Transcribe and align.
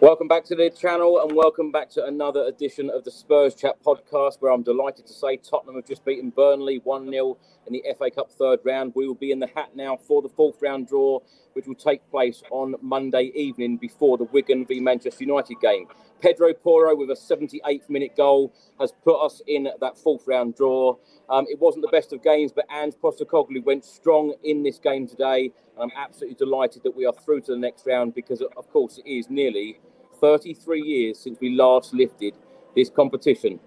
Welcome 0.00 0.28
back 0.28 0.44
to 0.44 0.54
the 0.54 0.70
channel 0.70 1.20
and 1.20 1.36
welcome 1.36 1.70
back 1.70 1.90
to 1.90 2.06
another 2.06 2.44
edition 2.44 2.88
of 2.88 3.04
the 3.04 3.10
Spurs 3.10 3.54
Chat 3.54 3.82
podcast 3.84 4.40
where 4.40 4.50
I'm 4.50 4.62
delighted 4.62 5.06
to 5.06 5.12
say 5.12 5.36
Tottenham 5.36 5.74
have 5.74 5.84
just 5.84 6.06
beaten 6.06 6.30
Burnley 6.30 6.80
1 6.84 7.10
0 7.10 7.36
in 7.66 7.74
the 7.74 7.84
FA 7.98 8.10
Cup 8.10 8.30
third 8.30 8.60
round. 8.64 8.94
We 8.96 9.06
will 9.06 9.14
be 9.14 9.30
in 9.30 9.40
the 9.40 9.48
hat 9.54 9.76
now 9.76 9.98
for 9.98 10.22
the 10.22 10.30
fourth 10.30 10.62
round 10.62 10.88
draw, 10.88 11.18
which 11.52 11.66
will 11.66 11.74
take 11.74 12.10
place 12.10 12.42
on 12.50 12.76
Monday 12.80 13.30
evening 13.34 13.76
before 13.76 14.16
the 14.16 14.24
Wigan 14.24 14.64
v 14.64 14.80
Manchester 14.80 15.22
United 15.22 15.60
game. 15.60 15.86
Pedro 16.22 16.54
Porro 16.54 16.96
with 16.96 17.10
a 17.10 17.14
78th 17.14 17.90
minute 17.90 18.16
goal 18.16 18.54
has 18.78 18.92
put 19.04 19.22
us 19.22 19.42
in 19.46 19.68
that 19.82 19.98
fourth 19.98 20.26
round 20.26 20.56
draw. 20.56 20.96
Um, 21.28 21.44
it 21.48 21.58
wasn't 21.58 21.82
the 21.82 21.90
best 21.90 22.14
of 22.14 22.22
games, 22.22 22.52
but 22.52 22.64
Ange 22.70 22.94
Postecoglou 23.02 23.62
went 23.64 23.84
strong 23.84 24.34
in 24.44 24.62
this 24.62 24.78
game 24.78 25.06
today. 25.06 25.52
I'm 25.78 25.90
absolutely 25.96 26.36
delighted 26.36 26.82
that 26.84 26.96
we 26.96 27.06
are 27.06 27.12
through 27.12 27.42
to 27.42 27.52
the 27.52 27.58
next 27.58 27.86
round 27.86 28.14
because, 28.14 28.42
of 28.42 28.70
course, 28.70 28.98
it 28.98 29.08
is 29.08 29.30
nearly 29.30 29.78
33 30.20 30.82
years 30.82 31.18
since 31.18 31.38
we 31.40 31.54
last 31.54 31.94
lifted 31.94 32.34
this 32.74 32.90
competition. 32.90 33.58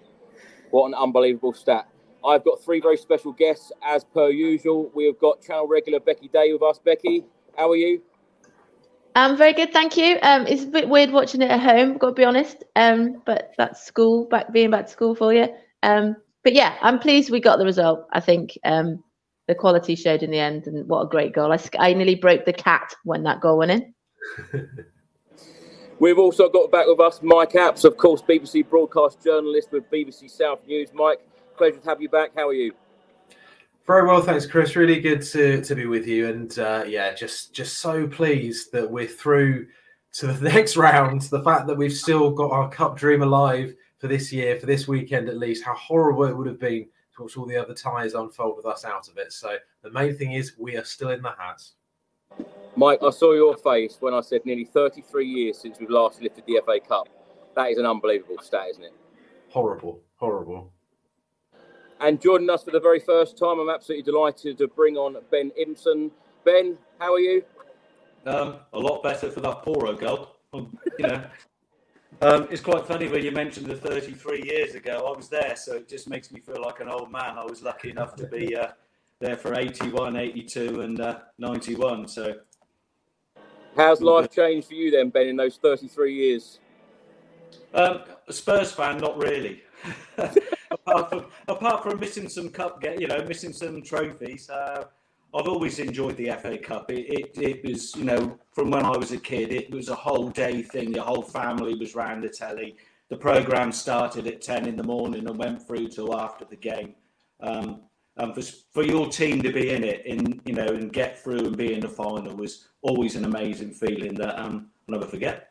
What 0.72 0.88
an 0.88 0.94
unbelievable 0.94 1.54
stat. 1.54 1.88
I've 2.26 2.46
got 2.46 2.64
three 2.64 2.80
very 2.80 2.98
special 2.98 3.34
guests, 3.34 3.72
as 3.84 4.04
per 4.04 4.30
usual. 4.30 4.90
We 4.96 5.06
have 5.06 5.20
got 5.20 5.42
channel 5.42 5.68
regular 5.68 6.00
Becky 6.00 6.30
Day 6.30 6.54
with 6.54 6.64
us. 6.64 6.80
Becky, 6.80 7.26
how 7.58 7.70
are 7.72 7.76
you? 7.76 8.02
I'm 9.16 9.38
very 9.38 9.54
good, 9.54 9.72
thank 9.72 9.98
you. 9.98 10.18
Um, 10.24 10.48
it's 10.48 10.64
a 10.64 10.68
bit 10.68 10.90
weird 10.90 11.12
watching 11.12 11.42
it 11.42 11.52
at 11.52 11.60
home, 11.60 11.98
got 11.98 12.10
to 12.10 12.14
be 12.14 12.24
honest. 12.24 12.64
Um, 12.76 13.22
but 13.26 13.54
that's 13.58 13.86
school, 13.86 14.26
back 14.26 14.52
being 14.52 14.72
back 14.72 14.88
to 14.88 14.92
school 14.92 15.14
for 15.14 15.34
you. 15.34 15.50
Um, 15.84 16.16
but 16.44 16.54
yeah, 16.54 16.76
I'm 16.82 16.98
pleased 17.00 17.30
we 17.30 17.40
got 17.40 17.60
the 17.60 17.66
result. 17.66 18.08
I 18.14 18.20
think 18.20 18.58
um, 18.64 19.04
the 19.48 19.56
quality 19.56 19.96
showed 19.96 20.24
in 20.24 20.32
the 20.32 20.40
end, 20.40 20.66
and 20.66 20.88
what 20.88 21.02
a 21.02 21.10
great 21.10 21.34
goal! 21.34 21.52
I, 21.52 21.60
I 21.78 21.94
nearly 21.94 22.16
broke 22.16 22.46
the 22.46 22.54
cat 22.54 22.96
when 23.04 23.24
that 23.24 23.42
goal 23.42 23.60
went 23.60 23.72
in. 23.72 23.94
We've 26.00 26.20
also 26.20 26.50
got 26.50 26.72
back 26.72 26.88
with 26.88 27.00
us 27.00 27.22
Mike 27.22 27.52
Apps, 27.52 27.86
of 27.86 27.98
course, 27.98 28.22
BBC 28.22 28.68
broadcast 28.68 29.24
journalist 29.24 29.72
with 29.72 29.90
BBC 29.92 30.30
South 30.30 30.60
News. 30.68 30.90
Mike, 30.94 31.20
pleasure 31.56 31.78
to 31.78 31.90
have 31.90 32.02
you 32.02 32.10
back. 32.10 32.32
How 32.36 32.48
are 32.50 32.54
you? 32.54 32.74
Very 33.86 34.08
well, 34.08 34.22
thanks, 34.22 34.46
Chris. 34.46 34.76
Really 34.76 35.00
good 35.00 35.22
to, 35.22 35.62
to 35.62 35.76
be 35.76 35.86
with 35.86 36.08
you, 36.08 36.30
and 36.30 36.58
uh, 36.58 36.84
yeah, 36.88 37.14
just 37.14 37.54
just 37.54 37.80
so 37.80 38.08
pleased 38.08 38.72
that 38.72 38.90
we're 38.90 39.08
through 39.08 39.68
to 40.14 40.28
the 40.28 40.50
next 40.50 40.78
round. 40.78 41.22
The 41.24 41.44
fact 41.44 41.68
that 41.68 41.78
we've 41.78 41.94
still 41.94 42.32
got 42.32 42.52
our 42.52 42.70
cup 42.70 42.98
dream 42.98 43.22
alive 43.22 43.76
for 44.00 44.08
this 44.08 44.34
year, 44.34 44.58
for 44.58 44.66
this 44.66 44.88
weekend 44.88 45.30
at 45.30 45.38
least. 45.38 45.64
How 45.64 45.76
horrible 45.76 46.26
it 46.26 46.36
would 46.36 46.48
have 46.48 46.60
been 46.60 46.88
to 47.16 47.22
watch 47.22 47.38
all 47.38 47.46
the 47.46 47.58
other 47.58 47.74
ties 47.74 48.14
unfold 48.14 48.58
with 48.58 48.66
us 48.66 48.84
out 48.84 49.08
of 49.08 49.18
it. 49.18 49.32
So 49.32 49.58
the 49.84 49.92
main 49.92 50.16
thing 50.16 50.34
is 50.34 50.58
we 50.58 50.76
are 50.76 50.84
still 50.84 51.12
in 51.12 51.22
the 51.22 51.34
hats. 51.38 51.74
Mike, 52.76 53.00
I 53.04 53.12
saw 53.12 53.34
your 53.34 53.56
face 53.56 53.98
when 54.00 54.14
I 54.14 54.22
said 54.22 54.46
nearly 54.46 54.66
33 54.66 55.28
years 55.28 55.60
since 55.60 55.80
we've 55.80 55.90
last 55.90 56.22
lifted 56.22 56.44
the 56.48 56.60
FA 56.66 56.80
Cup. 56.80 57.08
That 57.56 57.70
is 57.70 57.78
an 57.78 57.86
unbelievable 57.86 58.38
stat, 58.42 58.66
isn't 58.72 58.84
it? 58.84 58.94
Horrible, 59.50 60.02
horrible. 60.16 60.72
And 62.00 62.20
joining 62.20 62.50
us 62.50 62.64
for 62.64 62.72
the 62.72 62.80
very 62.80 63.00
first 63.00 63.38
time, 63.38 63.60
I'm 63.60 63.70
absolutely 63.70 64.12
delighted 64.12 64.58
to 64.58 64.68
bring 64.68 64.98
on 64.98 65.18
Ben 65.30 65.52
Impson. 65.60 66.10
Ben, 66.44 66.78
how 67.00 67.14
are 67.14 67.20
you? 67.20 67.44
Um, 68.26 68.56
a 68.74 68.80
lot 68.80 69.04
better 69.04 69.30
for 69.30 69.42
that 69.42 69.62
Porro 69.62 69.94
goal. 69.94 70.36
Um, 70.54 70.76
you 70.98 71.08
know, 71.08 71.24
um, 72.22 72.48
it's 72.50 72.62
quite 72.62 72.88
funny 72.88 73.08
when 73.08 73.24
you 73.24 73.32
mentioned 73.32 73.68
the 73.68 73.76
33 73.76 74.44
years 74.46 74.76
ago. 74.76 75.12
I 75.14 75.16
was 75.16 75.30
there, 75.30 75.56
so 75.56 75.76
it 75.76 75.88
just 75.88 76.10
makes 76.10 76.32
me 76.32 76.40
feel 76.40 76.62
like 76.62 76.80
an 76.80 76.90
old 76.90 77.12
man. 77.12 77.38
I 77.38 77.44
was 77.44 77.62
lucky 77.62 77.92
enough 77.92 78.16
to 78.16 78.26
be 78.28 78.56
uh, 78.56 78.70
there 79.20 79.38
for 79.38 79.56
81, 79.56 80.16
82, 80.16 80.82
and 80.82 81.00
uh, 81.00 81.20
91. 81.38 82.08
So, 82.08 82.36
how's 83.76 84.02
life 84.02 84.30
changed 84.32 84.68
for 84.68 84.74
you 84.74 84.92
then, 84.92 85.10
Ben, 85.10 85.28
in 85.28 85.36
those 85.36 85.58
33 85.58 86.14
years? 86.14 86.60
Um, 87.74 88.02
a 88.28 88.34
Spurs 88.34 88.72
fan, 88.72 88.98
not 88.98 89.18
really. 89.18 89.64
apart 90.72 91.10
from 91.10 91.26
apart 91.48 91.84
from 91.84 92.00
missing 92.00 92.30
some 92.30 92.50
cup, 92.50 92.82
get 92.82 93.02
you 93.02 93.08
know, 93.08 93.24
missing 93.28 93.54
some 93.54 93.82
trophies. 93.82 94.50
Uh, 94.50 94.86
I've 95.36 95.48
always 95.48 95.80
enjoyed 95.80 96.16
the 96.18 96.32
FA 96.42 96.58
Cup. 96.60 96.92
It, 96.92 97.08
it, 97.10 97.38
it 97.42 97.66
was, 97.66 97.96
you 97.96 98.04
know, 98.04 98.38
from 98.52 98.70
when 98.70 98.86
I 98.86 98.96
was 98.96 99.12
a 99.12 99.18
kid, 99.18 99.52
it 99.52 99.72
was 99.72 99.90
a 99.90 99.96
whole 99.96 100.30
day 100.30 100.62
thing. 100.62 100.92
The 100.92 101.02
whole 101.02 101.24
family 101.24 101.74
was 101.74 101.96
round 101.96 102.24
the 102.24 102.30
telly. 102.30 102.76
The 103.10 103.18
programme 103.18 103.72
started 103.72 104.28
at 104.28 104.42
10 104.42 104.68
in 104.68 104.76
the 104.76 104.84
morning 104.84 105.28
and 105.28 105.38
went 105.38 105.68
through 105.68 105.88
till 105.88 106.20
after 106.20 106.46
the 106.46 106.56
game. 106.56 106.94
Um, 107.40 107.82
and 108.18 108.36
for, 108.36 108.42
for 108.72 108.84
your 108.84 109.08
team 109.10 109.42
to 109.42 109.52
be 109.52 109.72
in 109.72 109.84
it, 109.84 110.06
in 110.06 110.40
you 110.46 110.54
know, 110.54 110.68
and 110.68 110.94
get 110.94 111.22
through 111.22 111.40
and 111.40 111.58
be 111.58 111.74
in 111.74 111.80
the 111.80 111.90
final 111.90 112.36
was 112.36 112.68
always 112.82 113.16
an 113.16 113.26
amazing 113.26 113.72
feeling 113.72 114.14
that 114.16 114.40
um, 114.40 114.70
I'll 114.88 115.00
never 115.00 115.08
forget. 115.08 115.50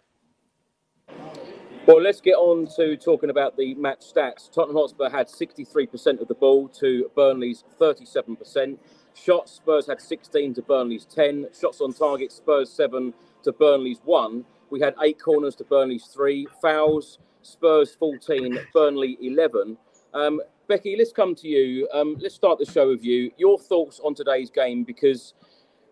Well, 1.85 2.01
let's 2.01 2.21
get 2.21 2.35
on 2.35 2.69
to 2.77 2.97
talking 2.97 3.31
about 3.31 3.57
the 3.57 3.75
match 3.75 4.01
stats. 4.15 4.49
Tottenham 4.53 4.77
Hotspur 4.77 5.11
had 5.11 5.27
63% 5.27 6.21
of 6.21 6.29
the 6.29 6.35
ball 6.35 6.69
to 6.69 7.11
Burnley's 7.17 7.65
37%. 7.81 8.79
Shots, 9.15 9.53
Spurs 9.53 9.89
had 9.89 10.01
16 10.01 10.55
to 10.55 10.63
Burnley's 10.63 11.05
10. 11.07 11.49
Shots 11.59 11.81
on 11.81 11.93
target, 11.93 12.31
Spurs 12.31 12.71
7 12.71 13.13
to 13.43 13.53
Burnley's 13.53 13.99
1. 14.05 14.45
We 14.71 14.79
had 14.81 14.95
8 15.03 15.21
corners 15.21 15.57
to 15.57 15.65
Burnley's 15.65 16.05
3. 16.05 16.47
Fouls, 16.63 17.19
Spurs 17.43 17.97
14, 17.97 18.61
Burnley 18.73 19.19
11. 19.21 19.77
Um, 20.15 20.41
Becky, 20.73 20.97
let's 20.97 21.13
come 21.13 21.35
to 21.35 21.49
you. 21.49 21.87
Um, 21.93 22.17
let's 22.19 22.35
start 22.35 22.59
the 22.59 22.65
show 22.65 22.89
with 22.89 23.05
you. 23.05 23.31
Your 23.37 23.59
thoughts 23.59 24.01
on 24.03 24.15
today's 24.15 24.49
game 24.49 24.85
because 24.85 25.35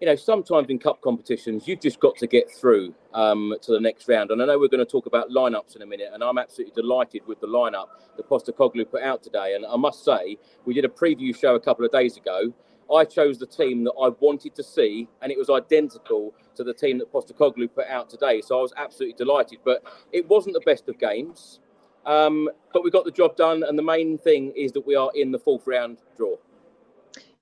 you 0.01 0.07
know, 0.07 0.17
sometimes 0.17 0.71
in 0.71 0.79
cup 0.79 1.03
competitions, 1.03 1.69
you've 1.69 1.83
just 1.83 2.01
got 2.01 2.17
to 2.17 2.27
get 2.27 2.51
through 2.51 2.95
um, 3.13 3.55
to 3.61 3.73
the 3.73 3.79
next 3.79 4.09
round. 4.09 4.31
And 4.31 4.41
I 4.41 4.47
know 4.47 4.59
we're 4.59 4.69
going 4.69 4.83
to 4.83 4.91
talk 4.91 5.05
about 5.05 5.29
lineups 5.29 5.77
in 5.77 5.83
a 5.83 5.87
minute, 5.87 6.09
and 6.15 6.25
I'm 6.25 6.39
absolutely 6.39 6.73
delighted 6.81 7.27
with 7.27 7.43
the 7.43 7.47
lineup 7.47 7.89
that 8.17 8.27
Postecoglou 8.27 8.91
put 8.91 9.03
out 9.03 9.23
today. 9.23 9.55
And 9.55 9.67
I 9.67 9.77
must 9.77 10.03
say, 10.03 10.39
we 10.65 10.73
did 10.73 10.87
a 10.87 10.89
preview 10.89 11.39
show 11.39 11.57
a 11.57 11.61
couple 11.61 11.85
of 11.85 11.93
days 11.93 12.17
ago, 12.17 12.51
I 12.91 13.05
chose 13.05 13.39
the 13.39 13.47
team 13.47 13.85
that 13.85 13.93
I 14.03 14.09
wanted 14.19 14.55
to 14.55 14.63
see, 14.63 15.09
and 15.21 15.31
it 15.31 15.37
was 15.37 15.51
identical 15.51 16.33
to 16.57 16.65
the 16.65 16.73
team 16.73 16.97
that 17.01 17.13
Postecoglou 17.13 17.69
put 17.75 17.87
out 17.87 18.09
today. 18.09 18.41
So 18.41 18.59
I 18.59 18.63
was 18.63 18.73
absolutely 18.79 19.23
delighted. 19.23 19.59
But 19.63 19.83
it 20.11 20.27
wasn't 20.27 20.55
the 20.55 20.63
best 20.65 20.89
of 20.89 20.99
games, 20.99 21.61
um, 22.07 22.49
but 22.73 22.85
we 22.85 22.91
got 22.91 23.05
the 23.05 23.11
job 23.11 23.37
done, 23.37 23.63
and 23.63 23.79
the 23.79 23.83
main 23.83 24.19
thing 24.19 24.53
is 24.57 24.73
that 24.73 24.87
we 24.87 24.95
are 24.95 25.11
in 25.15 25.33
the 25.33 25.39
fourth 25.39 25.67
round 25.67 25.99
draw. 26.17 26.37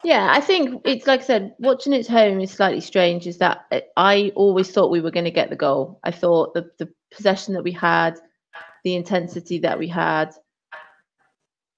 Yeah, 0.04 0.28
I 0.30 0.40
think 0.40 0.82
it's 0.84 1.06
like 1.06 1.20
I 1.20 1.24
said, 1.24 1.54
watching 1.58 1.92
it 1.92 2.06
home 2.06 2.40
is 2.40 2.52
slightly 2.52 2.80
strange. 2.80 3.26
Is 3.26 3.38
that 3.38 3.66
I 3.96 4.32
always 4.36 4.70
thought 4.70 4.90
we 4.90 5.00
were 5.00 5.10
going 5.10 5.24
to 5.24 5.30
get 5.30 5.50
the 5.50 5.56
goal. 5.56 5.98
I 6.04 6.12
thought 6.12 6.54
the 6.54 6.70
the 6.78 6.88
possession 7.12 7.54
that 7.54 7.64
we 7.64 7.72
had, 7.72 8.18
the 8.84 8.94
intensity 8.94 9.58
that 9.60 9.78
we 9.78 9.88
had, 9.88 10.30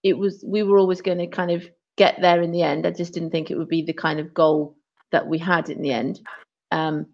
it 0.03 0.19
was 0.19 0.44
we 0.47 0.62
were 0.62 0.79
always 0.79 1.00
going 1.00 1.19
to 1.19 1.27
kind 1.27 1.50
of 1.50 1.69
get 1.97 2.21
there 2.21 2.43
in 2.43 2.53
the 2.53 2.62
end. 2.62 2.87
I 2.87 2.91
just 2.91 3.15
didn't 3.15 3.31
think 3.31 3.50
it 3.50 3.59
would 3.59 3.69
be 3.69 3.82
the 3.82 3.93
kind 3.93 4.21
of 4.21 4.35
goal 4.35 4.77
that 5.12 5.27
we 5.27 5.38
had 5.38 5.71
in 5.71 5.82
the 5.82 5.93
end. 5.93 6.21
Um, 6.71 7.06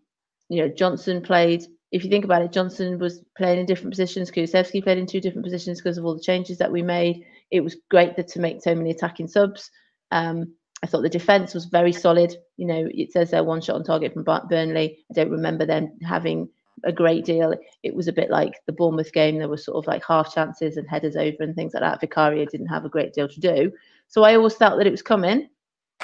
you 0.48 0.62
know, 0.62 0.68
Johnson 0.68 1.22
played. 1.22 1.64
If 1.92 2.04
you 2.04 2.10
think 2.10 2.24
about 2.24 2.42
it, 2.42 2.52
Johnson 2.52 2.98
was 2.98 3.22
playing 3.36 3.60
in 3.60 3.66
different 3.66 3.92
positions. 3.92 4.30
Kulusevski 4.30 4.82
played 4.82 4.98
in 4.98 5.06
two 5.06 5.20
different 5.20 5.44
positions 5.44 5.80
because 5.80 5.98
of 5.98 6.04
all 6.04 6.14
the 6.14 6.22
changes 6.22 6.58
that 6.58 6.72
we 6.72 6.82
made. 6.82 7.24
It 7.50 7.60
was 7.60 7.76
great 7.90 8.16
that 8.16 8.28
to 8.28 8.40
make 8.40 8.62
so 8.62 8.74
many 8.74 8.90
attacking 8.90 9.28
subs. 9.28 9.70
Um, 10.10 10.52
I 10.82 10.86
thought 10.86 11.02
the 11.02 11.08
defense 11.08 11.54
was 11.54 11.66
very 11.66 11.92
solid. 11.92 12.36
You 12.56 12.66
know, 12.66 12.88
it 12.90 13.12
says 13.12 13.30
they're 13.30 13.44
one 13.44 13.60
shot 13.60 13.76
on 13.76 13.84
target 13.84 14.12
from 14.12 14.24
Burnley. 14.24 14.98
I 15.10 15.14
don't 15.14 15.30
remember 15.30 15.64
them 15.64 15.92
having 16.02 16.48
a 16.84 16.92
great 16.92 17.24
deal. 17.24 17.54
It 17.82 17.94
was 17.94 18.08
a 18.08 18.12
bit 18.12 18.30
like 18.30 18.54
the 18.66 18.72
Bournemouth 18.72 19.12
game. 19.12 19.38
There 19.38 19.48
were 19.48 19.56
sort 19.56 19.78
of 19.78 19.86
like 19.86 20.04
half 20.06 20.34
chances 20.34 20.76
and 20.76 20.88
headers 20.88 21.16
over 21.16 21.38
and 21.40 21.54
things 21.54 21.72
like 21.72 21.82
that. 21.82 22.00
Vicario 22.00 22.44
didn't 22.44 22.66
have 22.66 22.84
a 22.84 22.90
great 22.90 23.14
deal 23.14 23.28
to 23.28 23.40
do. 23.40 23.72
So 24.08 24.22
I 24.22 24.34
always 24.34 24.54
felt 24.54 24.78
that 24.78 24.86
it 24.86 24.92
was 24.92 25.02
coming. 25.02 25.48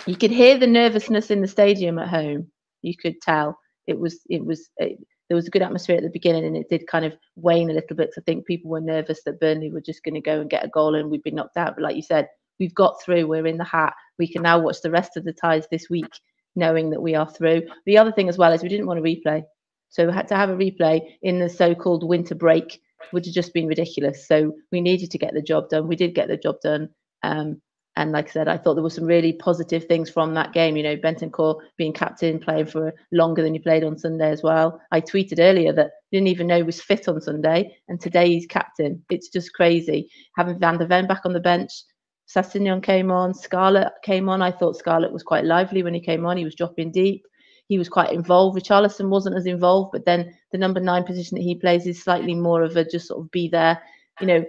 You 0.06 0.16
could 0.16 0.30
hear 0.30 0.58
the 0.58 0.66
nervousness 0.66 1.30
in 1.30 1.42
the 1.42 1.48
stadium 1.48 1.98
at 1.98 2.08
home. 2.08 2.50
You 2.80 2.96
could 2.96 3.20
tell 3.20 3.58
it 3.86 3.98
was 3.98 4.20
it 4.28 4.44
was 4.44 4.70
it, 4.78 4.98
there 5.28 5.36
was 5.36 5.46
a 5.46 5.50
good 5.50 5.62
atmosphere 5.62 5.96
at 5.96 6.02
the 6.02 6.10
beginning, 6.10 6.44
and 6.44 6.56
it 6.56 6.68
did 6.68 6.86
kind 6.86 7.04
of 7.04 7.16
wane 7.36 7.70
a 7.70 7.74
little 7.74 7.96
bit. 7.96 8.10
So 8.12 8.20
I 8.20 8.24
think 8.24 8.46
people 8.46 8.70
were 8.70 8.80
nervous 8.80 9.22
that 9.24 9.40
Burnley 9.40 9.70
were 9.70 9.80
just 9.80 10.04
going 10.04 10.14
to 10.14 10.20
go 10.20 10.40
and 10.40 10.50
get 10.50 10.64
a 10.64 10.68
goal, 10.68 10.94
and 10.94 11.10
we'd 11.10 11.22
be 11.22 11.30
knocked 11.30 11.56
out. 11.56 11.74
But 11.76 11.82
like 11.82 11.96
you 11.96 12.02
said, 12.02 12.28
we've 12.58 12.74
got 12.74 13.02
through. 13.02 13.26
We're 13.26 13.46
in 13.46 13.58
the 13.58 13.64
hat. 13.64 13.94
We 14.18 14.28
can 14.28 14.42
now 14.42 14.58
watch 14.58 14.82
the 14.82 14.90
rest 14.90 15.16
of 15.16 15.24
the 15.24 15.32
ties 15.32 15.66
this 15.70 15.88
week, 15.88 16.10
knowing 16.54 16.90
that 16.90 17.02
we 17.02 17.14
are 17.14 17.28
through. 17.28 17.62
The 17.86 17.98
other 17.98 18.12
thing 18.12 18.28
as 18.28 18.38
well 18.38 18.52
is 18.52 18.62
we 18.62 18.68
didn't 18.68 18.86
want 18.86 19.02
to 19.02 19.10
replay, 19.10 19.42
so 19.88 20.06
we 20.06 20.12
had 20.12 20.28
to 20.28 20.36
have 20.36 20.50
a 20.50 20.56
replay 20.56 21.00
in 21.22 21.38
the 21.38 21.48
so-called 21.48 22.06
winter 22.06 22.34
break, 22.34 22.80
would 23.12 23.24
have 23.24 23.34
just 23.34 23.54
been 23.54 23.66
ridiculous. 23.66 24.26
So 24.26 24.54
we 24.70 24.80
needed 24.80 25.10
to 25.10 25.18
get 25.18 25.34
the 25.34 25.42
job 25.42 25.68
done. 25.68 25.88
We 25.88 25.96
did 25.96 26.14
get 26.14 26.28
the 26.28 26.36
job 26.36 26.56
done. 26.62 26.88
Um, 27.22 27.60
and 27.96 28.12
like 28.12 28.28
I 28.28 28.30
said, 28.30 28.48
I 28.48 28.56
thought 28.56 28.74
there 28.74 28.82
were 28.82 28.90
some 28.90 29.04
really 29.04 29.34
positive 29.34 29.84
things 29.84 30.08
from 30.08 30.32
that 30.34 30.52
game. 30.52 30.76
You 30.76 30.82
know, 30.82 30.96
Bentancur 30.96 31.60
being 31.76 31.92
captain, 31.92 32.38
playing 32.38 32.66
for 32.66 32.94
longer 33.12 33.42
than 33.42 33.52
he 33.52 33.58
played 33.58 33.84
on 33.84 33.98
Sunday 33.98 34.30
as 34.30 34.42
well. 34.42 34.80
I 34.90 35.00
tweeted 35.00 35.38
earlier 35.38 35.72
that 35.74 35.92
didn't 36.10 36.28
even 36.28 36.46
know 36.46 36.56
he 36.56 36.62
was 36.62 36.80
fit 36.80 37.06
on 37.08 37.20
Sunday, 37.20 37.76
and 37.88 38.00
today 38.00 38.28
he's 38.28 38.46
captain. 38.46 39.04
It's 39.10 39.28
just 39.28 39.52
crazy. 39.52 40.08
Having 40.36 40.58
Van 40.58 40.78
der 40.78 40.86
Ven 40.86 41.06
back 41.06 41.22
on 41.26 41.34
the 41.34 41.40
bench, 41.40 41.70
Sessegnon 42.26 42.82
came 42.82 43.10
on, 43.10 43.34
Scarlett 43.34 43.92
came 44.02 44.28
on. 44.28 44.40
I 44.40 44.52
thought 44.52 44.76
Scarlett 44.76 45.12
was 45.12 45.22
quite 45.22 45.44
lively 45.44 45.82
when 45.82 45.94
he 45.94 46.00
came 46.00 46.24
on. 46.24 46.38
He 46.38 46.44
was 46.44 46.54
dropping 46.54 46.92
deep. 46.92 47.26
He 47.68 47.78
was 47.78 47.90
quite 47.90 48.12
involved. 48.12 48.58
Richarlison 48.58 49.08
wasn't 49.08 49.36
as 49.36 49.46
involved, 49.46 49.92
but 49.92 50.04
then 50.04 50.34
the 50.50 50.58
number 50.58 50.80
nine 50.80 51.04
position 51.04 51.36
that 51.36 51.44
he 51.44 51.54
plays 51.54 51.86
is 51.86 52.02
slightly 52.02 52.34
more 52.34 52.62
of 52.62 52.76
a 52.76 52.84
just 52.84 53.08
sort 53.08 53.20
of 53.20 53.30
be 53.30 53.48
there. 53.48 53.80
You 54.20 54.26
know, 54.26 54.44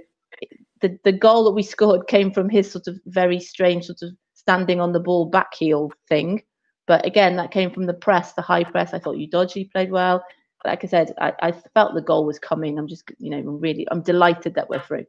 the, 0.84 1.00
the 1.06 1.14
goal 1.14 1.46
that 1.46 1.52
we 1.52 1.64
scored 1.64 2.08
came 2.08 2.30
from 2.30 2.50
his 2.50 2.70
sort 2.70 2.88
of 2.88 3.00
very 3.06 3.40
strange 3.40 3.86
sort 3.86 4.02
of 4.02 4.10
standing 4.34 4.82
on 4.82 4.92
the 4.92 5.00
ball 5.00 5.26
back 5.26 5.56
heel 5.56 5.90
thing. 6.10 6.44
But 6.88 7.06
again, 7.06 7.38
that 7.38 7.52
came 7.52 7.72
from 7.72 7.86
the 7.86 7.94
press, 7.94 8.34
the 8.34 8.42
high 8.42 8.66
press. 8.66 8.94
I 8.94 9.00
thought 9.00 9.16
Udogie 9.16 9.72
played 9.72 9.92
well. 9.92 10.22
Like 10.66 10.84
I 10.84 10.88
said, 10.88 11.14
I, 11.22 11.32
I 11.42 11.52
felt 11.74 11.96
the 11.96 12.02
goal 12.02 12.26
was 12.26 12.38
coming. 12.38 12.78
I'm 12.78 12.88
just, 12.88 13.10
you 13.18 13.30
know, 13.30 13.38
I'm 13.38 13.62
really, 13.62 13.88
I'm 13.92 14.02
delighted 14.02 14.56
that 14.56 14.70
we're 14.70 14.82
through. 14.82 15.06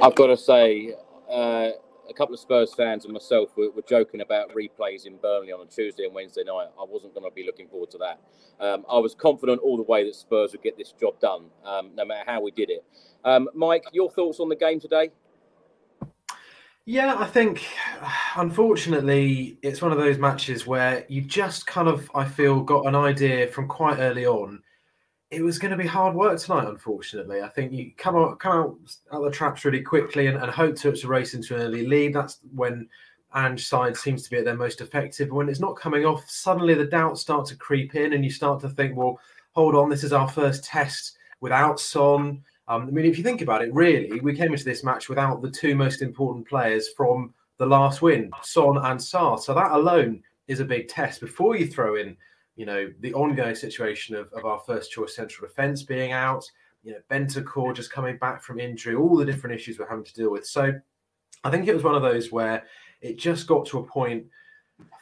I've 0.00 0.14
got 0.14 0.28
to 0.28 0.36
say, 0.36 0.94
uh, 1.28 1.70
a 2.08 2.14
couple 2.14 2.34
of 2.34 2.40
Spurs 2.40 2.74
fans 2.74 3.04
and 3.04 3.12
myself 3.12 3.56
were, 3.56 3.70
were, 3.70 3.82
joking 3.82 4.20
about 4.20 4.54
replays 4.54 5.06
in 5.06 5.16
Burnley 5.16 5.52
on 5.52 5.60
a 5.60 5.70
Tuesday 5.70 6.04
and 6.04 6.14
Wednesday 6.14 6.42
night. 6.44 6.68
I 6.78 6.84
wasn't 6.86 7.14
going 7.14 7.28
to 7.28 7.34
be 7.34 7.44
looking 7.44 7.68
forward 7.68 7.90
to 7.92 7.98
that. 7.98 8.20
Um, 8.60 8.84
I 8.90 8.98
was 8.98 9.14
confident 9.14 9.60
all 9.62 9.76
the 9.76 9.82
way 9.82 10.04
that 10.04 10.14
Spurs 10.14 10.52
would 10.52 10.62
get 10.62 10.76
this 10.78 10.92
job 10.92 11.20
done, 11.20 11.46
um, 11.64 11.90
no 11.94 12.04
matter 12.04 12.24
how 12.26 12.40
we 12.40 12.50
did 12.50 12.70
it. 12.70 12.84
Um, 13.24 13.48
Mike, 13.54 13.84
your 13.92 14.10
thoughts 14.10 14.40
on 14.40 14.48
the 14.48 14.56
game 14.56 14.80
today? 14.80 15.10
Yeah, 16.86 17.14
I 17.16 17.26
think 17.26 17.66
unfortunately 18.36 19.58
it's 19.62 19.80
one 19.80 19.90
of 19.90 19.96
those 19.96 20.18
matches 20.18 20.66
where 20.66 21.06
you 21.08 21.22
just 21.22 21.66
kind 21.66 21.88
of, 21.88 22.10
I 22.14 22.26
feel, 22.26 22.60
got 22.60 22.86
an 22.86 22.94
idea 22.94 23.46
from 23.46 23.68
quite 23.68 23.98
early 23.98 24.26
on. 24.26 24.62
It 25.34 25.42
was 25.42 25.58
going 25.58 25.72
to 25.72 25.76
be 25.76 25.86
hard 25.86 26.14
work 26.14 26.38
tonight, 26.38 26.68
unfortunately. 26.68 27.42
I 27.42 27.48
think 27.48 27.72
you 27.72 27.90
come 27.96 28.14
out 28.14 28.38
come 28.38 28.52
out, 28.52 28.78
out 29.12 29.24
the 29.24 29.30
traps 29.30 29.64
really 29.64 29.82
quickly 29.82 30.28
and, 30.28 30.38
and 30.38 30.50
hope 30.50 30.76
to, 30.76 30.92
to 30.92 31.08
race 31.08 31.34
into 31.34 31.56
an 31.56 31.62
early 31.62 31.86
lead. 31.86 32.14
That's 32.14 32.38
when 32.54 32.88
Ange 33.34 33.66
side 33.66 33.96
seems 33.96 34.22
to 34.22 34.30
be 34.30 34.36
at 34.36 34.44
their 34.44 34.56
most 34.56 34.80
effective. 34.80 35.30
When 35.30 35.48
it's 35.48 35.60
not 35.60 35.76
coming 35.76 36.04
off, 36.04 36.28
suddenly 36.28 36.74
the 36.74 36.84
doubts 36.84 37.20
start 37.20 37.46
to 37.46 37.56
creep 37.56 37.96
in, 37.96 38.12
and 38.12 38.24
you 38.24 38.30
start 38.30 38.60
to 38.60 38.68
think, 38.68 38.96
well, 38.96 39.18
hold 39.52 39.74
on, 39.74 39.88
this 39.88 40.04
is 40.04 40.12
our 40.12 40.28
first 40.28 40.64
test 40.64 41.18
without 41.40 41.80
Son. 41.80 42.42
Um, 42.68 42.86
I 42.86 42.90
mean, 42.90 43.04
if 43.04 43.18
you 43.18 43.24
think 43.24 43.42
about 43.42 43.62
it, 43.62 43.74
really, 43.74 44.20
we 44.20 44.36
came 44.36 44.52
into 44.52 44.64
this 44.64 44.84
match 44.84 45.08
without 45.08 45.42
the 45.42 45.50
two 45.50 45.74
most 45.74 46.00
important 46.00 46.48
players 46.48 46.88
from 46.96 47.34
the 47.58 47.66
last 47.66 48.02
win, 48.02 48.30
Son 48.42 48.76
and 48.76 49.00
Sarr. 49.00 49.40
So 49.40 49.52
that 49.52 49.72
alone 49.72 50.22
is 50.46 50.60
a 50.60 50.64
big 50.64 50.88
test 50.88 51.20
before 51.20 51.56
you 51.56 51.66
throw 51.66 51.96
in, 51.96 52.16
you 52.56 52.66
know, 52.66 52.90
the 53.00 53.14
ongoing 53.14 53.54
situation 53.54 54.14
of, 54.14 54.32
of 54.32 54.44
our 54.44 54.60
first 54.60 54.90
choice 54.90 55.16
central 55.16 55.48
defence 55.48 55.82
being 55.82 56.12
out, 56.12 56.44
you 56.82 56.92
know, 56.92 56.98
Bentancur 57.10 57.74
just 57.74 57.92
coming 57.92 58.16
back 58.18 58.42
from 58.42 58.60
injury, 58.60 58.94
all 58.94 59.16
the 59.16 59.24
different 59.24 59.56
issues 59.56 59.78
we're 59.78 59.88
having 59.88 60.04
to 60.04 60.14
deal 60.14 60.30
with. 60.30 60.46
So 60.46 60.72
I 61.42 61.50
think 61.50 61.66
it 61.66 61.74
was 61.74 61.82
one 61.82 61.94
of 61.94 62.02
those 62.02 62.30
where 62.30 62.64
it 63.00 63.18
just 63.18 63.46
got 63.46 63.66
to 63.66 63.78
a 63.78 63.84
point 63.84 64.26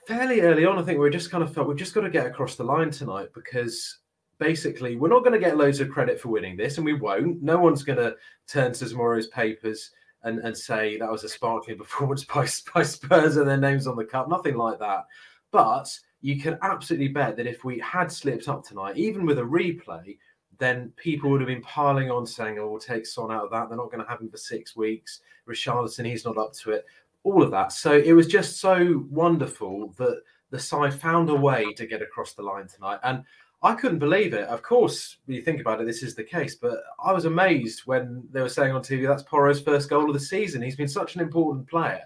fairly 0.07 0.41
early 0.41 0.65
on. 0.65 0.79
I 0.79 0.83
think 0.83 0.99
we 0.99 1.11
just 1.11 1.31
kind 1.31 1.43
of 1.43 1.53
felt 1.53 1.69
we've 1.69 1.77
just 1.77 1.95
got 1.95 2.03
to 2.03 2.11
get 2.11 2.27
across 2.27 2.57
the 2.57 2.65
line 2.65 2.91
tonight 2.91 3.29
because 3.35 3.99
basically, 4.43 4.97
we're 4.97 5.09
not 5.09 5.21
going 5.21 5.33
to 5.33 5.39
get 5.39 5.57
loads 5.57 5.81
of 5.81 5.89
credit 5.89 6.21
for 6.21 6.29
winning 6.29 6.57
this, 6.57 6.77
and 6.77 6.85
we 6.85 6.95
won't. 6.95 7.43
No 7.43 7.59
one's 7.59 7.85
going 7.85 7.99
to 7.99 8.17
turn 8.49 8.73
to 8.73 8.89
tomorrow's 8.89 9.29
papers 9.29 9.91
and, 10.25 10.41
and 10.41 10.57
say 10.57 10.99
that 10.99 11.11
was 11.11 11.25
a 11.25 11.29
sparkling 11.29 11.79
performance 11.79 12.25
by, 12.25 12.47
by 12.75 12.83
Spurs 12.83 13.37
and 13.37 13.49
their 13.49 13.57
names 13.57 13.87
on 13.87 13.97
the 13.97 14.05
cup. 14.05 14.29
Nothing 14.29 14.57
like 14.57 14.79
that. 14.81 15.05
But 15.53 15.89
you 16.23 16.41
can 16.41 16.59
absolutely 16.63 17.09
bet 17.09 17.37
that 17.37 17.47
if 17.47 17.65
we 17.65 17.79
had 17.81 18.11
slipped 18.11 18.49
up 18.49 18.65
tonight, 18.65 18.97
even 18.97 19.27
with 19.27 19.39
a 19.39 19.43
replay, 19.43 20.17
then 20.59 20.93
people 20.97 21.29
would 21.29 21.41
have 21.41 21.49
been 21.49 21.63
piling 21.63 22.11
on 22.11 22.25
saying, 22.25 22.59
oh, 22.59 22.69
we'll 22.69 22.81
take 22.81 23.05
Son 23.05 23.33
out 23.33 23.45
of 23.45 23.51
that. 23.51 23.69
They're 23.69 23.77
not 23.77 23.91
going 23.91 24.03
to 24.03 24.09
have 24.09 24.21
him 24.21 24.31
for 24.31 24.37
six 24.37 24.77
weeks. 24.77 25.21
Richarlison, 25.49 26.07
he's 26.07 26.25
not 26.25 26.39
up 26.39 26.53
to 26.55 26.71
it. 26.71 26.87
All 27.25 27.43
of 27.43 27.51
that. 27.51 27.73
So 27.73 27.93
it 27.93 28.13
was 28.13 28.29
just 28.29 28.61
so 28.61 29.05
wonderful 29.11 29.93
that 29.99 30.23
the 30.51 30.59
side 30.59 30.95
found 30.95 31.29
a 31.31 31.35
way 31.35 31.73
to 31.73 31.87
get 31.87 32.03
across 32.03 32.35
the 32.35 32.43
line 32.43 32.69
tonight. 32.69 33.01
And 33.03 33.25
I 33.65 33.75
couldn't 33.75 33.99
believe 33.99 34.35
it. 34.35 34.47
Of 34.49 34.63
course, 34.63 35.19
when 35.25 35.37
you 35.37 35.43
think 35.43 35.61
about 35.61 35.81
it, 35.81 35.87
this 35.87 36.03
is 36.03 36.15
the 36.15 36.25
case. 36.25 36.55
But 36.55 36.79
I 37.03 37.13
was 37.13 37.25
amazed 37.25 37.83
when 37.87 38.23
they 38.31 38.43
were 38.43 38.49
saying 38.49 38.73
on 38.73 38.83
TV 38.83 39.07
that's 39.07 39.23
Porro's 39.25 39.61
first 39.61 39.91
goal 39.91 40.07
of 40.07 40.15
the 40.15 40.21
season. 40.21 40.63
He's 40.63 40.77
been 40.77 40.89
such 40.89 41.17
an 41.17 41.21
important 41.21 41.69
player. 41.69 42.05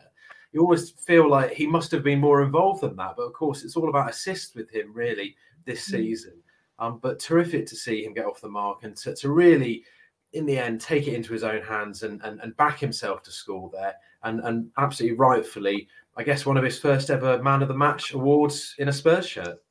You 0.56 0.62
always 0.62 0.88
feel 0.88 1.28
like 1.28 1.52
he 1.52 1.66
must 1.66 1.90
have 1.90 2.02
been 2.02 2.18
more 2.18 2.42
involved 2.42 2.80
than 2.80 2.96
that. 2.96 3.12
But 3.18 3.24
of 3.24 3.34
course, 3.34 3.62
it's 3.62 3.76
all 3.76 3.90
about 3.90 4.08
assists 4.08 4.54
with 4.54 4.70
him, 4.70 4.90
really, 4.94 5.36
this 5.66 5.86
mm. 5.86 5.90
season. 5.90 6.32
Um, 6.78 6.98
but 7.02 7.20
terrific 7.20 7.66
to 7.66 7.76
see 7.76 8.02
him 8.02 8.14
get 8.14 8.24
off 8.24 8.40
the 8.40 8.48
mark 8.48 8.82
and 8.82 8.96
to, 8.96 9.14
to 9.16 9.30
really, 9.30 9.84
in 10.32 10.46
the 10.46 10.58
end, 10.58 10.80
take 10.80 11.08
it 11.08 11.12
into 11.12 11.34
his 11.34 11.44
own 11.44 11.60
hands 11.60 12.04
and, 12.04 12.22
and, 12.24 12.40
and 12.40 12.56
back 12.56 12.78
himself 12.78 13.22
to 13.24 13.30
score 13.30 13.68
there. 13.70 13.96
And, 14.22 14.40
and 14.44 14.70
absolutely 14.78 15.18
rightfully, 15.18 15.88
I 16.16 16.22
guess, 16.22 16.46
one 16.46 16.56
of 16.56 16.64
his 16.64 16.78
first 16.78 17.10
ever 17.10 17.42
man 17.42 17.60
of 17.60 17.68
the 17.68 17.76
match 17.76 18.14
awards 18.14 18.76
in 18.78 18.88
a 18.88 18.92
Spurs 18.94 19.28
shirt. 19.28 19.62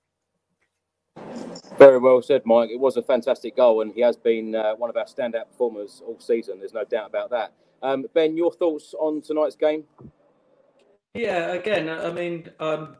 Very 1.79 1.97
well 1.97 2.21
said, 2.21 2.43
Mike. 2.45 2.69
It 2.69 2.79
was 2.79 2.95
a 2.95 3.01
fantastic 3.01 3.57
goal, 3.57 3.81
and 3.81 3.91
he 3.91 4.01
has 4.01 4.17
been 4.17 4.53
uh, 4.53 4.75
one 4.75 4.91
of 4.91 4.97
our 4.97 5.05
standout 5.05 5.47
performers 5.47 6.03
all 6.05 6.19
season. 6.19 6.59
There's 6.59 6.75
no 6.75 6.83
doubt 6.83 7.09
about 7.09 7.31
that. 7.31 7.53
Um, 7.81 8.05
ben, 8.13 8.37
your 8.37 8.51
thoughts 8.51 8.93
on 8.99 9.23
tonight's 9.23 9.55
game? 9.55 9.85
Yeah, 11.15 11.53
again, 11.53 11.87
I 11.89 12.11
mean, 12.11 12.49
um, 12.59 12.97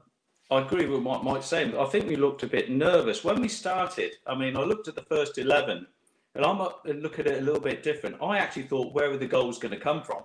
I 0.50 0.62
agree 0.62 0.86
with 0.86 1.04
what 1.04 1.26
Mike's 1.26 1.48
saying. 1.48 1.78
I 1.78 1.84
think 1.84 2.08
we 2.08 2.16
looked 2.16 2.44
a 2.44 2.48
bit 2.48 2.72
nervous 2.72 3.26
when 3.26 3.42
we 3.42 3.50
started. 3.50 4.14
I 4.26 4.36
mean, 4.36 4.56
I 4.56 4.62
looked 4.62 4.88
at 4.88 4.96
the 4.96 5.02
first 5.02 5.38
eleven, 5.38 5.86
and 6.34 6.46
I'm 6.46 6.60
look 6.86 7.20
at 7.20 7.28
it 7.28 7.42
a 7.42 7.46
little 7.46 7.60
bit 7.60 7.84
different. 7.84 8.16
I 8.22 8.38
actually 8.38 8.64
thought, 8.64 8.94
where 8.94 9.12
are 9.12 9.18
the 9.18 9.28
goals 9.28 9.60
going 9.60 9.74
to 9.74 9.80
come 9.80 10.02
from? 10.02 10.24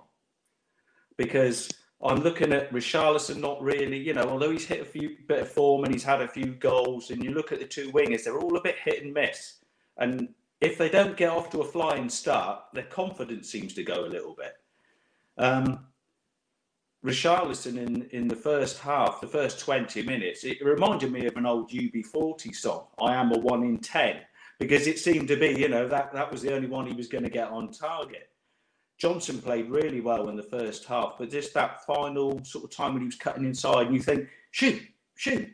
Because 1.17 1.69
I'm 2.01 2.21
looking 2.21 2.53
at 2.53 2.71
Richarlison, 2.71 3.41
not 3.41 3.61
really, 3.61 3.97
you 3.97 4.13
know, 4.13 4.23
although 4.23 4.51
he's 4.51 4.65
hit 4.65 4.79
a 4.79 4.85
few 4.85 5.17
bit 5.27 5.41
of 5.41 5.51
form 5.51 5.83
and 5.83 5.93
he's 5.93 6.03
had 6.03 6.21
a 6.21 6.29
few 6.29 6.55
goals, 6.55 7.11
and 7.11 7.21
you 7.21 7.31
look 7.31 7.51
at 7.51 7.59
the 7.59 7.65
two 7.65 7.91
wingers, 7.91 8.23
they're 8.23 8.39
all 8.39 8.55
a 8.55 8.61
bit 8.61 8.77
hit 8.85 9.03
and 9.03 9.13
miss. 9.13 9.55
And 9.97 10.29
if 10.61 10.77
they 10.77 10.87
don't 10.87 11.17
get 11.17 11.29
off 11.29 11.49
to 11.49 11.59
a 11.59 11.65
flying 11.69 12.07
start, 12.07 12.61
their 12.73 12.83
confidence 12.83 13.51
seems 13.51 13.73
to 13.73 13.83
go 13.83 14.05
a 14.05 14.07
little 14.07 14.33
bit. 14.33 14.53
Um, 15.37 15.87
Richarlison 17.05 17.77
in, 17.77 18.03
in 18.11 18.27
the 18.27 18.35
first 18.35 18.79
half, 18.79 19.21
the 19.21 19.27
first 19.27 19.59
20 19.59 20.03
minutes, 20.03 20.43
it 20.43 20.63
reminded 20.63 21.11
me 21.11 21.25
of 21.25 21.35
an 21.35 21.47
old 21.47 21.71
UB40 21.71 22.55
song, 22.55 22.87
I 23.01 23.15
am 23.15 23.31
a 23.31 23.39
one 23.39 23.63
in 23.63 23.79
10, 23.79 24.17
because 24.59 24.85
it 24.85 24.99
seemed 24.99 25.27
to 25.29 25.35
be, 25.35 25.49
you 25.49 25.67
know, 25.67 25.87
that, 25.87 26.13
that 26.13 26.31
was 26.31 26.43
the 26.43 26.53
only 26.53 26.67
one 26.67 26.85
he 26.85 26.93
was 26.93 27.07
going 27.07 27.23
to 27.23 27.29
get 27.29 27.49
on 27.49 27.71
target. 27.71 28.29
Johnson 28.99 29.41
played 29.41 29.71
really 29.71 29.99
well 29.99 30.29
in 30.29 30.35
the 30.35 30.43
first 30.43 30.85
half, 30.85 31.15
but 31.17 31.31
just 31.31 31.55
that 31.55 31.83
final 31.85 32.39
sort 32.43 32.65
of 32.65 32.69
time 32.69 32.93
when 32.93 33.01
he 33.01 33.07
was 33.07 33.15
cutting 33.15 33.45
inside, 33.45 33.87
and 33.87 33.95
you 33.95 34.01
think, 34.01 34.27
shoot, 34.51 34.79
shoot. 35.15 35.49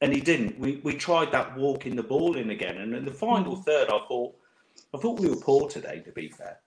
And 0.00 0.12
he 0.12 0.20
didn't. 0.20 0.58
We 0.58 0.80
we 0.82 0.94
tried 0.94 1.30
that 1.30 1.56
walking 1.56 1.94
the 1.94 2.02
ball 2.02 2.36
in 2.36 2.50
again. 2.50 2.78
And 2.78 2.94
in 2.94 3.04
the 3.04 3.12
final 3.12 3.54
mm. 3.54 3.64
third, 3.64 3.88
I 3.88 4.00
thought 4.08 4.34
I 4.94 4.98
thought 4.98 5.20
we 5.20 5.28
were 5.28 5.36
poor 5.36 5.68
today, 5.68 6.00
to 6.00 6.10
be 6.10 6.28
fair. 6.30 6.58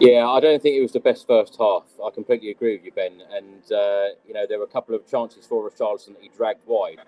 Yeah, 0.00 0.28
I 0.28 0.40
don't 0.40 0.60
think 0.60 0.76
it 0.76 0.82
was 0.82 0.92
the 0.92 1.00
best 1.00 1.26
first 1.26 1.56
half. 1.58 1.84
I 2.04 2.10
completely 2.10 2.50
agree 2.50 2.76
with 2.76 2.84
you, 2.84 2.92
Ben. 2.92 3.22
And 3.32 3.62
uh, 3.72 4.08
you 4.26 4.34
know, 4.34 4.44
there 4.48 4.58
were 4.58 4.64
a 4.64 4.68
couple 4.68 4.94
of 4.94 5.06
chances 5.06 5.46
for 5.46 5.68
Richarlison 5.68 6.14
that 6.14 6.22
he 6.22 6.30
dragged 6.36 6.66
wide. 6.66 6.98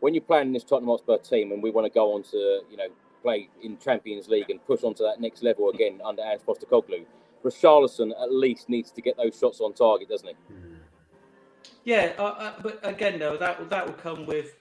When 0.00 0.14
you're 0.14 0.22
playing 0.22 0.52
this 0.52 0.62
Tottenham 0.62 0.90
Hotspur 0.90 1.18
team, 1.18 1.50
and 1.50 1.60
we 1.60 1.70
want 1.70 1.86
to 1.86 1.92
go 1.92 2.14
on 2.14 2.22
to 2.24 2.60
you 2.70 2.76
know 2.76 2.88
play 3.22 3.48
in 3.62 3.78
Champions 3.78 4.28
League 4.28 4.48
and 4.48 4.64
push 4.64 4.84
on 4.84 4.94
to 4.94 5.02
that 5.02 5.20
next 5.20 5.42
level 5.42 5.70
again 5.70 6.00
under 6.04 6.22
Ange 6.22 6.42
Postecoglou, 6.42 7.04
Richarlison 7.44 8.12
at 8.22 8.32
least 8.32 8.68
needs 8.68 8.92
to 8.92 9.00
get 9.00 9.16
those 9.16 9.36
shots 9.36 9.60
on 9.60 9.72
target, 9.72 10.08
doesn't 10.08 10.28
he? 10.28 10.34
Yeah, 11.84 12.12
uh, 12.18 12.22
uh, 12.22 12.52
but 12.62 12.78
again, 12.82 13.18
though, 13.18 13.36
that 13.36 13.68
that 13.70 13.86
will 13.86 13.94
come 13.94 14.24
with 14.24 14.54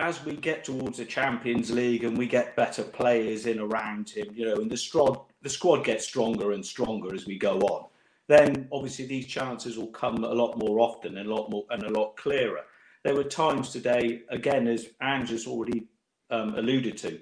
as 0.00 0.24
we 0.24 0.36
get 0.36 0.64
towards 0.64 0.98
the 0.98 1.04
Champions 1.04 1.70
League 1.70 2.04
and 2.04 2.18
we 2.18 2.26
get 2.26 2.56
better 2.56 2.82
players 2.82 3.46
in 3.46 3.60
around 3.60 4.10
him, 4.10 4.26
you 4.34 4.44
know, 4.44 4.56
and 4.56 4.70
the 4.70 4.76
squad 4.76 5.20
the 5.44 5.50
squad 5.50 5.84
gets 5.84 6.04
stronger 6.04 6.52
and 6.52 6.64
stronger 6.64 7.14
as 7.14 7.26
we 7.26 7.38
go 7.38 7.58
on. 7.60 7.86
Then 8.26 8.66
obviously 8.72 9.06
these 9.06 9.26
chances 9.26 9.76
will 9.76 9.88
come 9.88 10.24
a 10.24 10.32
lot 10.32 10.56
more 10.56 10.80
often 10.80 11.18
and 11.18 11.28
a 11.28 11.34
lot 11.34 11.50
more 11.50 11.66
and 11.70 11.82
a 11.82 11.90
lot 11.90 12.16
clearer. 12.16 12.62
There 13.04 13.14
were 13.14 13.24
times 13.24 13.70
today, 13.70 14.22
again, 14.30 14.66
as 14.66 14.88
Ange 15.02 15.28
has 15.28 15.46
already 15.46 15.86
um, 16.30 16.56
alluded 16.56 16.96
to, 16.98 17.20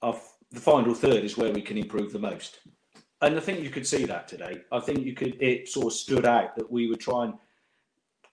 of 0.00 0.22
the 0.50 0.60
final 0.60 0.94
third 0.94 1.24
is 1.24 1.36
where 1.36 1.52
we 1.52 1.60
can 1.60 1.76
improve 1.76 2.12
the 2.12 2.18
most. 2.18 2.60
And 3.20 3.36
I 3.36 3.40
think 3.40 3.60
you 3.60 3.70
could 3.70 3.86
see 3.86 4.06
that 4.06 4.28
today. 4.28 4.62
I 4.72 4.80
think 4.80 5.04
you 5.04 5.12
could 5.12 5.40
it 5.40 5.68
sort 5.68 5.86
of 5.86 5.92
stood 5.92 6.24
out 6.24 6.56
that 6.56 6.70
we 6.70 6.88
were 6.88 6.96
trying 6.96 7.34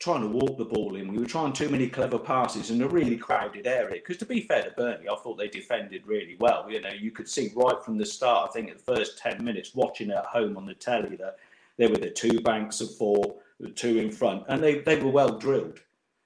trying 0.04 0.22
to 0.22 0.28
walk 0.28 0.58
the 0.58 0.66
ball 0.66 0.98
in. 0.98 1.14
We 1.14 1.20
were 1.20 1.26
trying 1.26 1.54
too 1.54 1.70
many 1.70 1.88
clever 1.88 2.20
passes 2.20 2.72
in 2.72 2.82
a 2.82 2.88
really 2.88 3.16
crowded 3.16 3.66
area. 3.66 4.02
Because 4.02 4.18
to 4.18 4.26
be 4.26 4.42
fair 4.42 4.64
to 4.64 4.72
Burnley, 4.72 5.08
I 5.08 5.16
thought 5.16 5.38
they 5.38 5.48
defended 5.48 6.06
really 6.06 6.36
well. 6.42 6.70
You 6.70 6.82
know, 6.82 6.90
you 6.90 7.10
could 7.10 7.30
see 7.30 7.54
right 7.56 7.82
from 7.86 7.98
the 7.98 8.06
start. 8.06 8.50
I 8.50 8.52
think 8.52 8.70
at 8.70 8.80
the 8.80 8.96
first 8.96 9.18
ten 9.18 9.42
minutes, 9.42 9.74
watching 9.74 10.12
at 10.12 10.26
home 10.26 10.58
on 10.58 10.66
the 10.66 10.74
telly, 10.74 11.16
that 11.16 11.38
there 11.78 11.90
were 11.90 11.98
the 11.98 12.10
two 12.10 12.42
banks 12.42 12.82
of 12.82 12.94
four, 12.98 13.36
the 13.62 13.70
two 13.70 13.98
in 13.98 14.12
front, 14.12 14.44
and 14.50 14.62
they 14.62 14.80
they 14.80 14.98
were 14.98 15.10
well 15.10 15.38
drilled. 15.38 15.80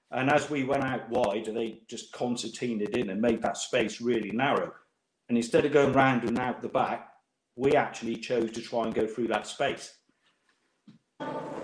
And 0.10 0.32
as 0.32 0.50
we 0.50 0.64
went 0.64 0.84
out 0.84 1.08
wide, 1.12 1.46
they 1.46 1.82
just 1.88 2.12
concertinaed 2.14 2.98
in 2.98 3.12
and 3.12 3.22
made 3.22 3.44
that 3.44 3.58
space 3.58 4.02
really 4.02 4.32
narrow. 4.32 4.74
And 5.30 5.38
instead 5.38 5.66
of 5.66 5.72
going 5.72 5.94
round 5.94 6.24
and 6.24 6.40
out 6.40 6.64
the 6.64 6.70
back, 6.70 7.12
we 7.56 7.74
actually 7.74 8.16
chose 8.16 8.52
to 8.54 8.62
try 8.62 8.86
and 8.86 8.96
go 8.96 9.06
through 9.06 9.28
that 9.28 9.46
space. 9.46 9.98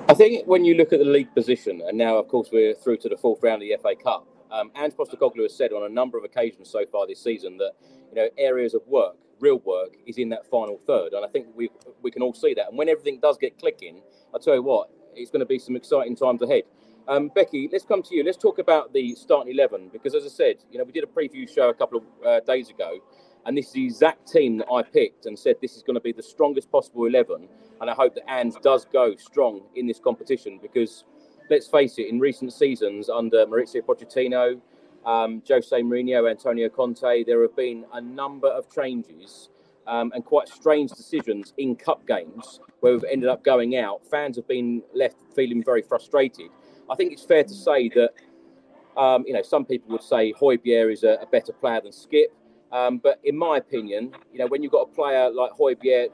I 0.09 0.13
think 0.13 0.45
when 0.47 0.65
you 0.65 0.75
look 0.75 0.93
at 0.93 0.99
the 0.99 1.05
league 1.05 1.33
position, 1.33 1.81
and 1.87 1.97
now, 1.97 2.17
of 2.17 2.27
course, 2.27 2.49
we're 2.53 2.75
through 2.75 2.97
to 2.97 3.09
the 3.09 3.17
fourth 3.17 3.41
round 3.41 3.63
of 3.63 3.69
the 3.69 3.77
FA 3.81 3.95
Cup, 3.95 4.27
um, 4.51 4.69
Ange 4.75 4.93
Postecoglou 4.93 5.43
has 5.43 5.55
said 5.55 5.73
on 5.73 5.83
a 5.83 5.89
number 5.89 6.17
of 6.17 6.25
occasions 6.25 6.69
so 6.69 6.85
far 6.85 7.07
this 7.07 7.23
season 7.23 7.57
that 7.57 7.71
you 8.11 8.15
know 8.15 8.29
areas 8.37 8.75
of 8.75 8.85
work, 8.85 9.15
real 9.39 9.59
work, 9.59 9.95
is 10.05 10.17
in 10.19 10.29
that 10.29 10.45
final 10.45 10.79
third, 10.85 11.13
and 11.13 11.25
I 11.25 11.29
think 11.29 11.47
we 11.55 11.71
we 12.03 12.11
can 12.11 12.21
all 12.21 12.33
see 12.33 12.53
that. 12.53 12.67
And 12.69 12.77
when 12.77 12.89
everything 12.89 13.19
does 13.21 13.37
get 13.37 13.57
clicking, 13.57 14.01
I 14.35 14.39
tell 14.39 14.53
you 14.55 14.61
what, 14.61 14.89
it's 15.15 15.31
going 15.31 15.39
to 15.39 15.47
be 15.47 15.57
some 15.57 15.75
exciting 15.75 16.15
times 16.15 16.43
ahead. 16.43 16.63
Um, 17.07 17.29
Becky, 17.33 17.69
let's 17.71 17.85
come 17.85 18.03
to 18.03 18.15
you. 18.15 18.23
Let's 18.23 18.37
talk 18.37 18.59
about 18.59 18.93
the 18.93 19.15
starting 19.15 19.53
eleven 19.53 19.89
because, 19.91 20.15
as 20.15 20.25
I 20.25 20.29
said, 20.29 20.57
you 20.69 20.77
know 20.77 20.83
we 20.83 20.91
did 20.91 21.05
a 21.05 21.07
preview 21.07 21.51
show 21.51 21.69
a 21.69 21.73
couple 21.73 21.99
of 21.99 22.27
uh, 22.27 22.39
days 22.41 22.69
ago, 22.69 22.99
and 23.45 23.57
this 23.57 23.67
is 23.67 23.73
the 23.73 23.85
exact 23.85 24.31
team 24.31 24.57
that 24.57 24.67
I 24.71 24.83
picked 24.83 25.25
and 25.25 25.39
said 25.39 25.55
this 25.61 25.75
is 25.75 25.83
going 25.83 25.95
to 25.95 26.01
be 26.01 26.11
the 26.11 26.23
strongest 26.23 26.71
possible 26.71 27.05
11. 27.05 27.47
And 27.83 27.89
I 27.89 27.95
hope 27.95 28.15
that 28.15 28.23
Ange 28.31 28.55
does 28.61 28.85
go 28.85 29.13
strong 29.17 29.63
in 29.75 29.85
this 29.85 29.99
competition 29.99 30.57
because, 30.61 31.03
let's 31.49 31.67
face 31.67 31.97
it, 31.97 32.07
in 32.07 32.17
recent 32.17 32.53
seasons 32.53 33.09
under 33.09 33.45
Maurizio 33.45 33.81
Pochettino, 33.81 34.61
um, 35.05 35.43
Jose 35.45 35.81
Mourinho, 35.81 36.31
Antonio 36.31 36.69
Conte, 36.69 37.25
there 37.25 37.41
have 37.41 37.57
been 37.57 37.83
a 37.91 37.99
number 37.99 38.47
of 38.47 38.73
changes 38.73 39.49
um, 39.85 40.13
and 40.15 40.23
quite 40.23 40.47
strange 40.47 40.91
decisions 40.91 41.53
in 41.57 41.75
cup 41.75 42.07
games 42.07 42.61
where 42.79 42.93
we've 42.93 43.03
ended 43.11 43.27
up 43.27 43.43
going 43.43 43.75
out. 43.75 43.99
Fans 44.09 44.37
have 44.37 44.47
been 44.47 44.81
left 44.95 45.17
feeling 45.35 45.61
very 45.61 45.81
frustrated. 45.81 46.51
I 46.89 46.95
think 46.95 47.11
it's 47.11 47.25
fair 47.25 47.43
to 47.43 47.53
say 47.53 47.89
that, 47.89 48.11
um, 48.95 49.25
you 49.27 49.33
know, 49.33 49.41
some 49.41 49.65
people 49.65 49.91
would 49.91 50.03
say 50.03 50.31
Højbjerg 50.39 50.93
is 50.93 51.03
a, 51.03 51.17
a 51.21 51.25
better 51.25 51.51
player 51.51 51.81
than 51.81 51.91
Skip. 51.91 52.33
Um, 52.71 52.99
but 52.99 53.19
in 53.25 53.37
my 53.37 53.57
opinion, 53.57 54.15
you 54.31 54.39
know, 54.39 54.47
when 54.47 54.63
you've 54.63 54.71
got 54.71 54.83
a 54.89 54.95
player 54.95 55.29
like 55.29 55.51
Højbjerg 55.51 56.11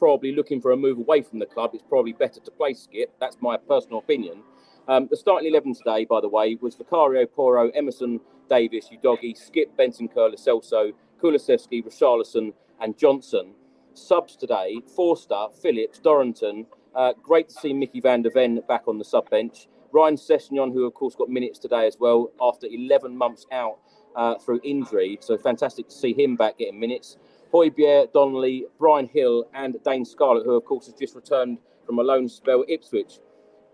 probably 0.00 0.32
looking 0.34 0.60
for 0.60 0.72
a 0.72 0.76
move 0.76 0.98
away 0.98 1.22
from 1.22 1.38
the 1.38 1.46
club, 1.46 1.70
it's 1.74 1.84
probably 1.88 2.12
better 2.12 2.40
to 2.40 2.50
play 2.50 2.74
Skip. 2.74 3.12
That's 3.20 3.36
my 3.40 3.56
personal 3.56 3.98
opinion. 4.00 4.42
Um, 4.88 5.06
the 5.08 5.16
starting 5.16 5.48
11 5.48 5.74
today, 5.74 6.04
by 6.06 6.20
the 6.20 6.28
way, 6.28 6.56
was 6.60 6.74
Vicario, 6.74 7.26
Porro, 7.26 7.70
Emerson, 7.70 8.18
Davies, 8.48 8.86
Skip, 8.86 9.76
Benson, 9.76 10.08
Bentancur, 10.08 10.34
Celso, 10.34 10.92
Kulusevski, 11.22 11.84
Richarlison, 11.84 12.52
and 12.80 12.96
Johnson. 12.98 13.52
Subs 13.94 14.36
today, 14.36 14.80
Forster, 14.96 15.46
Phillips, 15.62 15.98
Dorrington. 16.00 16.66
Uh, 16.94 17.12
great 17.22 17.48
to 17.50 17.54
see 17.54 17.72
Mickey 17.72 18.00
van 18.00 18.22
der 18.22 18.30
Ven 18.30 18.60
back 18.66 18.88
on 18.88 18.98
the 18.98 19.04
sub 19.04 19.28
bench. 19.30 19.68
Ryan 19.92 20.16
Sessegnon, 20.16 20.72
who 20.72 20.86
of 20.86 20.94
course 20.94 21.14
got 21.14 21.28
minutes 21.28 21.58
today 21.58 21.86
as 21.86 21.98
well 22.00 22.30
after 22.40 22.66
11 22.66 23.16
months 23.16 23.46
out 23.52 23.78
uh, 24.16 24.36
through 24.38 24.60
injury. 24.64 25.18
So 25.20 25.36
fantastic 25.36 25.88
to 25.88 25.94
see 25.94 26.14
him 26.14 26.36
back 26.36 26.58
getting 26.58 26.80
minutes. 26.80 27.18
Højbjerg, 27.52 28.12
Donnelly, 28.12 28.66
Bryan 28.78 29.08
Gil, 29.12 29.44
and 29.54 29.76
Dane 29.84 30.04
Scarlett, 30.04 30.44
who 30.44 30.56
of 30.56 30.64
course 30.64 30.86
has 30.86 30.94
just 30.94 31.14
returned 31.14 31.58
from 31.86 31.98
a 31.98 32.02
loan 32.02 32.28
spell 32.28 32.62
at 32.62 32.70
Ipswich. 32.70 33.18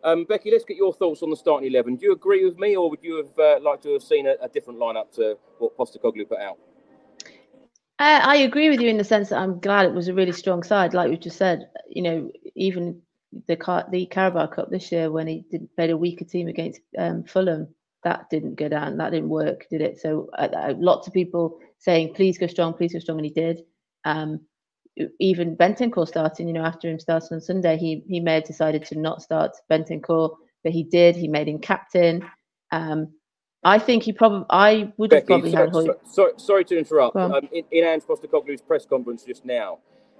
Um, 0.04 0.25
Becky, 0.25 0.50
let's 0.50 0.64
get 0.64 0.76
your 0.76 0.92
thoughts 0.92 1.23
on 1.23 1.30
the 1.30 1.37
starting 1.37 1.68
11. 1.68 1.97
Do 1.97 2.06
you 2.06 2.12
agree 2.12 2.45
with 2.45 2.59
me, 2.59 2.76
or 2.76 2.88
would 2.88 3.02
you 3.02 3.16
have 3.16 3.38
uh, 3.38 3.61
liked 3.61 3.83
to 3.83 3.92
have 3.92 4.02
seen 4.02 4.26
a, 4.26 4.35
a 4.40 4.49
different 4.49 4.78
lineup 4.78 5.12
to 5.16 5.37
what 5.59 5.76
Postecoglou 5.76 6.28
put 6.28 6.38
out? 6.38 6.59
Uh, 7.99 8.21
I 8.23 8.37
agree 8.37 8.68
with 8.68 8.80
you 8.80 8.88
in 8.88 8.99
the 8.99 9.04
sense 9.04 9.30
that 9.30 9.38
I'm 9.38 9.59
glad 9.59 9.87
it 9.87 9.95
was 9.95 10.09
a 10.09 10.14
really 10.14 10.33
strong 10.33 10.62
side, 10.62 10.92
like 10.95 11.11
we 11.11 11.16
just 11.16 11.38
said. 11.38 11.68
You 11.88 12.02
know, 12.02 12.30
even 12.54 13.00
the 13.49 13.56
Car- 13.56 13.88
the 13.90 14.06
Carabao 14.06 14.47
Cup 14.49 14.71
this 14.71 14.92
year 14.92 15.11
when 15.11 15.26
he 15.26 15.45
did 15.50 15.75
played 15.75 15.90
a 15.90 15.97
weaker 15.97 16.25
team 16.25 16.47
against 16.49 16.80
um, 16.99 17.25
Fulham, 17.25 17.68
that 18.06 18.30
didn't 18.30 18.54
go 18.54 18.68
down, 18.68 18.96
that 18.98 19.10
didn't 19.10 19.28
work, 19.28 19.66
did 19.68 19.80
it? 19.80 20.00
So 20.00 20.30
uh, 20.38 20.48
uh, 20.56 20.75
lots 20.78 21.08
of 21.08 21.12
people 21.12 21.58
saying, 21.78 22.14
"Please 22.14 22.38
go 22.38 22.46
strong, 22.46 22.72
please 22.72 22.92
go 22.92 23.00
strong," 23.00 23.18
and 23.18 23.26
he 23.26 23.32
did. 23.32 23.62
Um, 24.04 24.40
even 25.18 25.56
Bentancur 25.56 26.06
starting, 26.06 26.46
you 26.46 26.54
know, 26.54 26.64
after 26.64 26.88
him 26.88 27.00
starting 27.00 27.34
on 27.34 27.40
Sunday, 27.40 27.76
he 27.76 28.04
he 28.06 28.20
may 28.20 28.34
have 28.34 28.44
decided 28.44 28.84
to 28.86 28.98
not 28.98 29.22
start 29.22 29.56
Bentancur, 29.68 30.30
but 30.62 30.72
he 30.72 30.84
did. 30.84 31.16
He 31.16 31.26
made 31.26 31.48
him 31.48 31.58
captain. 31.58 32.22
Um, 32.70 33.08
I 33.64 33.80
think 33.80 34.04
he 34.04 34.12
probably, 34.12 34.46
I 34.50 34.92
would 34.96 35.10
have 35.10 35.26
probably 35.26 35.50
sorry, 35.50 35.64
had 35.64 35.72
Hoy. 35.72 35.86
sorry, 36.04 36.32
sorry 36.36 36.64
to 36.66 36.78
interrupt. 36.78 37.16
Um, 37.16 37.34
in, 37.50 37.64
in 37.72 37.84
Ange 37.84 38.04
Postecoglou's 38.04 38.62
press 38.62 38.86
conference 38.86 39.25
just 39.25 39.44
now, 39.44 39.78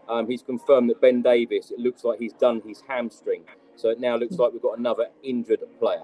um, 0.09 0.27
he's 0.29 0.43
confirmed 0.43 0.91
that 0.91 1.01
Ben 1.01 1.23
Davies, 1.23 1.71
it 1.71 1.79
looks 1.79 2.03
like 2.03 2.19
he's 2.19 2.33
done 2.33 2.61
his 2.67 2.83
hamstring. 2.89 3.45
So 3.77 3.91
it 3.91 4.01
now 4.01 4.17
looks 4.17 4.37
like 4.37 4.53
we've 4.53 4.63
got 4.63 4.79
another 4.79 5.07
injured 5.23 5.61
player. 5.79 6.03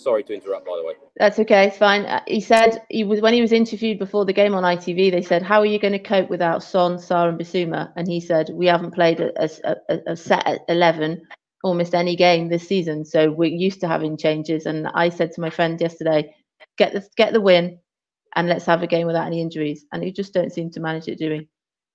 Sorry 0.00 0.24
to 0.24 0.34
interrupt, 0.34 0.66
by 0.66 0.76
the 0.76 0.84
way. 0.84 0.94
That's 1.18 1.38
okay. 1.40 1.66
It's 1.66 1.76
fine. 1.76 2.06
Uh, 2.06 2.22
He 2.26 2.40
said 2.40 2.82
he 2.88 3.04
was 3.04 3.20
when 3.20 3.34
he 3.34 3.42
was 3.42 3.52
interviewed 3.52 3.98
before 3.98 4.24
the 4.24 4.32
game 4.32 4.54
on 4.54 4.64
ITV. 4.64 5.10
They 5.10 5.22
said, 5.22 5.42
"How 5.42 5.60
are 5.60 5.66
you 5.66 5.78
going 5.78 5.92
to 5.92 5.98
cope 5.98 6.30
without 6.30 6.62
Son, 6.62 6.96
Sarr, 6.96 7.28
and 7.28 7.38
Bissouma?" 7.38 7.92
And 7.96 8.08
he 8.08 8.20
said, 8.20 8.50
"We 8.52 8.66
haven't 8.66 8.92
played 8.94 9.20
a, 9.20 9.30
a, 9.44 9.76
a- 9.90 10.12
a 10.12 10.16
set 10.16 10.46
at 10.46 10.62
eleven 10.68 11.22
almost 11.62 11.94
any 11.94 12.16
game 12.16 12.48
this 12.48 12.66
season, 12.66 13.04
so 13.04 13.30
we're 13.30 13.50
used 13.50 13.80
to 13.82 13.88
having 13.88 14.16
changes." 14.16 14.66
And 14.66 14.88
I 14.94 15.10
said 15.10 15.32
to 15.32 15.40
my 15.42 15.50
friend 15.50 15.80
yesterday, 15.80 16.34
"Get 16.78 16.92
the 16.94 17.06
get 17.16 17.32
the 17.34 17.40
win, 17.42 17.78
and 18.36 18.48
let's 18.48 18.66
have 18.66 18.82
a 18.82 18.86
game 18.88 19.06
without 19.06 19.26
any 19.26 19.40
injuries." 19.42 19.84
And 19.92 20.02
he 20.02 20.12
just 20.12 20.32
don't 20.34 20.52
seem 20.52 20.70
to 20.72 20.80
manage 20.80 21.08
it, 21.08 21.18
do 21.18 21.30
we? 21.30 21.48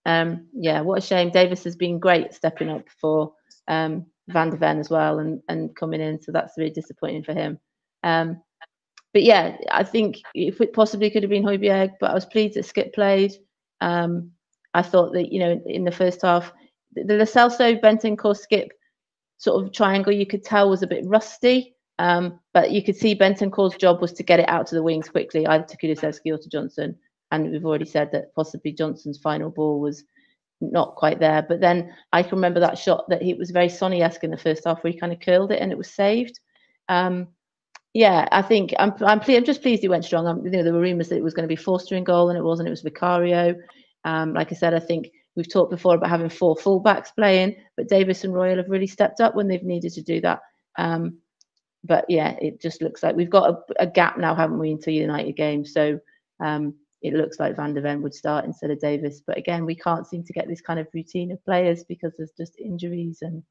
Um, 0.05 0.47
yeah, 0.53 0.81
what 0.81 1.00
a 1.00 1.01
shame. 1.01 1.31
Davies 1.31 1.63
has 1.65 1.75
been 1.77 2.00
great 2.00 2.33
stepping 2.33 2.69
up 2.69 2.83
for 3.01 3.33
um, 3.67 4.05
Van 4.29 4.51
der 4.51 4.57
Ven 4.57 4.79
as 4.79 4.89
well, 4.91 5.19
and 5.19 5.41
and 5.50 5.75
coming 5.75 6.01
in. 6.01 6.21
So 6.21 6.31
that's 6.31 6.57
really 6.57 6.71
disappointing 6.71 7.24
for 7.24 7.33
him. 7.33 7.59
Um, 8.05 8.41
but 9.13 9.24
yeah, 9.24 9.57
I 9.71 9.83
think 9.83 10.21
if 10.33 10.62
it 10.62 10.74
possibly 10.74 11.09
could 11.09 11.24
have 11.24 11.29
been 11.29 11.43
Højbjerg, 11.43 11.93
but 12.00 12.12
I 12.12 12.13
was 12.13 12.25
pleased 12.25 12.55
that 12.55 12.65
Skip 12.65 12.93
played. 12.93 13.33
Um, 13.81 14.31
I 14.74 14.81
thought 14.81 15.13
that 15.13 15.33
you 15.33 15.39
know 15.39 15.51
in, 15.51 15.63
in 15.67 15.83
the 15.83 15.91
first 15.91 16.21
half, 16.21 16.53
the, 16.93 17.03
the 17.03 17.15
Lo 17.15 17.25
Celso 17.25 17.81
Bentancur 17.81 18.38
Skip 18.38 18.71
sort 19.38 19.63
of 19.63 19.74
triangle 19.74 20.13
you 20.13 20.25
could 20.25 20.43
tell 20.43 20.69
was 20.69 20.83
a 20.83 20.88
bit 20.88 21.05
rusty. 21.05 21.75
Um, 21.97 22.39
but 22.53 22.71
you 22.71 22.83
could 22.83 22.95
see 22.95 23.15
Bentancur's 23.15 23.77
job 23.77 24.01
was 24.01 24.12
to 24.13 24.24
get 24.24 24.39
it 24.39 24.50
out 24.50 24.67
to 24.67 24.75
the 24.75 24.83
wings 24.83 25.09
quickly, 25.09 25.47
either 25.47 25.63
to 25.65 25.77
Kulusevski 25.77 26.33
or 26.33 26.38
to 26.38 26.50
Johnson. 26.50 26.97
And 27.31 27.51
we've 27.51 27.65
already 27.65 27.85
said 27.85 28.12
that 28.12 28.35
possibly 28.35 28.74
Johnson's 28.74 29.17
final 29.17 29.50
ball 29.50 29.79
was 29.79 30.03
not 30.62 30.95
quite 30.95 31.19
there. 31.19 31.41
But 31.41 31.62
then 31.62 31.93
I 32.12 32.21
can 32.21 32.35
remember 32.35 32.59
that 32.59 32.77
shot 32.77 33.05
that 33.09 33.21
he 33.21 33.33
was 33.33 33.51
very 33.51 33.69
Sonny-esque 33.69 34.24
in 34.24 34.31
the 34.31 34.38
first 34.38 34.63
half, 34.65 34.83
where 34.83 34.91
he 34.91 35.00
kind 35.00 35.13
of 35.13 35.21
curled 35.21 35.51
it 35.51 35.62
and 35.62 35.71
it 35.71 35.77
was 35.77 35.89
saved. 35.89 36.39
Um, 36.89 37.27
yeah, 37.96 38.28
I 38.30 38.42
think 38.42 38.74
I'm 38.78 38.94
I'm, 39.00 39.22
ple- 39.22 39.38
I'm 39.38 39.46
just 39.46 39.62
pleased 39.62 39.82
he 39.82 39.88
went 39.88 40.04
strong. 40.04 40.28
I'm, 40.28 40.44
you 40.44 40.52
know, 40.52 40.64
there 40.64 40.74
were 40.74 40.82
rumours 40.82 41.08
that 41.10 41.16
it 41.16 41.24
was 41.24 41.34
going 41.34 41.46
to 41.48 41.56
be 41.56 41.56
Forster 41.56 41.96
in 41.96 42.04
goal, 42.04 42.30
and 42.30 42.38
it 42.38 42.44
wasn't. 42.44 42.68
It 42.68 42.72
was 42.72 42.82
Vicario. 42.82 43.56
Um, 44.04 44.34
like 44.34 44.52
I 44.52 44.56
said, 44.56 44.74
I 44.74 44.80
think 44.80 45.10
we've 45.38 45.52
talked 45.52 45.72
before 45.72 45.96
about 45.96 46.10
having 46.10 46.28
four 46.28 46.58
fullbacks 46.58 47.16
playing, 47.16 47.56
but 47.78 47.88
Davies 47.88 48.25
and 48.25 48.34
Royal 48.34 48.58
have 48.58 48.70
really 48.70 48.86
stepped 48.86 49.22
up 49.22 49.34
when 49.34 49.48
they've 49.48 49.64
needed 49.64 49.94
to 49.94 50.02
do 50.04 50.20
that. 50.22 50.42
Um, 50.78 51.20
but 51.86 52.04
yeah, 52.10 52.36
it 52.42 52.62
just 52.62 52.82
looks 52.82 53.02
like 53.02 53.16
we've 53.16 53.30
got 53.30 53.50
a, 53.50 53.84
a 53.84 53.88
gap 53.88 54.18
now, 54.18 54.36
haven't 54.36 54.60
we, 54.60 54.72
into 54.72 54.92
United 54.92 55.38
game? 55.38 55.64
So 55.66 55.98
um, 56.44 56.74
it 57.02 57.14
looks 57.14 57.40
like 57.40 57.56
Van 57.56 57.74
der 57.74 57.82
Ven 57.82 58.02
would 58.02 58.14
start 58.14 58.44
instead 58.44 58.72
of 58.72 58.80
Davies. 58.82 59.22
But 59.25 59.38
again, 59.38 59.66
we 59.66 59.75
can't 59.75 60.06
seem 60.06 60.25
to 60.25 60.34
get 60.34 60.50
this 60.50 60.62
kind 60.62 60.82
of 60.82 60.88
routine 60.94 61.32
of 61.32 61.44
players 61.46 61.86
because 61.86 62.12
there's 62.18 62.34
just 62.38 62.60
injuries 62.60 63.20
and. 63.22 63.44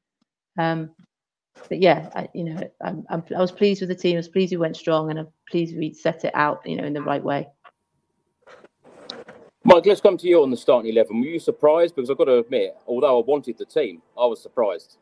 But 1.69 1.81
yeah, 1.81 2.09
I, 2.15 2.27
you 2.33 2.43
know, 2.43 2.69
I'm, 2.81 3.05
I'm, 3.09 3.23
I 3.35 3.39
was 3.39 3.51
pleased 3.51 3.81
with 3.81 3.89
the 3.89 3.95
team. 3.95 4.15
I 4.15 4.17
was 4.17 4.27
pleased 4.27 4.51
we 4.51 4.57
went 4.57 4.77
strong, 4.77 5.09
and 5.09 5.19
I'm 5.19 5.27
pleased 5.49 5.75
we 5.77 5.93
set 5.93 6.25
it 6.25 6.31
out, 6.35 6.61
you 6.65 6.75
know, 6.75 6.83
in 6.83 6.93
the 6.93 7.01
right 7.01 7.23
way. 7.23 7.47
Mike, 9.63 9.87
let's 9.87 10.01
come 10.01 10.15
to 10.17 10.27
you 10.27 10.43
on 10.43 10.51
the 10.51 10.57
starting 10.57 10.91
11. 10.91 11.19
Were 11.19 11.25
you 11.25 11.39
surprised? 11.39 11.95
Because 11.95 12.11
I've 12.11 12.19
got 12.19 12.25
to 12.25 12.37
admit, 12.37 12.75
although 12.85 13.19
I 13.19 13.25
wanted 13.25 13.57
the 13.57 13.65
team, 13.65 14.01
I 14.15 14.25
was 14.27 14.41
surprised. 14.41 14.97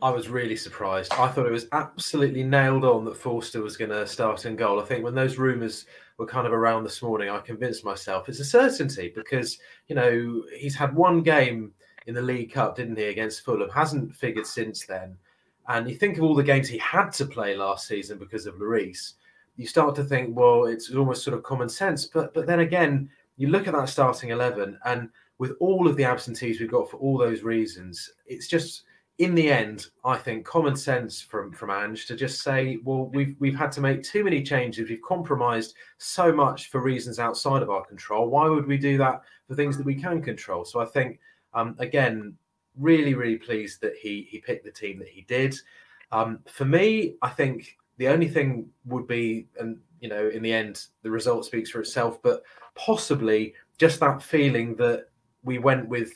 I 0.00 0.10
was 0.10 0.28
really 0.28 0.56
surprised. 0.56 1.12
I 1.12 1.28
thought 1.28 1.46
it 1.46 1.52
was 1.52 1.66
absolutely 1.72 2.42
nailed 2.42 2.84
on 2.84 3.04
that 3.04 3.16
Forster 3.16 3.62
was 3.62 3.76
going 3.76 3.90
to 3.90 4.06
start 4.06 4.46
in 4.46 4.56
goal. 4.56 4.80
I 4.80 4.84
think 4.84 5.04
when 5.04 5.14
those 5.14 5.38
rumours 5.38 5.86
were 6.18 6.26
kind 6.26 6.46
of 6.46 6.52
around 6.52 6.84
this 6.84 7.02
morning, 7.02 7.28
I 7.28 7.40
convinced 7.40 7.84
myself 7.84 8.28
it's 8.28 8.40
a 8.40 8.44
certainty 8.44 9.12
because, 9.14 9.58
you 9.88 9.94
know, 9.94 10.42
he's 10.56 10.74
had 10.74 10.94
one 10.94 11.22
game 11.22 11.72
in 12.06 12.14
the 12.14 12.22
League 12.22 12.52
Cup, 12.52 12.76
didn't 12.76 12.98
he, 12.98 13.04
against 13.04 13.44
Fulham, 13.44 13.70
hasn't 13.70 14.14
figured 14.14 14.46
since 14.46 14.84
then. 14.86 15.16
And 15.68 15.88
you 15.88 15.94
think 15.96 16.18
of 16.18 16.24
all 16.24 16.34
the 16.34 16.42
games 16.42 16.68
he 16.68 16.78
had 16.78 17.10
to 17.12 17.26
play 17.26 17.56
last 17.56 17.88
season 17.88 18.18
because 18.18 18.46
of 18.46 18.56
Lloris, 18.56 19.14
you 19.56 19.66
start 19.66 19.94
to 19.96 20.04
think, 20.04 20.36
well, 20.36 20.64
it's 20.64 20.92
almost 20.92 21.24
sort 21.24 21.36
of 21.36 21.42
common 21.42 21.68
sense. 21.68 22.06
But 22.06 22.34
but 22.34 22.46
then 22.46 22.60
again, 22.60 23.08
you 23.36 23.48
look 23.48 23.66
at 23.66 23.74
that 23.74 23.88
starting 23.88 24.30
eleven, 24.30 24.78
and 24.84 25.08
with 25.38 25.52
all 25.60 25.88
of 25.88 25.96
the 25.96 26.04
absentees 26.04 26.60
we've 26.60 26.70
got 26.70 26.90
for 26.90 26.98
all 26.98 27.18
those 27.18 27.42
reasons, 27.42 28.10
it's 28.26 28.48
just 28.48 28.82
in 29.18 29.34
the 29.34 29.48
end, 29.48 29.86
I 30.04 30.16
think 30.16 30.44
common 30.44 30.76
sense 30.76 31.20
from 31.20 31.52
from 31.52 31.70
Ange 31.70 32.06
to 32.06 32.16
just 32.16 32.42
say, 32.42 32.78
well, 32.84 33.06
we've 33.06 33.36
we've 33.38 33.56
had 33.56 33.70
to 33.72 33.80
make 33.80 34.02
too 34.02 34.24
many 34.24 34.42
changes. 34.42 34.88
We've 34.88 35.00
compromised 35.02 35.74
so 35.98 36.32
much 36.32 36.70
for 36.70 36.80
reasons 36.80 37.18
outside 37.18 37.62
of 37.62 37.70
our 37.70 37.84
control. 37.84 38.28
Why 38.28 38.48
would 38.48 38.66
we 38.66 38.76
do 38.76 38.98
that 38.98 39.22
for 39.46 39.54
things 39.54 39.76
that 39.76 39.86
we 39.86 39.94
can 39.94 40.20
control? 40.20 40.64
So 40.64 40.80
I 40.80 40.86
think 40.86 41.20
um, 41.52 41.76
again, 41.78 42.36
really, 42.78 43.14
really 43.14 43.36
pleased 43.36 43.80
that 43.80 43.94
he 43.96 44.26
he 44.30 44.38
picked 44.40 44.64
the 44.64 44.70
team 44.70 44.98
that 44.98 45.08
he 45.08 45.22
did. 45.22 45.54
Um, 46.12 46.40
for 46.46 46.64
me, 46.64 47.16
I 47.22 47.28
think 47.28 47.76
the 47.98 48.08
only 48.08 48.28
thing 48.28 48.68
would 48.86 49.06
be, 49.06 49.46
and 49.58 49.78
you 50.00 50.08
know, 50.08 50.28
in 50.28 50.42
the 50.42 50.52
end, 50.52 50.86
the 51.02 51.10
result 51.10 51.44
speaks 51.44 51.70
for 51.70 51.80
itself, 51.80 52.20
but 52.22 52.42
possibly 52.74 53.54
just 53.78 54.00
that 54.00 54.22
feeling 54.22 54.74
that 54.76 55.08
we 55.44 55.58
went 55.58 55.88
with 55.88 56.12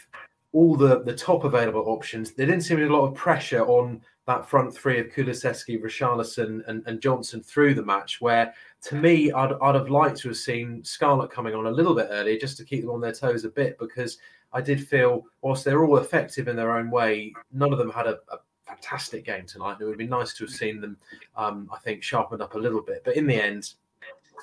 all 0.52 0.76
the 0.76 1.02
the 1.02 1.14
top 1.14 1.44
available 1.44 1.84
options. 1.86 2.32
There 2.32 2.46
didn't 2.46 2.62
seem 2.62 2.78
to 2.78 2.86
be 2.86 2.92
a 2.92 2.96
lot 2.96 3.06
of 3.06 3.14
pressure 3.14 3.64
on 3.66 4.00
that 4.26 4.46
front 4.46 4.74
three 4.74 5.00
of 5.00 5.06
Kulusevski, 5.08 5.80
Richarlison, 5.80 6.60
and, 6.68 6.82
and 6.86 7.00
Johnson 7.00 7.42
through 7.42 7.74
the 7.74 7.84
match. 7.84 8.20
Where 8.20 8.52
to 8.82 8.94
me, 8.94 9.32
I'd 9.32 9.52
I'd 9.62 9.74
have 9.74 9.90
liked 9.90 10.18
to 10.18 10.28
have 10.28 10.36
seen 10.36 10.84
Scarlett 10.84 11.30
coming 11.30 11.54
on 11.54 11.66
a 11.66 11.70
little 11.70 11.94
bit 11.94 12.08
earlier 12.10 12.38
just 12.38 12.56
to 12.58 12.64
keep 12.64 12.82
them 12.82 12.90
on 12.90 13.00
their 13.00 13.12
toes 13.12 13.44
a 13.44 13.50
bit 13.50 13.78
because 13.78 14.18
I 14.52 14.60
did 14.60 14.86
feel 14.86 15.24
whilst 15.42 15.64
they're 15.64 15.84
all 15.84 15.98
effective 15.98 16.48
in 16.48 16.56
their 16.56 16.76
own 16.76 16.90
way, 16.90 17.32
none 17.52 17.72
of 17.72 17.78
them 17.78 17.90
had 17.90 18.06
a, 18.06 18.18
a 18.32 18.38
fantastic 18.66 19.24
game 19.24 19.46
tonight. 19.46 19.76
It 19.80 19.84
would 19.84 19.98
been 19.98 20.08
nice 20.08 20.34
to 20.34 20.44
have 20.44 20.52
seen 20.52 20.80
them, 20.80 20.96
um, 21.36 21.68
I 21.72 21.78
think, 21.78 22.02
sharpened 22.02 22.42
up 22.42 22.54
a 22.54 22.58
little 22.58 22.82
bit. 22.82 23.02
But 23.04 23.16
in 23.16 23.26
the 23.26 23.42
end, 23.42 23.74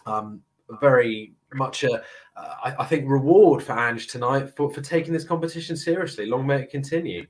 um, 0.05 0.41
very 0.81 1.33
much 1.53 1.83
a, 1.83 2.03
uh, 2.35 2.55
I, 2.63 2.75
I 2.79 2.85
think, 2.85 3.09
reward 3.09 3.63
for 3.63 3.73
Ange 3.73 4.07
tonight 4.07 4.55
for, 4.55 4.71
for 4.71 4.81
taking 4.81 5.13
this 5.13 5.23
competition 5.23 5.75
seriously. 5.77 6.25
Long 6.25 6.45
may 6.45 6.61
it 6.61 6.71
continue. 6.71 7.27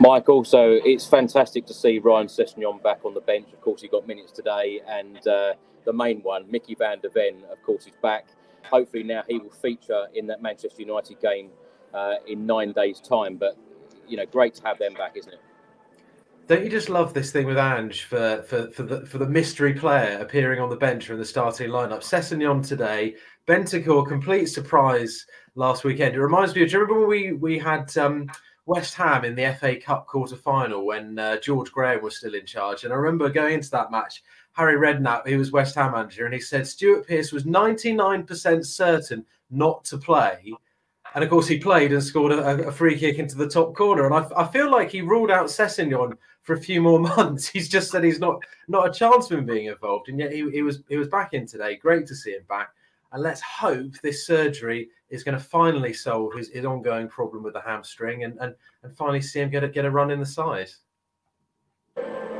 Mike, 0.00 0.28
also, 0.28 0.78
it's 0.84 1.06
fantastic 1.06 1.66
to 1.66 1.74
see 1.74 1.98
Ryan 1.98 2.28
Sessegnon 2.28 2.82
back 2.82 3.04
on 3.04 3.14
the 3.14 3.20
bench. 3.20 3.48
Of 3.52 3.60
course, 3.60 3.82
he 3.82 3.88
got 3.88 4.06
minutes 4.06 4.30
today. 4.30 4.80
And 4.86 5.26
uh, 5.26 5.54
the 5.84 5.92
main 5.92 6.20
one, 6.20 6.48
Mickey 6.50 6.76
van 6.76 7.00
der 7.00 7.10
Ven, 7.10 7.42
of 7.50 7.60
course, 7.62 7.86
is 7.86 7.92
back. 8.00 8.26
Hopefully, 8.70 9.02
now 9.02 9.22
he 9.28 9.38
will 9.38 9.50
feature 9.50 10.06
in 10.14 10.26
that 10.28 10.42
Manchester 10.42 10.82
United 10.82 11.20
game 11.20 11.50
uh, 11.94 12.14
in 12.26 12.46
nine 12.46 12.72
days' 12.72 13.00
time. 13.00 13.36
But, 13.36 13.56
you 14.06 14.16
know, 14.16 14.26
great 14.26 14.54
to 14.54 14.62
have 14.64 14.78
them 14.78 14.94
back, 14.94 15.16
isn't 15.16 15.32
it? 15.32 15.40
Don't 16.48 16.64
you 16.64 16.70
just 16.70 16.88
love 16.88 17.12
this 17.12 17.30
thing 17.30 17.44
with 17.44 17.58
Ange 17.58 18.04
for 18.04 18.42
for 18.48 18.70
for 18.70 18.82
the 18.82 19.04
for 19.04 19.18
the 19.18 19.28
mystery 19.28 19.74
player 19.74 20.18
appearing 20.18 20.60
on 20.60 20.70
the 20.70 20.76
bench 20.76 21.10
or 21.10 21.12
in 21.12 21.18
the 21.18 21.24
starting 21.24 21.68
lineup? 21.68 22.00
Sessegnon 22.00 22.66
today, 22.66 23.16
Bentancur, 23.46 24.08
complete 24.08 24.46
surprise 24.46 25.26
last 25.56 25.84
weekend. 25.84 26.14
It 26.14 26.22
reminds 26.22 26.54
me 26.54 26.62
of. 26.62 26.70
Do 26.70 26.72
you 26.72 26.82
remember 26.82 27.00
when 27.00 27.08
we 27.10 27.32
we 27.34 27.58
had 27.58 27.94
um, 27.98 28.30
West 28.64 28.94
Ham 28.94 29.26
in 29.26 29.34
the 29.34 29.54
FA 29.60 29.76
Cup 29.76 30.06
quarter 30.06 30.36
final 30.36 30.86
when 30.86 31.18
uh, 31.18 31.36
George 31.36 31.70
Graham 31.70 32.02
was 32.02 32.16
still 32.16 32.34
in 32.34 32.46
charge? 32.46 32.84
And 32.84 32.94
I 32.94 32.96
remember 32.96 33.28
going 33.28 33.52
into 33.52 33.70
that 33.72 33.90
match, 33.90 34.22
Harry 34.58 34.76
Redknapp, 34.76 35.24
he 35.24 35.36
was 35.36 35.52
West 35.52 35.76
Ham 35.76 35.92
manager, 35.92 36.24
and 36.24 36.34
he 36.34 36.40
said 36.40 36.66
Stuart 36.66 37.06
Pearce 37.06 37.30
was 37.30 37.46
ninety 37.46 37.92
nine 37.92 38.24
percent 38.24 38.66
certain 38.66 39.24
not 39.50 39.84
to 39.84 39.96
play. 39.96 40.52
And 41.14 41.22
of 41.22 41.30
course, 41.30 41.46
he 41.46 41.58
played 41.58 41.92
and 41.92 42.02
scored 42.02 42.32
a, 42.32 42.66
a 42.66 42.72
free 42.72 42.98
kick 42.98 43.20
into 43.20 43.36
the 43.36 43.48
top 43.48 43.74
corner. 43.76 44.04
And 44.04 44.14
I, 44.14 44.26
I 44.36 44.46
feel 44.48 44.68
like 44.68 44.90
he 44.90 45.00
ruled 45.00 45.30
out 45.30 45.46
Sessegnon 45.46 46.18
for 46.42 46.54
a 46.54 46.60
few 46.60 46.82
more 46.82 46.98
months. 47.16 47.46
He's 47.46 47.68
just 47.68 47.92
said 47.92 48.02
he's 48.02 48.18
not 48.18 48.42
not 48.66 48.88
a 48.88 48.92
chance 48.92 49.30
of 49.30 49.38
him 49.38 49.46
being 49.46 49.66
involved, 49.66 50.08
and 50.08 50.18
yet 50.18 50.32
he, 50.32 50.50
he 50.50 50.62
was 50.62 50.82
he 50.88 50.96
was 50.96 51.06
back 51.06 51.34
in 51.34 51.46
today. 51.46 51.76
Great 51.76 52.08
to 52.08 52.16
see 52.16 52.32
him 52.32 52.44
back, 52.48 52.70
and 53.12 53.22
let's 53.22 53.40
hope 53.40 53.92
this 54.02 54.26
surgery 54.26 54.88
is 55.08 55.22
going 55.22 55.38
to 55.38 55.44
finally 55.44 55.92
solve 55.92 56.34
his, 56.34 56.48
his 56.48 56.64
ongoing 56.64 57.06
problem 57.06 57.44
with 57.44 57.54
the 57.54 57.60
hamstring, 57.60 58.24
and, 58.24 58.36
and 58.40 58.56
and 58.82 58.96
finally 58.96 59.22
see 59.22 59.38
him 59.38 59.50
get 59.50 59.62
a 59.62 59.68
get 59.68 59.84
a 59.84 59.90
run 59.90 60.10
in 60.10 60.18
the 60.18 60.26
side. 60.26 60.68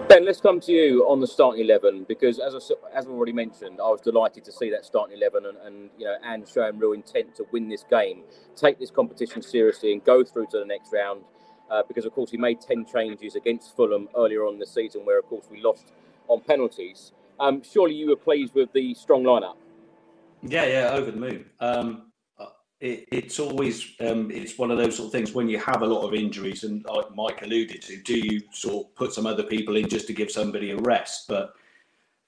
Ben, 0.09 0.25
let's 0.25 0.40
come 0.40 0.59
to 0.61 0.73
you 0.73 1.03
on 1.07 1.21
the 1.21 1.27
starting 1.27 1.62
eleven 1.62 2.05
because, 2.09 2.38
as 2.38 2.55
I, 2.55 2.59
as 2.97 3.07
I 3.07 3.11
already 3.11 3.35
mentioned, 3.35 3.79
I 3.79 3.88
was 3.90 4.01
delighted 4.01 4.42
to 4.44 4.53
see 4.53 4.71
that 4.71 4.87
starting 4.87 5.14
eleven 5.14 5.44
and, 5.44 5.59
and 5.59 5.90
you 5.99 6.07
know 6.07 6.16
and 6.25 6.49
showing 6.49 6.79
real 6.79 6.92
intent 6.92 7.35
to 7.37 7.44
win 7.53 7.68
this 7.68 7.85
game, 7.90 8.23
take 8.57 8.79
this 8.79 8.90
competition 8.90 9.42
seriously, 9.42 9.92
and 9.92 10.03
go 10.03 10.25
through 10.25 10.47
to 10.53 10.59
the 10.59 10.64
next 10.64 10.94
round. 10.94 11.25
Uh, 11.71 11.83
because 11.87 12.07
of 12.07 12.12
course 12.12 12.31
he 12.31 12.38
made 12.38 12.59
ten 12.59 12.87
changes 12.87 13.37
against 13.37 13.77
Fulham 13.77 14.09
earlier 14.16 14.47
on 14.47 14.59
the 14.59 14.66
season, 14.66 15.05
where 15.05 15.18
of 15.18 15.27
course 15.27 15.44
we 15.51 15.61
lost 15.61 15.92
on 16.29 16.40
penalties. 16.40 17.12
Um, 17.38 17.62
surely 17.62 17.94
you 17.94 18.09
were 18.09 18.16
pleased 18.16 18.55
with 18.55 18.73
the 18.73 18.94
strong 18.94 19.25
lineup. 19.25 19.57
Yeah, 20.42 20.64
yeah, 20.64 20.90
over 20.94 21.11
the 21.11 21.18
moon. 21.18 21.44
Um, 21.61 22.08
it, 22.80 23.08
it's 23.10 23.40
always 23.40 23.94
um, 24.00 24.30
it's 24.30 24.56
one 24.56 24.70
of 24.70 24.78
those 24.78 24.96
sort 24.96 25.06
of 25.06 25.12
things 25.12 25.32
when 25.32 25.48
you 25.48 25.58
have 25.58 25.82
a 25.82 25.86
lot 25.86 26.06
of 26.06 26.14
injuries, 26.14 26.64
and 26.64 26.84
like 26.84 27.14
Mike 27.14 27.42
alluded 27.42 27.82
to, 27.82 27.96
do 28.02 28.18
you 28.18 28.40
sort 28.52 28.86
of 28.86 28.94
put 28.94 29.12
some 29.12 29.26
other 29.26 29.42
people 29.42 29.76
in 29.76 29.88
just 29.88 30.06
to 30.06 30.12
give 30.12 30.30
somebody 30.30 30.70
a 30.70 30.76
rest? 30.76 31.26
But 31.28 31.54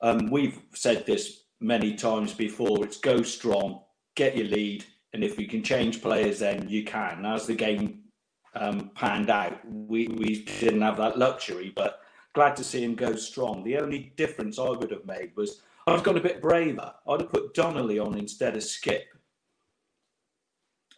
um, 0.01 0.31
we've 0.31 0.61
said 0.75 1.07
this 1.07 1.45
many 1.61 1.95
times 1.95 2.33
before. 2.33 2.85
It's 2.85 2.97
go 2.97 3.23
strong, 3.23 3.83
get 4.17 4.37
your 4.37 4.49
lead, 4.49 4.85
and 5.13 5.23
if 5.23 5.39
you 5.39 5.47
can 5.47 5.63
change 5.63 6.03
players, 6.03 6.41
then 6.41 6.69
you 6.69 6.85
can. 6.85 7.25
As 7.25 7.47
the 7.47 7.55
game 7.55 8.01
um, 8.55 8.91
panned 8.95 9.31
out, 9.31 9.59
we 9.69 10.09
we 10.09 10.45
didn't 10.59 10.83
have 10.83 10.97
that 10.97 11.17
luxury, 11.17 11.73
but 11.77 12.01
glad 12.33 12.57
to 12.57 12.65
see 12.65 12.83
him 12.83 12.97
go 12.97 13.15
strong. 13.15 13.63
The 13.63 13.79
only 13.79 14.13
difference 14.17 14.59
I 14.59 14.71
would 14.71 14.91
have 14.91 15.07
made 15.07 15.31
was 15.37 15.63
I've 15.87 16.03
gone 16.03 16.17
a 16.17 16.21
bit 16.21 16.43
braver. 16.43 16.93
I'd 17.09 17.21
have 17.21 17.33
put 17.33 17.55
Donnelly 17.55 18.01
on 18.01 18.19
instead 18.19 18.57
of 18.57 18.63
Skipp 18.63 19.03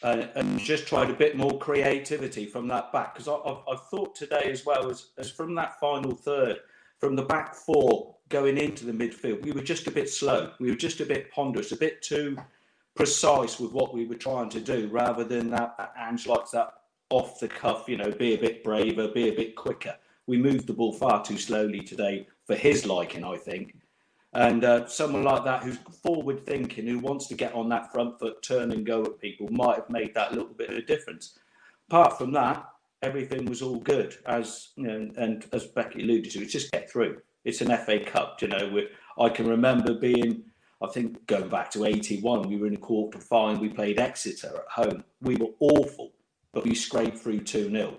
and, 0.02 0.28
and 0.34 0.58
just 0.58 0.86
tried 0.86 1.10
a 1.10 1.14
bit 1.14 1.36
more 1.36 1.58
creativity 1.58 2.46
from 2.46 2.68
that 2.68 2.92
back. 2.92 3.14
Because 3.14 3.28
I've, 3.28 3.58
I've 3.70 3.86
thought 3.88 4.14
today 4.14 4.50
as 4.50 4.64
well 4.66 4.90
as, 4.90 5.08
as 5.18 5.30
from 5.30 5.54
that 5.56 5.78
final 5.78 6.14
third, 6.14 6.58
from 6.98 7.16
the 7.16 7.22
back 7.22 7.54
four 7.54 8.14
going 8.28 8.58
into 8.58 8.84
the 8.84 8.92
midfield, 8.92 9.42
we 9.42 9.52
were 9.52 9.62
just 9.62 9.86
a 9.86 9.90
bit 9.90 10.08
slow. 10.08 10.52
We 10.60 10.70
were 10.70 10.76
just 10.76 11.00
a 11.00 11.06
bit 11.06 11.30
ponderous, 11.30 11.72
a 11.72 11.76
bit 11.76 12.02
too 12.02 12.36
precise 12.94 13.58
with 13.58 13.72
what 13.72 13.94
we 13.94 14.06
were 14.06 14.14
trying 14.14 14.50
to 14.50 14.60
do, 14.60 14.88
rather 14.88 15.24
than 15.24 15.50
that, 15.50 15.76
that 15.78 15.94
Ange 15.98 16.26
likes 16.26 16.50
that 16.52 16.74
off 17.10 17.40
the 17.40 17.48
cuff, 17.48 17.88
you 17.88 17.96
know, 17.96 18.10
be 18.10 18.34
a 18.34 18.38
bit 18.38 18.64
braver, 18.64 19.08
be 19.08 19.28
a 19.28 19.34
bit 19.34 19.54
quicker. 19.54 19.94
We 20.26 20.38
moved 20.38 20.66
the 20.66 20.72
ball 20.72 20.92
far 20.92 21.22
too 21.24 21.36
slowly 21.36 21.80
today 21.80 22.26
for 22.46 22.54
his 22.54 22.86
liking, 22.86 23.24
I 23.24 23.36
think. 23.36 23.76
And 24.35 24.64
uh, 24.64 24.87
someone 24.87 25.25
like 25.25 25.45
that 25.45 25.62
who's 25.62 25.79
forward 26.03 26.47
thinking, 26.47 26.87
who 26.87 26.99
wants 26.99 27.27
to 27.27 27.35
get 27.35 27.55
on 27.55 27.68
that 27.68 27.92
front 27.92 28.18
foot, 28.18 28.42
turn 28.42 28.73
and 28.73 28.87
go 28.87 29.03
at 29.05 29.21
people, 29.21 29.49
might 29.51 29.77
have 29.77 29.90
made 29.90 30.14
that 30.14 30.33
little 30.33 30.55
bit 30.55 30.71
of 30.71 30.77
a 30.77 30.83
difference. 30.83 31.38
Apart 31.90 32.16
from 32.16 32.33
that, 32.33 32.66
everything 33.03 33.45
was 33.45 33.61
all 33.61 33.79
good. 33.79 34.16
As 34.27 34.71
you 34.77 34.87
know, 34.87 35.11
and 35.16 35.47
as 35.53 35.66
Becky 35.66 36.03
alluded 36.03 36.33
to, 36.33 36.42
it's 36.42 36.53
just 36.53 36.73
get 36.73 36.90
through. 36.90 37.21
It's 37.45 37.61
an 37.61 37.77
FA 37.85 38.01
Cup, 38.01 38.40
you 38.40 38.49
know. 38.49 38.81
I 39.18 39.29
can 39.29 39.47
remember 39.47 39.95
being, 39.95 40.45
I 40.81 40.87
think, 40.87 41.27
going 41.27 41.49
back 41.49 41.71
to 41.73 41.85
'81, 41.85 42.49
we 42.49 42.57
were 42.57 42.68
in 42.68 42.75
a 42.77 42.79
quarter 42.79 43.18
final. 43.18 43.61
We 43.61 43.68
played 43.68 44.01
Exeter 44.01 44.49
at 44.57 44.87
home. 44.87 45.05
We 45.21 45.37
were 45.37 45.51
awful, 45.61 46.12
but 46.55 46.64
we 46.64 46.75
scraped 46.75 47.18
through 47.18 47.40
two 47.40 47.71
0 47.71 47.99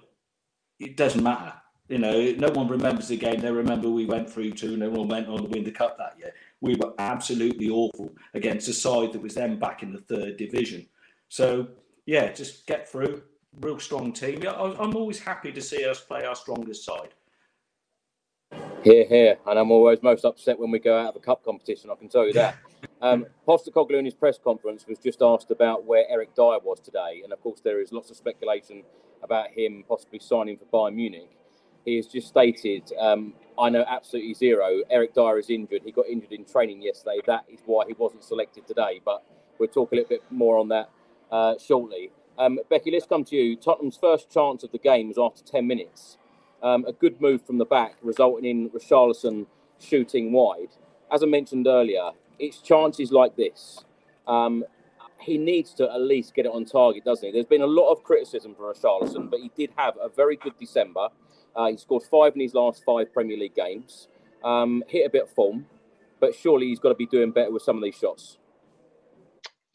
It 0.80 0.98
doesn't 0.98 1.22
matter 1.22 1.54
you 1.94 2.00
know, 2.00 2.34
no 2.40 2.50
one 2.54 2.68
remembers 2.68 3.10
the 3.10 3.18
game. 3.18 3.40
They 3.40 3.52
remember 3.52 3.88
we 3.88 4.08
went 4.08 4.28
through 4.28 4.54
two 4.54 4.74
and 4.74 4.82
everyone 4.82 5.10
went 5.10 5.28
on 5.28 5.44
to 5.44 5.44
win 5.44 5.64
the 5.64 5.72
cup 5.72 5.96
that 6.00 6.18
year. 6.18 6.34
We 6.60 6.76
were 6.76 6.92
absolutely 6.98 7.70
awful 7.70 8.10
against 8.34 8.68
a 8.68 8.74
side 8.74 9.14
that 9.14 9.22
was 9.22 9.36
then 9.36 9.60
back 9.60 9.84
in 9.84 9.94
the 9.94 10.00
third 10.00 10.38
division. 10.38 10.88
So 11.30 11.68
yeah, 12.08 12.32
just 12.32 12.66
get 12.66 12.90
through. 12.90 13.22
Real 13.62 13.80
strong 13.80 14.12
team. 14.12 14.42
Yeah, 14.42 14.54
I'm 14.54 14.96
always 14.96 15.20
happy 15.20 15.52
to 15.52 15.62
see 15.62 15.86
us 15.86 16.00
play 16.00 16.26
our 16.26 16.34
strongest 16.34 16.84
side. 16.84 17.14
Here, 18.84 19.06
here, 19.06 19.38
and 19.46 19.60
I'm 19.60 19.70
always 19.70 20.02
most 20.02 20.26
upset 20.26 20.58
when 20.58 20.72
we 20.72 20.80
go 20.80 20.98
out 20.98 21.10
of 21.10 21.16
a 21.18 21.20
cup 21.20 21.46
competition. 21.46 21.92
I 21.92 21.96
can 21.96 22.10
tell 22.10 22.26
you 22.26 22.34
that. 22.34 22.58
um, 23.04 23.28
Postecoglou 23.48 24.00
in 24.00 24.06
his 24.06 24.16
press 24.16 24.40
conference 24.44 24.88
was 24.88 24.98
just 24.98 25.22
asked 25.22 25.52
about 25.52 25.86
where 25.86 26.06
Eric 26.10 26.34
Dier 26.34 26.58
was 26.64 26.80
today, 26.80 27.22
and 27.24 27.32
of 27.32 27.40
course 27.42 27.62
there 27.62 27.80
is 27.80 27.92
lots 27.92 28.10
of 28.10 28.18
speculation 28.18 28.82
about 29.22 29.52
him 29.52 29.84
possibly 29.88 30.18
signing 30.18 30.58
for 30.58 30.66
Bayern 30.66 30.96
Munich. 30.96 31.30
He 31.86 31.96
has 31.98 32.08
just 32.08 32.28
stated, 32.28 32.92
um, 33.00 33.34
I 33.60 33.70
know 33.70 33.84
absolutely 33.88 34.34
zero. 34.34 34.82
Eric 34.90 35.14
Dier 35.14 35.38
is 35.38 35.50
injured. 35.50 35.82
He 35.84 35.92
got 35.92 36.08
injured 36.08 36.32
in 36.32 36.46
training 36.46 36.82
yesterday. 36.82 37.20
That 37.28 37.46
is 37.52 37.60
why 37.66 37.86
he 37.88 37.94
wasn't 37.94 38.24
selected 38.24 38.68
today. 38.68 39.02
But 39.04 39.24
we'll 39.60 39.70
talk 39.70 39.92
a 39.92 39.96
little 39.96 40.10
bit 40.10 40.24
more 40.30 40.58
on 40.58 40.70
that 40.70 40.90
uh, 41.32 41.56
shortly. 41.58 42.12
Um, 42.38 42.60
Becky, 42.70 42.92
let's 42.92 43.06
come 43.06 43.24
to 43.26 43.36
you. 43.36 43.56
Tottenham's 43.56 43.98
first 43.98 44.32
chance 44.32 44.64
of 44.64 44.72
the 44.72 44.78
game 44.80 45.10
was 45.10 45.18
after 45.18 45.44
10 45.44 45.68
minutes. 45.68 46.18
Um, 46.62 46.86
a 46.86 46.94
good 46.94 47.20
move 47.22 47.46
from 47.46 47.58
the 47.58 47.66
back, 47.66 47.96
resulting 48.02 48.46
in 48.46 48.70
Richarlison 48.70 49.46
shooting 49.80 50.32
wide. 50.32 50.70
As 51.12 51.22
I 51.22 51.26
mentioned 51.26 51.68
earlier, 51.68 52.12
it's 52.40 52.60
chances 52.60 53.12
like 53.12 53.36
this. 53.36 53.84
Um, 54.28 54.64
he 55.20 55.38
needs 55.38 55.74
to 55.76 55.92
at 55.92 56.02
least 56.02 56.34
get 56.34 56.46
it 56.46 56.52
on 56.52 56.66
target, 56.66 57.06
doesn't 57.06 57.26
he? 57.26 57.32
There's 57.32 57.46
been 57.46 57.62
a 57.62 57.68
lot 57.68 57.92
of 57.92 58.04
criticism 58.04 58.56
for 58.56 58.74
Richarlison, 58.74 59.30
but 59.30 59.40
he 59.40 59.52
did 59.56 59.72
have 59.78 59.96
a 60.02 60.10
very 60.10 60.36
good 60.36 60.58
December. 60.60 61.10
Uh, 61.56 61.68
he 61.68 61.78
scored 61.78 62.04
five 62.04 62.34
in 62.36 62.42
his 62.42 62.54
last 62.54 62.84
five 62.84 63.14
Premier 63.14 63.38
League 63.38 63.56
games. 63.56 64.08
Um, 64.44 64.84
hit 64.88 65.06
a 65.06 65.10
bit 65.10 65.24
of 65.24 65.30
form, 65.32 65.66
but 66.20 66.36
surely 66.36 66.68
he's 66.68 66.80
got 66.80 66.90
to 66.90 66.96
be 66.96 67.06
doing 67.06 67.32
better 67.32 67.52
with 67.52 67.64
some 67.64 67.78
of 67.78 67.84
these 67.84 67.96
shots. 67.96 68.38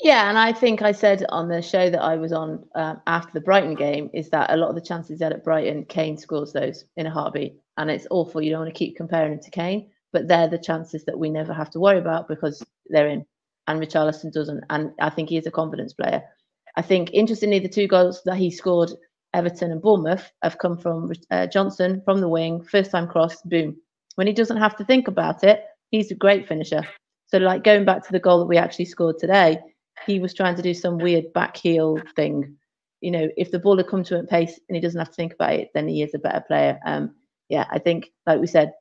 Yeah, 0.00 0.28
and 0.28 0.38
I 0.38 0.52
think 0.52 0.80
I 0.80 0.92
said 0.92 1.26
on 1.28 1.48
the 1.48 1.60
show 1.60 1.90
that 1.90 2.02
I 2.02 2.16
was 2.16 2.32
on 2.32 2.64
um, 2.76 3.00
after 3.06 3.32
the 3.32 3.40
Brighton 3.40 3.74
game 3.74 4.10
is 4.14 4.30
that 4.30 4.52
a 4.52 4.56
lot 4.56 4.68
of 4.68 4.76
the 4.76 4.80
chances 4.80 5.18
that 5.18 5.32
at 5.32 5.42
Brighton, 5.42 5.86
Kane 5.86 6.16
scores 6.16 6.52
those 6.52 6.84
in 6.96 7.06
a 7.06 7.10
heartbeat, 7.10 7.58
and 7.76 7.90
it's 7.90 8.06
awful. 8.10 8.40
You 8.40 8.50
don't 8.50 8.60
want 8.60 8.72
to 8.72 8.78
keep 8.78 8.96
comparing 8.96 9.32
him 9.32 9.40
to 9.40 9.50
Kane, 9.50 9.90
but 10.12 10.28
they're 10.28 10.48
the 10.48 10.58
chances 10.58 11.04
that 11.06 11.18
we 11.18 11.30
never 11.30 11.52
have 11.52 11.70
to 11.70 11.80
worry 11.80 11.98
about 11.98 12.28
because 12.28 12.62
they're 12.86 13.08
in, 13.08 13.24
and 13.66 13.80
Richarlison 13.80 14.32
doesn't. 14.32 14.62
And 14.70 14.92
I 15.00 15.10
think 15.10 15.30
he 15.30 15.36
is 15.36 15.46
a 15.46 15.50
confidence 15.50 15.94
player. 15.94 16.22
I 16.76 16.82
think 16.82 17.10
interestingly, 17.12 17.58
the 17.58 17.68
two 17.68 17.88
goals 17.88 18.22
that 18.24 18.36
he 18.36 18.52
scored 18.52 18.92
Everton 19.38 19.70
and 19.70 19.80
Bournemouth 19.80 20.32
have 20.42 20.58
come 20.58 20.76
from 20.76 21.12
uh, 21.30 21.46
Johnson 21.46 22.02
from 22.04 22.20
the 22.20 22.28
wing, 22.28 22.60
first 22.60 22.90
time 22.90 23.06
cross, 23.06 23.40
boom. 23.42 23.76
When 24.16 24.26
he 24.26 24.32
doesn't 24.32 24.56
have 24.56 24.76
to 24.78 24.84
think 24.84 25.06
about 25.06 25.44
it, 25.44 25.62
he's 25.92 26.10
a 26.10 26.16
great 26.16 26.48
finisher. 26.48 26.82
So, 27.28 27.38
like 27.38 27.62
going 27.62 27.84
back 27.84 28.04
to 28.04 28.12
the 28.12 28.18
goal 28.18 28.40
that 28.40 28.46
we 28.46 28.56
actually 28.56 28.86
scored 28.86 29.18
today, 29.20 29.60
he 30.06 30.18
was 30.18 30.34
trying 30.34 30.56
to 30.56 30.62
do 30.62 30.74
some 30.74 30.98
weird 30.98 31.32
back 31.34 31.56
heel 31.56 32.00
thing. 32.16 32.56
You 33.00 33.12
know, 33.12 33.28
if 33.36 33.52
the 33.52 33.60
ball 33.60 33.76
had 33.76 33.86
come 33.86 34.02
to 34.04 34.16
him 34.16 34.24
at 34.24 34.30
pace 34.30 34.58
and 34.68 34.74
he 34.74 34.80
doesn't 34.80 34.98
have 34.98 35.10
to 35.10 35.14
think 35.14 35.34
about 35.34 35.54
it, 35.54 35.68
then 35.72 35.86
he 35.86 36.02
is 36.02 36.14
a 36.14 36.18
better 36.18 36.42
player. 36.44 36.80
Um, 36.84 37.14
yeah, 37.48 37.66
I 37.70 37.78
think, 37.78 38.10
like 38.26 38.40
we 38.40 38.48
said, 38.48 38.72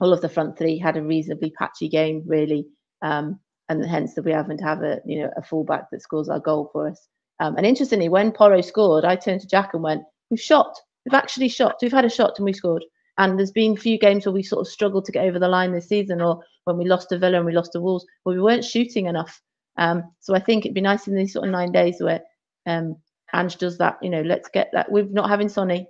all 0.00 0.14
of 0.14 0.22
the 0.22 0.28
front 0.28 0.56
three 0.56 0.78
had 0.78 0.96
a 0.96 1.02
reasonably 1.02 1.50
patchy 1.50 1.90
game, 1.90 2.22
really, 2.24 2.66
um, 3.02 3.38
and 3.68 3.84
hence 3.84 4.14
that 4.14 4.24
we 4.24 4.32
haven't 4.32 4.62
have 4.62 4.82
a 4.82 5.00
you 5.04 5.20
know 5.20 5.30
a 5.36 5.42
fullback 5.42 5.90
that 5.90 6.00
scores 6.00 6.30
our 6.30 6.40
goal 6.40 6.70
for 6.72 6.88
us. 6.88 7.08
Um, 7.40 7.56
and 7.56 7.66
interestingly, 7.66 8.08
when 8.08 8.32
Porro 8.32 8.60
scored, 8.60 9.04
I 9.04 9.16
turned 9.16 9.40
to 9.42 9.46
Jack 9.46 9.74
and 9.74 9.82
went, 9.82 10.02
We've 10.30 10.40
shot. 10.40 10.74
We've 11.04 11.14
actually 11.14 11.48
shot. 11.48 11.76
We've 11.80 11.92
had 11.92 12.04
a 12.04 12.10
shot 12.10 12.34
and 12.36 12.44
we 12.44 12.52
scored. 12.52 12.84
And 13.16 13.38
there's 13.38 13.50
been 13.50 13.72
a 13.72 13.80
few 13.80 13.98
games 13.98 14.26
where 14.26 14.32
we 14.32 14.42
sort 14.42 14.60
of 14.60 14.70
struggled 14.70 15.04
to 15.06 15.12
get 15.12 15.24
over 15.24 15.38
the 15.38 15.48
line 15.48 15.72
this 15.72 15.88
season, 15.88 16.20
or 16.20 16.40
when 16.64 16.76
we 16.76 16.84
lost 16.84 17.08
to 17.08 17.18
Villa 17.18 17.38
and 17.38 17.46
we 17.46 17.52
lost 17.52 17.72
to 17.72 17.80
Wolves, 17.80 18.06
where 18.22 18.36
we 18.36 18.42
weren't 18.42 18.64
shooting 18.64 19.06
enough. 19.06 19.40
Um, 19.76 20.04
so 20.20 20.34
I 20.34 20.40
think 20.40 20.64
it'd 20.64 20.74
be 20.74 20.80
nice 20.80 21.08
in 21.08 21.16
these 21.16 21.32
sort 21.32 21.46
of 21.46 21.52
nine 21.52 21.72
days 21.72 21.96
where 22.00 22.20
um, 22.66 22.96
Ange 23.32 23.56
does 23.56 23.78
that. 23.78 23.96
You 24.02 24.10
know, 24.10 24.22
let's 24.22 24.48
get 24.48 24.70
that. 24.72 24.90
We're 24.90 25.04
not 25.04 25.28
having 25.28 25.48
Sonny. 25.48 25.86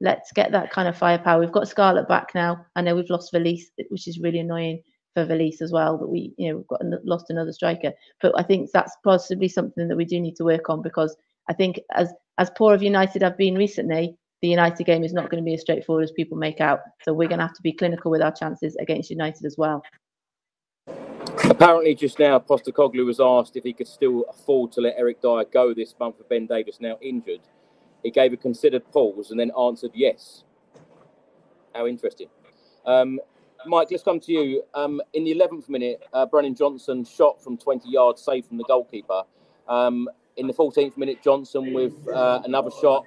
Let's 0.00 0.32
get 0.32 0.50
that 0.52 0.72
kind 0.72 0.88
of 0.88 0.96
firepower. 0.96 1.38
We've 1.38 1.52
got 1.52 1.68
Scarlett 1.68 2.08
back 2.08 2.30
now. 2.34 2.66
I 2.74 2.82
know 2.82 2.96
we've 2.96 3.10
lost 3.10 3.32
Veliz, 3.32 3.62
which 3.90 4.08
is 4.08 4.18
really 4.18 4.40
annoying 4.40 4.82
for 5.14 5.26
Veliz 5.26 5.60
as 5.60 5.72
well 5.72 5.98
that 5.98 6.08
we 6.08 6.32
you 6.36 6.50
know 6.50 6.56
we've 6.58 6.68
got 6.68 6.82
lost 7.04 7.30
another 7.30 7.52
striker. 7.52 7.92
But 8.20 8.32
I 8.36 8.42
think 8.42 8.70
that's 8.72 8.96
possibly 9.04 9.48
something 9.48 9.88
that 9.88 9.96
we 9.96 10.04
do 10.04 10.20
need 10.20 10.36
to 10.36 10.44
work 10.44 10.70
on 10.70 10.82
because 10.82 11.16
I 11.48 11.52
think 11.52 11.80
as 11.94 12.12
as 12.38 12.50
poor 12.56 12.74
of 12.74 12.82
United 12.82 13.22
have 13.22 13.36
been 13.36 13.54
recently, 13.54 14.16
the 14.40 14.48
United 14.48 14.84
game 14.84 15.04
is 15.04 15.12
not 15.12 15.30
going 15.30 15.42
to 15.42 15.44
be 15.44 15.54
as 15.54 15.60
straightforward 15.60 16.04
as 16.04 16.12
people 16.12 16.36
make 16.36 16.60
out. 16.60 16.80
So 17.02 17.12
we're 17.12 17.28
going 17.28 17.38
to 17.38 17.46
have 17.46 17.54
to 17.54 17.62
be 17.62 17.72
clinical 17.72 18.10
with 18.10 18.22
our 18.22 18.32
chances 18.32 18.76
against 18.76 19.10
United 19.10 19.44
as 19.44 19.56
well. 19.56 19.82
Apparently, 21.44 21.94
just 21.94 22.18
now, 22.18 22.38
Postecoglou 22.38 23.04
was 23.04 23.20
asked 23.20 23.56
if 23.56 23.64
he 23.64 23.72
could 23.72 23.86
still 23.86 24.24
afford 24.28 24.72
to 24.72 24.80
let 24.80 24.94
Eric 24.96 25.20
Dier 25.20 25.44
go 25.52 25.72
this 25.74 25.94
month 25.98 26.18
with 26.18 26.28
Ben 26.28 26.46
Davies 26.46 26.78
now 26.80 26.98
injured. 27.00 27.40
He 28.02 28.10
gave 28.10 28.32
a 28.32 28.36
considered 28.36 28.90
pause 28.90 29.30
and 29.30 29.38
then 29.38 29.52
answered 29.58 29.92
yes. 29.94 30.44
How 31.74 31.86
interesting. 31.86 32.28
Um, 32.84 33.20
Mike, 33.66 33.88
let's 33.90 34.02
come 34.02 34.20
to 34.20 34.32
you. 34.32 34.62
Um, 34.74 35.00
in 35.14 35.24
the 35.24 35.34
11th 35.34 35.68
minute, 35.68 36.02
uh, 36.12 36.26
Brennan 36.26 36.54
Johnson 36.54 37.04
shot 37.04 37.42
from 37.42 37.56
20 37.56 37.88
yards, 37.88 38.22
saved 38.22 38.48
from 38.48 38.58
the 38.58 38.64
goalkeeper. 38.64 39.22
Um, 39.68 40.08
in 40.36 40.46
the 40.46 40.52
14th 40.52 40.96
minute, 40.96 41.22
Johnson 41.22 41.72
with 41.72 42.08
uh, 42.08 42.42
another 42.44 42.70
shot. 42.70 43.04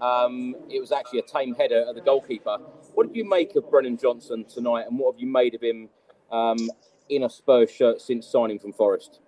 Um, 0.00 0.54
it 0.68 0.80
was 0.80 0.92
actually 0.92 1.20
a 1.20 1.22
tame 1.22 1.54
header 1.54 1.86
at 1.88 1.94
the 1.94 2.00
goalkeeper. 2.00 2.58
What 2.94 3.08
did 3.08 3.16
you 3.16 3.28
make 3.28 3.56
of 3.56 3.70
Brennan 3.70 3.96
Johnson 3.96 4.44
tonight, 4.44 4.86
and 4.88 4.98
what 4.98 5.14
have 5.14 5.20
you 5.20 5.26
made 5.26 5.54
of 5.54 5.62
him 5.62 5.88
um, 6.30 6.70
in 7.08 7.24
a 7.24 7.30
Spurs 7.30 7.70
shirt 7.70 8.00
since 8.00 8.26
signing 8.26 8.58
from 8.58 8.72
Forest? 8.72 9.20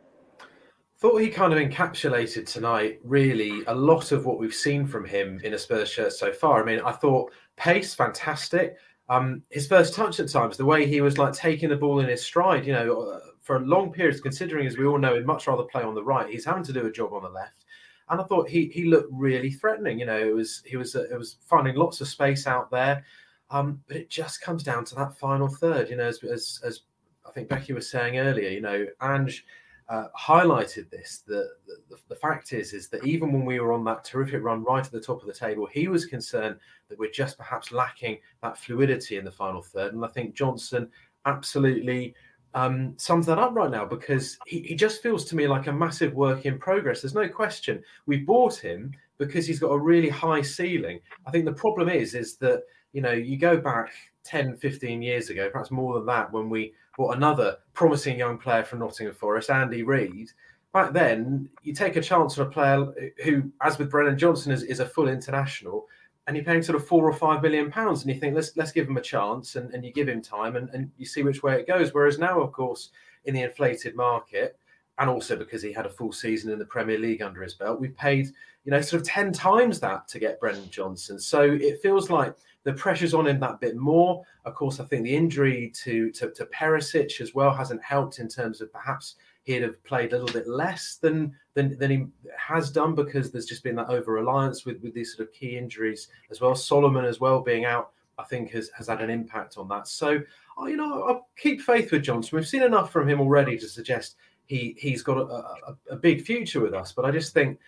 Thought 0.99 1.19
he 1.19 1.29
kind 1.29 1.53
of 1.53 1.59
encapsulated 1.59 2.51
tonight, 2.51 3.01
really, 3.05 3.63
a 3.67 3.75
lot 3.75 4.13
of 4.13 4.25
what 4.25 4.39
we've 4.39 4.55
seen 4.55 4.87
from 4.87 5.05
him 5.05 5.41
in 5.45 5.53
a 5.53 5.59
Spurs 5.59 5.91
shirt 5.91 6.13
so 6.13 6.33
far. 6.33 6.63
I 6.63 6.65
mean, 6.65 6.81
I 6.81 6.93
thought 6.93 7.33
pace, 7.57 7.95
fantastic. 7.95 8.77
Um, 9.09 9.43
his 9.51 9.69
first 9.69 9.95
touch 9.95 10.19
at 10.19 10.29
times, 10.29 10.57
the 10.57 10.65
way 10.65 10.87
he 10.87 11.01
was 11.01 11.17
like 11.17 11.33
taking 11.33 11.69
the 11.69 11.77
ball 11.77 12.01
in 12.01 12.09
his 12.09 12.25
stride, 12.25 12.67
you 12.67 12.73
know, 12.73 13.03
uh, 13.03 13.21
for 13.41 13.57
a 13.57 13.61
long 13.61 13.93
periods, 13.93 14.21
considering 14.21 14.67
as 14.67 14.77
we 14.77 14.85
all 14.85 14.99
know, 14.99 15.15
he'd 15.15 15.27
much 15.27 15.47
rather 15.47 15.63
play 15.63 15.83
on 15.83 15.95
the 15.95 16.03
right. 16.03 16.29
He's 16.29 16.45
having 16.45 16.65
to 16.65 16.73
do 16.73 16.87
a 16.87 16.93
job 16.93 17.13
on 17.13 17.23
the 17.23 17.29
left, 17.29 17.65
and 18.09 18.21
I 18.21 18.25
thought 18.25 18.49
he 18.49 18.67
he 18.67 18.87
looked 18.87 19.13
really 19.13 19.51
threatening. 19.51 20.01
You 20.01 20.07
know, 20.07 20.19
it 20.19 20.35
was 20.35 20.63
he 20.67 20.77
was 20.77 20.97
uh, 20.97 21.05
it 21.11 21.17
was 21.17 21.37
finding 21.41 21.77
lots 21.77 22.01
of 22.01 22.09
space 22.09 22.49
out 22.49 22.71
there, 22.71 23.05
um, 23.51 23.81
but 23.87 23.97
it 23.97 24.11
just 24.11 24.41
comes 24.41 24.65
down 24.65 24.85
to 24.87 24.97
that 24.97 25.17
final 25.17 25.47
third. 25.47 25.89
You 25.89 25.97
know, 25.97 26.07
as 26.07 26.23
as, 26.25 26.61
as 26.65 26.81
I 27.25 27.31
think 27.31 27.49
Becky 27.49 27.73
was 27.73 27.89
saying 27.89 28.19
earlier, 28.19 28.49
you 28.49 28.61
know, 28.61 28.87
Ange 29.01 29.45
uh, 29.89 30.09
highlighted 30.19 30.91
this. 30.91 31.23
The, 31.27 31.49
the, 31.67 31.97
the 32.09 32.17
fact 32.17 32.53
is, 32.53 32.73
is 32.73 32.89
that 32.89 33.05
even 33.05 33.33
when 33.33 33.45
we 33.45 33.61
were 33.61 33.73
on 33.73 33.85
that 33.85 34.05
terrific 34.05 34.43
run 34.43 34.65
right 34.65 34.85
at 34.85 34.93
the 34.93 35.01
top 35.01 35.21
of 35.21 35.27
the 35.27 35.33
table, 35.33 35.67
he 35.67 35.89
was 35.89 36.07
concerned 36.07 36.57
that 36.89 36.99
we're 36.99 37.11
just 37.11 37.39
perhaps 37.39 37.73
lacking 37.73 38.19
that 38.43 38.59
fluidity 38.59 39.17
in 39.17 39.25
the 39.25 39.31
final 39.31 39.63
third. 39.63 39.95
And 39.95 40.05
I 40.05 40.09
think 40.09 40.35
Johnson 40.35 40.91
absolutely 41.25 42.15
um, 42.55 42.95
sums 42.97 43.27
that 43.27 43.39
up 43.39 43.55
right 43.55 43.71
now 43.71 43.85
because 43.85 44.39
he, 44.47 44.61
he 44.61 44.75
just 44.75 45.03
feels 45.03 45.25
to 45.27 45.37
me 45.37 45.47
like 45.47 45.67
a 45.67 45.73
massive 45.73 46.15
work 46.15 46.47
in 46.47 46.59
progress. 46.59 47.03
There's 47.03 47.15
no 47.15 47.29
question. 47.29 47.83
We 48.07 48.19
bought 48.19 48.57
him 48.57 48.93
because 49.19 49.47
he's 49.47 49.61
got 49.61 49.73
a 49.73 49.79
really 49.79 50.09
high 50.09 50.43
ceiling. 50.43 51.01
I 51.27 51.31
think 51.31 51.45
the 51.45 51.53
problem 51.53 51.89
is, 51.89 52.15
is 52.15 52.37
that 52.39 52.63
you 52.93 53.03
know 53.03 53.13
you 53.13 53.37
go 53.37 53.59
back 53.59 53.91
10, 54.25 54.57
15 54.57 55.03
years 55.03 55.31
ago, 55.31 55.51
perhaps 55.51 55.71
more 55.71 55.95
than 55.95 56.07
that, 56.07 56.33
when 56.33 56.49
we 56.49 56.73
bought 56.97 57.17
another 57.17 57.59
promising 57.75 58.19
young 58.19 58.39
player 58.39 58.65
from 58.65 58.79
Nottingham 58.79 59.15
Forest, 59.15 59.51
Andy 59.51 59.83
Reid. 59.83 60.31
Back 60.73 60.93
then, 60.93 61.49
you 61.63 61.75
take 61.75 61.97
a 61.97 62.03
chance 62.03 62.39
on 62.39 62.47
a 62.47 62.51
player 62.51 63.13
who, 63.23 63.51
as 63.63 63.79
with 63.79 63.91
Brennan 63.91 64.19
Johnson, 64.19 64.53
is, 64.53 64.63
is 64.63 64.81
a 64.81 64.87
full 64.87 65.09
international, 65.09 65.87
and 66.27 66.37
you're 66.37 66.45
paying 66.45 66.63
sort 66.63 66.77
of 66.77 66.87
four 66.87 67.09
or 67.09 67.13
five 67.13 67.43
million 67.43 67.71
pounds, 67.71 68.03
and 68.03 68.13
you 68.13 68.21
think 68.21 68.35
let's 68.35 68.57
let's 68.57 68.73
give 68.73 68.89
him 68.89 68.97
a 68.97 69.03
chance, 69.03 69.57
and, 69.57 69.73
and 69.73 69.85
you 69.85 69.93
give 69.93 70.09
him 70.09 70.21
time, 70.21 70.57
and, 70.57 70.69
and 70.71 70.91
you 70.97 71.07
see 71.07 71.23
which 71.23 71.43
way 71.43 71.61
it 71.61 71.69
goes. 71.69 71.95
Whereas 71.95 72.19
now, 72.19 72.41
of 72.41 72.53
course, 72.53 72.91
in 73.25 73.35
the 73.35 73.43
inflated 73.43 73.95
market, 73.95 74.59
and 74.99 75.09
also 75.09 75.37
because 75.37 75.63
he 75.63 75.73
had 75.73 75.87
a 75.87 75.91
full 75.91 76.13
season 76.13 76.53
in 76.53 76.59
the 76.59 76.65
Premier 76.65 76.99
League 76.99 77.23
under 77.23 77.43
his 77.43 77.55
belt, 77.55 77.81
we've 77.81 77.97
paid 77.97 78.27
you 78.65 78.73
know 78.73 78.81
sort 78.81 79.01
of 79.01 79.09
ten 79.09 79.33
times 79.33 79.81
that 79.81 80.09
to 80.09 80.19
get 80.19 80.41
Brennan 80.41 80.69
Johnson. 80.71 81.19
So 81.19 81.43
it 81.43 81.81
feels 81.81 82.11
like 82.11 82.35
the 82.67 82.73
pressure's 82.73 83.15
on 83.15 83.29
him 83.29 83.39
that 83.39 83.61
bit 83.61 83.77
more. 83.77 84.25
Of 84.45 84.57
course, 84.57 84.81
I 84.81 84.85
think 84.85 85.05
the 85.05 85.15
injury 85.15 85.73
to, 85.85 86.11
to, 86.11 86.33
to 86.33 86.47
Perisic 86.47 87.21
as 87.21 87.33
well 87.33 87.55
hasn't 87.55 87.81
helped 87.81 88.19
in 88.19 88.27
terms 88.27 88.61
of 88.61 88.73
perhaps 88.73 89.15
he'd 89.45 89.63
have 89.63 89.81
played 89.85 90.13
a 90.13 90.19
little 90.19 90.33
bit 90.33 90.49
less 90.49 90.97
than 90.97 91.33
than, 91.55 91.79
than 91.79 91.91
he 91.93 92.07
has 92.37 92.73
done 92.73 92.97
because 92.97 93.31
there's 93.31 93.47
just 93.47 93.63
been 93.63 93.77
that 93.77 93.89
over 93.89 94.13
reliance 94.13 94.67
with, 94.67 94.83
with 94.83 94.95
these 94.95 95.15
sort 95.15 95.29
of 95.29 95.33
key 95.33 95.57
injuries 95.57 96.09
as 96.33 96.41
well. 96.41 96.57
Solomon 96.57 97.05
as 97.05 97.21
well 97.21 97.41
being 97.41 97.65
out, 97.65 97.93
I 98.19 98.25
think 98.25 98.51
has, 98.51 98.69
has 98.77 98.89
had 98.89 99.01
an 99.01 99.11
impact 99.11 99.59
on 99.59 99.69
that. 99.69 99.87
So, 99.87 100.21
oh, 100.59 100.67
you 100.67 100.77
know, 100.77 101.05
I'll 101.05 101.29
keep 101.37 101.61
faith 101.61 101.93
with 101.93 102.03
Johnson. 102.03 102.35
We've 102.35 102.49
seen 102.49 102.65
enough 102.65 102.91
from 102.91 103.09
him 103.09 103.21
already 103.21 103.57
to 103.59 103.69
suggest 103.69 104.17
he 104.47 104.75
he's 104.77 105.05
got 105.05 105.19
a, 105.19 105.23
a, 105.23 105.77
a 105.91 105.97
big 105.97 106.23
future 106.23 106.61
with 106.61 106.75
us. 106.75 106.91
But 106.91 107.05
I 107.05 107.13
just 107.13 107.33
think 107.33 107.61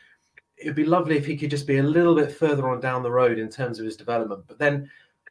it'd 0.60 0.74
be 0.74 0.84
lovely 0.84 1.16
if 1.16 1.26
he 1.26 1.36
could 1.36 1.50
just 1.50 1.66
be 1.66 1.78
a 1.78 1.82
little 1.82 2.14
bit 2.14 2.32
further 2.32 2.68
on 2.68 2.80
down 2.80 3.02
the 3.02 3.10
road 3.10 3.38
in 3.38 3.48
terms 3.48 3.78
of 3.78 3.84
his 3.84 3.96
development. 3.96 4.44
But 4.46 4.58
then, 4.58 4.90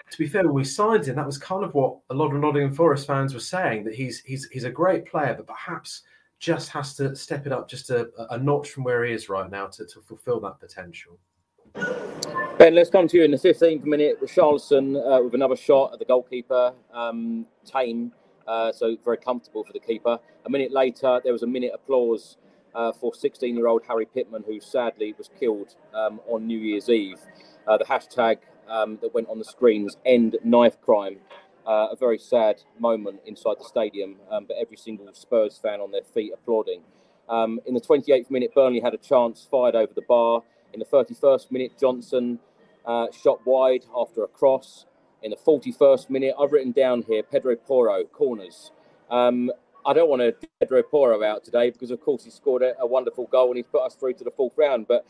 to 0.10 0.18
be 0.18 0.28
fair, 0.28 0.44
when 0.44 0.54
we 0.54 0.64
signed 0.64 1.06
him, 1.06 1.16
that 1.16 1.26
was 1.26 1.38
kind 1.38 1.64
of 1.64 1.74
what 1.74 1.98
a 2.10 2.14
lot 2.14 2.34
of 2.34 2.40
Nottingham 2.40 2.74
Forest 2.74 3.08
fans 3.08 3.34
were 3.34 3.40
saying 3.40 3.84
that 3.86 3.96
he's 3.96 4.20
he's 4.22 4.48
he's 4.52 4.64
a 4.64 4.72
great 4.72 5.06
player, 5.06 5.34
but 5.34 5.48
perhaps 5.48 6.04
just 6.40 6.70
has 6.70 6.96
to 6.96 7.16
step 7.16 7.46
it 7.48 7.52
up 7.52 7.68
just 7.68 7.90
a, 7.90 8.10
a 8.30 8.38
notch 8.38 8.70
from 8.70 8.84
where 8.84 9.04
he 9.04 9.12
is 9.12 9.28
right 9.28 9.50
now 9.50 9.66
to, 9.66 9.86
to 9.86 10.02
fulfil 10.02 10.40
that 10.40 10.60
potential. 10.60 11.18
Ben, 12.60 12.76
let's 12.76 12.90
come 12.90 13.08
to 13.08 13.18
you 13.18 13.24
in 13.24 13.32
the 13.32 13.38
15th 13.38 13.84
minute. 13.84 14.22
Richarlison 14.22 14.96
uh, 14.98 15.22
with 15.24 15.34
another 15.34 15.56
shot 15.56 15.94
at 15.94 16.00
the 16.00 16.06
goalkeeper, 16.06 16.74
um, 16.94 17.46
tame, 17.66 18.12
uh, 18.48 18.72
so 18.72 18.96
very 19.04 19.18
comfortable 19.18 19.64
for 19.64 19.74
the 19.74 19.80
keeper. 19.80 20.20
A 20.46 20.50
minute 20.50 20.72
later, 20.72 21.20
there 21.24 21.34
was 21.34 21.44
a 21.44 21.48
minute 21.48 21.72
applause 21.74 22.38
uh, 22.78 22.94
for 22.94 23.14
16 23.14 23.56
year 23.56 23.68
old 23.68 23.82
Harry 23.88 24.06
Pitman, 24.06 24.44
who 24.46 24.62
sadly 24.62 25.14
was 25.18 25.30
killed 25.40 25.76
um, 25.94 26.22
on 26.28 26.46
New 26.46 26.60
Year's 26.60 26.90
Eve. 26.90 27.20
Uh, 27.68 27.78
the 27.78 27.84
hashtag 27.84 28.38
um, 28.70 29.00
that 29.02 29.14
went 29.14 29.28
on 29.28 29.40
the 29.40 29.46
screens, 29.46 29.98
End 30.06 30.38
Knife 30.44 30.80
Crime. 30.82 31.18
Uh, 31.66 31.88
a 31.92 31.96
very 31.98 32.20
sad 32.20 32.62
moment 32.80 33.20
inside 33.26 33.56
the 33.60 33.66
stadium, 33.66 34.16
um, 34.32 34.46
but 34.46 34.56
every 34.62 34.78
single 34.78 35.12
Spurs 35.14 35.60
fan 35.62 35.82
on 35.82 35.92
their 35.92 36.04
feet 36.04 36.32
applauding. 36.34 36.82
Um, 37.28 37.60
in 37.66 37.74
the 37.74 37.82
28th 37.82 38.32
minute, 38.32 38.54
Burnley 38.56 38.80
had 38.80 38.94
a 38.94 38.98
chance 38.98 39.46
fired 39.52 39.76
over 39.76 39.92
the 39.94 40.04
bar. 40.04 40.44
In 40.72 40.80
the 40.80 40.86
31st 40.86 41.52
minute, 41.52 41.74
Johnson 41.78 42.40
uh, 42.86 43.08
shot 43.12 43.46
wide 43.46 43.84
after 43.94 44.24
a 44.24 44.28
cross. 44.28 44.86
In 45.24 45.32
the 45.32 45.36
41st 45.36 46.10
minute, 46.10 46.36
I've 46.40 46.54
written 46.54 46.72
down 46.72 47.02
here 47.02 47.24
Pedro 47.24 47.56
Porro, 47.58 48.06
corners. 48.06 48.72
Um, 49.10 49.52
I 49.88 49.94
don't 49.94 50.10
want 50.10 50.22
to 50.22 50.36
Pedro 50.60 50.84
Porro 50.84 51.24
out 51.24 51.46
today 51.46 51.70
because, 51.70 51.92
of 51.92 52.02
course, 52.02 52.26
he 52.26 52.30
scored 52.30 52.62
a, 52.62 52.78
a, 52.82 52.86
wonderful 52.86 53.26
goal 53.28 53.48
and 53.48 53.56
he's 53.56 53.68
put 53.68 53.84
us 53.84 53.96
through 53.96 54.16
to 54.16 54.26
the 54.26 54.32
fourth 54.32 54.52
round. 54.58 54.86
But 54.86 55.06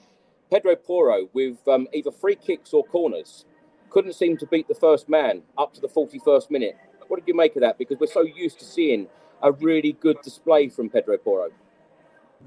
Pedro 0.52 0.76
Porro, 0.76 1.30
with 1.34 1.68
um, 1.68 1.88
either 1.94 2.12
free 2.12 2.36
kicks 2.36 2.74
or 2.74 2.84
corners, 2.84 3.46
couldn't 3.90 4.14
seem 4.14 4.38
to 4.38 4.46
beat 4.46 4.68
the 4.68 4.76
first 4.76 5.10
man 5.10 5.42
up 5.58 5.74
to 5.74 5.82
the 5.82 5.88
41st 5.88 6.52
minute. 6.52 6.78
What 7.08 7.20
did 7.20 7.28
you 7.28 7.36
make 7.36 7.56
of 7.56 7.62
that? 7.64 7.80
Because 7.80 7.98
we're 8.00 8.06
so 8.06 8.22
used 8.22 8.60
to 8.60 8.66
seeing 8.66 9.08
a 9.42 9.52
really 9.52 9.94
good 9.94 10.22
display 10.22 10.70
from 10.70 10.90
Pedro 10.90 11.18
Porro. 11.18 11.50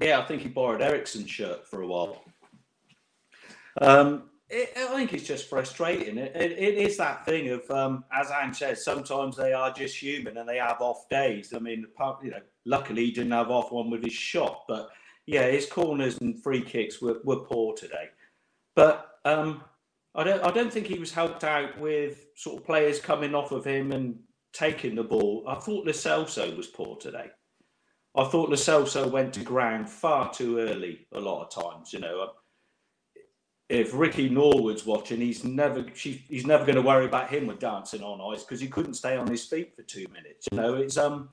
Yeah, 0.01 0.19
I 0.19 0.23
think 0.23 0.41
he 0.41 0.47
borrowed 0.47 0.81
Eriksen's 0.81 1.29
shirt 1.29 1.67
for 1.67 1.81
a 1.81 1.87
while. 1.87 2.23
Um, 3.81 4.29
it, 4.51 4.73
I 4.77 4.95
think 4.95 5.13
it's 5.13 5.27
just 5.27 5.49
frustrating. 5.49 6.17
It, 6.17 6.35
it, 6.35 6.51
it 6.51 6.77
is 6.77 6.97
that 6.97 7.25
thing 7.25 7.49
of, 7.49 7.69
um, 7.71 8.03
as 8.11 8.29
Anne 8.31 8.53
says, 8.53 8.83
sometimes 8.83 9.37
they 9.37 9.53
are 9.53 9.71
just 9.71 9.97
human 9.97 10.37
and 10.37 10.47
they 10.47 10.57
have 10.57 10.81
off 10.81 11.07
days. 11.09 11.53
I 11.55 11.59
mean, 11.59 11.85
you 12.23 12.31
know, 12.31 12.41
luckily 12.65 13.05
he 13.05 13.11
didn't 13.11 13.31
have 13.31 13.49
off 13.49 13.71
one 13.71 13.89
with 13.89 14.03
his 14.03 14.13
shot, 14.13 14.63
but 14.67 14.89
yeah, 15.25 15.49
his 15.49 15.65
corners 15.65 16.19
and 16.19 16.41
free 16.43 16.61
kicks 16.61 17.01
were, 17.01 17.19
were 17.23 17.39
poor 17.45 17.73
today. 17.75 18.09
But 18.75 19.07
um, 19.25 19.63
I 20.15 20.23
don't, 20.23 20.43
I 20.43 20.51
don't 20.51 20.71
think 20.71 20.87
he 20.87 20.99
was 20.99 21.13
helped 21.13 21.43
out 21.43 21.79
with 21.79 22.25
sort 22.35 22.59
of 22.59 22.65
players 22.65 22.99
coming 22.99 23.33
off 23.33 23.51
of 23.51 23.65
him 23.65 23.91
and 23.91 24.19
taking 24.53 24.95
the 24.95 25.03
ball. 25.03 25.45
I 25.47 25.55
thought 25.55 25.85
Lo 25.85 25.93
Celso 25.93 26.55
was 26.57 26.67
poor 26.67 26.97
today. 26.97 27.29
I 28.17 28.25
thought 28.25 28.49
Celso 28.49 29.09
went 29.09 29.33
to 29.35 29.43
ground 29.43 29.89
far 29.89 30.33
too 30.33 30.59
early 30.59 31.07
a 31.13 31.19
lot 31.19 31.43
of 31.43 31.63
times. 31.63 31.93
You 31.93 31.99
know, 31.99 32.31
if 33.71 33.93
Ricky 33.93 34.27
Norwood's 34.27 34.85
watching, 34.85 35.21
he's 35.21 35.45
never 35.45 35.85
she, 35.93 36.25
he's 36.27 36.45
never 36.45 36.65
going 36.65 36.75
to 36.75 36.81
worry 36.81 37.05
about 37.05 37.29
him 37.29 37.47
with 37.47 37.59
dancing 37.59 38.03
on 38.03 38.33
ice 38.33 38.43
because 38.43 38.59
he 38.59 38.67
couldn't 38.67 38.95
stay 38.95 39.15
on 39.15 39.27
his 39.27 39.45
feet 39.45 39.73
for 39.73 39.81
two 39.83 40.05
minutes. 40.13 40.47
You 40.51 40.57
know, 40.57 40.75
it's 40.75 40.97
um, 40.97 41.29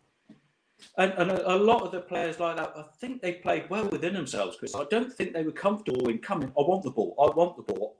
and, 0.96 1.12
and 1.14 1.32
a, 1.32 1.54
a, 1.54 1.56
lot 1.56 1.82
of 1.82 1.90
the 1.90 2.00
players 2.00 2.38
like 2.38 2.56
that, 2.56 2.72
I 2.76 2.84
think 3.00 3.20
they 3.20 3.32
played 3.32 3.68
well 3.68 3.88
within 3.88 4.14
themselves 4.14 4.56
because 4.56 4.76
I 4.76 4.84
don't 4.88 5.12
think 5.12 5.32
they 5.32 5.42
were 5.42 5.50
comfortable 5.50 6.08
in 6.08 6.18
coming. 6.18 6.52
I 6.56 6.62
want 6.62 6.84
the 6.84 6.92
ball. 6.92 7.16
I 7.18 7.34
want 7.36 7.56
the 7.56 7.72
ball. 7.72 7.96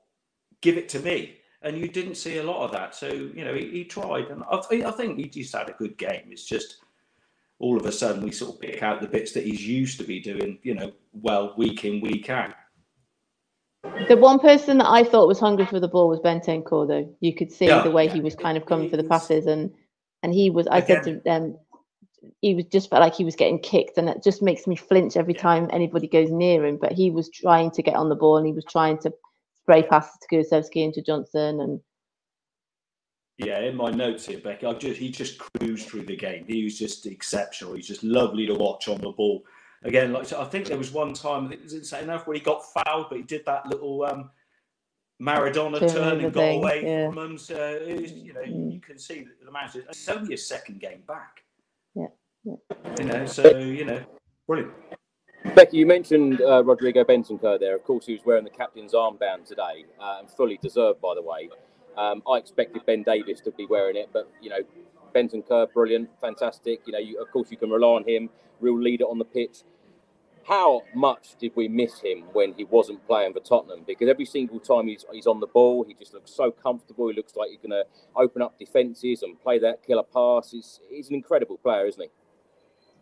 Give 0.61 0.79
it 0.79 0.89
to 0.91 1.01
me. 1.01 1.39
And 1.63 1.77
you 1.77 1.89
didn't 1.89 2.15
see 2.15 2.39
a 2.39 2.45
lot 2.45 2.65
of 2.65 2.71
that. 2.71 2.95
So 2.95 3.09
you 3.09 3.45
know, 3.45 3.55
he, 3.55 3.69
he 3.71 3.85
tried, 3.85 4.29
and 4.29 4.45
I, 4.45 4.61
I 4.87 4.93
think 4.93 5.19
he 5.19 5.29
just 5.29 5.53
had 5.53 5.69
a 5.69 5.73
good 5.73 5.99
game. 5.99 6.29
It's 6.31 6.45
just 6.45 6.77
all 7.59 7.77
of 7.77 7.85
a 7.87 7.91
sudden 7.91 8.23
we 8.23 8.31
sort 8.31 8.55
of 8.55 8.61
pick 8.61 8.85
out 8.85 9.01
the 9.01 9.09
bits 9.09 9.33
that 9.33 9.45
he's 9.45 9.67
used 9.67 9.99
to 9.99 10.05
be 10.05 10.21
doing, 10.21 10.61
you 10.63 10.77
know, 10.77 10.93
well 11.13 11.55
week 11.57 11.85
in 11.85 12.01
week 12.01 12.31
out. 12.31 12.55
The 13.83 14.17
one 14.17 14.39
person 14.39 14.79
that 14.79 14.89
I 14.89 15.05
thought 15.05 15.29
was 15.29 15.39
hungry 15.39 15.67
for 15.67 15.79
the 15.79 15.89
ball 15.89 16.09
was 16.09 16.21
Bentancur, 16.21 16.89
though. 16.89 17.17
You 17.21 17.35
could 17.35 17.53
see 17.53 17.67
yeah, 17.67 17.83
the 17.83 17.91
way 17.91 18.07
yeah. 18.07 18.15
he 18.15 18.21
was 18.21 18.35
kind 18.35 18.57
of 18.57 18.67
coming 18.67 18.91
for 18.91 18.97
the 18.97 19.05
passes, 19.05 19.47
and 19.47 19.73
and 20.23 20.35
he 20.35 20.51
was. 20.51 20.67
I 20.67 20.79
Again. 20.79 21.05
said 21.05 21.05
to 21.05 21.21
them, 21.25 21.59
he 22.43 22.55
was 22.55 22.65
just 22.67 22.91
felt 22.91 23.03
like 23.03 23.15
he 23.15 23.25
was 23.25 23.37
getting 23.37 23.61
kicked, 23.61 23.97
and 23.97 24.09
it 24.09 24.23
just 24.23 24.43
makes 24.43 24.67
me 24.67 24.75
flinch 24.75 25.17
every 25.17 25.35
yeah. 25.35 25.43
time 25.43 25.71
anybody 25.73 26.09
goes 26.09 26.31
near 26.31 26.67
him. 26.67 26.77
But 26.77 26.93
he 26.93 27.11
was 27.11 27.31
trying 27.31 27.71
to 27.73 27.83
get 27.83 27.95
on 27.95 28.09
the 28.09 28.17
ball, 28.17 28.37
and 28.37 28.47
he 28.47 28.53
was 28.53 28.65
trying 28.65 28.99
to 28.99 29.13
spray 29.63 29.85
passes 29.85 30.19
to 30.21 30.35
Kulusevski 30.35 30.85
and 30.85 30.95
to 30.95 31.03
Johnson, 31.03 31.61
and 31.61 31.81
yeah, 33.39 33.61
in 33.61 33.77
my 33.77 33.91
notes 33.91 34.27
here, 34.27 34.41
Becky, 34.41 34.67
I 34.67 34.73
just 34.75 34.99
he 34.99 35.11
just 35.11 35.39
cruised 35.39 35.89
through 35.89 36.07
the 36.07 36.17
game. 36.17 36.45
He 36.49 36.65
was 36.65 36.77
just 36.77 37.07
exceptional. 37.07 37.75
He's 37.75 37.87
just 37.87 38.03
lovely 38.03 38.47
to 38.47 38.55
watch 38.55 38.89
on 38.89 39.01
the 39.01 39.13
ball 39.13 39.45
again, 39.83 40.13
like 40.13 40.33
I 40.33 40.45
think 40.45 40.67
there 40.67 40.79
was 40.79 40.93
one 40.93 41.15
time 41.15 41.47
I 41.47 41.49
think 41.49 41.61
it 41.61 41.65
was 41.65 41.75
insane 41.75 42.05
enough 42.05 42.27
where 42.27 42.35
he 42.35 42.41
got 42.41 42.63
fouled, 42.73 43.07
but 43.09 43.19
he 43.19 43.25
did 43.25 43.45
that 43.47 43.67
little 43.67 44.05
um, 44.05 44.31
Maradona 45.21 45.81
turn, 45.81 45.89
turn 45.89 46.21
and 46.21 46.33
got 46.33 46.41
thing, 46.41 46.59
away 46.59 46.83
yeah. 46.85 47.09
from 47.09 47.19
him. 47.19 47.39
So 47.39 47.87
was, 48.01 48.13
you 48.13 48.33
know, 48.33 48.43
mm. 48.43 48.73
you 48.73 48.81
can 48.81 48.99
see 48.99 49.25
that 49.25 49.45
the 49.45 49.51
match 49.51 49.75
it's 49.77 50.09
only 50.09 50.35
a 50.35 50.39
second 50.39 50.81
game 50.81 51.03
back. 51.07 51.45
Yeah. 51.95 52.07
yeah. 52.45 52.55
You 52.99 53.05
know, 53.05 53.27
so 53.27 53.59
you 53.59 53.85
know, 53.85 54.05
brilliant. 54.47 54.73
Becky, 55.55 55.79
you 55.79 55.87
mentioned 55.87 56.41
uh, 56.41 56.63
Rodrigo 56.65 57.05
Bentancur 57.05 57.59
there. 57.59 57.77
Of 57.77 57.85
course, 57.85 58.07
he 58.07 58.13
was 58.13 58.25
wearing 58.25 58.45
the 58.45 58.51
captain's 58.51 58.93
armband 58.93 59.45
today, 59.47 59.85
uh, 60.01 60.19
and 60.21 60.31
fully 60.31 60.59
deserved, 60.63 61.01
by 61.01 61.15
the 61.15 61.23
way. 61.23 61.49
Um, 61.97 62.23
I 62.29 62.37
expected 62.37 62.87
Ben 62.87 63.03
Davies 63.03 63.41
to 63.41 63.51
be 63.53 63.67
wearing 63.67 63.97
it, 63.97 64.11
but 64.13 64.31
you 64.41 64.51
know, 64.51 64.61
Bentancur, 65.15 65.73
brilliant, 65.73 66.11
fantastic. 66.21 66.81
You 66.87 66.93
know, 66.93 66.99
you, 66.99 67.21
of 67.21 67.31
course, 67.31 67.51
you 67.51 67.57
can 67.57 67.71
rely 67.71 67.89
on 67.89 68.05
him, 68.09 68.31
real 68.61 68.81
leader 68.81 69.05
on 69.05 69.19
the 69.19 69.25
pitch. 69.25 69.63
how 70.49 70.83
much 70.95 71.37
did 71.39 71.53
we 71.57 71.69
miss 71.69 72.01
him 72.01 72.25
when 72.33 72.55
he 72.55 72.65
wasn't 72.65 73.07
playing 73.07 73.35
for 73.35 73.41
Tottenham? 73.41 73.85
Because 73.87 74.09
every 74.09 74.25
single 74.25 74.59
time 74.59 74.89
he's, 74.89 75.05
he's 75.13 75.27
on 75.27 75.41
the 75.41 75.47
ball, 75.47 75.85
he 75.87 75.93
just 75.93 76.15
looks 76.15 76.33
so 76.33 76.51
comfortable. 76.51 77.09
He 77.09 77.15
looks 77.15 77.37
like 77.37 77.51
he's 77.51 77.59
going 77.59 77.71
to 77.71 77.85
open 78.17 78.41
up 78.41 78.59
defences 78.59 79.23
and 79.23 79.39
play 79.41 79.59
that 79.59 79.85
killer 79.87 80.05
pass. 80.05 80.51
He's, 80.53 80.81
he's 80.89 81.11
an 81.11 81.17
incredible 81.17 81.59
player, 81.59 81.87
isn't 81.87 82.03
he? 82.03 82.09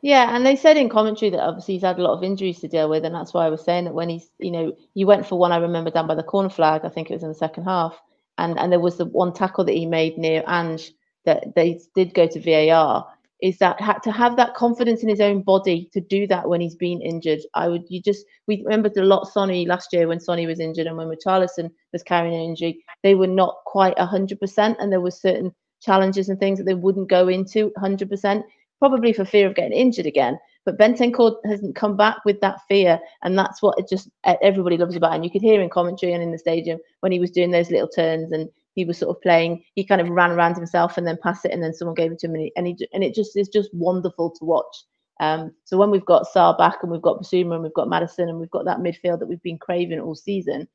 Yeah, 0.03 0.35
and 0.35 0.45
they 0.45 0.57
said 0.57 0.77
in 0.77 0.89
commentary 0.89 1.31
that 1.31 1.41
obviously 1.41 1.75
he's 1.75 1.83
had 1.83 1.99
a 1.99 2.03
lot 2.03 2.17
of 2.17 2.25
injuries 2.25 2.59
to 2.61 2.69
deal 2.69 2.91
with, 2.91 3.05
and 3.05 3.15
that's 3.15 3.33
why 3.33 3.47
I 3.47 3.51
was 3.51 3.65
saying 3.65 3.85
that 3.85 3.95
when 3.95 4.09
he's, 4.09 4.29
you 4.39 4.51
know, 4.51 4.73
he 4.95 5.05
went 5.05 5.27
for 5.27 5.39
one. 5.39 5.53
I 5.53 5.57
remember 5.59 5.91
down 5.91 6.09
by 6.09 6.17
the 6.17 6.23
corner 6.23 6.51
flag. 6.51 6.83
I 6.85 6.89
think 6.89 7.11
it 7.11 7.15
was 7.15 7.23
in 7.23 7.29
the 7.29 7.35
second 7.35 7.65
half, 7.65 7.99
and 8.39 8.59
and 8.59 8.71
there 8.71 8.81
was 8.81 8.99
the 8.99 9.07
one 9.07 9.33
tackle 9.33 9.65
that 9.65 9.73
he 9.73 9.87
made 9.87 10.19
near 10.19 10.45
Ange 10.47 10.93
that 11.27 11.55
they 11.55 11.81
did 11.95 12.15
go 12.15 12.27
to 12.27 12.41
VAR, 12.41 13.07
is 13.43 13.59
that 13.59 13.79
had 13.81 13.99
to 14.03 14.11
have 14.11 14.37
that 14.37 14.55
confidence 14.55 15.03
in 15.03 15.09
his 15.09 15.21
own 15.21 15.43
body 15.43 15.91
to 15.93 16.01
do 16.01 16.27
that 16.27 16.49
when 16.49 16.61
he's 16.61 16.75
been 16.75 17.03
injured. 17.03 17.41
I 17.55 17.69
would 17.69 17.85
you 17.89 18.01
just 18.01 18.25
we 18.47 18.63
remembered 18.63 18.97
a 18.97 19.05
lot 19.05 19.27
Sonny 19.27 19.67
last 19.67 19.93
year 19.93 20.09
when 20.09 20.21
Sonny 20.21 20.47
was 20.47 20.61
injured 20.61 20.87
and 20.87 20.97
when 20.97 21.09
Richarlison 21.09 21.71
was 21.93 22.03
carrying 22.03 22.35
an 22.35 22.41
injury, 22.41 22.83
they 23.03 23.15
were 23.15 23.27
not 23.27 23.57
quite 23.67 23.99
hundred 23.99 24.41
percent, 24.41 24.79
and 24.81 24.91
there 24.91 25.03
were 25.03 25.11
certain 25.11 25.53
challenges 25.83 26.29
and 26.31 26.39
things 26.39 26.59
that 26.59 26.65
they 26.65 26.75
wouldn't 26.75 27.11
go 27.11 27.29
into 27.29 27.73
hundred 27.77 28.09
percent, 28.09 28.45
probably 28.79 29.13
for 29.13 29.25
fear 29.25 29.47
of 29.47 29.55
getting 29.55 29.77
injured 29.77 30.07
again. 30.07 30.39
But 30.65 30.79
Bentancur 30.79 31.37
hasn't 31.45 31.77
come 31.77 31.97
back 31.97 32.25
with 32.25 32.41
that 32.41 32.61
fear, 32.69 32.99
and 33.23 33.39
that's 33.39 33.63
what 33.63 33.79
it 33.79 33.87
just 33.89 34.09
everybody 34.25 34.79
loves 34.79 34.97
about 34.97 35.15
him. 35.15 35.23
You 35.23 35.31
could 35.31 35.43
hear 35.43 35.61
in 35.61 35.69
commentary 35.69 36.13
and 36.15 36.23
in 36.23 36.33
the 36.33 36.39
stadium 36.39 36.79
when 37.01 37.13
he 37.13 37.21
was 37.21 37.31
doing 37.31 37.51
those 37.51 37.71
little 37.71 37.89
turns 37.89 38.33
and 38.33 38.49
he 38.77 38.85
was 38.85 38.99
sort 38.99 39.17
of 39.17 39.21
playing. 39.23 39.65
He 39.75 39.85
kind 39.85 40.01
of 40.01 40.09
ran 40.09 40.31
around 40.31 40.55
himself 40.55 40.97
and 40.97 41.07
then 41.07 41.19
passed 41.21 41.45
it, 41.45 41.51
and 41.51 41.63
then 41.63 41.75
someone 41.75 41.97
gave 41.97 42.13
it 42.13 42.21
to 42.21 42.29
him, 42.29 42.35
and, 42.35 42.43
he, 42.43 42.53
and, 42.57 42.67
he, 42.69 42.89
and 42.93 43.03
it 43.03 43.15
just 43.15 43.37
is 43.37 43.49
just 43.49 43.71
wonderful 43.73 44.31
to 44.31 44.45
watch. 44.45 44.85
Um, 45.19 45.53
so 45.65 45.79
when 45.79 45.91
we've 45.91 46.05
got 46.05 46.27
Sarr 46.35 46.57
back 46.59 46.79
and 46.83 46.93
we've 46.93 47.03
got 47.03 47.21
Bissouma 47.21 47.55
and 47.55 47.63
we've 47.63 47.75
got 47.75 47.89
Madison 47.89 48.29
and 48.29 48.39
we've 48.39 48.51
got 48.51 48.67
that 48.67 48.81
midfield 48.81 49.19
that 49.19 49.27
we've 49.27 49.43
been 49.43 49.59
craving 49.59 49.99
all 49.99 50.15
season, 50.15 50.69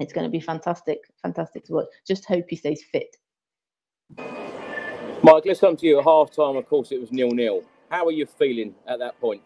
it's 0.00 0.12
going 0.12 0.24
to 0.24 0.30
be 0.30 0.40
fantastic, 0.40 0.98
fantastic 1.22 1.64
to 1.66 1.74
watch. 1.74 1.86
Just 2.06 2.24
hope 2.24 2.46
he 2.48 2.56
stays 2.56 2.82
fit. 2.90 3.16
Mike, 5.22 5.44
let's 5.46 5.60
come 5.60 5.76
to 5.76 5.86
you 5.86 5.98
at 5.98 6.04
half 6.04 6.32
time. 6.32 6.56
Of 6.56 6.66
course, 6.66 6.90
it 6.90 7.00
was 7.00 7.12
nil 7.12 7.30
nil. 7.30 7.62
How 7.88 8.04
are 8.06 8.12
you 8.12 8.26
feeling 8.26 8.74
at 8.86 8.98
that 8.98 9.18
point? 9.20 9.42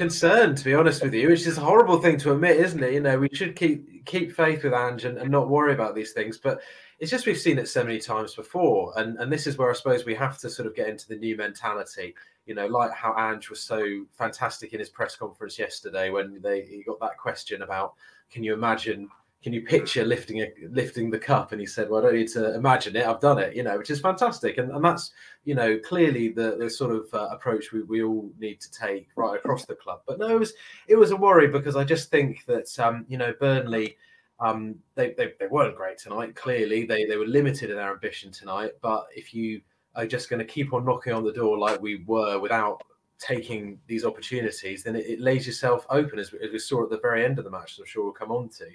Concerned, 0.00 0.56
to 0.56 0.64
be 0.64 0.72
honest 0.72 1.02
with 1.02 1.12
you, 1.12 1.28
which 1.28 1.46
is 1.46 1.58
a 1.58 1.60
horrible 1.60 2.00
thing 2.00 2.16
to 2.16 2.32
admit, 2.32 2.56
isn't 2.56 2.82
it? 2.82 2.94
You 2.94 3.00
know, 3.00 3.18
we 3.18 3.28
should 3.34 3.54
keep 3.54 4.06
keep 4.06 4.32
faith 4.32 4.64
with 4.64 4.72
Ange 4.72 5.04
and, 5.04 5.18
and, 5.18 5.30
not 5.30 5.50
worry 5.50 5.74
about 5.74 5.94
these 5.94 6.12
things. 6.12 6.38
But 6.38 6.62
it's 7.00 7.10
just 7.10 7.26
we've 7.26 7.36
seen 7.36 7.58
it 7.58 7.68
so 7.68 7.84
many 7.84 7.98
times 7.98 8.34
before, 8.34 8.94
and 8.96 9.18
and 9.18 9.30
this 9.30 9.46
is 9.46 9.58
where 9.58 9.70
I 9.70 9.74
suppose 9.74 10.06
we 10.06 10.14
have 10.14 10.38
to 10.38 10.48
sort 10.48 10.66
of 10.66 10.74
get 10.74 10.88
into 10.88 11.06
the 11.06 11.16
new 11.16 11.36
mentality. 11.36 12.14
You 12.46 12.54
know, 12.54 12.66
like 12.66 12.94
how 12.94 13.14
Ange 13.14 13.50
was 13.50 13.60
so 13.60 14.06
fantastic 14.16 14.72
in 14.72 14.78
his 14.78 14.88
press 14.88 15.16
conference 15.16 15.58
yesterday 15.58 16.08
when 16.08 16.40
they 16.40 16.62
he 16.62 16.82
got 16.82 16.98
that 17.00 17.18
question 17.18 17.60
about, 17.60 17.92
can 18.30 18.42
you 18.42 18.54
imagine 18.54 19.10
can 19.42 19.52
you 19.54 19.62
picture 19.62 20.04
lifting 20.04 20.40
a, 20.40 20.52
lifting 20.70 21.10
the 21.10 21.18
cup? 21.18 21.52
And 21.52 21.60
he 21.60 21.66
said, 21.66 21.88
well, 21.88 22.00
I 22.00 22.04
don't 22.04 22.16
need 22.16 22.28
to 22.28 22.54
imagine 22.54 22.94
it. 22.94 23.06
I've 23.06 23.20
done 23.20 23.38
it, 23.38 23.56
you 23.56 23.62
know, 23.62 23.78
which 23.78 23.90
is 23.90 24.00
fantastic. 24.00 24.58
And, 24.58 24.70
and 24.70 24.84
that's, 24.84 25.12
you 25.44 25.54
know, 25.54 25.78
clearly 25.78 26.28
the, 26.28 26.56
the 26.58 26.68
sort 26.68 26.94
of 26.94 27.12
uh, 27.14 27.28
approach 27.30 27.72
we, 27.72 27.82
we 27.82 28.02
all 28.02 28.30
need 28.38 28.60
to 28.60 28.70
take 28.70 29.08
right 29.16 29.36
across 29.36 29.64
the 29.64 29.74
club. 29.74 30.00
But 30.06 30.18
no, 30.18 30.28
it 30.28 30.38
was, 30.38 30.52
it 30.88 30.96
was 30.96 31.10
a 31.10 31.16
worry 31.16 31.48
because 31.48 31.74
I 31.74 31.84
just 31.84 32.10
think 32.10 32.44
that, 32.46 32.78
um, 32.78 33.06
you 33.08 33.16
know, 33.16 33.32
Burnley, 33.40 33.96
um, 34.40 34.76
they, 34.94 35.12
they, 35.12 35.32
they 35.40 35.46
weren't 35.46 35.76
great 35.76 35.96
tonight. 35.96 36.34
Clearly, 36.34 36.84
they, 36.84 37.06
they 37.06 37.16
were 37.16 37.26
limited 37.26 37.70
in 37.70 37.76
their 37.76 37.92
ambition 37.92 38.30
tonight. 38.30 38.72
But 38.82 39.06
if 39.14 39.32
you 39.32 39.62
are 39.94 40.06
just 40.06 40.28
going 40.28 40.40
to 40.40 40.44
keep 40.44 40.74
on 40.74 40.84
knocking 40.84 41.14
on 41.14 41.24
the 41.24 41.32
door 41.32 41.58
like 41.58 41.80
we 41.80 42.04
were 42.06 42.38
without 42.38 42.82
taking 43.18 43.78
these 43.86 44.04
opportunities, 44.04 44.82
then 44.82 44.96
it, 44.96 45.06
it 45.06 45.20
lays 45.20 45.46
yourself 45.46 45.86
open, 45.90 46.18
as 46.18 46.32
as 46.42 46.50
we, 46.52 46.58
saw 46.58 46.84
at 46.84 46.90
the 46.90 46.98
very 47.00 47.24
end 47.24 47.38
of 47.38 47.44
the 47.44 47.50
match. 47.50 47.78
I'm 47.78 47.86
sure 47.86 48.04
we'll 48.04 48.12
come 48.12 48.32
on 48.32 48.48
to. 48.50 48.66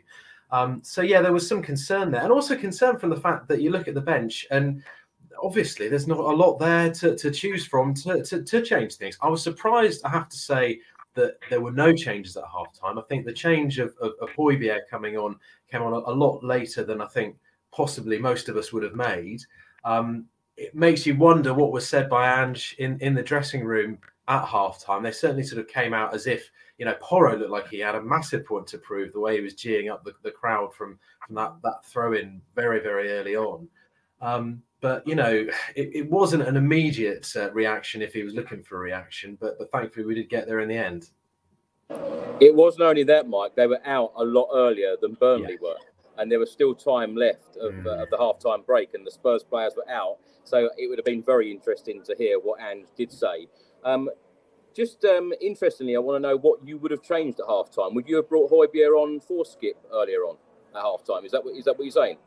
Um, 0.51 0.81
so 0.83 1.01
yeah, 1.01 1.21
there 1.21 1.33
was 1.33 1.47
some 1.47 1.61
concern 1.61 2.11
there, 2.11 2.21
and 2.21 2.31
also 2.31 2.55
concern 2.55 2.97
from 2.97 3.09
the 3.09 3.19
fact 3.19 3.47
that 3.47 3.61
you 3.61 3.71
look 3.71 3.87
at 3.87 3.93
the 3.93 4.01
bench 4.01 4.45
and 4.51 4.83
obviously 5.41 5.89
there's 5.89 6.07
not 6.07 6.19
a 6.19 6.21
lot 6.21 6.57
there 6.59 6.91
to, 6.91 7.15
to 7.15 7.31
choose 7.31 7.65
from 7.65 7.93
to, 7.93 8.23
to, 8.23 8.43
to 8.43 8.61
change 8.61 8.95
things. 8.95 9.17
I 9.21 9.29
was 9.29 9.43
surprised, 9.43 10.01
I 10.05 10.09
have 10.09 10.29
to 10.29 10.37
say, 10.37 10.79
that 11.15 11.37
there 11.49 11.61
were 11.61 11.71
no 11.71 11.93
changes 11.93 12.35
at 12.37 12.43
halftime. 12.43 12.97
I 12.97 13.01
think 13.07 13.25
the 13.25 13.33
change 13.33 13.79
of, 13.79 13.95
of, 14.01 14.11
of 14.21 14.29
coming 14.89 15.17
on 15.17 15.37
came 15.71 15.81
on 15.81 15.93
a, 15.93 15.97
a, 15.97 16.13
lot 16.13 16.43
later 16.43 16.83
than 16.83 17.01
I 17.01 17.07
think 17.07 17.37
possibly 17.71 18.19
most 18.19 18.49
of 18.49 18.57
us 18.57 18.73
would 18.73 18.83
have 18.83 18.95
made. 18.95 19.41
Um, 19.85 20.25
it 20.57 20.75
makes 20.75 21.05
you 21.05 21.15
wonder 21.15 21.53
what 21.53 21.71
was 21.71 21.87
said 21.87 22.09
by 22.09 22.41
Ange 22.41 22.75
in, 22.79 22.97
in 22.99 23.13
the 23.13 23.23
dressing 23.23 23.63
room 23.63 23.97
at 24.27 24.43
halftime. 24.43 25.03
They 25.03 25.11
certainly 25.11 25.43
sort 25.43 25.61
of 25.61 25.67
came 25.67 25.93
out 25.93 26.13
as 26.13 26.27
if 26.27 26.49
you 26.77 26.85
know, 26.85 26.95
Porro 27.01 27.37
looked 27.37 27.51
like 27.51 27.69
he 27.69 27.79
had 27.79 27.95
a 27.95 28.01
massive 28.01 28.45
point 28.45 28.67
to 28.67 28.77
prove 28.77 29.13
the 29.13 29.19
way 29.19 29.35
he 29.37 29.41
was 29.41 29.53
geeing 29.53 29.91
up 29.91 30.03
the, 30.03 30.13
the 30.23 30.31
crowd 30.31 30.73
from 30.73 30.99
from 31.25 31.35
that 31.35 31.53
that 31.63 31.85
throw 31.85 32.13
in 32.13 32.41
very 32.55 32.79
very 32.79 33.11
early 33.11 33.35
on. 33.35 33.67
Um, 34.21 34.61
but 34.81 35.07
you 35.07 35.15
know, 35.15 35.47
it, 35.75 35.89
it 35.93 36.09
wasn't 36.09 36.43
an 36.43 36.57
immediate 36.57 37.31
uh, 37.35 37.51
reaction 37.51 38.01
if 38.01 38.13
he 38.13 38.23
was 38.23 38.33
looking 38.33 38.61
for 38.63 38.77
a 38.77 38.79
reaction. 38.79 39.37
But 39.39 39.57
but 39.57 39.71
thankfully 39.71 40.05
we 40.05 40.15
did 40.15 40.29
get 40.29 40.47
there 40.47 40.59
in 40.59 40.69
the 40.69 40.77
end. 40.77 41.09
It 42.39 42.53
wasn't 42.53 42.83
only 42.83 43.03
that, 43.03 43.29
Mike. 43.29 43.55
They 43.55 43.67
were 43.67 43.79
out 43.85 44.11
a 44.17 44.23
lot 44.23 44.49
earlier 44.53 44.95
than 45.01 45.13
Burnley 45.13 45.53
yeah. 45.53 45.69
were, 45.69 45.77
and 46.17 46.31
there 46.31 46.39
was 46.39 46.51
still 46.51 46.73
time 46.75 47.15
left 47.15 47.55
of, 47.57 47.73
mm. 47.73 47.85
uh, 47.85 48.03
of 48.03 48.09
the 48.09 48.17
half-time 48.17 48.63
break, 48.63 48.93
and 48.93 49.05
the 49.05 49.11
Spurs 49.11 49.43
players 49.43 49.73
were 49.77 49.89
out. 49.89 50.17
So 50.43 50.69
it 50.77 50.89
would 50.89 50.97
have 50.97 51.05
been 51.05 51.23
very 51.23 51.49
interesting 51.51 52.01
to 52.03 52.15
hear 52.17 52.39
what 52.39 52.59
Ange 52.59 52.87
did 52.97 53.11
say. 53.11 53.47
Um, 53.83 54.09
just 54.75 55.05
um, 55.05 55.33
interestingly, 55.41 55.95
I 55.95 55.99
want 55.99 56.21
to 56.21 56.27
know 56.27 56.37
what 56.37 56.59
you 56.65 56.77
would 56.77 56.91
have 56.91 57.01
changed 57.01 57.39
at 57.39 57.45
half 57.47 57.71
time. 57.71 57.95
Would 57.95 58.07
you 58.07 58.17
have 58.17 58.29
brought 58.29 58.51
Højbjerg 58.51 58.91
on 59.01 59.19
for 59.19 59.43
Skipp 59.43 59.75
earlier 59.93 60.19
on 60.19 60.37
at 60.75 60.81
half 60.81 61.03
time? 61.05 61.25
Is 61.25 61.31
that 61.31 61.43
what, 61.43 61.55
is 61.55 61.65
that 61.65 61.77
what 61.77 61.85
you're 61.85 61.91
saying? 61.91 62.17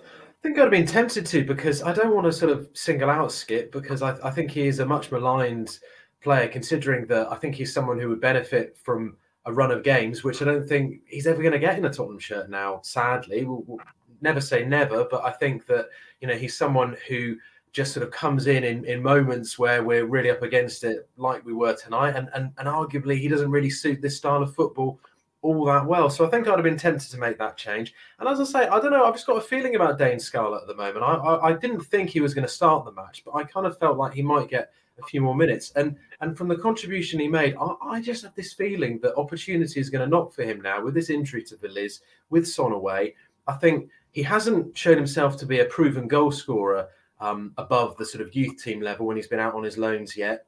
I 0.00 0.42
think 0.42 0.58
I'd 0.58 0.62
have 0.62 0.70
been 0.70 0.86
tempted 0.86 1.26
to 1.26 1.44
because 1.44 1.82
I 1.82 1.92
don't 1.92 2.14
want 2.14 2.26
to 2.26 2.32
sort 2.32 2.52
of 2.52 2.68
single 2.74 3.10
out 3.10 3.30
Skipp 3.30 3.72
because 3.72 4.02
I, 4.02 4.16
I 4.22 4.30
think 4.30 4.50
he 4.50 4.68
is 4.68 4.78
a 4.78 4.86
much 4.86 5.10
maligned 5.10 5.78
player, 6.22 6.46
considering 6.46 7.06
that 7.06 7.30
I 7.32 7.36
think 7.36 7.56
he's 7.56 7.72
someone 7.72 7.98
who 7.98 8.08
would 8.10 8.20
benefit 8.20 8.78
from 8.78 9.16
a 9.44 9.52
run 9.52 9.70
of 9.70 9.82
games, 9.82 10.22
which 10.22 10.42
I 10.42 10.44
don't 10.44 10.68
think 10.68 11.00
he's 11.06 11.26
ever 11.26 11.40
going 11.40 11.52
to 11.52 11.58
get 11.58 11.78
in 11.78 11.84
a 11.84 11.92
Tottenham 11.92 12.18
shirt 12.18 12.50
now. 12.50 12.80
Sadly, 12.82 13.44
we'll, 13.44 13.64
we'll 13.66 13.80
never 14.20 14.40
say 14.40 14.64
never, 14.64 15.06
but 15.10 15.24
I 15.24 15.32
think 15.32 15.66
that 15.66 15.88
you 16.20 16.28
know 16.28 16.34
he's 16.34 16.56
someone 16.56 16.96
who 17.08 17.36
just 17.72 17.92
sort 17.92 18.04
of 18.04 18.10
comes 18.10 18.46
in, 18.46 18.64
in 18.64 18.84
in 18.84 19.02
moments 19.02 19.58
where 19.58 19.82
we're 19.84 20.06
really 20.06 20.30
up 20.30 20.42
against 20.42 20.84
it, 20.84 21.08
like 21.16 21.44
we 21.44 21.52
were 21.52 21.74
tonight, 21.74 22.16
and 22.16 22.28
and 22.34 22.52
and 22.58 22.68
arguably 22.68 23.18
he 23.18 23.28
doesn't 23.28 23.50
really 23.50 23.70
suit 23.70 24.00
this 24.00 24.16
style 24.16 24.42
of 24.42 24.54
football 24.54 24.98
all 25.42 25.64
that 25.66 25.86
well. 25.86 26.10
So 26.10 26.26
I 26.26 26.30
think 26.30 26.48
I'd 26.48 26.54
have 26.54 26.64
been 26.64 26.76
tempted 26.76 27.10
to 27.10 27.18
make 27.18 27.38
that 27.38 27.56
change. 27.56 27.94
And 28.18 28.28
as 28.28 28.40
I 28.40 28.44
say, 28.44 28.68
I 28.68 28.80
don't 28.80 28.90
know. 28.90 29.04
I've 29.04 29.14
just 29.14 29.26
got 29.26 29.36
a 29.36 29.40
feeling 29.40 29.76
about 29.76 29.98
Dane 29.98 30.18
Scarlett 30.18 30.62
at 30.62 30.68
the 30.68 30.74
moment. 30.74 31.04
I 31.04 31.14
I, 31.14 31.48
I 31.48 31.52
didn't 31.52 31.80
think 31.80 32.10
he 32.10 32.20
was 32.20 32.34
going 32.34 32.46
to 32.46 32.52
start 32.52 32.84
the 32.84 32.92
match, 32.92 33.22
but 33.24 33.34
I 33.34 33.44
kind 33.44 33.66
of 33.66 33.78
felt 33.78 33.96
like 33.96 34.12
he 34.12 34.22
might 34.22 34.48
get 34.48 34.72
a 34.98 35.02
few 35.02 35.20
more 35.20 35.36
minutes. 35.36 35.72
And 35.76 35.96
and 36.20 36.36
from 36.36 36.48
the 36.48 36.56
contribution 36.56 37.20
he 37.20 37.28
made, 37.28 37.54
I, 37.60 37.74
I 37.82 38.00
just 38.00 38.24
have 38.24 38.34
this 38.34 38.52
feeling 38.54 38.98
that 39.00 39.16
opportunity 39.16 39.80
is 39.80 39.90
going 39.90 40.04
to 40.04 40.10
knock 40.10 40.32
for 40.32 40.42
him 40.42 40.60
now 40.60 40.82
with 40.82 40.94
this 40.94 41.10
injury 41.10 41.42
to 41.44 41.56
Veliz, 41.56 42.00
with 42.30 42.48
Son 42.48 42.72
away. 42.72 43.14
I 43.46 43.54
think 43.54 43.88
he 44.12 44.22
hasn't 44.22 44.76
shown 44.76 44.96
himself 44.96 45.36
to 45.36 45.46
be 45.46 45.60
a 45.60 45.66
proven 45.66 46.08
goal 46.08 46.32
scorer 46.32 46.88
um, 47.20 47.52
above 47.56 47.96
the 47.96 48.04
sort 48.04 48.26
of 48.26 48.34
youth 48.34 48.62
team 48.62 48.80
level 48.80 49.06
when 49.06 49.16
he's 49.16 49.28
been 49.28 49.40
out 49.40 49.54
on 49.54 49.64
his 49.64 49.78
loans 49.78 50.16
yet. 50.16 50.46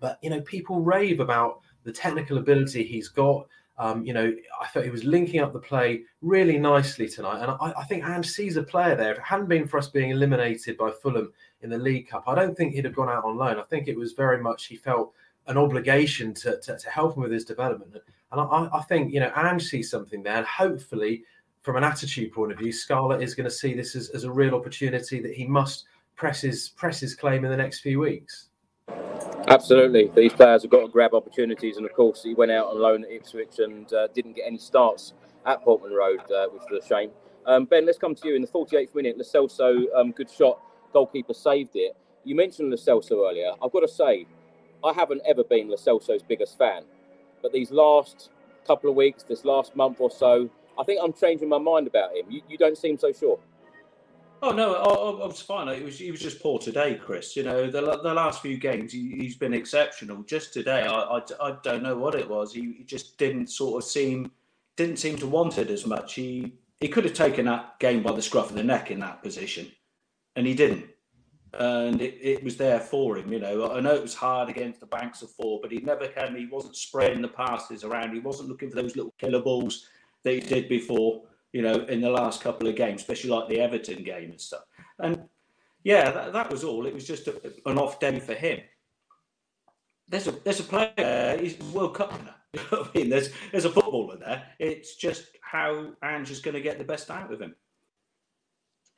But 0.00 0.18
you 0.22 0.30
know, 0.30 0.40
people 0.42 0.80
rave 0.80 1.20
about 1.20 1.60
the 1.84 1.92
technical 1.92 2.38
ability 2.38 2.84
he's 2.84 3.08
got. 3.08 3.46
Um, 3.78 4.04
you 4.06 4.14
know, 4.14 4.34
I 4.60 4.66
thought 4.68 4.84
he 4.84 4.90
was 4.90 5.04
linking 5.04 5.40
up 5.40 5.52
the 5.52 5.58
play 5.58 6.02
really 6.22 6.58
nicely 6.58 7.08
tonight, 7.08 7.42
and 7.42 7.50
I, 7.50 7.80
I 7.80 7.84
think 7.84 8.04
Ange 8.04 8.26
sees 8.26 8.56
a 8.56 8.62
player 8.62 8.96
there. 8.96 9.12
If 9.12 9.18
it 9.18 9.24
hadn't 9.24 9.48
been 9.48 9.68
for 9.68 9.78
us 9.78 9.88
being 9.88 10.10
eliminated 10.10 10.78
by 10.78 10.90
Fulham 10.90 11.32
in 11.60 11.68
the 11.68 11.78
League 11.78 12.08
Cup, 12.08 12.24
I 12.26 12.34
don't 12.34 12.56
think 12.56 12.74
he'd 12.74 12.86
have 12.86 12.94
gone 12.94 13.10
out 13.10 13.24
on 13.24 13.36
loan. 13.36 13.58
I 13.58 13.64
think 13.64 13.86
it 13.86 13.96
was 13.96 14.12
very 14.12 14.42
much 14.42 14.66
he 14.66 14.76
felt 14.76 15.12
an 15.46 15.58
obligation 15.58 16.34
to, 16.34 16.58
to, 16.60 16.76
to 16.78 16.90
help 16.90 17.16
him 17.16 17.22
with 17.22 17.32
his 17.32 17.44
development. 17.44 17.94
And 18.32 18.40
I, 18.40 18.68
I, 18.72 18.82
think, 18.82 19.12
you 19.12 19.20
know, 19.20 19.30
Ange 19.36 19.62
sees 19.62 19.90
something 19.90 20.22
there. 20.22 20.38
And 20.38 20.46
hopefully, 20.46 21.24
from 21.62 21.76
an 21.76 21.84
attitude 21.84 22.32
point 22.32 22.52
of 22.52 22.58
view, 22.58 22.72
Scarlett 22.72 23.22
is 23.22 23.34
going 23.34 23.48
to 23.48 23.54
see 23.54 23.74
this 23.74 23.94
as, 23.94 24.10
as 24.10 24.24
a 24.24 24.30
real 24.30 24.54
opportunity 24.54 25.20
that 25.20 25.34
he 25.34 25.46
must 25.46 25.84
press 26.16 26.40
his 26.40 26.70
press 26.70 27.00
his 27.00 27.14
claim 27.14 27.44
in 27.44 27.50
the 27.50 27.56
next 27.56 27.80
few 27.80 28.00
weeks. 28.00 28.48
Absolutely, 29.48 30.10
these 30.16 30.32
players 30.32 30.62
have 30.62 30.70
got 30.70 30.80
to 30.80 30.88
grab 30.88 31.14
opportunities, 31.14 31.76
and 31.76 31.86
of 31.86 31.92
course, 31.92 32.22
he 32.22 32.34
went 32.34 32.50
out 32.50 32.66
on 32.66 32.80
loan 32.80 33.04
at 33.04 33.10
Ipswich 33.10 33.58
and 33.58 33.92
uh, 33.92 34.08
didn't 34.08 34.34
get 34.34 34.46
any 34.46 34.58
starts 34.58 35.12
at 35.44 35.62
Portman 35.62 35.92
Road, 35.92 36.20
uh, 36.32 36.46
which 36.48 36.62
was 36.70 36.84
a 36.84 36.88
shame. 36.88 37.10
Um, 37.46 37.64
ben, 37.64 37.86
let's 37.86 37.98
come 37.98 38.14
to 38.16 38.28
you 38.28 38.34
in 38.34 38.42
the 38.42 38.48
48th 38.48 38.94
minute. 38.94 39.16
Lo 39.16 39.22
Celso, 39.22 39.84
um, 39.94 40.10
good 40.10 40.28
shot, 40.28 40.60
goalkeeper 40.92 41.32
saved 41.32 41.72
it. 41.74 41.96
You 42.24 42.34
mentioned 42.34 42.70
Lo 42.70 42.76
Celso 42.76 43.28
earlier. 43.28 43.52
I've 43.62 43.70
got 43.70 43.80
to 43.80 43.88
say, 43.88 44.26
I 44.82 44.92
haven't 44.92 45.22
ever 45.24 45.44
been 45.44 45.68
Lo 45.68 45.76
Celso's 45.76 46.22
biggest 46.24 46.58
fan, 46.58 46.82
but 47.40 47.52
these 47.52 47.70
last 47.70 48.30
couple 48.66 48.90
of 48.90 48.96
weeks, 48.96 49.22
this 49.22 49.44
last 49.44 49.76
month 49.76 50.00
or 50.00 50.10
so, 50.10 50.50
I 50.76 50.82
think 50.82 51.00
I'm 51.02 51.12
changing 51.12 51.48
my 51.48 51.58
mind 51.58 51.86
about 51.86 52.16
him. 52.16 52.26
You, 52.28 52.42
you 52.48 52.58
don't 52.58 52.76
seem 52.76 52.98
so 52.98 53.12
sure. 53.12 53.38
Oh 54.42 54.52
no, 54.52 54.74
I, 54.74 55.24
I 55.24 55.26
was 55.26 55.40
fine. 55.40 55.68
It 55.68 55.84
was 55.84 55.98
he 55.98 56.10
was 56.10 56.20
just 56.20 56.42
poor 56.42 56.58
today, 56.58 56.94
Chris. 56.94 57.36
You 57.36 57.42
know, 57.42 57.70
the 57.70 57.80
the 57.80 58.14
last 58.14 58.42
few 58.42 58.58
games 58.58 58.92
he, 58.92 59.24
has 59.24 59.34
been 59.34 59.54
exceptional. 59.54 60.22
Just 60.24 60.52
today, 60.52 60.82
I, 60.82 61.00
I, 61.00 61.22
I 61.40 61.56
don't 61.62 61.82
know 61.82 61.96
what 61.96 62.14
it 62.14 62.28
was. 62.28 62.52
He, 62.52 62.74
he 62.78 62.84
just 62.84 63.16
didn't 63.18 63.48
sort 63.48 63.82
of 63.82 63.88
seem 63.88 64.30
didn't 64.76 64.98
seem 64.98 65.16
to 65.18 65.26
want 65.26 65.58
it 65.58 65.70
as 65.70 65.86
much. 65.86 66.14
He 66.14 66.52
he 66.80 66.88
could 66.88 67.04
have 67.04 67.14
taken 67.14 67.46
that 67.46 67.78
game 67.80 68.02
by 68.02 68.12
the 68.12 68.22
scruff 68.22 68.50
of 68.50 68.56
the 68.56 68.62
neck 68.62 68.90
in 68.90 69.00
that 69.00 69.22
position, 69.22 69.70
and 70.36 70.46
he 70.46 70.54
didn't. 70.54 70.86
And 71.58 72.02
it, 72.02 72.18
it 72.20 72.44
was 72.44 72.58
there 72.58 72.80
for 72.80 73.16
him, 73.16 73.32
you 73.32 73.38
know. 73.38 73.72
I 73.72 73.80
know 73.80 73.94
it 73.94 74.02
was 74.02 74.14
hard 74.14 74.50
against 74.50 74.80
the 74.80 74.86
banks 74.86 75.22
of 75.22 75.30
four, 75.30 75.58
but 75.62 75.72
he 75.72 75.78
never 75.78 76.06
came. 76.06 76.36
He 76.36 76.46
wasn't 76.46 76.76
spreading 76.76 77.22
the 77.22 77.28
passes 77.28 77.82
around. 77.82 78.12
He 78.12 78.20
wasn't 78.20 78.50
looking 78.50 78.68
for 78.68 78.82
those 78.82 78.94
little 78.94 79.14
killer 79.18 79.40
balls 79.40 79.86
that 80.22 80.34
he 80.34 80.40
did 80.40 80.68
before 80.68 81.22
you 81.56 81.62
know, 81.62 81.86
in 81.86 82.02
the 82.02 82.10
last 82.10 82.42
couple 82.42 82.68
of 82.68 82.76
games, 82.76 83.00
especially 83.00 83.30
like 83.30 83.48
the 83.48 83.60
Everton 83.60 84.04
game 84.04 84.30
and 84.30 84.38
stuff. 84.38 84.64
And 84.98 85.22
yeah, 85.84 86.10
that, 86.10 86.34
that 86.34 86.50
was 86.50 86.64
all. 86.64 86.84
It 86.84 86.92
was 86.92 87.06
just 87.06 87.28
a, 87.28 87.34
an 87.64 87.78
off 87.78 87.98
day 87.98 88.20
for 88.20 88.34
him. 88.34 88.60
There's 90.06 90.26
a 90.26 90.32
there's 90.32 90.60
a 90.60 90.64
player. 90.64 91.38
He's 91.40 91.58
World 91.72 91.94
Cup 91.94 92.12
winner. 92.12 92.34
You 92.52 92.62
know 92.70 92.82
I 92.82 92.98
mean, 92.98 93.08
there's 93.08 93.30
there's 93.52 93.64
a 93.64 93.70
footballer 93.70 94.18
there. 94.18 94.42
It's 94.58 94.96
just 94.96 95.28
how 95.40 95.92
Ange 96.04 96.30
is 96.30 96.40
going 96.40 96.54
to 96.54 96.60
get 96.60 96.76
the 96.76 96.84
best 96.84 97.10
out 97.10 97.32
of 97.32 97.40
him. 97.40 97.54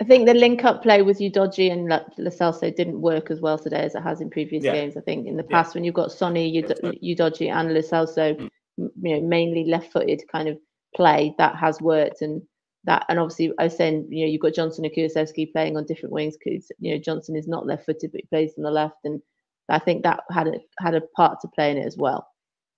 I 0.01 0.05
think 0.05 0.27
the 0.27 0.35
link 0.35 0.65
up 0.65 0.83
play 0.83 1.03
with 1.03 1.21
Udogie 1.21 1.71
and 1.71 1.89
Lo 1.89 2.31
Celso 2.31 2.75
didn't 2.75 3.01
work 3.01 3.31
as 3.31 3.41
well 3.41 3.59
today 3.59 3.83
as 3.83 3.95
it 3.95 4.03
has 4.03 4.21
in 4.21 4.31
previous 4.31 4.65
yeah. 4.65 4.73
games. 4.73 4.97
I 4.97 5.01
think 5.01 5.29
in 5.29 5.37
the 5.37 5.45
past 5.45 5.71
yeah. 5.71 5.79
when 5.79 5.85
you've 5.85 5.95
got 5.95 6.11
Sonny, 6.11 6.53
Udogie, 6.53 7.53
and 7.53 7.71
Celso, 7.85 8.37
mm. 8.37 8.51
you 8.77 8.91
know, 9.15 9.21
mainly 9.21 9.65
left 9.65 9.93
footed 9.93 10.23
kind 10.31 10.49
of 10.49 10.59
play 10.95 11.35
that 11.39 11.57
has 11.57 11.81
worked 11.81 12.23
and 12.23 12.43
that 12.85 13.05
and 13.09 13.19
obviously 13.19 13.53
I 13.59 13.65
was 13.65 13.77
saying 13.77 14.07
you 14.09 14.25
know 14.25 14.31
you've 14.31 14.41
got 14.41 14.55
Johnson 14.55 14.85
and 14.85 14.95
Kulusevski 14.95 15.53
playing 15.53 15.77
on 15.77 15.85
different 15.85 16.13
wings 16.13 16.37
because 16.37 16.71
you 16.79 16.93
know 16.93 17.01
Johnson 17.01 17.37
is 17.37 17.49
not 17.49 17.67
left 17.67 17.87
footed 17.87 18.13
but 18.13 18.21
he 18.21 18.27
plays 18.29 18.53
on 18.57 18.65
the 18.65 18.71
left 18.71 18.97
and 19.05 19.21
I 19.69 19.79
think 19.79 20.03
that 20.05 20.21
had 20.31 20.49
a 20.49 20.55
had 20.79 20.95
a 20.95 21.03
part 21.17 21.41
to 21.43 21.49
play 21.49 21.71
in 21.71 21.77
it 21.77 21.87
as 21.87 21.97
well. 21.97 22.27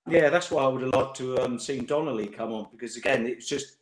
Yeah, 0.08 0.28
that's 0.30 0.50
why 0.50 0.64
I 0.64 0.66
would 0.66 0.82
have 0.82 0.94
liked 0.94 1.16
to 1.18 1.38
um, 1.38 1.58
seen 1.58 1.86
Donley 1.86 2.26
come 2.26 2.52
on 2.52 2.68
because 2.72 2.96
again 2.96 3.26
it's 3.26 3.46
just 3.46 3.76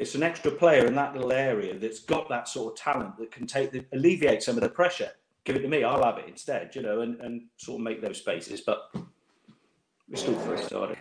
it's 0.00 0.14
an 0.14 0.22
extra 0.22 0.50
player 0.50 0.86
in 0.86 0.94
that 0.94 1.14
little 1.14 1.30
area 1.30 1.78
that's 1.78 2.00
got 2.00 2.28
that 2.30 2.48
sort 2.48 2.72
of 2.72 2.78
talent 2.78 3.18
that 3.18 3.30
can 3.30 3.46
take 3.46 3.70
the, 3.70 3.84
alleviate 3.92 4.42
some 4.42 4.56
of 4.56 4.62
the 4.62 4.68
pressure. 4.68 5.10
Give 5.44 5.56
it 5.56 5.60
to 5.60 5.68
me, 5.68 5.84
I'll 5.84 6.02
have 6.02 6.16
it 6.16 6.24
instead, 6.26 6.74
you 6.74 6.80
know, 6.80 7.02
and, 7.02 7.20
and 7.20 7.42
sort 7.58 7.80
of 7.80 7.84
make 7.84 8.00
those 8.00 8.16
spaces. 8.16 8.62
But 8.62 8.90
we're 10.08 10.16
still 10.16 10.38
first 10.40 10.66
started. 10.66 10.96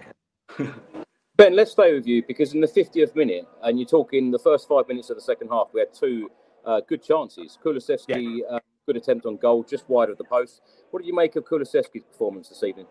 Ben, 1.39 1.55
let's 1.55 1.71
stay 1.71 1.93
with 1.93 2.05
you 2.05 2.21
because 2.27 2.53
in 2.53 2.59
the 2.59 2.67
50th 2.67 3.15
minute, 3.15 3.47
and 3.63 3.79
you're 3.79 3.87
talking 3.87 4.29
the 4.29 4.37
first 4.37 4.67
five 4.67 4.89
minutes 4.89 5.09
of 5.09 5.15
the 5.15 5.21
second 5.21 5.47
half, 5.47 5.69
we 5.71 5.79
had 5.79 5.93
two 5.93 6.29
uh, 6.65 6.81
good 6.85 7.01
chances. 7.01 7.57
Kulusevski, 7.63 8.41
yeah. 8.41 8.57
uh, 8.57 8.59
good 8.85 8.97
attempt 8.97 9.25
on 9.25 9.37
goal, 9.37 9.63
just 9.63 9.87
wide 9.87 10.09
of 10.09 10.17
the 10.17 10.25
post. 10.25 10.59
What 10.91 10.99
did 10.99 11.07
you 11.07 11.15
make 11.15 11.37
of 11.37 11.45
Kulusevski's 11.45 12.03
performance 12.03 12.49
this 12.49 12.61
evening? 12.61 12.87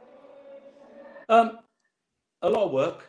Um, 1.28 1.59
a 2.40 2.49
lot 2.49 2.62
of 2.62 2.72
work, 2.72 3.05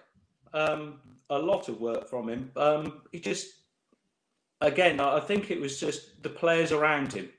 um, 0.54 1.00
a 1.30 1.40
lot 1.40 1.70
of 1.70 1.80
work 1.80 2.10
from 2.10 2.28
him. 2.28 2.52
Um, 2.58 3.04
he 3.14 3.22
just, 3.22 3.48
again, 4.60 5.00
I 5.00 5.22
think 5.22 5.52
it 5.52 5.62
was 5.62 5.80
just 5.80 6.22
the 6.22 6.28
players 6.28 6.74
around 6.74 7.14
him. 7.14 7.30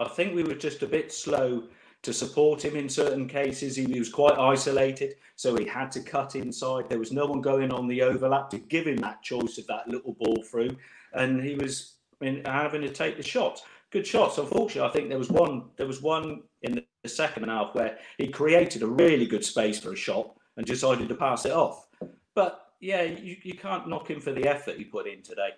I 0.00 0.08
think 0.08 0.34
we 0.34 0.42
were 0.42 0.56
just 0.56 0.82
a 0.82 0.88
bit 0.88 1.12
slow 1.12 1.68
to 2.02 2.12
support 2.12 2.64
him 2.64 2.76
in 2.76 2.88
certain 2.88 3.28
cases. 3.28 3.76
He, 3.76 3.98
was 3.98 4.12
quite 4.12 4.38
isolated, 4.38 5.14
so 5.34 5.56
he 5.56 5.66
had 5.66 5.90
to 5.92 6.00
cut 6.00 6.36
inside. 6.36 6.88
There 6.88 6.98
was 6.98 7.12
no 7.12 7.26
one 7.26 7.40
going 7.40 7.72
on 7.72 7.88
the 7.88 8.02
overlap 8.02 8.50
to 8.50 8.58
give 8.58 8.86
him 8.86 8.98
that 8.98 9.22
choice 9.22 9.58
of 9.58 9.66
that 9.66 9.88
little 9.88 10.14
ball 10.14 10.42
through, 10.48 10.76
and 11.14 11.42
he 11.42 11.54
was 11.56 11.94
having 12.20 12.82
to 12.82 12.90
take 12.90 13.16
the 13.16 13.22
shots. 13.22 13.62
Good 13.90 14.06
shots. 14.06 14.38
Unfortunately, 14.38 14.88
I 14.88 14.92
think 14.92 15.08
there 15.08 15.18
was 15.18 15.30
one. 15.30 15.64
There 15.76 15.86
was 15.86 16.02
one 16.02 16.42
in 16.62 16.82
the 17.02 17.08
second 17.08 17.44
half 17.44 17.74
where 17.74 17.98
he 18.18 18.28
created 18.28 18.82
a 18.82 18.86
really 18.86 19.26
good 19.26 19.44
space 19.44 19.78
for 19.78 19.92
a 19.92 19.96
shot 19.96 20.36
and 20.56 20.66
decided 20.66 21.08
to 21.08 21.14
pass 21.14 21.44
it 21.44 21.52
off. 21.52 21.86
But 22.34 22.66
yeah, 22.80 23.02
you, 23.02 23.36
you 23.42 23.54
can't 23.54 23.88
knock 23.88 24.10
him 24.10 24.20
for 24.20 24.32
the 24.32 24.46
effort 24.46 24.76
he 24.76 24.84
put 24.84 25.06
in 25.06 25.22
today. 25.22 25.50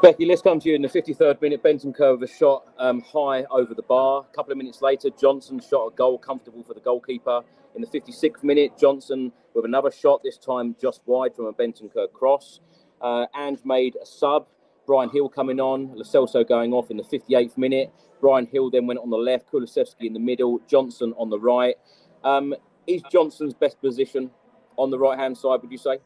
Becky, 0.00 0.26
let's 0.26 0.42
come 0.42 0.60
to 0.60 0.68
you 0.68 0.76
in 0.76 0.82
the 0.82 0.88
53rd 0.88 1.42
minute. 1.42 1.60
Bentancur 1.60 2.16
with 2.16 2.30
a 2.30 2.32
shot 2.32 2.72
um, 2.78 3.00
high 3.00 3.42
over 3.50 3.74
the 3.74 3.82
bar. 3.82 4.24
A 4.30 4.36
couple 4.36 4.52
of 4.52 4.58
minutes 4.58 4.80
later, 4.80 5.10
Johnson 5.10 5.58
shot 5.58 5.88
a 5.88 5.96
goal 5.96 6.18
comfortable 6.18 6.62
for 6.62 6.72
the 6.72 6.78
goalkeeper. 6.80 7.40
In 7.74 7.82
the 7.82 7.88
56th 7.88 8.44
minute, 8.44 8.78
Johnson 8.78 9.32
with 9.54 9.64
another 9.64 9.90
shot, 9.90 10.22
this 10.22 10.38
time 10.38 10.76
just 10.80 11.00
wide 11.06 11.34
from 11.34 11.46
a 11.46 11.52
Bentancur 11.52 12.12
cross. 12.12 12.60
Uh, 13.00 13.26
and 13.34 13.58
made 13.64 13.96
a 14.00 14.06
sub. 14.06 14.46
Bryan 14.86 15.10
Gil 15.12 15.28
coming 15.28 15.58
on, 15.58 15.90
Lo 15.96 16.04
Celso 16.04 16.46
going 16.48 16.72
off 16.72 16.92
in 16.92 16.96
the 16.96 17.02
58th 17.02 17.58
minute. 17.58 17.90
Bryan 18.20 18.46
Gil 18.50 18.70
then 18.70 18.86
went 18.86 19.00
on 19.00 19.10
the 19.10 19.16
left, 19.16 19.50
Kulusevski 19.50 20.06
in 20.06 20.12
the 20.12 20.20
middle, 20.20 20.60
Johnson 20.68 21.12
on 21.18 21.28
the 21.28 21.40
right. 21.40 21.74
Um, 22.22 22.54
is 22.86 23.02
Johnson's 23.10 23.52
best 23.52 23.80
position 23.80 24.30
on 24.76 24.90
the 24.90 24.98
right 24.98 25.18
hand 25.18 25.36
side, 25.36 25.60
would 25.60 25.72
you 25.72 25.78
say? 25.78 25.98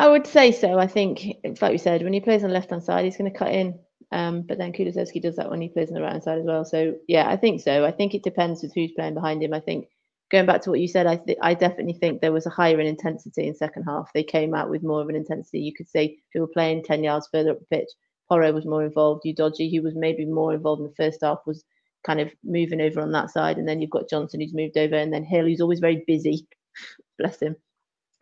I 0.00 0.08
would 0.08 0.26
say 0.26 0.50
so. 0.52 0.78
I 0.78 0.86
think, 0.86 1.26
like 1.60 1.72
we 1.72 1.76
said, 1.76 2.02
when 2.02 2.14
he 2.14 2.20
plays 2.20 2.42
on 2.42 2.48
the 2.48 2.54
left 2.54 2.70
hand 2.70 2.82
side, 2.82 3.04
he's 3.04 3.18
going 3.18 3.30
to 3.30 3.38
cut 3.38 3.52
in. 3.52 3.78
Um, 4.10 4.42
but 4.48 4.56
then 4.56 4.72
Kulusevski 4.72 5.20
does 5.20 5.36
that 5.36 5.50
when 5.50 5.60
he 5.60 5.68
plays 5.68 5.88
on 5.90 5.94
the 5.94 6.00
right 6.00 6.12
hand 6.12 6.24
side 6.24 6.38
as 6.38 6.46
well. 6.46 6.64
So 6.64 6.94
yeah, 7.06 7.28
I 7.28 7.36
think 7.36 7.60
so. 7.60 7.84
I 7.84 7.90
think 7.92 8.14
it 8.14 8.22
depends 8.22 8.62
with 8.62 8.72
who's 8.74 8.92
playing 8.92 9.12
behind 9.12 9.42
him. 9.42 9.52
I 9.52 9.60
think 9.60 9.88
going 10.30 10.46
back 10.46 10.62
to 10.62 10.70
what 10.70 10.80
you 10.80 10.88
said, 10.88 11.06
I 11.06 11.16
th- 11.16 11.36
I 11.42 11.52
definitely 11.52 11.92
think 11.92 12.20
there 12.22 12.32
was 12.32 12.46
a 12.46 12.50
higher 12.50 12.80
in 12.80 12.86
intensity 12.86 13.46
in 13.46 13.54
second 13.54 13.82
half. 13.82 14.10
They 14.14 14.24
came 14.24 14.54
out 14.54 14.70
with 14.70 14.82
more 14.82 15.02
of 15.02 15.10
an 15.10 15.16
intensity. 15.16 15.60
You 15.60 15.74
could 15.74 15.90
say 15.90 16.16
who 16.32 16.40
were 16.40 16.46
playing 16.48 16.84
ten 16.84 17.04
yards 17.04 17.28
further 17.30 17.50
up 17.50 17.58
the 17.60 17.76
pitch. 17.76 17.90
Porro 18.26 18.52
was 18.52 18.64
more 18.64 18.82
involved. 18.82 19.24
Udogie, 19.26 19.70
who 19.70 19.82
was 19.82 19.94
maybe 19.94 20.24
more 20.24 20.54
involved 20.54 20.80
in 20.80 20.86
the 20.86 20.94
first 20.94 21.20
half, 21.22 21.40
was 21.46 21.62
kind 22.06 22.20
of 22.20 22.30
moving 22.42 22.80
over 22.80 23.02
on 23.02 23.12
that 23.12 23.30
side. 23.30 23.58
And 23.58 23.68
then 23.68 23.82
you've 23.82 23.90
got 23.90 24.08
Johnson 24.08 24.40
who's 24.40 24.54
moved 24.54 24.78
over, 24.78 24.94
and 24.94 25.12
then 25.12 25.28
Gil, 25.30 25.44
who's 25.44 25.60
always 25.60 25.80
very 25.80 26.04
busy. 26.06 26.48
Bless 27.18 27.38
him. 27.38 27.56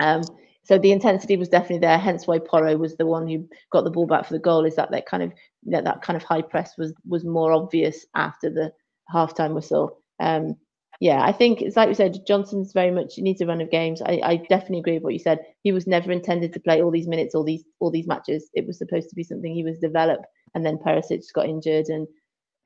Um, 0.00 0.22
so 0.68 0.76
the 0.76 0.92
intensity 0.92 1.36
was 1.38 1.48
definitely 1.48 1.78
there. 1.78 1.96
Hence 1.96 2.26
why 2.26 2.38
Porro 2.40 2.76
was 2.76 2.94
the 2.96 3.06
one 3.06 3.26
who 3.26 3.48
got 3.72 3.84
the 3.84 3.90
ball 3.90 4.06
back 4.06 4.26
for 4.26 4.34
the 4.34 4.38
goal. 4.38 4.66
Is 4.66 4.76
that 4.76 4.90
that 4.90 5.06
kind 5.06 5.22
of 5.22 5.32
that, 5.64 5.84
that 5.84 6.02
kind 6.02 6.14
of 6.14 6.22
high 6.22 6.42
press 6.42 6.76
was 6.76 6.92
was 7.08 7.24
more 7.24 7.52
obvious 7.52 8.04
after 8.14 8.50
the 8.50 8.70
halftime 9.12 9.54
whistle. 9.54 10.02
Um, 10.20 10.56
yeah, 11.00 11.22
I 11.22 11.32
think 11.32 11.62
it's 11.62 11.76
like 11.76 11.88
we 11.88 11.94
said, 11.94 12.18
Johnson's 12.26 12.74
very 12.74 12.90
much 12.90 13.14
needs 13.16 13.40
a 13.40 13.46
run 13.46 13.62
of 13.62 13.70
games. 13.70 14.02
I, 14.02 14.20
I 14.22 14.36
definitely 14.36 14.80
agree 14.80 14.94
with 14.94 15.04
what 15.04 15.12
you 15.14 15.20
said. 15.20 15.38
He 15.62 15.72
was 15.72 15.86
never 15.86 16.12
intended 16.12 16.52
to 16.52 16.60
play 16.60 16.82
all 16.82 16.90
these 16.90 17.08
minutes, 17.08 17.34
all 17.34 17.44
these 17.44 17.64
all 17.80 17.90
these 17.90 18.06
matches. 18.06 18.50
It 18.52 18.66
was 18.66 18.76
supposed 18.76 19.08
to 19.08 19.16
be 19.16 19.24
something 19.24 19.54
he 19.54 19.64
was 19.64 19.78
developed, 19.78 20.26
and 20.54 20.66
then 20.66 20.76
Perisic 20.76 21.22
got 21.34 21.48
injured 21.48 21.86
and 21.86 22.06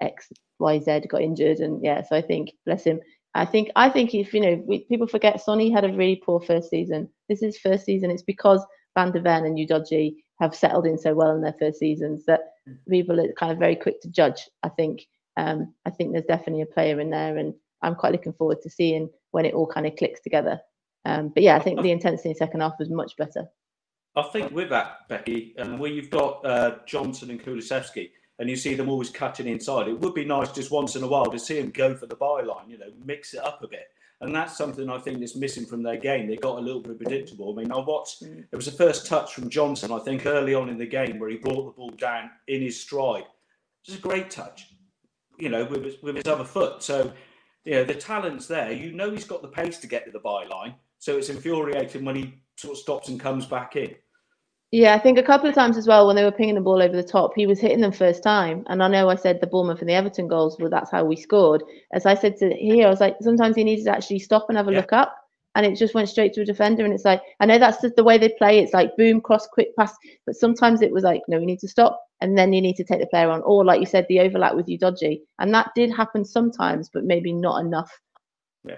X 0.01 0.33
Y 0.59 0.81
Z 0.81 1.03
got 1.09 1.23
injured, 1.23 1.59
and 1.59 1.85
yeah, 1.85 2.03
so 2.03 2.17
I 2.17 2.23
think 2.23 2.51
bless 2.67 2.83
him. 2.83 2.99
I 3.35 3.45
think 3.45 3.71
I 3.77 3.89
think 3.89 4.15
if 4.15 4.35
you 4.35 4.41
know 4.41 4.63
we, 4.67 4.81
people 4.85 5.07
forget 5.07 5.41
Sonny 5.41 5.71
had 5.71 5.85
a 5.85 5.93
really 5.93 6.17
poor 6.17 6.41
first 6.41 6.71
season. 6.71 7.09
This 7.29 7.43
is 7.43 7.59
first 7.59 7.85
season. 7.85 8.11
It's 8.11 8.23
because 8.23 8.65
Van 8.95 9.11
der 9.11 9.21
Ven 9.21 9.45
and 9.45 9.57
Udogie 9.57 10.17
have 10.41 10.55
settled 10.55 10.87
in 10.87 10.99
so 10.99 11.15
well 11.15 11.35
in 11.35 11.41
their 11.41 11.55
first 11.59 11.79
seasons 11.79 12.25
that 12.27 12.41
people 12.89 13.19
are 13.21 13.33
kind 13.39 13.53
of 13.53 13.59
very 13.59 13.77
quick 13.77 14.01
to 14.03 14.11
judge. 14.11 14.49
I 14.63 14.69
think 14.69 15.07
um, 15.37 15.75
I 15.87 15.91
think 15.91 16.13
there's 16.13 16.27
definitely 16.27 16.63
a 16.63 16.67
player 16.67 17.01
in 17.01 17.11
there, 17.11 17.39
and 17.39 17.55
I'm 17.81 17.95
quite 17.95 18.13
looking 18.13 18.35
forward 18.35 18.61
to 18.63 18.71
seeing 18.71 19.09
when 19.31 19.47
it 19.47 19.55
all 19.55 19.67
kind 19.67 19.87
of 19.87 19.97
clicks 19.97 20.21
together. 20.21 20.61
Um, 21.05 21.31
but 21.31 21.43
yeah, 21.43 21.57
I 21.57 21.61
think 21.61 21.81
the 21.81 21.91
intensity 21.91 22.29
in 22.29 22.35
the 22.35 22.39
second 22.39 22.61
half 22.61 22.75
was 22.79 22.91
much 22.91 23.17
better. 23.17 23.47
I 24.15 24.23
think 24.25 24.53
with 24.53 24.69
that, 24.69 25.09
Becky, 25.09 25.55
um, 25.59 25.79
where 25.79 25.91
you've 25.91 26.11
got 26.11 26.45
uh, 26.45 26.77
Johnson 26.87 27.31
and 27.31 27.43
Kulusevski, 27.43 28.11
and 28.39 28.49
you 28.49 28.57
see 28.57 28.75
them 28.75 28.89
always 28.89 29.11
cutting 29.11 29.47
inside. 29.47 29.89
It 29.89 30.01
would 30.01 30.15
be 30.15 30.25
nice 30.25 30.51
just 30.53 30.71
once 30.71 30.97
in 30.97 31.03
a 31.03 31.07
while 31.07 31.27
to 31.27 31.39
see 31.39 31.61
them 31.61 31.71
go 31.71 31.95
for 31.95 32.07
the 32.07 32.17
byline, 32.17 32.69
you 32.69 32.79
know, 32.79 32.91
mix 33.05 33.35
it 33.35 33.45
up 33.45 33.63
a 33.63 33.69
bit. 33.69 33.87
And 34.21 34.35
that's 34.35 34.57
something 34.57 34.89
I 34.89 34.99
think 34.99 35.19
that's 35.19 35.35
missing 35.35 35.67
from 35.67 35.83
their 35.83 35.97
game. 35.97 36.29
They 36.29 36.37
got 36.37 36.59
a 36.59 36.61
little 36.61 36.81
bit 36.81 36.97
predictable. 36.97 37.53
I 37.53 37.61
mean, 37.63 37.73
I 37.73 37.79
watched, 37.79 38.23
mm. 38.23 38.45
it 38.51 38.57
was 38.57 38.67
the 38.67 38.73
first 38.73 39.07
touch 39.07 39.35
from 39.35 39.51
Johnson, 39.51 39.91
I 39.91 39.99
think, 39.99 40.27
early 40.27 40.55
on 40.55 40.69
in 40.69 40.79
the 40.79 40.87
game 40.87 41.19
where 41.19 41.29
he 41.29 41.37
brought 41.37 41.65
the 41.65 41.73
ball 41.73 41.91
down 41.91 42.31
in 42.47 42.63
his 42.63 42.81
stride. 42.81 43.25
It's 43.85 43.97
a 43.97 44.01
great 44.01 44.31
touch, 44.31 44.69
you 45.39 45.49
know, 45.49 45.65
with 45.65 45.85
his, 45.85 46.01
with 46.03 46.17
his 46.17 46.29
other 46.29 46.45
foot. 46.45 46.85
So, 46.85 47.13
you 47.65 47.73
know, 47.73 47.85
the 47.85 47.95
talent's 47.95 48.47
there. 48.47 48.71
You 48.71 48.93
know, 48.93 49.11
he's 49.11 49.25
got 49.25 49.43
the 49.43 49.49
pace 49.49 49.79
to 49.79 49.89
get 49.89 50.05
to 50.05 50.13
the 50.13 50.21
byline. 50.21 50.77
So 51.01 51.19
it's 51.19 51.29
infuriating 51.29 52.05
when 52.05 52.15
he 52.15 52.35
sort 52.57 52.75
of 52.75 52.79
stops 52.79 53.09
and 53.09 53.19
comes 53.19 53.45
back 53.45 53.75
in. 53.75 53.97
Yeah, 54.75 54.95
I 54.95 54.99
think 54.99 55.19
a 55.19 55.23
couple 55.23 55.51
of 55.51 55.55
times 55.55 55.77
as 55.77 55.87
well 55.87 56.07
when 56.07 56.17
they 56.17 56.25
were 56.25 56.33
pinging 56.33 56.55
the 56.55 56.63
ball 56.63 56.83
over 56.83 56.97
the 56.97 57.03
top, 57.03 57.33
he 57.37 57.47
was 57.47 57.61
hitting 57.61 57.83
them 57.83 57.93
first 57.93 58.23
time. 58.23 58.65
And 58.69 58.83
I 58.83 58.89
know 58.89 59.11
I 59.11 59.17
said 59.17 59.39
the 59.39 59.47
Bournemouth 59.47 59.81
and 59.81 59.89
the 59.89 59.93
Everton 59.93 60.29
goals, 60.29 60.57
well, 60.59 60.71
that's 60.71 60.91
how 60.91 61.05
we 61.05 61.15
scored. 61.15 61.63
As 61.93 62.07
I 62.07 62.15
said 62.15 62.39
to 62.39 62.55
here, 62.55 62.87
I 62.87 62.91
was 62.91 63.01
like, 63.01 63.17
sometimes 63.21 63.55
he 63.55 63.65
needs 63.65 63.85
to 63.85 63.91
actually 63.91 64.21
stop 64.21 64.47
and 64.49 64.57
have 64.57 64.69
a 64.69 64.73
yeah. 64.73 64.79
look 64.79 64.95
up. 64.95 65.15
And 65.55 65.67
it 65.67 65.77
just 65.77 65.93
went 65.93 66.09
straight 66.09 66.33
to 66.33 66.41
a 66.41 66.47
defender. 66.47 66.87
And 66.87 66.95
it's 66.95 67.05
like, 67.05 67.21
I 67.39 67.45
know 67.45 67.59
that's 67.59 67.83
just 67.83 67.97
the 67.97 68.03
way 68.03 68.17
they 68.17 68.31
play. 68.39 68.61
It's 68.61 68.73
like 68.73 68.97
boom, 68.97 69.21
cross, 69.21 69.47
quick 69.47 69.77
pass. 69.77 69.95
But 70.25 70.37
sometimes 70.37 70.81
it 70.81 70.91
was 70.91 71.05
like, 71.05 71.21
no, 71.29 71.39
we 71.39 71.45
need 71.45 71.61
to 71.61 71.69
stop. 71.69 72.01
And 72.23 72.39
then 72.39 72.55
you 72.55 72.63
need 72.63 72.77
to 72.77 72.85
take 72.85 73.01
the 73.01 73.07
player 73.09 73.29
on. 73.29 73.43
Or 73.43 73.67
like 73.67 73.81
you 73.81 73.87
said, 73.87 74.07
the 74.09 74.21
overlap 74.21 74.55
with 74.55 74.69
Udogie. 74.69 75.21
And 75.39 75.53
that 75.53 75.73
did 75.77 75.95
happen 75.95 76.25
sometimes, 76.25 76.89
but 76.89 77.05
maybe 77.05 77.35
not 77.35 77.61
enough. 77.61 77.93
Yeah. 78.65 78.77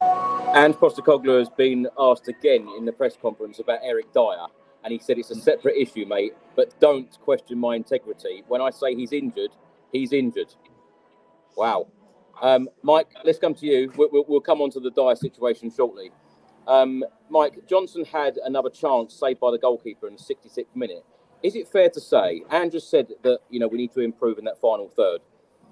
And 0.00 0.74
Postecoglou 0.74 1.40
has 1.40 1.48
been 1.48 1.88
asked 1.98 2.28
again 2.28 2.68
in 2.78 2.84
the 2.84 2.92
press 2.92 3.16
conference 3.20 3.58
about 3.58 3.80
Eric 3.82 4.12
Dier 4.12 4.46
and 4.86 4.92
he 4.92 5.00
said 5.00 5.18
it's 5.18 5.32
a 5.32 5.34
separate 5.34 5.76
issue, 5.76 6.06
mate. 6.06 6.32
But 6.54 6.78
don't 6.78 7.10
question 7.20 7.58
my 7.58 7.74
integrity. 7.74 8.44
When 8.46 8.60
I 8.60 8.70
say 8.70 8.94
he's 8.94 9.12
injured, 9.12 9.50
he's 9.90 10.12
injured. 10.12 10.54
Wow. 11.56 11.88
Um, 12.40 12.68
Mike, 12.84 13.08
let's 13.24 13.40
come 13.40 13.52
to 13.54 13.66
you. 13.66 13.90
We'll, 13.96 14.24
we'll, 14.28 14.40
come 14.40 14.60
on 14.60 14.70
to 14.70 14.80
the 14.80 14.92
Dier 14.92 15.16
situation 15.16 15.72
shortly. 15.74 16.12
Um, 16.68 17.02
Mike, 17.28 17.66
Johnson 17.68 18.04
had 18.04 18.38
another 18.44 18.70
chance 18.70 19.12
saved 19.12 19.40
by 19.40 19.50
the 19.50 19.58
goalkeeper 19.58 20.06
in 20.06 20.14
the 20.14 20.22
66th 20.22 20.66
minute. 20.76 21.04
Is 21.42 21.56
it 21.56 21.66
fair 21.66 21.90
to 21.90 22.00
say, 22.00 22.42
Andrew 22.50 22.78
said 22.78 23.08
that, 23.24 23.40
you 23.50 23.58
know, 23.58 23.66
we 23.66 23.78
need 23.78 23.92
to 23.94 24.00
improve 24.00 24.38
in 24.38 24.44
that 24.44 24.60
final 24.60 24.88
third. 24.88 25.20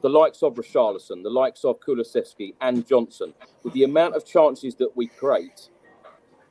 The 0.03 0.09
likes 0.09 0.43
of 0.43 0.55
Richarlison, 0.55 1.23
the 1.23 1.31
likes 1.31 1.65
of 1.65 1.79
Kulusevski 1.79 2.55
and 2.61 2.85
Johnson, 2.85 3.33
with 3.63 3.75
the 3.75 3.85
amount 3.85 4.17
of 4.17 4.27
chances 4.27 4.75
that 4.77 4.97
we 4.97 5.07
create, 5.07 5.69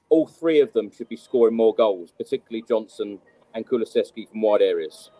all 0.10 0.28
three 0.28 0.60
of 0.60 0.72
them 0.74 0.92
should 0.92 1.10
be 1.10 1.18
scoring 1.18 1.56
more 1.56 1.74
goals, 1.74 2.12
particularly 2.12 2.64
Johnson 2.68 3.20
and 3.54 3.68
Kulusevski 3.68 4.30
from 4.30 4.42
wide 4.42 4.62
areas. 4.62 5.12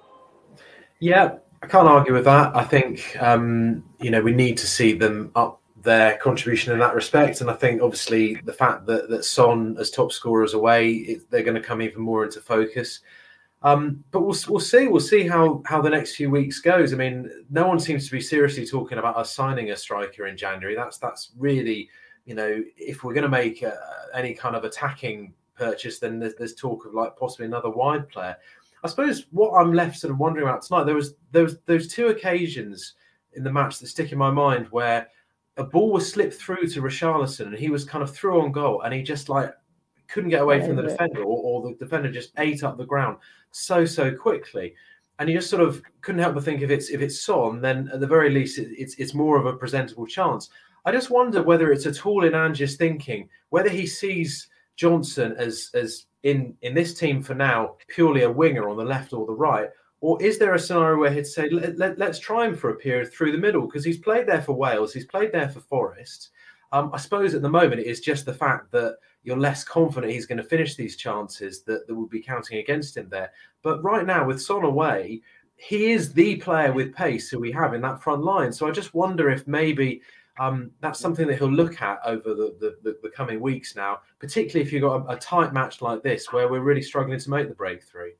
Yeah, 1.00 1.38
I 1.62 1.68
can't 1.68 1.88
argue 1.88 2.14
with 2.14 2.26
that. 2.26 2.56
I 2.56 2.64
think 2.64 3.16
um, 3.22 3.84
you 4.00 4.12
know 4.12 4.22
we 4.22 4.34
need 4.34 4.58
to 4.58 4.68
see 4.68 4.94
them 4.94 5.32
up 5.36 5.62
their 5.82 6.18
contribution 6.18 6.74
in 6.74 6.80
that 6.80 6.96
respect, 6.96 7.42
and 7.42 7.50
I 7.50 7.54
think 7.54 7.82
obviously 7.82 8.36
the 8.46 8.54
fact 8.54 8.86
that 8.88 9.10
that 9.10 9.26
Son 9.26 9.76
as 9.80 9.92
top 9.92 10.12
scorers 10.12 10.54
away, 10.54 10.92
it, 10.92 11.30
they're 11.30 11.44
going 11.44 11.56
to 11.56 11.62
come 11.62 11.82
even 11.82 12.02
more 12.02 12.24
into 12.24 12.40
focus. 12.40 13.02
Um, 13.64 14.04
but 14.12 14.22
we'll 14.22 14.36
we'll 14.50 14.60
see. 14.60 14.88
We'll 14.88 15.00
see 15.00 15.26
how 15.26 15.62
how 15.66 15.82
the 15.82 15.90
next 15.90 16.16
few 16.16 16.30
weeks 16.30 16.60
goes. 16.60 16.94
I 16.94 16.98
mean, 16.98 17.30
no 17.50 17.68
one 17.68 17.80
seems 17.80 18.06
to 18.06 18.12
be 18.12 18.22
seriously 18.22 18.66
talking 18.66 18.98
about 18.98 19.16
us 19.16 19.34
signing 19.34 19.72
a 19.72 19.76
striker 19.76 20.28
in 20.28 20.36
January. 20.36 20.76
That's 20.76 20.98
that's 20.98 21.32
really 21.38 21.90
you 22.26 22.36
know 22.36 22.64
if 22.78 23.04
we're 23.04 23.14
going 23.14 23.24
to 23.24 23.30
make 23.30 23.62
a, 23.62 23.78
any 24.14 24.34
kind 24.34 24.56
of 24.56 24.64
attacking 24.64 25.34
purchase, 25.56 26.00
then 26.00 26.20
there's, 26.20 26.36
there's 26.36 26.56
talk 26.56 26.86
of 26.86 26.94
like 26.94 27.16
possibly 27.18 27.46
another 27.46 27.70
wide 27.70 28.08
player. 28.10 28.36
I 28.84 28.88
suppose 28.88 29.28
what 29.32 29.52
I'm 29.52 29.74
left 29.74 30.00
sort 30.00 30.12
of 30.12 30.20
wondering 30.20 30.48
about 30.48 30.62
tonight, 30.62 30.86
there 30.86 30.96
was 30.96 31.16
there 31.32 31.44
was 31.44 31.60
those 31.66 31.88
two 31.88 32.08
occasions 32.08 32.94
in 33.34 33.44
the 33.44 33.52
match 33.52 33.80
that 33.80 33.88
stick 33.88 34.12
in 34.12 34.18
my 34.18 34.32
mind 34.32 34.68
where 34.72 35.08
a 35.58 35.64
ball 35.64 35.92
was 35.92 36.12
slipped 36.12 36.36
through 36.36 36.68
to 36.68 36.82
Richarlison 36.82 37.48
and 37.48 37.56
he 37.56 37.70
was 37.70 37.86
kind 37.86 38.04
of 38.04 38.14
through 38.14 38.42
on 38.42 38.52
goal 38.52 38.82
and 38.82 38.94
he 38.94 39.02
just 39.02 39.30
like 39.30 39.54
couldn't 40.08 40.30
get 40.30 40.42
away 40.42 40.64
from 40.64 40.76
the 40.76 40.84
defender 40.84 41.22
or, 41.24 41.62
or 41.62 41.70
the 41.70 41.76
defender 41.76 42.12
just 42.12 42.34
ate 42.38 42.64
up 42.64 42.78
the 42.78 42.86
ground 42.86 43.18
so 43.52 43.86
so 43.86 44.14
quickly 44.14 44.76
and 45.20 45.30
you 45.30 45.38
just 45.38 45.50
sort 45.50 45.62
of 45.62 45.82
couldn't 46.02 46.22
help 46.22 46.36
but 46.36 46.44
think 46.44 46.62
if 46.62 46.70
it's 46.70 46.90
if 46.90 47.02
it's 47.02 47.22
Son, 47.22 47.62
then 47.62 47.90
at 47.94 48.00
the 48.00 48.08
very 48.08 48.30
least 48.30 48.58
it, 48.58 48.70
it's 48.78 48.96
it's 48.96 49.14
more 49.14 49.38
of 49.38 49.46
a 49.46 49.54
presentable 49.54 50.08
chance. 50.08 50.50
I 50.86 50.92
just 50.92 51.10
wonder 51.10 51.42
whether 51.42 51.72
it's 51.72 51.86
at 51.86 52.06
all 52.06 52.26
in 52.26 52.36
Ange's 52.36 52.76
thinking 52.76 53.30
whether 53.50 53.70
he 53.70 53.86
sees 53.86 54.48
Johnson 54.76 55.36
as 55.38 55.70
as 55.74 56.06
in 56.24 56.56
in 56.62 56.74
this 56.74 56.94
team 56.94 57.22
for 57.22 57.36
now 57.36 57.76
purely 57.88 58.24
a 58.24 58.32
winger 58.32 58.70
on 58.70 58.78
the 58.78 58.84
left 58.84 59.14
or 59.14 59.26
the 59.26 59.34
right, 59.34 59.70
or 60.02 60.22
is 60.22 60.38
there 60.38 60.54
a 60.54 60.60
scenario 60.60 60.98
where 60.98 61.14
he'd 61.14 61.28
say 61.28 61.50
let, 61.50 61.98
let, 61.98 62.10
us 62.10 62.20
try 62.20 62.46
him 62.46 62.56
for 62.56 62.72
a 62.72 62.76
period 62.76 63.12
through 63.12 63.32
the 63.32 63.38
middle 63.38 63.66
because 63.66 63.86
he's 63.86 64.00
played 64.00 64.28
there 64.28 64.42
for 64.42 64.54
Wales, 64.54 64.94
he's 64.94 65.06
played 65.06 65.32
there 65.32 65.50
for 65.50 65.62
Forest. 65.62 66.30
Um, 66.72 66.90
I 66.92 66.98
suppose 66.98 67.36
at 67.36 67.44
the 67.44 67.50
moment 67.50 67.82
it 67.82 67.88
is 67.88 68.00
just 68.00 68.26
the 68.26 68.34
fact 68.34 68.72
that 68.72 68.98
you're 69.24 69.38
less 69.38 69.64
confident 69.64 70.12
he's 70.12 70.26
going 70.26 70.40
to 70.40 70.44
finish 70.44 70.76
these 70.76 70.98
chances 70.98 71.62
that, 71.64 71.88
that 71.88 71.96
would 71.96 72.10
be 72.10 72.22
counting 72.22 72.58
against 72.58 72.98
him 72.98 73.08
there. 73.10 73.32
But 73.62 73.84
right 73.84 74.06
now, 74.06 74.26
with 74.26 74.42
Son 74.42 74.64
away, 74.64 75.22
he 75.56 75.92
is 75.92 76.12
the 76.12 76.38
player 76.38 76.74
with 76.74 76.96
pace 76.96 77.30
who 77.30 77.40
we 77.40 77.52
have 77.52 77.74
in 77.74 77.82
that 77.82 78.02
front 78.02 78.24
line. 78.24 78.52
So 78.52 78.68
I 78.68 78.72
just 78.72 78.94
wonder 78.94 79.30
if 79.30 79.48
maybe 79.48 80.02
um, 80.40 80.72
that's 80.82 81.00
something 81.00 81.28
that 81.28 81.38
he'll 81.38 81.52
look 81.52 81.82
at 81.82 82.00
over 82.06 82.34
the, 82.34 82.56
the, 82.60 82.78
the, 82.84 82.98
the 83.04 83.10
coming 83.10 83.40
weeks 83.40 83.76
now, 83.76 84.00
particularly 84.20 84.66
if 84.66 84.74
you've 84.74 84.82
got 84.82 85.06
a, 85.06 85.14
a, 85.14 85.18
tight 85.18 85.54
match 85.54 85.82
like 85.82 86.02
this 86.02 86.32
where 86.34 86.48
we're 86.48 86.62
really 86.62 86.82
struggling 86.82 87.20
to 87.20 87.30
make 87.30 87.50
the 87.50 87.54
breakthrough. 87.54 88.12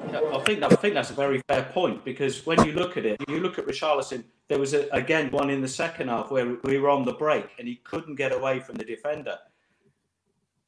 I 0.00 0.42
think 0.44 0.60
that, 0.60 0.72
I 0.72 0.76
think 0.76 0.94
that's 0.94 1.10
a 1.10 1.14
very 1.14 1.40
fair 1.48 1.64
point 1.72 2.04
because 2.04 2.44
when 2.44 2.64
you 2.64 2.72
look 2.72 2.96
at 2.96 3.06
it, 3.06 3.20
you 3.28 3.40
look 3.40 3.58
at 3.58 3.66
Richarlison. 3.66 4.24
There 4.48 4.58
was 4.58 4.74
a, 4.74 4.88
again 4.90 5.30
one 5.30 5.50
in 5.50 5.62
the 5.62 5.68
second 5.68 6.08
half 6.08 6.30
where 6.30 6.56
we 6.64 6.78
were 6.78 6.90
on 6.90 7.04
the 7.04 7.14
break 7.14 7.46
and 7.58 7.66
he 7.66 7.76
couldn't 7.76 8.16
get 8.16 8.32
away 8.32 8.60
from 8.60 8.74
the 8.74 8.84
defender. 8.84 9.38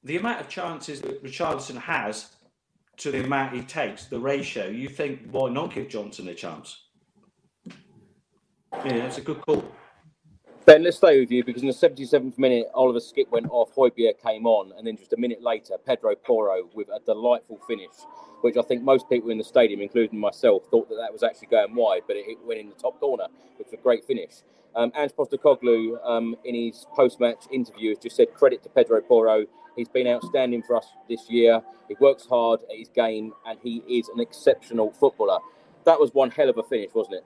The 0.05 0.17
amount 0.17 0.41
of 0.41 0.49
chances 0.49 1.01
that 1.03 1.23
Richarlison 1.23 1.77
has 1.77 2.37
to 2.99 3.11
the 3.11 3.25
amount 3.25 3.55
he 3.55 3.63
takes, 3.63 4.07
the 4.07 4.19
ratio, 4.19 4.69
you 4.69 4.89
think 4.89 5.29
why 5.31 5.51
not 5.51 5.75
give 5.75 5.89
Johnson 5.89 6.29
a 6.29 6.35
chance? 6.35 6.85
Yeah, 8.73 9.07
it's 9.07 9.19
a 9.19 9.23
good 9.23 9.41
call. 9.41 9.65
Ben, 10.67 10.83
let's 10.83 10.97
stay 10.97 11.21
with 11.21 11.31
you 11.31 11.45
because 11.45 11.63
in 11.63 11.69
the 11.69 11.73
77th 11.73 12.37
minute, 12.39 12.67
Oliver 12.75 12.99
Skipp 12.99 13.31
went 13.31 13.47
off, 13.51 13.73
Højbjerg 13.77 14.21
came 14.21 14.49
on, 14.49 14.73
and 14.77 14.85
then 14.85 14.97
just 14.97 15.13
a 15.13 15.17
minute 15.17 15.41
later, 15.41 15.77
Pedro 15.87 16.17
Porro 16.17 16.69
with 16.75 16.89
a 16.89 16.99
delightful 17.07 17.61
finish, 17.69 17.95
which 18.41 18.57
I 18.57 18.63
think 18.63 18.83
most 18.83 19.09
people 19.09 19.31
in 19.31 19.39
the 19.39 19.45
stadium, 19.45 19.81
including 19.81 20.19
myself, 20.19 20.65
thought 20.69 20.89
that 20.89 20.97
that 20.97 21.13
was 21.13 21.23
actually 21.23 21.47
going 21.53 21.77
wide, 21.77 22.03
but 22.09 22.17
it 22.17 22.37
went 22.45 22.59
in 22.59 22.69
the 22.69 22.75
top 22.75 22.99
corner, 22.99 23.29
which 23.59 23.67
was 23.67 23.75
a 23.75 23.81
great 23.81 24.05
finish. 24.05 24.43
Um, 24.75 24.91
Ange 24.97 25.13
Postecoglou, 25.13 26.05
um, 26.05 26.35
in 26.45 26.57
his 26.57 26.85
post-match 26.97 27.45
interview, 27.53 27.91
has 27.91 27.99
just 27.99 28.17
said 28.17 28.35
credit 28.35 28.65
to 28.65 28.69
Pedro 28.69 29.01
Porro. 29.03 29.47
He's 29.77 29.89
been 29.89 30.09
outstanding 30.09 30.65
for 30.65 30.75
us 30.75 30.89
this 31.09 31.31
year. 31.31 31.63
He 31.87 31.95
works 32.01 32.27
hard 32.27 32.63
at 32.69 32.77
his 32.77 32.89
game, 32.89 33.35
and 33.47 33.57
he 33.63 33.85
is 33.89 34.09
an 34.09 34.19
exceptional 34.19 34.91
footballer. 34.91 35.39
That 35.85 36.01
was 36.01 36.13
one 36.13 36.33
hell 36.33 36.49
of 36.49 36.59
a 36.59 36.65
finish, 36.65 36.91
wasn't 36.93 37.19
it? 37.19 37.25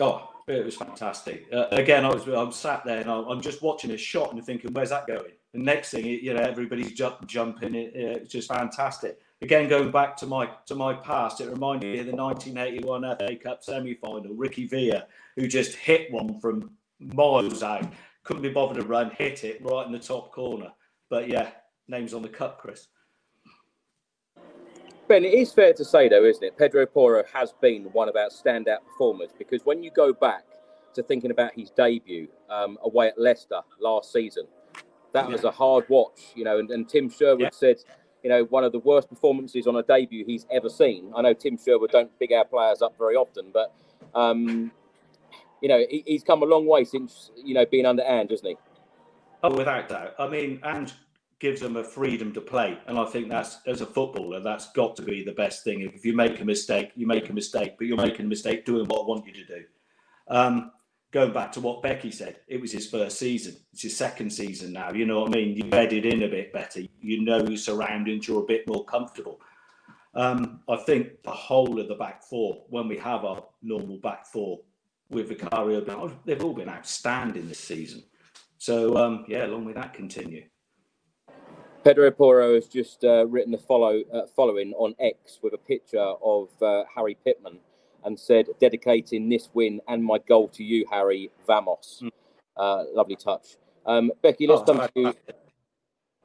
Oh, 0.00 0.29
it 0.52 0.64
was 0.64 0.76
fantastic. 0.76 1.46
Uh, 1.52 1.66
again, 1.70 2.04
I 2.04 2.12
was 2.12 2.26
I'm 2.26 2.52
sat 2.52 2.84
there 2.84 3.00
and 3.00 3.10
I'm 3.10 3.40
just 3.40 3.62
watching 3.62 3.90
a 3.92 3.96
shot 3.96 4.32
and 4.32 4.44
thinking, 4.44 4.72
where's 4.72 4.90
that 4.90 5.06
going? 5.06 5.32
The 5.52 5.58
next 5.58 5.90
thing, 5.90 6.06
you 6.06 6.34
know, 6.34 6.40
everybody's 6.40 6.92
jump, 6.92 7.26
jumping. 7.26 7.74
It, 7.74 7.92
it's 7.94 8.32
just 8.32 8.48
fantastic. 8.48 9.18
Again, 9.42 9.68
going 9.68 9.90
back 9.90 10.16
to 10.18 10.26
my 10.26 10.50
to 10.66 10.74
my 10.74 10.94
past, 10.94 11.40
it 11.40 11.50
reminded 11.50 11.92
me 11.92 11.98
of 12.00 12.06
the 12.06 12.14
1981 12.14 13.16
FA 13.18 13.36
Cup 13.36 13.64
semi-final. 13.64 14.34
Ricky 14.34 14.66
Villa, 14.66 15.06
who 15.36 15.48
just 15.48 15.76
hit 15.76 16.12
one 16.12 16.38
from 16.40 16.70
miles 16.98 17.62
out, 17.62 17.90
couldn't 18.22 18.42
be 18.42 18.50
bothered 18.50 18.82
to 18.82 18.88
run, 18.88 19.10
hit 19.10 19.44
it 19.44 19.62
right 19.64 19.86
in 19.86 19.92
the 19.92 19.98
top 19.98 20.32
corner. 20.32 20.70
But 21.08 21.28
yeah, 21.28 21.50
names 21.88 22.14
on 22.14 22.22
the 22.22 22.28
cup, 22.28 22.58
Chris. 22.58 22.88
Ben, 25.10 25.24
it 25.24 25.34
is 25.34 25.52
fair 25.52 25.72
to 25.72 25.84
say, 25.84 26.08
though, 26.08 26.22
isn't 26.22 26.44
it? 26.44 26.56
Pedro 26.56 26.86
Porro 26.86 27.24
has 27.34 27.52
been 27.60 27.86
one 27.86 28.08
of 28.08 28.14
our 28.14 28.28
standout 28.28 28.84
performers 28.86 29.30
because 29.36 29.60
when 29.64 29.82
you 29.82 29.90
go 29.90 30.12
back 30.12 30.44
to 30.94 31.02
thinking 31.02 31.32
about 31.32 31.52
his 31.52 31.68
debut 31.70 32.28
um, 32.48 32.78
away 32.84 33.08
at 33.08 33.18
Leicester 33.18 33.58
last 33.80 34.12
season, 34.12 34.44
that 35.12 35.26
yeah. 35.26 35.32
was 35.32 35.42
a 35.42 35.50
hard 35.50 35.84
watch, 35.88 36.20
you 36.36 36.44
know. 36.44 36.60
And, 36.60 36.70
and 36.70 36.88
Tim 36.88 37.10
Sherwood 37.10 37.40
yeah. 37.40 37.50
said, 37.50 37.78
you 38.22 38.30
know, 38.30 38.44
one 38.44 38.62
of 38.62 38.70
the 38.70 38.78
worst 38.78 39.08
performances 39.08 39.66
on 39.66 39.74
a 39.74 39.82
debut 39.82 40.24
he's 40.24 40.46
ever 40.48 40.68
seen. 40.68 41.10
I 41.16 41.22
know 41.22 41.34
Tim 41.34 41.58
Sherwood 41.58 41.90
don't 41.90 42.16
big 42.20 42.30
our 42.30 42.44
players 42.44 42.80
up 42.80 42.96
very 42.96 43.16
often, 43.16 43.50
but 43.52 43.74
um, 44.14 44.70
you 45.60 45.68
know, 45.68 45.84
he, 45.90 46.04
he's 46.06 46.22
come 46.22 46.44
a 46.44 46.46
long 46.46 46.66
way 46.68 46.84
since 46.84 47.32
you 47.34 47.54
know 47.54 47.66
being 47.66 47.84
under 47.84 48.04
Ange, 48.04 48.30
hasn't 48.30 48.50
he? 48.50 48.56
Oh, 49.42 49.56
without 49.56 49.88
doubt. 49.88 50.14
I 50.20 50.28
mean, 50.28 50.60
Ange 50.62 50.92
gives 51.40 51.60
them 51.60 51.76
a 51.76 51.82
freedom 51.82 52.32
to 52.34 52.40
play. 52.40 52.78
And 52.86 52.98
I 52.98 53.06
think 53.06 53.28
that's, 53.28 53.58
as 53.66 53.80
a 53.80 53.86
footballer, 53.86 54.40
that's 54.40 54.72
got 54.72 54.94
to 54.96 55.02
be 55.02 55.24
the 55.24 55.32
best 55.32 55.64
thing. 55.64 55.80
If 55.80 56.04
you 56.04 56.14
make 56.14 56.38
a 56.40 56.44
mistake, 56.44 56.92
you 56.94 57.06
make 57.06 57.30
a 57.30 57.32
mistake, 57.32 57.76
but 57.78 57.86
you're 57.86 57.96
making 57.96 58.26
a 58.26 58.28
mistake 58.28 58.66
doing 58.66 58.86
what 58.86 59.02
I 59.02 59.06
want 59.06 59.26
you 59.26 59.32
to 59.32 59.46
do. 59.46 59.64
Um, 60.28 60.70
going 61.12 61.32
back 61.32 61.50
to 61.52 61.60
what 61.60 61.82
Becky 61.82 62.10
said, 62.10 62.40
it 62.46 62.60
was 62.60 62.70
his 62.70 62.88
first 62.88 63.18
season. 63.18 63.56
It's 63.72 63.82
his 63.82 63.96
second 63.96 64.30
season 64.30 64.72
now. 64.72 64.92
You 64.92 65.06
know 65.06 65.20
what 65.20 65.34
I 65.34 65.36
mean? 65.38 65.56
You 65.56 65.64
bedded 65.64 66.04
in 66.04 66.22
a 66.22 66.28
bit 66.28 66.52
better. 66.52 66.82
You 67.00 67.24
know 67.24 67.38
your 67.38 67.56
surroundings. 67.56 68.28
You're 68.28 68.42
a 68.42 68.46
bit 68.46 68.68
more 68.68 68.84
comfortable. 68.84 69.40
Um, 70.14 70.60
I 70.68 70.76
think 70.76 71.22
the 71.22 71.30
whole 71.30 71.80
of 71.80 71.88
the 71.88 71.94
back 71.94 72.22
four, 72.22 72.64
when 72.68 72.86
we 72.86 72.98
have 72.98 73.24
our 73.24 73.44
normal 73.62 73.96
back 73.96 74.26
four 74.26 74.60
with 75.08 75.28
Vicario, 75.28 75.80
they've 76.26 76.44
all 76.44 76.52
been 76.52 76.68
outstanding 76.68 77.48
this 77.48 77.60
season. 77.60 78.02
So 78.58 78.96
um, 78.98 79.24
yeah, 79.26 79.46
along 79.46 79.64
with 79.64 79.76
that, 79.76 79.94
continue. 79.94 80.44
Pedro 81.82 82.10
Porro 82.10 82.54
has 82.54 82.66
just 82.66 83.04
uh, 83.04 83.26
written 83.26 83.52
the 83.52 83.58
follow 83.58 84.02
uh, 84.12 84.26
following 84.36 84.74
on 84.74 84.94
X 85.00 85.38
with 85.42 85.54
a 85.54 85.58
picture 85.58 85.98
of 85.98 86.48
uh, 86.60 86.84
Harry 86.94 87.16
Pitman 87.24 87.58
and 88.04 88.18
said, 88.18 88.46
dedicating 88.60 89.28
this 89.28 89.48
win 89.54 89.80
and 89.88 90.04
my 90.04 90.18
goal 90.28 90.48
to 90.48 90.62
you, 90.62 90.84
Harry. 90.90 91.30
Vamos. 91.46 92.02
Mm. 92.02 92.94
lovely 92.94 93.16
touch. 93.16 93.56
Um, 93.86 94.12
Becky, 94.22 94.46
let's 94.46 94.62
oh, 94.62 94.74
come 94.74 94.88
to 94.94 95.00
you. 95.00 95.14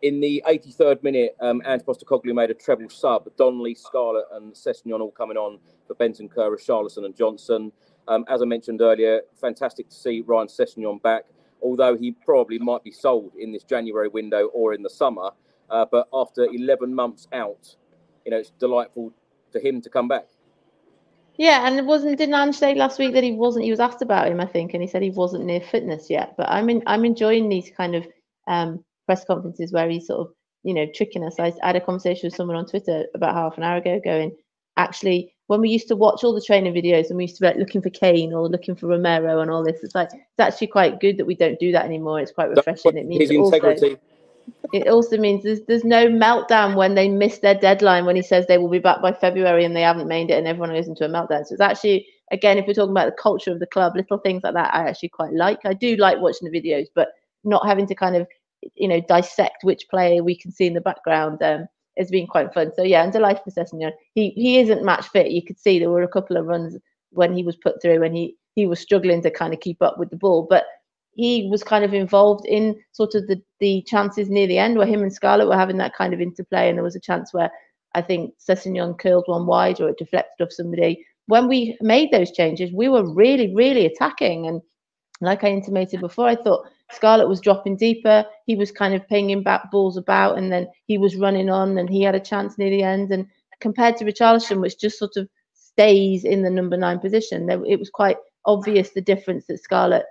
In 0.02 0.20
the 0.20 0.44
83rd 0.46 1.04
minute, 1.04 1.36
um, 1.42 1.62
Ange 1.66 1.84
Postecoglou 1.84 2.34
made 2.36 2.52
a 2.52 2.54
treble 2.54 2.90
sub. 2.90 3.30
Donley, 3.38 3.76
Scarlett, 3.76 4.26
and 4.34 4.54
Sessegnon 4.54 5.00
all 5.00 5.12
coming 5.12 5.38
on 5.38 5.58
for 5.88 5.96
Bentancur, 5.96 6.54
Richarlison, 6.54 7.06
and 7.06 7.16
Johnson. 7.16 7.72
Um, 8.08 8.26
as 8.28 8.42
I 8.42 8.46
mentioned 8.46 8.82
earlier, 8.82 9.22
fantastic 9.40 9.90
to 9.90 9.96
see 9.96 10.22
Ryan 10.22 10.48
Sessegnon 10.48 11.02
back, 11.02 11.24
although 11.62 11.96
he 11.96 12.12
probably 12.12 12.60
might 12.60 12.84
be 12.84 12.92
sold 12.92 13.32
in 13.40 13.52
this 13.52 13.64
January 13.64 14.10
window 14.10 14.48
or 14.54 14.74
in 14.74 14.84
the 14.84 14.90
summer. 14.90 15.32
Uh, 15.70 15.86
but 15.92 16.08
after 16.14 16.46
11 16.46 16.94
months 16.94 17.28
out, 17.34 17.76
you 18.26 18.32
know, 18.32 18.38
it's 18.38 18.52
delightful 18.60 19.12
for 19.52 19.60
him 19.60 19.82
to 19.82 19.90
come 19.90 20.08
back. 20.08 20.28
Yeah, 21.38 21.68
and 21.68 21.78
it 21.78 21.86
wasn't 21.86 22.18
didn't 22.18 22.36
Ange 22.36 22.56
say 22.56 22.76
last 22.76 22.98
week 22.98 23.14
that 23.14 23.24
he 23.24 23.34
wasn't? 23.34 23.66
He 23.66 23.72
was 23.72 23.82
asked 23.82 24.02
about 24.02 24.28
him, 24.28 24.40
I 24.40 24.46
think, 24.46 24.74
and 24.74 24.82
he 24.82 24.88
said 24.88 25.02
he 25.02 25.10
wasn't 25.10 25.46
near 25.46 25.60
fitness 25.60 26.10
yet. 26.10 26.36
But 26.38 26.50
I'm 26.50 26.70
in, 26.70 26.82
I'm 26.88 27.04
enjoying 27.04 27.50
these 27.50 27.70
kind 27.76 27.94
of 27.94 28.08
um, 28.48 28.86
press 29.06 29.26
conferences 29.26 29.74
where 29.74 29.90
he 29.90 30.00
sort 30.00 30.22
of 30.22 30.34
you 30.66 30.74
know, 30.74 30.88
tricking 30.94 31.24
us. 31.24 31.36
I, 31.40 31.54
I 31.64 31.68
had 31.68 31.76
a 31.76 31.82
conversation 31.82 32.28
with 32.28 32.36
someone 32.36 32.58
on 32.58 32.66
Twitter 32.66 33.06
about 33.14 33.36
half 33.36 33.56
an 33.56 33.64
hour 33.64 33.78
ago, 33.78 34.02
going, 34.04 34.36
actually, 34.78 35.32
when 35.46 35.62
we 35.62 35.70
used 35.70 35.88
to 35.90 35.96
watch 35.96 36.24
all 36.24 36.34
the 36.34 36.42
training 36.42 36.74
videos 36.74 37.10
and 37.10 37.18
we 37.18 37.26
used 37.26 37.36
to 37.36 37.42
be 37.42 37.48
like 37.48 37.58
looking 37.58 37.84
for 37.84 37.92
Kane 37.92 38.34
or 38.34 38.50
looking 38.50 38.76
for 38.76 38.88
Romero 38.88 39.42
and 39.42 39.52
all 39.52 39.64
this, 39.64 39.84
it's 39.84 39.94
like 39.94 40.10
it's 40.12 40.40
actually 40.40 40.68
quite 40.68 41.00
good 41.00 41.18
that 41.18 41.26
we 41.26 41.36
don't 41.36 41.60
do 41.60 41.72
that 41.72 41.86
anymore. 41.86 42.20
It's 42.20 42.32
quite 42.32 42.50
refreshing. 42.50 42.98
It 42.98 43.06
means 43.06 43.30
also, 43.32 43.96
it 44.74 44.88
also 44.88 45.18
means 45.18 45.44
there's 45.44 45.62
there's 45.68 45.84
no 45.84 46.08
meltdown 46.08 46.76
when 46.76 46.96
they 46.96 47.08
miss 47.08 47.40
their 47.40 47.56
deadline 47.56 48.06
when 48.06 48.16
he 48.16 48.22
says 48.22 48.46
they 48.46 48.58
will 48.58 48.70
be 48.70 48.80
back 48.80 49.02
by 49.02 49.12
February 49.12 49.64
and 49.64 49.76
they 49.76 49.82
haven't 49.82 50.08
made 50.08 50.30
it 50.30 50.38
and 50.38 50.48
everyone 50.48 50.72
goes 50.72 50.88
into 50.88 51.06
a 51.06 51.10
meltdown. 51.10 51.46
So 51.46 51.54
it's 51.54 51.62
actually 51.62 52.08
again, 52.32 52.58
if 52.58 52.66
we're 52.68 52.74
talking 52.74 52.92
about 52.92 53.06
the 53.06 53.22
culture 53.22 53.52
of 53.52 53.60
the 53.60 53.68
club, 53.68 53.96
little 53.96 54.18
things 54.18 54.44
like 54.44 54.54
that, 54.54 54.74
I 54.74 54.88
actually 54.90 55.10
quite 55.10 55.34
like. 55.34 55.60
I 55.66 55.74
do 55.74 55.96
like 55.96 56.20
watching 56.20 56.50
the 56.50 56.60
videos, 56.60 56.88
but 56.94 57.10
not 57.44 57.66
having 57.66 57.88
to 57.88 57.96
kind 57.96 58.16
of 58.16 58.28
you 58.76 58.88
know 58.88 59.00
dissect 59.02 59.64
which 59.64 59.88
player 59.90 60.24
we 60.24 60.36
can 60.36 60.52
see 60.52 60.66
in 60.66 60.74
the 60.74 60.82
background 60.82 61.42
um, 61.44 61.68
has 61.98 62.10
been 62.10 62.28
quite 62.28 62.54
fun. 62.54 62.72
So 62.76 62.84
yeah, 62.84 63.04
I'm 63.04 63.12
delighted 63.12 63.44
for 63.44 63.52
Sessegnon. 63.52 63.92
He 64.14 64.32
he 64.32 64.60
isn't 64.60 64.84
match 64.84 65.08
fit. 65.10 65.32
You 65.32 65.44
could 65.44 65.60
see 65.60 65.80
there 65.80 65.90
were 65.90 66.04
a 66.04 66.08
couple 66.08 66.38
of 66.38 66.46
runs 66.46 66.78
when 67.12 67.34
he 67.34 67.44
was 67.44 67.56
put 67.56 67.82
through 67.82 68.04
and 68.04 68.16
he 68.16 68.36
he 68.56 68.66
was 68.66 68.80
struggling 68.80 69.22
to 69.22 69.32
kind 69.32 69.54
of 69.54 69.60
keep 69.60 69.82
up 69.82 69.98
with 70.00 70.10
the 70.10 70.16
ball, 70.16 70.48
but 70.50 70.66
he 71.16 71.48
was 71.50 71.64
kind 71.64 71.84
of 71.84 71.94
involved 71.94 72.46
in 72.46 72.80
sort 72.92 73.16
of 73.16 73.28
the 73.28 73.42
the 73.60 73.82
chances 73.88 74.30
near 74.30 74.48
the 74.48 74.58
end 74.58 74.78
where 74.78 74.86
him 74.86 75.02
and 75.02 75.14
Scarlett 75.14 75.48
were 75.48 75.58
having 75.58 75.78
that 75.78 75.96
kind 75.96 76.14
of 76.14 76.22
interplay, 76.22 76.70
and 76.70 76.78
there 76.78 76.84
was 76.84 76.96
a 76.96 77.00
chance 77.00 77.34
where 77.34 77.50
I 77.96 78.02
think 78.02 78.34
Sessegnon 78.38 79.00
curled 79.00 79.24
one 79.28 79.46
wide 79.48 79.80
or 79.80 79.90
it 79.90 79.98
deflected 79.98 80.46
off 80.46 80.52
somebody. 80.52 81.06
When 81.28 81.48
we 81.48 81.78
made 81.82 82.12
those 82.12 82.32
changes, 82.32 82.72
we 82.72 82.90
were 82.90 83.12
really, 83.12 83.56
really 83.56 83.86
attacking. 83.86 84.48
And 84.48 84.62
like 85.22 85.44
I 85.44 85.48
intimated 85.48 86.02
before, 86.02 86.28
I 86.28 86.36
thought 86.36 86.68
Scarlett 86.92 87.30
was 87.30 87.40
dropping 87.40 87.78
deeper. 87.78 88.26
He 88.46 88.56
was 88.56 88.72
kind 88.72 88.94
of 88.94 89.08
pinging 89.08 89.42
back 89.42 89.72
balls 89.72 89.96
about, 89.96 90.38
and 90.38 90.52
then 90.52 90.68
he 90.86 90.98
was 90.98 91.16
running 91.16 91.50
on, 91.50 91.78
and 91.78 91.90
he 91.90 92.04
had 92.04 92.16
a 92.16 92.20
chance 92.20 92.58
near 92.58 92.70
the 92.70 92.84
end. 92.84 93.12
And 93.12 93.26
compared 93.62 93.96
to 93.98 94.06
Richarlison, 94.06 94.60
which 94.60 94.78
just 94.78 95.00
sort 95.00 95.16
of 95.16 95.30
stays 95.54 96.26
in 96.26 96.44
the 96.44 96.50
number 96.50 96.76
nine 96.76 97.00
position, 97.00 97.50
it 97.50 97.80
was 97.80 97.90
quite 97.90 98.18
obvious 98.46 98.92
the 98.92 99.02
difference 99.02 99.48
that 99.48 99.64
Scarlett 99.64 100.06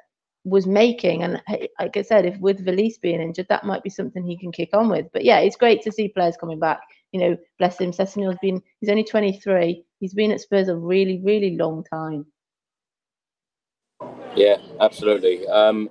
was 0.44 0.66
making. 0.66 1.22
And 1.22 1.42
like 1.78 1.96
I 1.96 2.02
said, 2.02 2.26
if 2.26 2.38
with 2.38 2.64
Veliz 2.64 3.00
being 3.00 3.20
injured, 3.20 3.46
that 3.48 3.64
might 3.64 3.82
be 3.82 3.90
something 3.90 4.24
he 4.24 4.38
can 4.38 4.52
kick 4.52 4.70
on 4.72 4.88
with. 4.88 5.06
But 5.12 5.24
yeah, 5.24 5.38
it's 5.38 5.56
great 5.56 5.82
to 5.82 5.92
see 5.92 6.08
players 6.08 6.36
coming 6.36 6.58
back. 6.58 6.80
You 7.12 7.20
know, 7.20 7.36
bless 7.58 7.80
him. 7.80 7.92
Sessegnon's 7.92 8.38
been, 8.42 8.62
he's 8.80 8.90
only 8.90 9.04
23. 9.04 9.84
He's 10.00 10.14
been 10.14 10.32
at 10.32 10.40
Spurs 10.40 10.68
a 10.68 10.76
really, 10.76 11.20
really 11.24 11.56
long 11.56 11.84
time. 11.84 12.26
Yeah, 14.34 14.56
absolutely. 14.80 15.46
Um, 15.46 15.88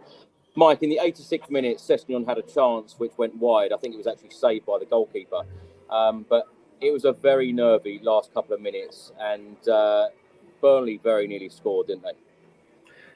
Mike, 0.56 0.84
in 0.84 0.90
the 0.90 1.00
86th 1.02 1.50
minute, 1.50 1.78
Sessegnon 1.78 2.28
had 2.28 2.38
a 2.38 2.42
chance 2.42 2.96
which 2.98 3.14
went 3.18 3.36
wide. 3.38 3.72
I 3.72 3.78
think 3.78 3.96
it 3.96 3.98
was 3.98 4.08
actually 4.08 4.32
saved 4.32 4.66
by 4.66 4.78
the 4.80 4.86
goalkeeper. 4.86 5.44
Um, 5.90 6.26
but 6.30 6.48
it 6.82 6.92
was 6.92 7.06
a 7.06 7.14
very 7.14 7.52
nervy 7.52 8.00
last 8.04 8.34
couple 8.34 8.54
of 8.54 8.62
minutes, 8.62 9.14
and 9.20 9.68
uh, 9.68 10.10
Burnley 10.62 11.00
very 11.02 11.28
nearly 11.28 11.50
scored, 11.50 11.88
didn't 11.88 12.04
they? 12.04 12.12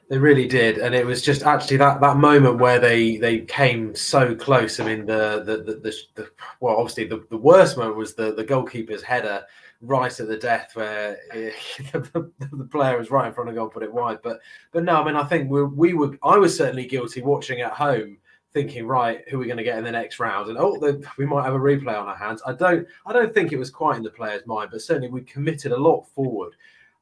They 0.08 0.16
really 0.16 0.46
did, 0.46 0.78
and 0.78 0.94
it 0.94 1.04
was 1.04 1.20
just 1.20 1.42
actually 1.42 1.76
that, 1.78 2.00
that 2.00 2.16
moment 2.16 2.58
where 2.58 2.78
they, 2.78 3.18
they 3.18 3.40
came 3.40 3.94
so 3.94 4.34
close. 4.34 4.80
I 4.80 4.84
mean, 4.86 5.04
the 5.04 5.42
the 5.44 5.56
the, 5.58 5.80
the, 5.80 5.94
the 6.14 6.30
well, 6.60 6.76
obviously 6.76 7.04
the, 7.04 7.26
the 7.28 7.36
worst 7.36 7.76
moment 7.76 7.96
was 7.96 8.14
the, 8.14 8.32
the 8.32 8.44
goalkeeper's 8.44 9.02
header 9.02 9.44
right 9.82 10.18
at 10.18 10.28
the 10.28 10.36
death, 10.36 10.70
where 10.74 11.18
it, 11.34 11.54
the, 11.92 12.32
the, 12.40 12.64
player 12.64 12.98
was 12.98 13.10
right 13.10 13.28
in 13.28 13.34
front 13.34 13.50
of 13.50 13.54
goal, 13.54 13.68
put 13.68 13.82
it 13.82 13.92
wide. 13.92 14.20
But 14.22 14.40
but 14.72 14.84
no, 14.84 15.02
I 15.02 15.04
mean, 15.04 15.16
I 15.16 15.24
think 15.24 15.50
we 15.50 15.64
we 15.64 15.92
were 15.92 16.16
I 16.22 16.38
was 16.38 16.56
certainly 16.56 16.86
guilty 16.86 17.20
watching 17.20 17.60
at 17.60 17.72
home, 17.72 18.16
thinking 18.52 18.86
right, 18.86 19.22
who 19.28 19.36
are 19.36 19.40
we 19.40 19.46
going 19.46 19.58
to 19.58 19.64
get 19.64 19.78
in 19.78 19.84
the 19.84 19.92
next 19.92 20.18
round, 20.18 20.48
and 20.48 20.58
oh, 20.58 20.78
the, 20.78 21.06
we 21.18 21.26
might 21.26 21.44
have 21.44 21.54
a 21.54 21.58
replay 21.58 22.00
on 22.00 22.08
our 22.08 22.16
hands. 22.16 22.42
I 22.46 22.54
don't 22.54 22.86
I 23.06 23.12
don't 23.12 23.34
think 23.34 23.52
it 23.52 23.58
was 23.58 23.70
quite 23.70 23.98
in 23.98 24.02
the 24.02 24.10
player's 24.10 24.46
mind, 24.46 24.70
but 24.72 24.80
certainly 24.82 25.08
we 25.08 25.20
committed 25.22 25.72
a 25.72 25.76
lot 25.76 26.08
forward, 26.14 26.54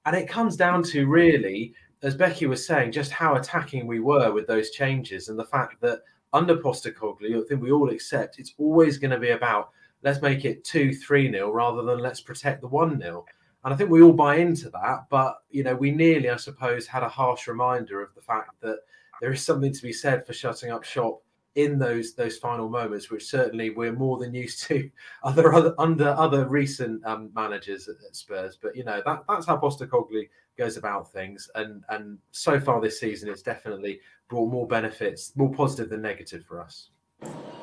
and 0.07 0.17
it 0.17 0.29
comes 0.29 0.57
down 0.57 0.83
to 0.85 1.07
really 1.07 1.73
as 2.03 2.15
Becky 2.15 2.47
was 2.47 2.67
saying, 2.67 2.93
just 2.93 3.11
how 3.11 3.37
attacking 3.37 3.87
we 3.87 4.01
were 4.01 4.33
with 4.33 4.47
those 4.47 4.71
changes 4.71 5.29
and 5.29 5.39
the 5.39 5.45
fact 5.45 5.81
that 5.81 6.01
under 6.33 6.57
Postecoglou, 6.57 7.43
I 7.43 7.49
think 7.49 7.63
we 7.63 7.73
all 7.73 7.91
accept 7.91 8.39
it's 8.39 8.55
always 8.59 8.99
going 8.99 9.13
to 9.13 9.19
be 9.19 9.31
about 9.31 9.71
let's 10.03 10.23
make 10.23 10.45
it 10.45 10.65
2 10.65 10.95
3 10.95 11.29
nil 11.29 11.51
rather 11.51 11.83
than 11.83 11.99
let's 11.99 12.21
protect 12.21 12.61
the 12.61 12.69
1 12.69 12.99
nil. 12.99 13.27
And 13.65 13.75
I 13.75 13.77
think 13.77 13.91
we 13.91 14.03
all 14.03 14.13
buy 14.13 14.37
into 14.37 14.71
that. 14.71 15.07
But, 15.11 15.39
you 15.51 15.65
know, 15.65 15.75
we 15.75 15.91
nearly, 15.91 16.31
I 16.31 16.37
suppose, 16.37 16.87
had 16.87 17.03
a 17.03 17.09
harsh 17.09 17.49
reminder 17.49 18.01
of 18.01 18.15
the 18.15 18.21
fact 18.21 18.53
that 18.61 18.79
there 19.21 19.33
is 19.33 19.45
something 19.45 19.73
to 19.73 19.83
be 19.83 19.93
said 19.93 20.25
for 20.25 20.33
shutting 20.33 20.71
up 20.71 20.85
shop 20.85 21.21
in 21.57 21.79
those 21.79 22.15
those 22.15 22.37
final 22.37 22.69
moments, 22.69 23.11
which 23.11 23.25
certainly 23.25 23.71
we're 23.71 23.93
more 23.93 24.19
than 24.19 24.35
used 24.35 24.63
to 24.65 24.89
other, 25.25 25.53
other 25.53 25.75
under 25.79 26.11
other 26.11 26.47
recent 26.47 27.05
um, 27.05 27.31
managers 27.35 27.89
at, 27.89 27.97
at, 28.07 28.15
Spurs. 28.15 28.59
But 28.61 28.77
you 28.77 28.85
know 28.85 29.03
that 29.05 29.25
that's 29.29 29.47
how 29.47 29.57
Postecoglou 29.57 30.29
goes 30.57 30.77
about 30.77 31.13
things, 31.13 31.51
and 31.55 31.85
and 31.89 32.19
so 32.33 32.59
far 32.61 32.81
this 32.81 33.01
season, 33.01 33.29
it's 33.29 33.43
definitely 33.43 34.01
brought 34.29 34.51
more 34.51 34.67
benefits, 34.67 35.33
more 35.37 35.53
positive 35.53 35.91
than 35.91 36.03
negative 36.03 36.45
for 36.45 36.61
us. 36.61 36.91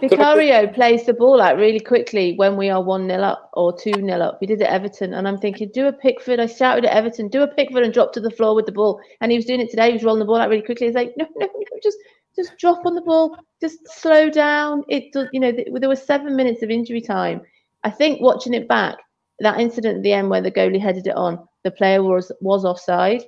Vicario 0.02 0.68
plays 0.68 1.06
the 1.06 1.14
ball 1.14 1.40
out 1.40 1.58
really 1.58 1.80
quickly 1.80 2.34
when 2.36 2.58
we 2.58 2.70
are 2.70 2.84
1 2.84 3.08
0 3.08 3.22
up 3.22 3.50
or 3.54 3.72
2 3.78 3.94
0 3.94 4.10
up. 4.20 4.38
He 4.40 4.46
did 4.46 4.62
it 4.62 4.66
at 4.66 4.74
Everton, 4.74 5.14
and 5.14 5.28
I'm 5.28 5.38
thinking, 5.38 5.70
do 5.74 5.88
a 5.88 5.94
Pickford. 5.94 6.40
I 6.40 6.48
shouted 6.48 6.86
at 6.86 6.96
Everton, 6.96 7.30
do 7.30 7.44
a 7.44 7.48
Pickford 7.48 7.84
and 7.84 7.94
drop 7.94 8.12
to 8.14 8.20
the 8.20 8.32
floor 8.32 8.56
with 8.56 8.66
the 8.66 8.72
ball. 8.72 9.00
And 9.22 9.32
he 9.32 9.38
was 9.38 9.46
doing 9.46 9.62
it 9.62 9.70
today. 9.70 9.88
He 9.88 9.94
was 9.94 10.04
rolling 10.04 10.20
the 10.20 10.26
ball 10.26 10.38
out 10.38 10.50
really 10.50 10.64
quickly. 10.64 10.88
He's 10.88 10.96
like, 10.96 11.14
no, 11.18 11.26
no, 11.38 11.48
no, 11.48 11.80
just 11.82 11.98
just 12.36 12.58
drop 12.58 12.86
on 12.86 12.96
the 12.96 13.02
ball, 13.02 13.38
just 13.62 13.88
slow 13.88 14.30
down. 14.30 14.84
It 14.90 15.14
does, 15.14 15.28
you 15.32 15.40
know, 15.40 15.52
there 15.52 15.90
was 15.90 16.02
seven 16.02 16.36
minutes 16.36 16.64
of 16.64 16.70
injury 16.70 17.02
time. 17.02 17.42
I 17.84 17.92
think 17.92 18.22
watching 18.22 18.54
it 18.54 18.68
back, 18.68 18.98
that 19.40 19.60
incident 19.60 19.98
at 19.98 20.04
the 20.04 20.14
end 20.14 20.30
where 20.30 20.42
the 20.42 20.52
goalie 20.52 20.82
headed 20.82 21.08
it 21.08 21.16
on, 21.16 21.48
the 21.64 21.72
player 21.72 22.04
was 22.04 22.32
was 22.42 22.66
offside. 22.66 23.24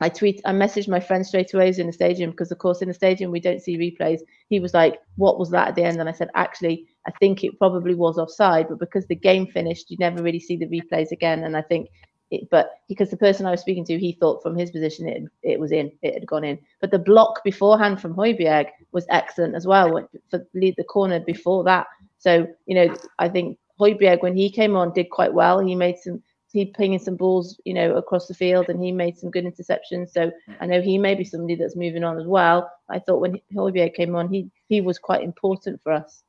I 0.00 0.10
tweet, 0.10 0.42
I 0.44 0.52
messaged 0.52 0.88
my 0.88 1.00
friend 1.00 1.26
straight 1.26 1.54
away 1.54 1.68
who's 1.68 1.78
in 1.78 1.86
the 1.86 1.92
stadium 1.92 2.30
because, 2.30 2.52
of 2.52 2.58
course, 2.58 2.82
in 2.82 2.88
the 2.88 2.94
stadium 2.94 3.30
we 3.30 3.40
don't 3.40 3.62
see 3.62 3.78
replays. 3.78 4.20
He 4.50 4.60
was 4.60 4.74
like, 4.74 5.00
"What 5.16 5.38
was 5.38 5.50
that 5.50 5.68
at 5.68 5.74
the 5.74 5.84
end?" 5.84 5.98
And 6.00 6.08
I 6.08 6.12
said, 6.12 6.28
"Actually, 6.34 6.86
I 7.06 7.12
think 7.12 7.42
it 7.42 7.58
probably 7.58 7.94
was 7.94 8.18
offside, 8.18 8.68
but 8.68 8.78
because 8.78 9.06
the 9.06 9.14
game 9.14 9.46
finished, 9.46 9.90
you 9.90 9.96
never 9.98 10.22
really 10.22 10.40
see 10.40 10.56
the 10.56 10.66
replays 10.66 11.12
again." 11.12 11.44
And 11.44 11.56
I 11.56 11.62
think 11.62 11.88
it, 12.30 12.48
but 12.50 12.70
because 12.88 13.10
the 13.10 13.16
person 13.16 13.46
I 13.46 13.52
was 13.52 13.60
speaking 13.60 13.84
to, 13.86 13.98
he 13.98 14.12
thought 14.12 14.42
from 14.42 14.56
his 14.56 14.70
position 14.70 15.08
it 15.08 15.22
it 15.42 15.60
was 15.60 15.72
in, 15.72 15.90
it 16.02 16.14
had 16.14 16.26
gone 16.26 16.44
in. 16.44 16.58
But 16.80 16.90
the 16.90 16.98
block 16.98 17.42
beforehand 17.44 18.00
from 18.00 18.14
Højbjerg 18.14 18.66
was 18.92 19.06
excellent 19.10 19.54
as 19.54 19.66
well 19.66 20.06
for 20.30 20.46
lead 20.54 20.74
the 20.76 20.84
corner 20.84 21.20
before 21.20 21.64
that. 21.64 21.86
So 22.18 22.46
you 22.66 22.74
know, 22.74 22.94
I 23.18 23.28
think 23.28 23.58
Højbjerg 23.80 24.22
when 24.22 24.36
he 24.36 24.50
came 24.50 24.76
on 24.76 24.92
did 24.92 25.10
quite 25.10 25.32
well. 25.32 25.60
He 25.60 25.74
made 25.74 25.98
some 25.98 26.22
he 26.56 26.66
pinging 26.66 26.98
some 26.98 27.16
balls, 27.16 27.60
you 27.64 27.74
know, 27.74 27.94
across 27.96 28.26
the 28.26 28.34
field, 28.34 28.68
and 28.68 28.82
he 28.82 28.90
made 28.90 29.18
some 29.18 29.30
good 29.30 29.44
interceptions. 29.44 30.10
So 30.10 30.32
I 30.60 30.66
know 30.66 30.80
he 30.80 30.96
may 30.96 31.14
be 31.14 31.24
somebody 31.24 31.54
that's 31.54 31.76
moving 31.76 32.02
on 32.02 32.18
as 32.18 32.26
well. 32.26 32.70
I 32.88 32.98
thought 32.98 33.20
when 33.20 33.40
Højbjerg 33.54 33.94
came 33.94 34.16
on, 34.16 34.28
he 34.28 34.50
he 34.68 34.80
was 34.80 34.98
quite 34.98 35.22
important 35.22 35.82
for 35.82 35.92
us. 35.92 36.22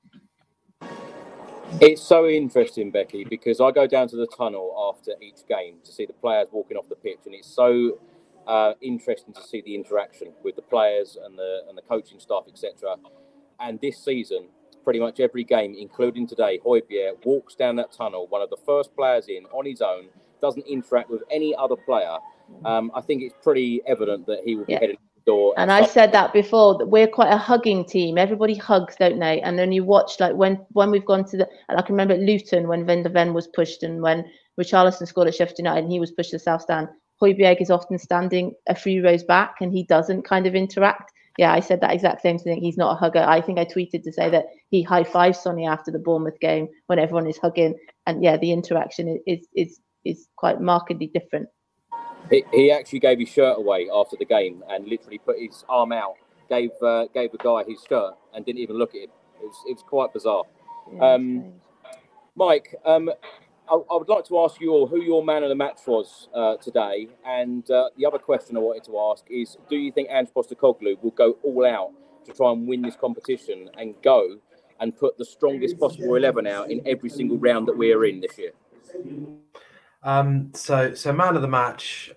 It's 1.79 2.01
so 2.01 2.27
interesting, 2.27 2.91
Becky, 2.91 3.23
because 3.25 3.59
I 3.61 3.71
go 3.71 3.87
down 3.87 4.07
to 4.09 4.15
the 4.15 4.27
tunnel 4.27 4.73
after 4.89 5.11
each 5.21 5.45
game 5.47 5.75
to 5.83 5.91
see 5.91 6.05
the 6.05 6.13
players 6.13 6.47
walking 6.51 6.77
off 6.77 6.89
the 6.89 6.95
pitch, 6.95 7.19
and 7.25 7.33
it's 7.33 7.47
so 7.47 7.97
uh, 8.47 8.73
interesting 8.81 9.33
to 9.33 9.43
see 9.43 9.61
the 9.61 9.75
interaction 9.75 10.33
with 10.43 10.55
the 10.55 10.61
players 10.61 11.17
and 11.23 11.37
the 11.37 11.61
and 11.69 11.77
the 11.77 11.81
coaching 11.83 12.19
staff, 12.19 12.43
etc. 12.49 12.95
And 13.59 13.79
this 13.79 14.03
season, 14.03 14.49
pretty 14.87 14.99
much 15.01 15.19
every 15.19 15.43
game, 15.43 15.75
including 15.77 16.25
today, 16.25 16.57
Højbjerg 16.65 17.25
walks 17.25 17.55
down 17.55 17.75
that 17.75 17.91
tunnel, 17.91 18.25
one 18.29 18.41
of 18.41 18.49
the 18.49 18.55
first 18.65 18.95
players 18.95 19.27
in 19.27 19.43
on 19.51 19.65
his 19.65 19.81
own, 19.81 20.05
doesn't 20.41 20.65
interact 20.65 21.09
with 21.09 21.23
any 21.29 21.53
other 21.55 21.75
player. 21.75 22.17
Um, 22.63 22.89
I 22.95 23.01
think 23.01 23.21
it's 23.21 23.35
pretty 23.43 23.81
evident 23.85 24.25
that 24.27 24.43
he 24.45 24.55
will 24.55 24.63
be 24.63 24.71
yeah. 24.71 24.79
heading 24.79 24.97
door. 25.25 25.53
And 25.57 25.73
I 25.73 25.85
said 25.85 26.13
that 26.13 26.31
before 26.31 26.77
that 26.77 26.85
we're 26.85 27.11
quite 27.19 27.33
a 27.33 27.37
hugging 27.37 27.83
team. 27.83 28.17
Everybody 28.17 28.55
hugs, 28.55 28.95
don't 28.97 29.19
they? 29.19 29.41
And 29.41 29.59
then 29.59 29.73
you 29.73 29.83
watch 29.83 30.21
like 30.21 30.35
when 30.35 30.53
when 30.71 30.89
we've 30.89 31.05
gone 31.05 31.25
to 31.31 31.35
the 31.35 31.49
and 31.67 31.77
I 31.77 31.81
can 31.81 31.93
remember 31.93 32.13
at 32.13 32.21
Luton 32.21 32.69
when 32.69 32.85
Van 32.85 33.03
der 33.03 33.09
Ven 33.09 33.33
was 33.33 33.47
pushed 33.47 33.83
and 33.83 34.01
when 34.01 34.23
Richarlison 34.57 35.05
scored 35.05 35.27
at 35.27 35.35
Sheffield 35.35 35.59
United 35.59 35.83
and 35.83 35.91
he 35.91 35.99
was 35.99 36.11
pushed 36.11 36.29
to 36.29 36.37
the 36.37 36.47
south 36.47 36.61
stand. 36.61 36.87
Højbjerg 37.21 37.59
is 37.59 37.69
often 37.69 37.99
standing 37.99 38.53
a 38.69 38.75
few 38.75 39.03
rows 39.03 39.25
back 39.25 39.55
and 39.59 39.73
he 39.73 39.83
doesn't 39.83 40.21
kind 40.21 40.47
of 40.47 40.55
interact. 40.55 41.11
Yeah, 41.37 41.53
I 41.53 41.59
said 41.59 41.81
that 41.81 41.93
exact 41.93 42.21
same 42.21 42.39
thing. 42.39 42.61
He's 42.61 42.77
not 42.77 42.93
a 42.93 42.95
hugger. 42.95 43.19
I 43.19 43.41
think 43.41 43.59
I 43.59 43.65
tweeted 43.65 44.03
to 44.03 44.11
say 44.11 44.29
that 44.29 44.45
he 44.69 44.81
high 44.81 45.03
fives 45.03 45.39
Sonny 45.39 45.67
after 45.67 45.91
the 45.91 45.99
Bournemouth 45.99 46.39
game 46.39 46.67
when 46.87 46.97
everyone 46.97 47.27
is 47.27 47.37
hugging. 47.37 47.75
And 48.07 48.23
yeah, 48.23 48.37
the 48.37 48.51
interaction 48.51 49.21
is 49.27 49.47
is 49.53 49.79
is 50.03 50.27
quite 50.35 50.59
markedly 50.61 51.11
different. 51.13 51.47
He, 52.29 52.43
he 52.51 52.71
actually 52.71 52.99
gave 52.99 53.19
his 53.19 53.29
shirt 53.29 53.57
away 53.57 53.87
after 53.93 54.17
the 54.17 54.25
game 54.25 54.63
and 54.69 54.87
literally 54.87 55.19
put 55.19 55.39
his 55.39 55.63
arm 55.69 55.91
out, 55.91 56.15
gave 56.49 56.71
uh, 56.81 57.05
gave 57.13 57.31
the 57.31 57.37
guy 57.37 57.63
his 57.67 57.83
shirt 57.87 58.15
and 58.33 58.45
didn't 58.45 58.59
even 58.59 58.77
look 58.77 58.95
at 58.95 59.01
him. 59.01 59.09
It 59.41 59.45
was, 59.45 59.63
it 59.67 59.73
was 59.73 59.83
quite 59.83 60.13
bizarre. 60.13 60.43
Yeah, 60.91 61.13
um, 61.13 61.53
Mike, 62.35 62.75
um, 62.85 63.11
I, 63.69 63.75
I, 63.75 63.97
would 63.97 64.09
like 64.09 64.25
to 64.25 64.39
ask 64.39 64.59
you 64.61 64.71
all 64.71 64.87
who 64.87 65.01
your 65.01 65.23
man 65.23 65.43
of 65.43 65.49
the 65.49 65.55
match 65.55 65.79
was 65.85 66.29
uh, 66.33 66.57
today. 66.57 67.09
And 67.25 67.69
uh, 67.69 67.89
the 67.97 68.05
other 68.05 68.17
question 68.17 68.57
I 68.57 68.59
wanted 68.59 68.83
to 68.85 68.99
ask 68.99 69.25
is 69.29 69.57
do 69.69 69.77
you 69.77 69.91
think 69.91 70.09
Ange 70.09 70.29
Postecoglou 70.35 71.01
will 71.01 71.11
go 71.11 71.37
all 71.43 71.65
out 71.65 71.91
to 72.25 72.33
try 72.33 72.51
and 72.51 72.67
win 72.67 72.81
this 72.81 72.95
competition 72.95 73.69
and 73.77 73.95
go 74.01 74.37
and 74.79 74.95
put 74.95 75.17
the 75.17 75.25
strongest 75.25 75.79
possible 75.79 76.15
11 76.15 76.45
out 76.47 76.69
in 76.69 76.81
every 76.85 77.09
single 77.09 77.37
round 77.37 77.67
that 77.67 77.77
we're 77.77 78.05
in 78.05 78.19
this 78.21 78.37
year? 78.37 78.51
Um, 80.03 80.51
so, 80.53 80.93
so 80.93 81.11
man 81.11 81.35
of 81.35 81.41
the 81.41 81.47
match, 81.47 82.11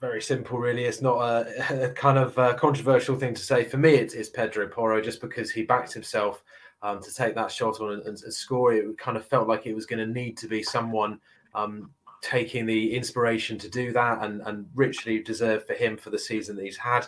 very 0.00 0.20
simple, 0.20 0.58
really. 0.58 0.84
It's 0.84 1.00
not 1.00 1.18
a, 1.18 1.84
a 1.84 1.88
kind 1.90 2.18
of 2.18 2.36
a 2.36 2.54
controversial 2.54 3.16
thing 3.16 3.34
to 3.34 3.42
say. 3.42 3.64
For 3.64 3.78
me, 3.78 3.94
it's, 3.94 4.14
it's 4.14 4.28
Pedro 4.28 4.66
Porro, 4.66 5.00
just 5.00 5.20
because 5.20 5.50
he 5.50 5.62
backed 5.62 5.92
himself 5.92 6.42
um, 6.82 7.00
to 7.02 7.14
take 7.14 7.34
that 7.34 7.50
shot 7.50 7.80
on 7.80 7.92
and, 7.92 8.02
and, 8.06 8.18
score. 8.18 8.72
It 8.72 8.98
kind 8.98 9.16
of 9.16 9.24
felt 9.24 9.48
like 9.48 9.66
it 9.66 9.74
was 9.74 9.86
going 9.86 10.04
to 10.04 10.12
need 10.12 10.36
to 10.38 10.48
be 10.48 10.62
someone 10.62 11.20
um, 11.54 11.90
taking 12.20 12.66
the 12.66 12.94
inspiration 12.94 13.58
to 13.58 13.68
do 13.68 13.92
that, 13.92 14.22
and, 14.22 14.42
and 14.42 14.66
richly 14.74 15.22
deserved 15.22 15.66
for 15.66 15.74
him 15.74 15.96
for 15.96 16.10
the 16.10 16.18
season 16.18 16.56
that 16.56 16.64
he's 16.64 16.76
had. 16.76 17.06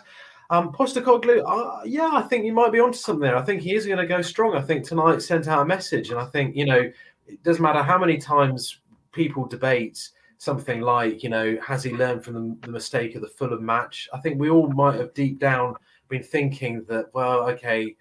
Um, 0.49 0.71
Postecoglou, 0.71 1.43
uh, 1.45 1.83
yeah, 1.85 2.11
I 2.13 2.21
think 2.21 2.45
you 2.45 2.53
might 2.53 2.71
be 2.71 2.79
onto 2.79 2.97
something 2.97 3.21
there. 3.21 3.35
I 3.35 3.41
think 3.41 3.61
he 3.61 3.73
is 3.73 3.87
going 3.87 3.97
to 3.97 4.05
go 4.05 4.21
strong. 4.21 4.55
I 4.55 4.61
think 4.61 4.85
tonight 4.85 5.21
sent 5.21 5.47
out 5.47 5.63
a 5.63 5.65
message, 5.65 6.11
and 6.11 6.19
I 6.19 6.25
think 6.25 6.55
you 6.55 6.65
know 6.65 6.91
it 7.27 7.43
doesn't 7.43 7.63
matter 7.63 7.81
how 7.81 7.97
many 7.97 8.17
times 8.17 8.79
people 9.11 9.45
debate 9.45 10.09
something 10.37 10.81
like, 10.81 11.23
you 11.23 11.29
know, 11.29 11.57
has 11.65 11.83
he 11.83 11.91
learned 11.91 12.23
from 12.23 12.33
the, 12.33 12.67
the, 12.67 12.71
mistake 12.71 13.15
of 13.15 13.21
the 13.21 13.27
Fulham 13.27 13.65
match? 13.65 14.09
I 14.13 14.19
think 14.19 14.39
we 14.39 14.49
all 14.49 14.67
might 14.67 14.99
have 14.99 15.13
deep 15.13 15.39
down 15.39 15.75
been 16.09 16.21
thinking 16.21 16.83
that, 16.87 17.05
well, 17.13 17.49
okay, 17.49 17.95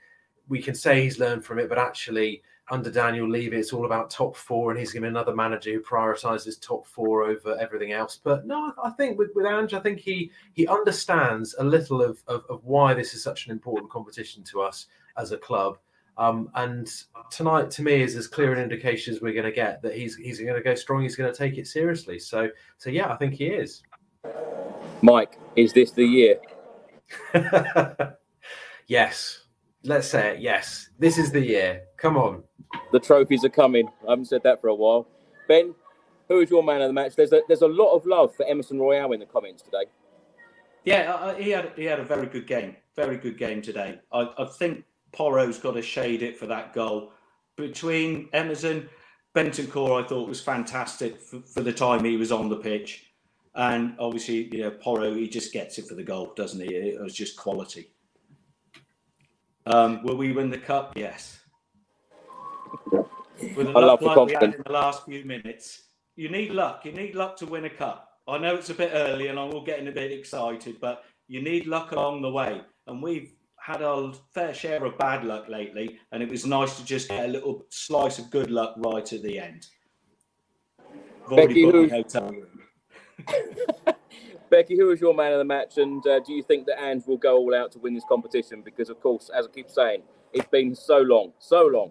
we 0.49 0.61
can 0.61 0.75
say 0.75 1.03
he's 1.03 1.19
learned 1.19 1.45
from 1.45 1.59
it, 1.59 1.69
but 1.69 1.79
actually, 1.79 2.43
under 2.71 2.91
Daniel 2.91 3.29
Levy, 3.29 3.59
it's 3.59 3.73
all 3.73 3.85
about 3.85 4.11
top 4.11 4.37
four, 4.37 4.71
and 4.71 4.79
he's 4.79 4.93
going 4.93 5.03
to 5.03 5.09
be 5.09 5.11
another 5.11 5.35
manager 5.35 5.73
who 5.73 5.81
prioritises 5.81 6.61
top 6.61 6.87
four 6.87 7.25
over 7.25 7.59
everything 7.59 7.93
else. 7.93 8.19
But 8.23 8.47
no, 8.47 8.73
I 8.83 8.91
think 8.91 9.19
with, 9.19 9.31
with 9.35 9.47
Ange, 9.47 9.75
I 9.75 9.81
think 9.81 10.01
he 10.01 10.31
he 10.55 10.67
understands 10.67 11.55
a 11.59 11.65
little 11.65 12.03
of, 12.03 12.23
of, 12.27 12.45
of 12.49 12.65
why 12.65 12.95
this 12.95 13.15
is 13.15 13.23
such 13.23 13.47
an 13.47 13.53
important 13.53 13.91
competition 13.91 14.43
to 14.45 14.63
us 14.63 14.87
as 15.17 15.33
a 15.33 15.39
club. 15.39 15.79
Um, 16.17 16.49
and 16.55 16.91
tonight, 17.31 17.71
to 17.73 17.83
me, 17.83 18.01
is 18.01 18.17
as 18.17 18.29
clear 18.29 18.53
an 18.53 18.63
indication 18.63 19.13
as 19.13 19.21
we're 19.21 19.33
going 19.33 19.45
to 19.45 19.53
get 19.53 19.83
that 19.83 19.95
he's 19.95 20.17
he's 20.17 20.41
going 20.41 20.55
to 20.55 20.63
go 20.63 20.75
strong. 20.75 21.03
He's 21.03 21.17
going 21.17 21.31
to 21.31 21.37
take 21.37 21.59
it 21.59 21.67
seriously. 21.67 22.19
So, 22.19 22.49
so 22.79 22.91
yeah, 22.91 23.13
I 23.13 23.17
think 23.17 23.35
he 23.35 23.47
is. 23.47 23.83
Mike, 25.03 25.39
is 25.57 25.73
this 25.73 25.91
the 25.91 26.05
year? 26.05 26.37
yes, 28.87 29.44
let's 29.85 30.09
say 30.09 30.35
it. 30.35 30.41
Yes, 30.41 30.91
this 30.99 31.18
is 31.18 31.30
the 31.30 31.45
year. 31.45 31.82
Come 31.97 32.16
on. 32.16 32.43
The 32.93 33.01
trophies 33.01 33.45
are 33.45 33.51
coming. 33.51 33.89
I 34.07 34.11
haven't 34.11 34.26
said 34.26 34.43
that 34.43 34.61
for 34.61 34.68
a 34.68 34.74
while. 34.74 35.07
Ben, 35.49 35.74
who 36.28 36.41
is 36.41 36.51
your 36.51 36.62
man 36.62 36.82
of 36.82 36.89
the 36.89 36.93
match? 36.93 37.14
There's 37.16 37.32
a 37.32 37.43
there's 37.47 37.62
a 37.62 37.68
lot 37.68 37.95
of 37.95 38.07
love 38.07 38.35
for 38.35 38.47
Emerson 38.47 38.78
Royal 38.78 39.12
in 39.12 39.20
the 39.20 39.26
comments 39.26 39.62
today. 39.62 39.85
Yeah, 40.85 41.14
uh, 41.14 41.35
he 41.35 41.51
had 41.51 41.72
he 41.76 41.85
had 41.85 42.01
a 42.01 42.05
very 42.05 42.26
good 42.26 42.47
game. 42.47 42.76
Very 42.97 43.16
good 43.16 43.39
game 43.39 43.62
today. 43.62 44.01
I, 44.12 44.30
I 44.39 44.45
think 44.47 44.85
Porro's 45.12 45.59
got 45.59 45.72
to 45.72 45.82
shade 45.82 46.22
it 46.22 46.37
for 46.37 46.47
that 46.47 46.72
goal. 46.72 47.12
Between 47.57 48.28
Emerson, 48.32 48.89
Bentancur, 49.35 50.03
I 50.03 50.07
thought 50.07 50.28
was 50.28 50.41
fantastic 50.41 51.20
for, 51.20 51.41
for, 51.41 51.62
the 51.62 51.72
time 51.72 52.05
he 52.05 52.16
was 52.16 52.32
on 52.32 52.49
the 52.49 52.57
pitch. 52.57 53.12
And 53.55 53.95
obviously, 53.99 54.49
you 54.55 54.62
know, 54.62 54.70
Porro, 54.70 55.14
he 55.14 55.28
just 55.28 55.53
gets 55.53 55.78
it 55.78 55.87
for 55.87 55.95
the 55.95 56.03
goal, 56.03 56.32
doesn't 56.35 56.61
he? 56.61 56.74
It 56.74 57.01
was 57.01 57.14
just 57.14 57.37
quality. 57.37 57.91
Um, 59.67 60.03
will 60.03 60.17
we 60.17 60.33
win 60.33 60.51
the 60.51 60.59
cup? 60.59 60.93
Yes. 60.97 61.41
With 62.93 63.67
the 63.67 63.73
I 63.75 63.85
luck 63.85 64.03
like 64.03 64.27
we 64.27 64.33
had 64.33 64.43
in 64.43 64.62
the 64.65 64.73
last 64.73 65.05
few 65.05 65.25
minutes. 65.25 65.85
You 66.17 66.29
need 66.29 66.51
luck. 66.51 66.85
You 66.85 66.93
need 66.93 67.15
luck 67.15 67.37
to 67.39 67.47
win 67.47 67.65
a 67.65 67.71
cup. 67.71 68.09
I 68.29 68.39
know 68.39 68.55
it's 68.55 68.71
a 68.71 68.75
bit 68.75 68.93
early 68.95 69.29
and 69.29 69.39
I'm 69.39 69.53
all 69.53 69.65
getting 69.65 69.89
a 69.89 69.93
bit 69.93 70.12
excited, 70.12 70.81
but 70.81 71.05
you 71.29 71.43
need 71.43 71.67
luck 71.67 71.93
along 71.93 72.23
the 72.23 72.31
way. 72.31 72.62
And 72.87 73.03
we've 73.03 73.33
had 73.65 73.83
our 73.83 74.12
fair 74.35 74.53
share 74.53 74.85
of 74.85 74.99
bad 74.99 75.25
luck 75.25 75.49
lately, 75.49 75.99
and 76.12 76.23
it 76.23 76.29
was 76.29 76.45
nice 76.45 76.77
to 76.77 76.85
just 76.85 77.09
get 77.09 77.25
a 77.25 77.33
little 77.33 77.65
slice 77.71 78.19
of 78.19 78.31
good 78.31 78.51
luck 78.51 78.75
right 78.77 79.11
at 79.11 79.23
the 79.23 79.39
end. 79.39 79.67
Becky, 81.31 81.62
who... 81.62 81.89
Becky, 84.55 84.77
who 84.77 84.87
was 84.87 85.01
your 85.01 85.15
man 85.15 85.33
of 85.33 85.39
the 85.39 85.45
match, 85.45 85.79
and 85.79 86.07
uh, 86.07 86.21
do 86.21 86.33
you 86.33 86.43
think 86.43 86.67
that 86.67 86.81
Ange 86.81 87.05
will 87.09 87.17
go 87.17 87.37
all 87.39 87.55
out 87.55 87.73
to 87.73 87.81
win 87.81 87.93
this 87.93 88.05
competition? 88.09 88.63
Because, 88.63 88.89
of 88.89 89.01
course, 89.01 89.29
as 89.37 89.47
I 89.47 89.51
keep 89.51 89.69
saying, 89.69 90.03
it's 90.33 90.47
been 90.49 90.77
so 90.77 90.99
long, 90.99 91.33
so 91.41 91.67
long. 91.67 91.91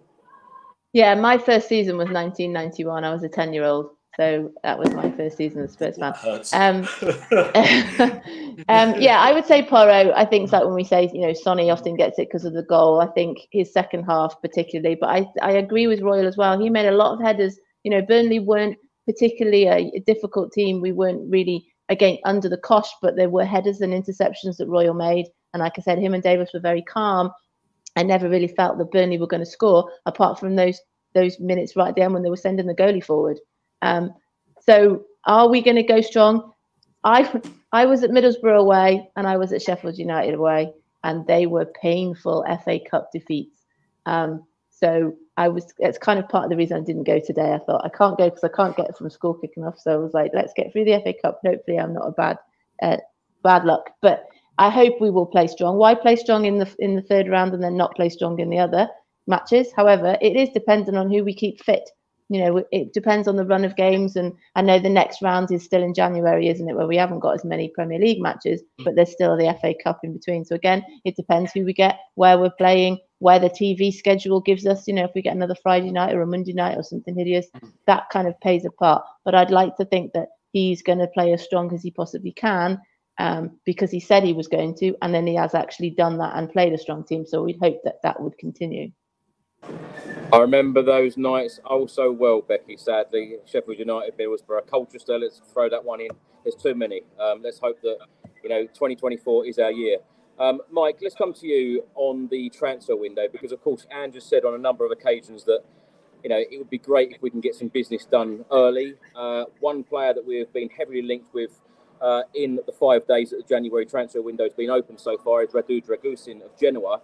Yeah, 0.94 1.14
my 1.14 1.36
first 1.36 1.68
season 1.68 1.98
was 1.98 2.08
1991. 2.08 3.04
I 3.04 3.12
was 3.12 3.22
a 3.22 3.28
10 3.28 3.52
year 3.52 3.64
old. 3.64 3.90
So 4.16 4.52
that 4.62 4.78
was 4.78 4.92
my 4.92 5.10
first 5.10 5.36
season 5.36 5.62
as 5.64 5.72
Spurs 5.72 5.98
fan. 5.98 6.14
Um, 6.52 6.88
um, 8.68 9.00
yeah, 9.00 9.18
I 9.18 9.32
would 9.32 9.44
say 9.44 9.62
Porro. 9.62 10.12
I 10.14 10.24
think 10.24 10.44
it's 10.44 10.52
like 10.52 10.64
when 10.64 10.74
we 10.74 10.84
say, 10.84 11.10
you 11.12 11.26
know, 11.26 11.32
Sonny 11.34 11.68
often 11.68 11.96
gets 11.96 12.18
it 12.18 12.28
because 12.28 12.44
of 12.44 12.54
the 12.54 12.62
goal. 12.62 13.00
I 13.00 13.08
think 13.08 13.38
his 13.50 13.72
second 13.72 14.04
half 14.04 14.40
particularly, 14.40 14.96
but 14.98 15.10
I, 15.10 15.26
I 15.42 15.50
agree 15.52 15.88
with 15.88 16.00
Royal 16.00 16.28
as 16.28 16.36
well. 16.36 16.58
He 16.58 16.70
made 16.70 16.86
a 16.86 16.96
lot 16.96 17.12
of 17.12 17.20
headers. 17.20 17.58
You 17.82 17.90
know, 17.90 18.02
Burnley 18.02 18.38
weren't 18.38 18.78
particularly 19.04 19.66
a, 19.66 19.90
a 19.96 20.00
difficult 20.06 20.52
team. 20.52 20.80
We 20.80 20.92
weren't 20.92 21.28
really 21.28 21.66
again 21.88 22.18
under 22.24 22.48
the 22.48 22.58
cosh, 22.58 22.88
but 23.02 23.16
there 23.16 23.28
were 23.28 23.44
headers 23.44 23.80
and 23.80 23.92
interceptions 23.92 24.56
that 24.56 24.68
Royal 24.68 24.94
made. 24.94 25.26
And 25.52 25.60
like 25.60 25.74
I 25.78 25.82
said, 25.82 25.98
him 25.98 26.14
and 26.14 26.22
Davies 26.22 26.50
were 26.52 26.60
very 26.60 26.82
calm. 26.82 27.30
I 27.96 28.02
never 28.02 28.28
really 28.28 28.48
felt 28.48 28.78
that 28.78 28.90
Burnley 28.90 29.18
were 29.18 29.26
going 29.26 29.44
to 29.44 29.50
score, 29.50 29.90
apart 30.06 30.38
from 30.38 30.56
those 30.56 30.80
those 31.14 31.38
minutes 31.38 31.76
right 31.76 31.94
there 31.94 32.10
when 32.10 32.24
they 32.24 32.30
were 32.30 32.36
sending 32.36 32.66
the 32.66 32.74
goalie 32.74 33.04
forward. 33.04 33.38
Um, 33.82 34.12
so 34.60 35.04
are 35.26 35.48
we 35.48 35.62
going 35.62 35.76
to 35.76 35.82
go 35.84 36.00
strong? 36.00 36.52
I 37.04 37.40
I 37.72 37.86
was 37.86 38.02
at 38.02 38.10
Middlesbrough 38.10 38.58
away 38.58 39.08
and 39.16 39.26
I 39.26 39.36
was 39.36 39.52
at 39.52 39.62
Sheffield 39.62 39.98
United 39.98 40.34
away, 40.34 40.72
and 41.04 41.26
they 41.26 41.46
were 41.46 41.66
painful 41.80 42.44
FA 42.64 42.80
Cup 42.90 43.10
defeats. 43.12 43.64
Um, 44.06 44.44
so 44.70 45.14
I 45.36 45.48
was. 45.48 45.72
It's 45.78 45.98
kind 45.98 46.18
of 46.18 46.28
part 46.28 46.44
of 46.44 46.50
the 46.50 46.56
reason 46.56 46.76
I 46.76 46.84
didn't 46.84 47.04
go 47.04 47.18
today. 47.18 47.52
I 47.52 47.58
thought 47.58 47.84
I 47.84 47.88
can't 47.88 48.16
go 48.16 48.28
because 48.28 48.44
I 48.44 48.54
can't 48.54 48.76
get 48.76 48.96
from 48.96 49.10
school 49.10 49.34
kicking 49.34 49.64
off. 49.64 49.78
So 49.78 49.92
I 49.92 49.96
was 49.96 50.14
like, 50.14 50.30
let's 50.34 50.52
get 50.54 50.72
through 50.72 50.84
the 50.84 51.00
FA 51.02 51.14
Cup. 51.20 51.40
Hopefully, 51.44 51.78
I'm 51.78 51.94
not 51.94 52.08
a 52.08 52.12
bad 52.12 52.38
uh, 52.82 52.98
bad 53.42 53.64
luck. 53.64 53.90
But 54.00 54.26
I 54.58 54.70
hope 54.70 55.00
we 55.00 55.10
will 55.10 55.26
play 55.26 55.46
strong. 55.46 55.76
Why 55.76 55.94
play 55.94 56.16
strong 56.16 56.44
in 56.44 56.58
the 56.58 56.74
in 56.78 56.96
the 56.96 57.02
third 57.02 57.28
round 57.28 57.52
and 57.54 57.62
then 57.62 57.76
not 57.76 57.96
play 57.96 58.08
strong 58.08 58.38
in 58.38 58.50
the 58.50 58.58
other 58.58 58.88
matches? 59.26 59.72
However, 59.74 60.16
it 60.20 60.36
is 60.36 60.50
dependent 60.50 60.96
on 60.96 61.10
who 61.10 61.24
we 61.24 61.34
keep 61.34 61.62
fit 61.62 61.88
you 62.28 62.40
know, 62.40 62.64
it 62.72 62.92
depends 62.92 63.28
on 63.28 63.36
the 63.36 63.44
run 63.44 63.64
of 63.64 63.76
games. 63.76 64.16
And 64.16 64.32
I 64.54 64.62
know 64.62 64.78
the 64.78 64.88
next 64.88 65.20
round 65.20 65.50
is 65.52 65.64
still 65.64 65.82
in 65.82 65.94
January, 65.94 66.48
isn't 66.48 66.68
it? 66.68 66.74
Where 66.74 66.86
we 66.86 66.96
haven't 66.96 67.20
got 67.20 67.34
as 67.34 67.44
many 67.44 67.68
Premier 67.68 67.98
League 67.98 68.20
matches, 68.20 68.62
but 68.78 68.96
there's 68.96 69.12
still 69.12 69.36
the 69.36 69.56
FA 69.60 69.74
Cup 69.82 70.00
in 70.02 70.14
between. 70.14 70.44
So 70.44 70.54
again, 70.54 70.84
it 71.04 71.16
depends 71.16 71.52
who 71.52 71.64
we 71.64 71.74
get, 71.74 71.98
where 72.14 72.38
we're 72.38 72.50
playing, 72.50 72.98
where 73.18 73.38
the 73.38 73.50
TV 73.50 73.92
schedule 73.92 74.40
gives 74.40 74.66
us. 74.66 74.86
You 74.86 74.94
know, 74.94 75.04
if 75.04 75.12
we 75.14 75.22
get 75.22 75.36
another 75.36 75.56
Friday 75.62 75.90
night 75.90 76.14
or 76.14 76.22
a 76.22 76.26
Monday 76.26 76.52
night 76.52 76.76
or 76.76 76.82
something 76.82 77.14
hideous, 77.14 77.46
mm. 77.56 77.72
that 77.86 78.10
kind 78.10 78.28
of 78.28 78.38
plays 78.40 78.64
a 78.64 78.70
part. 78.70 79.04
But 79.24 79.34
I'd 79.34 79.50
like 79.50 79.76
to 79.76 79.84
think 79.84 80.12
that 80.12 80.28
he's 80.52 80.82
going 80.82 80.98
to 80.98 81.08
play 81.08 81.32
as 81.32 81.42
strong 81.42 81.72
as 81.72 81.82
he 81.82 81.90
possibly 81.90 82.32
can. 82.32 82.80
Um, 83.16 83.60
because 83.64 83.92
he 83.92 84.00
said 84.00 84.24
he 84.24 84.32
was 84.32 84.48
going 84.48 84.74
to, 84.78 84.96
and 85.00 85.14
then 85.14 85.24
he 85.24 85.36
has 85.36 85.54
actually 85.54 85.90
done 85.90 86.18
that 86.18 86.36
and 86.36 86.50
played 86.50 86.72
a 86.72 86.78
strong 86.78 87.04
team. 87.04 87.24
So 87.24 87.44
we'd 87.44 87.60
hope 87.62 87.80
that 87.84 88.02
that 88.02 88.20
would 88.20 88.36
continue. 88.38 88.90
I 90.32 90.38
remember 90.38 90.82
those 90.82 91.16
nights 91.16 91.60
oh 91.64 91.86
so 91.86 92.10
well, 92.10 92.40
Becky. 92.40 92.76
Sadly, 92.76 93.36
Sheffield 93.44 93.78
United, 93.78 94.18
Middlesbrough, 94.18 94.66
Colchester. 94.66 95.18
Let's 95.18 95.40
throw 95.52 95.68
that 95.68 95.84
one 95.84 96.00
in. 96.00 96.10
There's 96.42 96.56
too 96.56 96.74
many. 96.74 97.02
Um, 97.20 97.40
let's 97.42 97.58
hope 97.58 97.80
that 97.82 97.98
you 98.42 98.48
know 98.48 98.62
2024 98.62 99.46
is 99.46 99.58
our 99.58 99.70
year. 99.70 99.98
Um, 100.38 100.60
Mike, 100.70 100.98
let's 101.00 101.14
come 101.14 101.32
to 101.34 101.46
you 101.46 101.84
on 101.94 102.26
the 102.28 102.50
transfer 102.50 102.96
window 102.96 103.28
because, 103.30 103.52
of 103.52 103.62
course, 103.62 103.86
Andrew 103.90 104.20
said 104.20 104.44
on 104.44 104.54
a 104.54 104.58
number 104.58 104.84
of 104.84 104.90
occasions 104.90 105.44
that 105.44 105.60
you 106.22 106.30
know 106.30 106.38
it 106.38 106.58
would 106.58 106.70
be 106.70 106.78
great 106.78 107.12
if 107.12 107.22
we 107.22 107.30
can 107.30 107.40
get 107.40 107.54
some 107.54 107.68
business 107.68 108.04
done 108.04 108.44
early. 108.50 108.94
Uh, 109.14 109.44
one 109.60 109.84
player 109.84 110.12
that 110.12 110.26
we 110.26 110.38
have 110.38 110.52
been 110.52 110.68
heavily 110.70 111.02
linked 111.02 111.32
with 111.32 111.60
uh, 112.00 112.22
in 112.34 112.58
the 112.66 112.72
five 112.72 113.06
days 113.06 113.30
that 113.30 113.36
the 113.36 113.54
January 113.54 113.86
transfer 113.86 114.22
window 114.22 114.44
has 114.44 114.54
been 114.54 114.70
open 114.70 114.98
so 114.98 115.16
far 115.18 115.42
is 115.42 115.50
Radu 115.50 115.84
Dragusin 115.84 116.44
of 116.44 116.58
Genoa. 116.58 117.00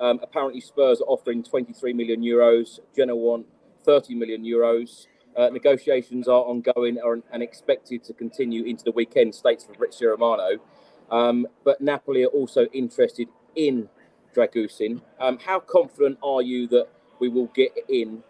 Um, 0.00 0.18
apparently, 0.22 0.60
Spurs 0.60 1.00
are 1.00 1.04
offering 1.04 1.44
23 1.44 1.92
million 1.92 2.22
euros. 2.22 2.80
Genoa 2.96 3.16
want 3.16 3.46
30 3.84 4.16
million 4.16 4.42
euros. 4.42 5.06
Uh, 5.36 5.48
negotiations 5.48 6.26
are 6.26 6.42
ongoing 6.42 6.98
and 7.32 7.42
expected 7.42 8.02
to 8.04 8.12
continue 8.12 8.64
into 8.64 8.84
the 8.84 8.92
weekend, 8.92 9.34
states 9.34 9.64
Fabrizio 9.64 10.10
Romano. 10.10 10.58
Um, 11.10 11.46
but 11.64 11.80
Napoli 11.80 12.24
are 12.24 12.28
also 12.28 12.66
interested 12.72 13.28
in 13.54 13.88
Dragusin. 14.34 15.00
Um, 15.20 15.38
how 15.38 15.60
confident 15.60 16.18
are 16.22 16.42
you 16.42 16.66
that 16.68 16.88
we 17.20 17.28
will 17.28 17.48
get 17.54 17.72
in 17.88 18.22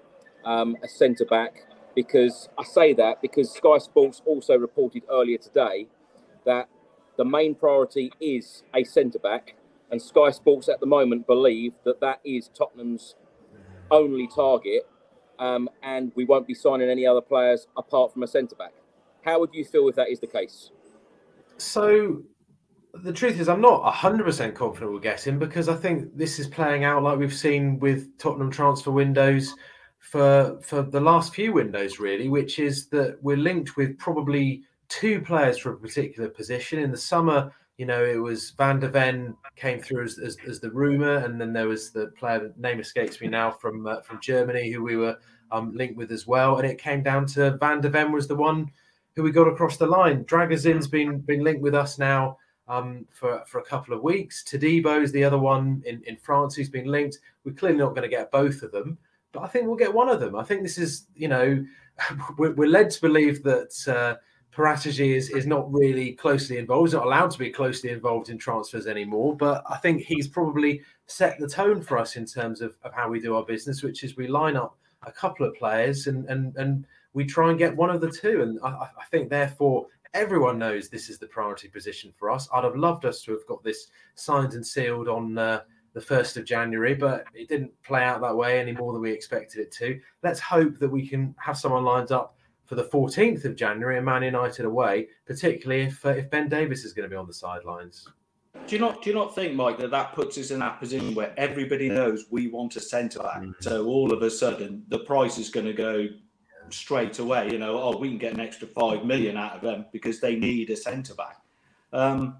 um, 0.45 0.77
a 0.83 0.89
centre 0.89 1.25
back? 1.25 1.67
Because 1.95 2.49
I 2.59 2.65
say 2.65 2.93
that 2.95 3.23
because 3.23 3.53
Sky 3.53 3.79
Sports 3.79 4.21
also 4.27 4.57
reported 4.59 5.05
earlier 5.11 5.39
today 5.39 5.87
that 6.45 6.69
the 7.17 7.25
main 7.25 7.55
priority 7.55 8.13
is 8.21 8.65
a 8.75 8.83
centre 8.85 9.21
back 9.21 9.55
and 9.91 10.03
Sky 10.03 10.31
Sports 10.31 10.69
at 10.69 10.81
the 10.81 10.87
moment 10.87 11.27
believe 11.27 11.73
that 11.85 12.01
that 12.01 12.21
is 12.25 12.51
Tottenham's 12.53 13.15
only 13.91 14.27
target, 14.27 14.83
um, 15.39 15.69
and 15.83 16.11
we 16.17 16.25
won't 16.25 16.47
be 16.47 16.55
signing 16.55 16.89
any 16.89 17.07
other 17.07 17.21
players 17.21 17.69
apart 17.77 18.13
from 18.13 18.23
a 18.23 18.27
centre 18.27 18.57
back. 18.57 18.73
How 19.25 19.39
would 19.39 19.51
you 19.53 19.65
feel 19.65 19.89
if 19.89 19.95
that 19.97 20.09
is 20.09 20.21
the 20.21 20.27
case? 20.27 20.71
So, 21.59 22.23
the 23.03 23.13
truth 23.13 23.41
is, 23.41 23.49
I'm 23.49 23.61
not 23.61 23.83
100% 23.93 24.55
confident 24.55 24.91
we'll 24.91 25.01
get 25.01 25.27
him 25.27 25.39
because 25.39 25.69
I 25.69 25.75
think 25.75 26.17
this 26.17 26.39
is 26.39 26.47
playing 26.47 26.85
out 26.85 27.03
like 27.03 27.19
we've 27.19 27.35
seen 27.35 27.79
with 27.79 28.17
Tottenham 28.19 28.51
transfer 28.51 28.91
windows 28.91 29.55
for 29.99 30.59
for 30.63 30.83
the 30.83 31.01
last 31.01 31.35
few 31.35 31.53
windows, 31.53 31.99
really, 31.99 32.29
which 32.29 32.59
is 32.59 32.89
that 32.89 33.17
we're 33.23 33.37
linked 33.37 33.77
with 33.77 33.99
probably 33.99 34.63
two 34.89 35.21
players 35.23 35.59
for 35.59 35.73
a 35.73 35.77
particular 35.77 36.29
position. 36.29 36.79
In 36.79 36.91
the 36.91 36.97
summer, 36.97 37.53
you 37.79 37.87
know, 37.87 38.05
it 38.05 38.19
was 38.21 38.51
Van 38.51 38.79
der 38.79 38.89
Ven 38.89 39.35
came 39.57 39.81
through 39.81 40.05
as, 40.05 40.19
as, 40.19 40.37
as 40.47 40.61
the 40.61 40.71
rumor, 40.71 41.17
and 41.17 41.41
then 41.41 41.53
there 41.53 41.69
was 41.69 41.91
the 41.91 42.09
player 42.19 42.53
name 42.59 42.81
escapes 42.81 43.21
me 43.21 43.29
now 43.29 43.51
from 43.51 43.87
uh, 43.87 44.03
from 44.03 44.21
Germany 44.21 44.71
who 44.71 44.83
we 44.83 44.97
were 44.97 45.17
um, 45.51 45.75
linked 45.75 45.97
with 45.97 46.13
as 46.13 46.27
well, 46.27 46.59
and 46.59 46.67
it 46.67 46.79
came 46.79 47.03
down 47.03 47.27
to 47.27 47.57
Van 47.57 47.81
der 47.81 47.89
Ven 47.89 48.13
was 48.13 48.29
the 48.29 48.37
one 48.37 48.71
who 49.17 49.23
we 49.23 49.31
got 49.31 49.49
across 49.49 49.79
the 49.79 49.87
line. 49.87 50.25
Dragusin's 50.25 50.87
been 50.87 51.21
been 51.21 51.43
linked 51.43 51.63
with 51.63 51.75
us 51.75 51.99
now 51.99 52.37
um, 52.69 53.07
for 53.11 53.43
for 53.47 53.59
a 53.59 53.65
couple 53.65 53.95
of 53.95 54.03
weeks. 54.03 54.45
Todibo 54.45 55.03
is 55.03 55.13
the 55.13 55.25
other 55.25 55.39
one 55.39 55.83
in 55.87 56.03
in 56.07 56.17
France 56.17 56.55
who's 56.55 56.71
been 56.71 56.87
linked. 56.87 57.19
We're 57.45 57.53
clearly 57.53 57.79
not 57.79 57.91
going 57.91 58.03
to 58.03 58.09
get 58.09 58.31
both 58.31 58.63
of 58.63 58.73
them, 58.73 58.99
but 59.33 59.43
I 59.43 59.49
think 59.49 59.67
we'll 59.67 59.77
get 59.77 59.93
one 59.93 60.09
of 60.09 60.21
them. 60.21 60.37
I 60.37 60.45
think 60.45 60.63
this 60.63 60.79
is 60.79 61.07
you 61.15 61.29
know 61.29 61.65
we're, 62.39 62.53
we're 62.53 62.69
led 62.69 62.91
to 62.91 63.01
believe 63.01 63.43
that. 63.45 63.89
Uh, 63.89 64.21
Paratici 64.55 65.17
is, 65.17 65.31
is 65.31 65.49
not 65.49 65.73
really 65.73 66.13
closely 66.13 66.59
involved. 66.59 66.91
He's 66.91 66.95
not 66.95 67.07
allowed 67.07 67.33
to 67.33 67.39
be 67.41 67.51
closely 67.51 67.91
involved 67.91 68.29
in 68.29 68.39
transfers 68.39 68.87
anymore. 68.87 69.37
But 69.37 69.65
I 69.69 69.79
think 69.79 70.03
he's 70.03 70.29
probably 70.29 70.81
set 71.07 71.41
the 71.41 71.49
tone 71.49 71.83
for 71.83 71.99
us 71.99 72.15
in 72.15 72.25
terms 72.25 72.61
of, 72.61 72.77
of 72.85 72.93
how 72.95 73.09
we 73.09 73.19
do 73.19 73.35
our 73.35 73.45
business, 73.45 73.83
which 73.83 74.05
is 74.05 74.17
we 74.17 74.29
line 74.29 74.55
up 74.55 74.79
a 75.03 75.11
couple 75.11 75.45
of 75.45 75.55
players 75.57 76.07
and 76.07 76.25
and 76.31 76.57
and 76.57 76.87
we 77.15 77.25
try 77.25 77.51
and 77.51 77.59
get 77.59 77.77
one 77.77 77.91
of 77.91 78.01
the 78.01 78.11
two. 78.11 78.43
And 78.43 78.61
I, 78.63 78.69
I 78.69 79.05
think 79.11 79.29
therefore 79.29 79.87
everyone 80.15 80.59
knows 80.59 80.89
this 80.89 81.11
is 81.11 81.19
the 81.19 81.27
priority 81.27 81.69
position 81.69 82.13
for 82.17 82.31
us. 82.31 82.49
I'd 82.55 82.65
have 82.65 82.77
loved 82.77 83.05
us 83.05 83.21
to 83.23 83.33
have 83.33 83.47
got 83.47 83.63
this 83.63 83.89
signed 84.15 84.55
and 84.55 84.67
sealed 84.67 85.09
on 85.09 85.37
uh, 85.37 85.61
the 85.93 86.01
1st 86.01 86.39
of 86.39 86.45
January, 86.45 86.95
but 86.95 87.25
it 87.35 87.49
didn't 87.49 87.71
play 87.83 88.05
out 88.05 88.21
that 88.21 88.37
way 88.37 88.61
any 88.61 88.73
more 88.73 88.93
than 88.93 89.03
we 89.03 89.11
expected 89.11 89.61
it 89.61 89.73
to. 89.73 90.01
Let's 90.23 90.41
hope 90.41 90.79
that 90.79 90.89
we 90.89 91.07
can 91.07 91.35
have 91.39 91.59
someone 91.59 91.85
lined 91.85 92.13
up 92.13 92.37
for 92.65 92.77
the 92.77 92.85
14th 92.85 93.45
of 93.45 93.57
January 93.57 93.97
and 93.97 94.07
Man 94.07 94.23
United 94.23 94.65
away, 94.65 95.09
particularly 95.27 95.83
if 95.83 96.05
uh, 96.07 96.11
if 96.11 96.31
Ben 96.31 96.49
Davies 96.49 96.85
is 96.85 96.93
going 96.93 97.09
to 97.09 97.11
be 97.11 97.17
on 97.17 97.27
the 97.27 97.35
sidelines. 97.35 98.09
Do 98.67 98.75
you 98.75 98.81
not 98.81 99.03
do 99.03 99.11
you 99.11 99.15
not 99.15 99.35
think, 99.35 99.55
Mike, 99.55 99.79
that 99.79 99.91
that 99.91 100.15
puts 100.15 100.39
us 100.39 100.51
in 100.51 100.61
that 100.61 100.81
position 100.81 101.15
where 101.15 101.35
everybody 101.37 101.89
knows 101.89 102.27
we 102.31 102.49
want 102.49 102.77
a 102.77 102.81
centre 102.81 103.19
back? 103.19 103.43
Mm-hmm. 103.43 103.53
So 103.61 103.87
all 103.87 104.13
of 104.13 104.23
a 104.23 104.31
sudden 104.31 104.85
the 104.89 105.01
price 105.01 105.39
is 105.39 105.51
going 105.51 105.67
to 105.67 105.73
go 105.73 106.09
straight 106.71 107.19
away. 107.19 107.49
You 107.51 107.59
know, 107.59 107.81
oh, 107.81 107.97
we 107.97 108.09
can 108.09 108.19
get 108.19 108.35
an 108.35 108.41
extra 108.41 108.67
five 108.69 109.05
million 109.05 109.37
out 109.37 109.57
of 109.57 109.63
them 109.63 109.87
because 109.93 110.21
they 110.21 110.37
need 110.37 110.71
a 110.71 110.77
centre 110.77 111.15
back. 111.15 111.39
Um, 111.93 112.39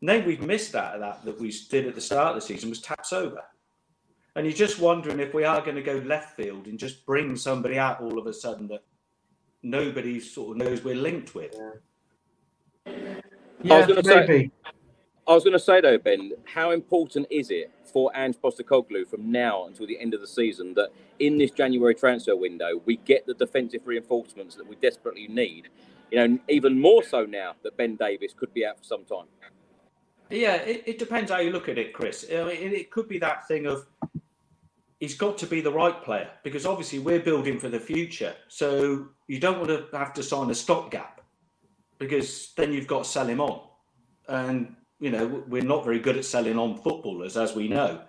name 0.00 0.26
we've 0.26 0.42
missed 0.42 0.74
out 0.74 0.94
of 0.94 1.00
that 1.00 1.24
that 1.24 1.40
we 1.40 1.52
did 1.68 1.86
at 1.86 1.94
the 1.94 2.00
start 2.00 2.30
of 2.30 2.34
the 2.36 2.40
season 2.40 2.70
was 2.70 2.80
Tapsoba, 2.82 3.42
And 4.34 4.46
you're 4.46 4.54
just 4.54 4.80
wondering 4.80 5.20
if 5.20 5.34
we 5.34 5.44
are 5.44 5.60
going 5.60 5.76
to 5.76 5.82
go 5.82 6.02
left 6.06 6.36
field 6.36 6.66
and 6.66 6.78
just 6.78 7.06
bring 7.06 7.36
somebody 7.36 7.78
out 7.78 8.00
all 8.00 8.18
of 8.18 8.26
a 8.26 8.32
sudden 8.32 8.68
that 8.68 8.82
nobody 9.62 10.20
sort 10.20 10.56
of 10.56 10.66
knows 10.66 10.82
we're 10.82 10.94
linked 10.94 11.34
with. 11.34 11.54
Yeah, 13.62 13.74
I 13.74 13.78
was 13.78 13.86
going 13.86 14.02
to 14.02 14.08
say. 14.08 14.50
I 15.30 15.34
was 15.34 15.44
going 15.44 15.52
to 15.52 15.60
say 15.60 15.80
though, 15.80 15.96
Ben, 15.96 16.32
how 16.44 16.72
important 16.72 17.28
is 17.30 17.52
it 17.52 17.70
for 17.84 18.10
Ange 18.16 18.34
Postecoglou 18.42 19.06
from 19.06 19.30
now 19.30 19.66
until 19.66 19.86
the 19.86 19.96
end 20.00 20.12
of 20.12 20.20
the 20.20 20.26
season 20.26 20.74
that 20.74 20.88
in 21.20 21.38
this 21.38 21.52
January 21.52 21.94
transfer 21.94 22.34
window 22.34 22.82
we 22.84 22.96
get 22.96 23.26
the 23.26 23.34
defensive 23.34 23.82
reinforcements 23.86 24.56
that 24.56 24.66
we 24.66 24.74
desperately 24.74 25.28
need? 25.28 25.68
You 26.10 26.18
know, 26.18 26.38
even 26.48 26.80
more 26.80 27.04
so 27.04 27.26
now 27.26 27.54
that 27.62 27.76
Ben 27.76 27.94
Davies 27.94 28.34
could 28.36 28.52
be 28.52 28.66
out 28.66 28.78
for 28.78 28.84
some 28.84 29.04
time. 29.04 29.26
Yeah, 30.30 30.56
it, 30.56 30.82
it 30.84 30.98
depends 30.98 31.30
how 31.30 31.38
you 31.38 31.52
look 31.52 31.68
at 31.68 31.78
it, 31.78 31.92
Chris. 31.92 32.26
I 32.28 32.42
mean, 32.42 32.72
it, 32.72 32.90
could 32.90 33.08
be 33.08 33.20
that 33.20 33.46
thing 33.46 33.66
of 33.66 33.86
he's 34.98 35.14
got 35.14 35.38
to 35.38 35.46
be 35.46 35.60
the 35.60 35.70
right 35.70 36.02
player 36.02 36.30
because 36.42 36.66
obviously 36.66 36.98
we're 36.98 37.20
building 37.20 37.60
for 37.60 37.68
the 37.68 37.78
future. 37.78 38.34
So 38.48 39.06
you 39.28 39.38
don't 39.38 39.60
want 39.60 39.70
to 39.70 39.96
have 39.96 40.12
to 40.14 40.24
sign 40.24 40.50
a 40.50 40.56
stopgap 40.56 41.20
because 41.98 42.52
then 42.56 42.72
you've 42.72 42.88
got 42.88 43.04
to 43.04 43.08
sell 43.08 43.28
him 43.28 43.40
on. 43.40 43.60
And, 44.26 44.74
you 45.00 45.10
know, 45.10 45.42
we're 45.48 45.62
not 45.62 45.84
very 45.84 45.98
good 45.98 46.16
at 46.16 46.24
selling 46.24 46.58
on 46.58 46.76
footballers, 46.76 47.36
as 47.36 47.54
we 47.54 47.68
know. 47.68 48.02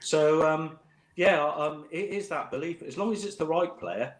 So, 0.00 0.48
um, 0.48 0.78
yeah, 1.16 1.44
um, 1.44 1.86
it 1.90 2.10
is 2.10 2.28
that 2.28 2.50
belief. 2.50 2.82
As 2.82 2.96
long 2.96 3.12
as 3.12 3.24
it's 3.24 3.36
the 3.36 3.46
right 3.46 3.76
player, 3.78 4.14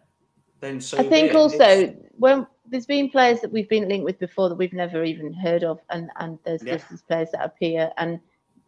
then 0.59 0.81
so. 0.81 0.97
I 0.97 1.03
think 1.03 1.33
also 1.33 1.63
it's... 1.63 1.97
when 2.17 2.45
there's 2.67 2.85
been 2.85 3.09
players 3.09 3.39
that 3.41 3.51
we've 3.51 3.69
been 3.69 3.87
linked 3.87 4.05
with 4.05 4.19
before 4.19 4.49
that 4.49 4.55
we've 4.55 4.73
never 4.73 5.03
even 5.03 5.33
heard 5.33 5.63
of, 5.63 5.79
and 5.89 6.09
and 6.17 6.37
there's 6.45 6.63
yeah. 6.63 6.77
these 6.89 7.01
players 7.01 7.29
that 7.31 7.43
appear, 7.43 7.91
and 7.97 8.19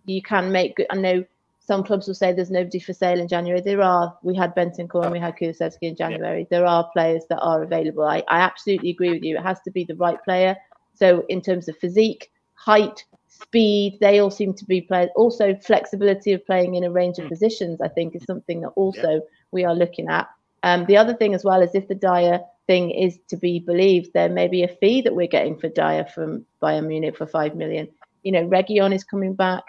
you 0.06 0.22
can 0.22 0.52
make. 0.52 0.78
Good, 0.78 0.88
I 0.90 0.96
know 0.96 1.26
some 1.60 1.84
clubs 1.84 2.08
will 2.08 2.16
say 2.16 2.32
there's 2.32 2.50
nobody 2.50 2.80
for 2.80 2.94
sale 2.94 3.20
in 3.20 3.28
January. 3.28 3.62
There 3.62 3.82
are. 3.82 4.18
We 4.24 4.36
had 4.36 4.56
Bentancur 4.56 5.04
and 5.04 5.12
we 5.12 5.20
had 5.20 5.36
Kulusevski 5.36 5.84
in 5.84 5.96
January. 5.96 6.40
Yeah. 6.40 6.48
There 6.50 6.66
are 6.66 6.90
players 6.92 7.24
that 7.30 7.40
are 7.40 7.64
available. 7.64 8.04
I, 8.04 8.24
I 8.30 8.40
absolutely 8.40 8.90
agree 8.90 9.12
with 9.12 9.24
you. 9.24 9.38
It 9.38 9.44
has 9.44 9.62
to 9.62 9.72
be 9.72 9.84
the 9.84 9.96
right 9.96 10.22
player. 10.24 10.56
So 10.94 11.26
in 11.30 11.42
terms 11.42 11.68
of 11.68 11.78
physique, 11.78 12.32
height, 12.56 13.04
speed, 13.32 13.98
they 14.02 14.20
all 14.20 14.30
seem 14.30 14.54
to 14.54 14.66
be 14.66 14.82
players. 14.82 15.10
Also, 15.16 15.56
flexibility 15.56 16.34
of 16.34 16.46
playing 16.46 16.76
in 16.76 16.84
a 16.84 16.92
range 16.92 17.18
of 17.18 17.30
positions, 17.30 17.82
I 17.82 17.88
think, 17.88 18.16
is 18.16 18.24
something 18.26 18.62
that 18.62 18.70
also 18.70 19.14
yeah. 19.14 19.20
we 19.52 19.66
are 19.66 19.74
looking 19.74 20.10
at. 20.10 20.30
Um, 20.64 20.86
the 20.86 20.98
other 20.98 21.14
thing 21.14 21.34
as 21.34 21.44
well 21.44 21.62
is 21.62 21.74
if 21.74 21.88
the 21.88 21.96
Dier 21.96 22.42
thing 22.68 22.92
is 22.92 23.18
to 23.30 23.38
be 23.38 23.60
believed, 23.60 24.12
there 24.14 24.30
may 24.30 24.48
be 24.48 24.64
a 24.64 24.68
fee 24.68 25.02
that 25.02 25.16
we're 25.16 25.28
getting 25.28 25.58
for 25.58 25.70
Dier 25.70 26.06
from 26.06 26.46
Bayern 26.62 26.88
Munich 26.88 27.18
for 27.18 27.26
five 27.26 27.56
million. 27.56 27.88
You 28.24 28.34
know, 28.34 28.48
Reguilón 28.48 28.94
is 28.94 29.04
coming 29.04 29.34
back. 29.34 29.64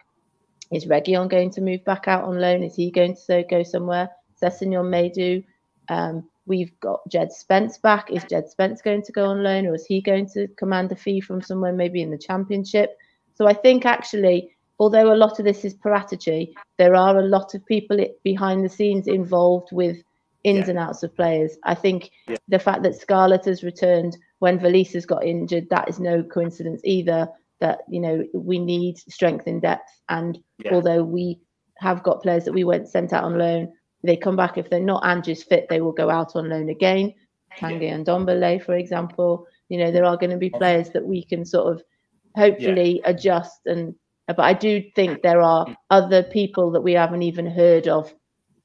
Is 0.71 0.87
Reguilón 0.87 1.31
going 1.31 1.51
to 1.53 1.61
move 1.61 1.85
back 1.85 2.09
out 2.09 2.25
on 2.25 2.41
loan? 2.41 2.63
Is 2.63 2.75
he 2.75 2.91
going 2.91 3.17
to 3.27 3.45
go 3.49 3.63
somewhere? 3.63 4.11
Sessegnon 4.43 4.91
may 4.91 5.09
do. 5.09 5.43
Um, 5.89 6.29
we've 6.47 6.79
got 6.81 7.01
Jed 7.09 7.33
Spence 7.33 7.79
back. 7.79 8.11
Is 8.11 8.25
Jed 8.25 8.51
Spence 8.51 8.83
going 8.83 9.03
to 9.03 9.13
go 9.13 9.27
on 9.27 9.43
loan 9.43 9.67
or 9.67 9.75
is 9.75 9.87
he 9.87 10.01
going 10.01 10.29
to 10.31 10.49
command 10.59 10.91
a 10.93 10.97
fee 10.97 11.21
from 11.21 11.41
somewhere, 11.41 11.73
maybe 11.73 12.03
in 12.03 12.11
the 12.11 12.19
championship? 12.19 12.99
So 13.35 13.47
I 13.47 13.55
think 13.55 13.85
actually, 13.85 14.51
although 14.79 15.13
a 15.13 15.17
lot 15.17 15.39
of 15.39 15.45
this 15.45 15.65
is 15.65 15.75
Paratici, 15.75 16.53
there 16.79 16.95
are 16.95 17.19
a 17.19 17.27
lot 17.27 17.55
of 17.55 17.65
people 17.67 18.05
behind 18.25 18.65
the 18.65 18.69
scenes 18.69 19.07
involved 19.07 19.69
with 19.73 20.03
ins 20.45 20.67
yeah. 20.67 20.71
and 20.71 20.79
outs 20.79 21.03
of 21.03 21.15
players. 21.15 21.57
I 21.65 21.75
think 21.75 22.11
yeah. 22.29 22.37
the 22.49 22.59
fact 22.59 22.83
that 22.83 23.01
Scarlett 23.01 23.45
has 23.45 23.63
returned 23.63 24.17
when 24.41 24.59
Velisa's 24.59 25.07
got 25.07 25.25
injured, 25.25 25.69
that 25.71 25.89
is 25.89 26.01
no 26.01 26.23
coincidence 26.23 26.81
either 26.85 27.29
that 27.61 27.83
you 27.89 28.01
know 28.01 28.25
we 28.35 28.59
need 28.59 28.99
strength 28.99 29.47
in 29.47 29.61
depth. 29.61 29.89
And 30.09 30.39
yeah. 30.59 30.75
although 30.75 31.05
we 31.05 31.41
have 31.79 32.03
got 32.03 32.23
players 32.23 32.45
that 32.45 32.53
we 32.53 32.65
went 32.65 32.89
sent 32.89 33.13
out 33.13 33.25
on 33.25 33.39
loan, 33.39 33.73
they 34.03 34.17
come 34.17 34.37
back 34.37 34.59
if 34.59 34.69
they're 34.69 34.81
not 34.81 35.07
Andrew's 35.07 35.43
fit, 35.43 35.69
they 35.69 35.81
will 35.81 35.93
go 35.93 36.11
out 36.11 36.35
on 36.37 36.49
loan 36.49 36.69
again. 36.69 37.15
Tanguy 37.59 37.85
yeah. 37.85 37.99
Ndombele, 37.99 38.65
for 38.65 38.75
example. 38.75 39.47
You 39.69 39.79
know, 39.79 39.91
there 39.91 40.05
are 40.05 40.17
going 40.17 40.31
to 40.31 40.37
be 40.37 40.51
players 40.51 40.91
that 40.91 41.05
we 41.05 41.25
can 41.25 41.45
sort 41.45 41.73
of 41.73 41.83
hopefully 42.37 43.01
yeah. 43.03 43.11
adjust 43.11 43.61
and 43.67 43.95
but 44.29 44.41
I 44.41 44.55
do 44.55 44.83
think 44.95 45.21
there 45.21 45.43
are 45.43 45.67
other 45.91 46.23
people 46.23 46.71
that 46.71 46.81
we 46.81 46.93
haven't 46.93 47.23
even 47.23 47.47
heard 47.47 47.89
of 47.89 48.13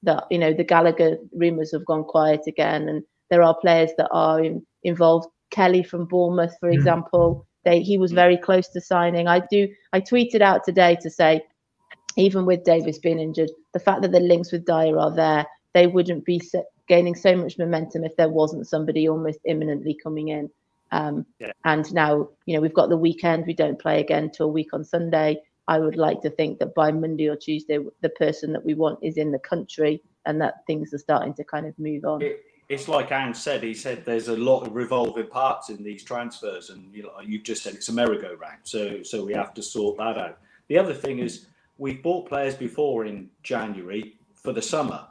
that 0.04 0.26
you 0.32 0.38
know 0.38 0.54
the 0.54 0.64
Gallagher 0.64 1.18
rumors 1.34 1.72
have 1.72 1.86
gone 1.86 2.04
quiet 2.04 2.42
again 2.48 2.88
and 2.88 3.04
there 3.30 3.42
are 3.42 3.56
players 3.60 3.92
that 3.98 4.10
are 4.12 4.42
in, 4.42 4.66
involved 4.84 5.28
Kelly 5.52 5.84
from 5.84 6.06
Bournemouth 6.06 6.56
for 6.60 6.70
mm. 6.70 6.74
example 6.74 7.48
they, 7.68 7.82
he 7.82 7.98
was 7.98 8.14
very 8.14 8.38
close 8.38 8.70
to 8.70 8.80
signing. 8.80 9.28
I 9.28 9.42
do. 9.52 9.68
I 9.92 10.00
tweeted 10.00 10.40
out 10.40 10.64
today 10.64 10.98
to 11.02 11.10
say, 11.10 11.42
even 12.16 12.46
with 12.46 12.64
Davies 12.64 12.98
being 12.98 13.20
injured, 13.20 13.52
the 13.74 13.80
fact 13.80 14.04
that 14.04 14.14
the 14.14 14.22
links 14.22 14.54
with 14.54 14.66
Dier 14.66 14.98
are 14.98 15.14
there, 15.14 15.46
they 15.74 15.86
wouldn't 15.86 16.24
be 16.24 16.42
gaining 16.88 17.14
so 17.14 17.36
much 17.36 17.58
momentum 17.58 18.06
if 18.06 18.16
there 18.16 18.30
wasn't 18.30 18.68
somebody 18.68 19.10
almost 19.10 19.40
imminently 19.44 19.98
coming 20.02 20.30
in. 20.30 20.50
Um, 20.92 21.26
yeah. 21.40 21.52
And 21.66 21.92
now, 21.94 22.30
you 22.46 22.56
know, 22.56 22.62
we've 22.62 22.74
got 22.74 22.90
the 22.90 22.98
weekend. 22.98 23.46
We 23.46 23.54
don't 23.54 23.80
play 23.80 24.00
again 24.00 24.32
till 24.32 24.48
a 24.48 24.52
week 24.52 24.74
on 24.74 24.84
Sunday. 24.84 25.42
I 25.68 25.80
would 25.80 25.98
like 25.98 26.22
to 26.22 26.30
think 26.30 26.60
that 26.60 26.74
by 26.76 26.92
Monday 26.92 27.28
or 27.28 27.36
Tuesday, 27.36 27.80
the 28.02 28.10
person 28.10 28.54
that 28.54 28.64
we 28.64 28.74
want 28.74 29.00
is 29.02 29.18
in 29.18 29.32
the 29.32 29.40
country 29.40 30.02
and 30.26 30.40
that 30.42 30.66
things 30.66 30.94
are 30.94 30.98
starting 30.98 31.34
to 31.36 31.44
kind 31.44 31.66
of 31.66 31.78
move 31.78 32.06
on. 32.06 32.22
It, 32.22 32.42
it's 32.70 32.88
like 32.88 33.12
Anne 33.12 33.34
said. 33.34 33.64
He 33.64 33.74
said 33.74 34.06
there's 34.06 34.28
a 34.28 34.36
lot 34.36 34.66
of 34.66 34.76
revolving 34.76 35.28
parts 35.28 35.70
in 35.70 35.84
these 35.84 36.04
transfers, 36.04 36.70
and 36.70 36.94
you 36.94 37.04
know, 37.04 37.12
you've 37.24 37.44
just 37.44 37.64
said 37.64 37.76
it's 37.76 37.90
a 37.90 37.94
merry-go-round. 37.94 38.60
So, 38.64 39.04
so 39.04 39.26
we 39.26 39.34
have 39.34 39.54
to 39.54 39.64
sort 39.64 39.98
that 39.98 40.18
out. 40.18 40.40
The 40.68 40.78
other 40.78 40.94
thing 40.94 41.20
is 41.20 41.48
we 41.78 41.94
bought 41.96 42.28
players 42.28 42.56
before 42.56 43.06
in 43.06 43.30
January 43.44 44.16
for 44.36 44.52
the 44.52 44.62
summer, 44.62 45.06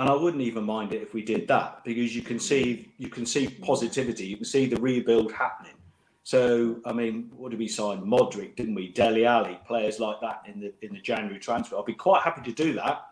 and 0.00 0.08
I 0.08 0.14
wouldn't 0.14 0.42
even 0.42 0.64
mind 0.64 0.94
it 0.94 1.02
if 1.02 1.12
we 1.12 1.22
did 1.22 1.46
that 1.48 1.84
because 1.84 2.16
you 2.16 2.22
can 2.22 2.40
see 2.40 2.90
you 2.96 3.08
can 3.08 3.26
see 3.26 3.48
positivity. 3.48 4.24
You 4.24 4.36
can 4.36 4.46
see 4.46 4.64
the 4.64 4.80
rebuild 4.80 5.30
happening. 5.30 5.74
So, 6.22 6.80
I 6.86 6.92
mean, 6.94 7.30
what 7.36 7.50
did 7.50 7.58
we 7.58 7.68
sign? 7.68 8.00
Modric, 8.00 8.56
didn't 8.56 8.74
we? 8.74 8.88
Dele 8.88 9.26
Alli, 9.26 9.58
players 9.66 10.00
like 10.00 10.18
that 10.22 10.42
in 10.46 10.58
the 10.58 10.72
in 10.80 10.94
the 10.94 11.00
January 11.00 11.38
transfer. 11.38 11.76
I'd 11.76 11.84
be 11.84 11.92
quite 11.92 12.22
happy 12.22 12.40
to 12.50 12.52
do 12.52 12.72
that. 12.74 13.10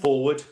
Forward, 0.00 0.42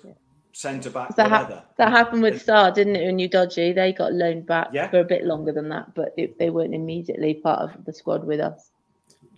centre 0.53 0.91
back, 0.91 1.17
that, 1.17 1.29
ha- 1.29 1.65
that 1.77 1.91
happened 1.91 2.23
with 2.23 2.41
Star, 2.41 2.71
didn't 2.71 2.95
it? 2.95 3.05
When 3.05 3.19
Udogie, 3.19 3.75
they 3.75 3.93
got 3.93 4.13
loaned 4.13 4.47
back 4.47 4.69
yeah. 4.73 4.89
for 4.89 5.01
a 5.01 5.05
bit 5.05 5.25
longer 5.25 5.51
than 5.51 5.69
that, 5.71 5.93
but 5.97 6.15
it, 6.17 6.39
they 6.39 6.51
weren't 6.51 6.75
immediately 6.75 7.35
part 7.35 7.63
of 7.63 7.85
the 7.85 7.93
squad 7.93 8.25
with 8.25 8.39
us. 8.39 8.71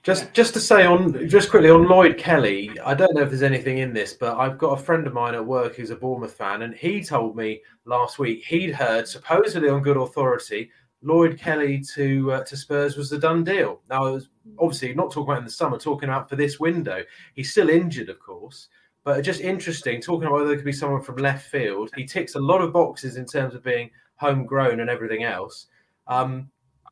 Just 0.07 0.33
just 0.33 0.55
to 0.55 0.61
say 0.61 0.87
on 0.87 1.29
just 1.29 1.51
quickly 1.51 1.69
on 1.69 1.89
Lloyd 1.89 2.17
Kelly, 2.17 2.71
I 2.85 2.95
don't 2.95 3.13
know 3.17 3.23
if 3.23 3.31
there's 3.31 3.43
anything 3.43 3.79
in 3.79 3.93
this, 3.93 4.13
but 4.13 4.39
I've 4.39 4.57
got 4.57 4.79
a 4.79 4.81
friend 4.81 5.05
of 5.05 5.13
mine 5.13 5.35
at 5.35 5.45
work 5.45 5.75
who's 5.75 5.91
a 5.91 5.97
Bournemouth 5.97 6.33
fan, 6.33 6.63
and 6.63 6.73
he 6.73 7.03
told 7.03 7.35
me 7.35 7.61
last 7.87 8.21
week 8.21 8.45
he'd 8.45 8.73
heard 8.73 9.09
supposedly 9.09 9.69
on 9.69 9.83
good 9.83 9.97
authority 9.97 10.71
Lloyd 11.03 11.41
Kelly 11.41 11.83
to 11.97 12.31
uh, 12.31 12.45
to 12.45 12.57
Spurs 12.57 12.97
was 12.97 13.11
the 13.11 13.19
done 13.19 13.43
deal. 13.43 13.81
Now, 13.91 14.07
I 14.07 14.11
was 14.13 14.29
obviously 14.61 14.95
not 14.95 15.11
talking 15.11 15.33
about 15.33 15.39
in 15.39 15.45
the 15.45 15.51
summer, 15.51 15.77
talking 15.77 16.09
about 16.09 16.29
for 16.29 16.37
this 16.37 16.61
window. 16.61 17.03
He's 17.35 17.51
still 17.51 17.69
injured, 17.69 18.09
of 18.09 18.21
course, 18.21 18.69
but 19.03 19.23
just 19.23 19.41
interesting 19.41 20.01
talking 20.01 20.29
about 20.29 20.35
whether 20.35 20.47
there 20.47 20.57
could 20.57 20.65
be 20.65 20.73
someone 20.73 21.03
from 21.03 21.17
left 21.17 21.51
field. 21.51 21.91
He 21.97 22.05
ticks 22.05 22.37
a 22.37 22.41
lot 22.41 22.63
of 22.63 22.73
boxes 22.73 23.17
in 23.17 23.27
terms 23.27 23.57
of 23.57 23.65
being 23.65 23.91
homegrown 24.15 24.79
and 24.79 24.89
everything 24.89 25.25
else. 25.25 25.67
Um, 26.07 26.49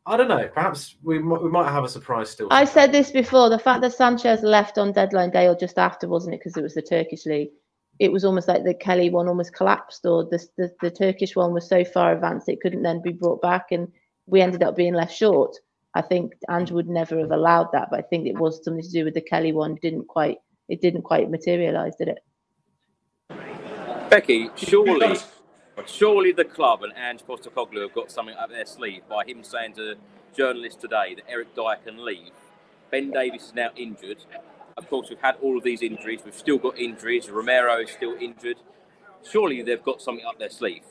I 0.07 0.17
don't 0.17 0.29
know. 0.29 0.49
Perhaps 0.53 0.97
we 1.03 1.19
might, 1.19 1.43
we 1.43 1.49
might 1.49 1.71
have 1.71 1.85
a 1.85 1.89
surprise 1.89 2.31
still. 2.31 2.49
I 2.51 2.65
said 2.65 2.93
this 2.93 3.11
before. 3.11 3.49
The 3.49 3.59
fact 3.59 3.81
that 3.81 3.95
Sanchez 3.95 4.43
left 4.43 4.77
on 4.77 4.93
deadline 4.93 5.31
day 5.31 5.49
or 5.49 5.57
just 5.57 5.79
after, 5.79 6.07
wasn't 6.09 6.35
it? 6.35 6.41
Because 6.41 6.57
it 6.57 6.63
was 6.63 6.75
the 6.75 6.83
Turkish 6.83 7.25
league. 7.25 7.51
It 7.99 8.13
was 8.13 8.25
almost 8.25 8.49
like 8.49 8.65
the 8.65 8.75
Kelly 8.75 9.09
one 9.09 9.29
almost 9.29 9.55
collapsed, 9.55 10.05
or 10.05 10.25
the, 10.25 10.45
the 10.59 10.71
the 10.83 10.91
Turkish 10.91 11.37
one 11.37 11.55
was 11.55 11.69
so 11.69 11.85
far 11.85 12.13
advanced 12.13 12.49
it 12.49 12.61
couldn't 12.61 12.83
then 12.83 13.01
be 13.01 13.13
brought 13.13 13.41
back, 13.41 13.67
and 13.71 13.89
we 14.27 14.41
ended 14.41 14.63
up 14.63 14.77
being 14.77 14.95
left 14.95 15.15
short. 15.15 15.57
I 15.95 16.03
think 16.03 16.35
Andrew 16.49 16.75
would 16.75 16.89
never 16.89 17.19
have 17.21 17.31
allowed 17.31 17.71
that, 17.73 17.89
but 17.91 18.01
I 18.01 18.03
think 18.03 18.27
it 18.27 18.37
was 18.37 18.63
something 18.65 18.83
to 18.83 18.91
do 18.91 19.05
with 19.05 19.15
the 19.15 19.21
Kelly 19.21 19.53
one. 19.53 19.77
Didn't 19.81 20.09
quite 20.09 20.39
it 20.69 20.81
didn't 20.81 21.03
quite 21.03 21.31
materialise, 21.31 21.95
did 21.97 22.09
it? 22.09 22.19
Becky, 24.11 24.51
surely, 24.57 25.17
surely 25.87 26.33
the 26.33 26.45
club 26.45 26.83
and 26.83 26.93
Ange 26.97 27.23
Postecoglou 27.27 27.83
have 27.83 27.95
got 27.95 28.11
something 28.11 28.35
up 28.37 28.51
their 28.51 28.67
sleeve 28.67 29.03
by 29.09 29.25
him 29.25 29.43
saying 29.43 29.75
to 29.75 29.95
journalists 30.37 30.81
today 30.81 31.15
that 31.17 31.25
Eric 31.29 31.55
Dier 31.55 31.77
can 31.85 32.05
leave. 32.05 32.31
Ben 32.91 33.11
Davies 33.11 33.45
is 33.45 33.55
now 33.55 33.71
injured. 33.77 34.19
Of 34.77 34.89
course, 34.89 35.09
we've 35.09 35.21
had 35.21 35.37
all 35.43 35.57
of 35.57 35.65
these 35.65 35.83
injuries. 35.83 36.21
We've 36.25 36.35
still 36.35 36.59
got 36.59 36.79
injuries. 36.79 37.29
Romero 37.31 37.81
is 37.81 37.91
still 37.91 38.15
injured. 38.21 38.57
Surely 39.29 39.63
they've 39.63 39.83
got 39.83 40.01
something 40.01 40.25
up 40.25 40.39
their 40.39 40.51
sleeve. 40.51 40.83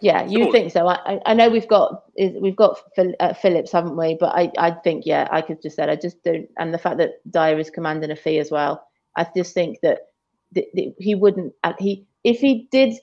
Yeah, 0.00 0.24
you 0.26 0.38
Surely. 0.44 0.52
think 0.52 0.72
so? 0.72 0.86
I, 0.88 1.20
I 1.24 1.32
know 1.34 1.48
we've 1.48 1.68
got 1.68 2.04
is- 2.16 2.36
we've 2.40 2.56
got 2.56 2.78
uh, 3.20 3.32
Phillips, 3.34 3.72
haven't 3.72 3.96
we? 3.96 4.16
But 4.18 4.34
I, 4.34 4.52
I 4.58 4.70
think 4.72 5.04
yeah, 5.06 5.26
I 5.30 5.40
could 5.40 5.62
just 5.62 5.76
said 5.76 5.88
I 5.88 5.96
just 5.96 6.22
don't, 6.22 6.48
and 6.58 6.72
the 6.74 6.78
fact 6.78 6.98
that 6.98 7.12
Dier 7.30 7.58
is 7.58 7.70
commanding 7.70 8.10
a 8.10 8.16
fee 8.16 8.38
as 8.38 8.50
well. 8.50 8.86
I 9.16 9.26
just 9.34 9.54
think 9.54 9.78
that 9.82 10.00
th- 10.54 10.68
th- 10.74 10.94
he 10.98 11.14
wouldn't. 11.14 11.54
uh, 11.64 11.72
He 11.78 12.06
if 12.24 12.38
he 12.40 12.68
did 12.70 12.94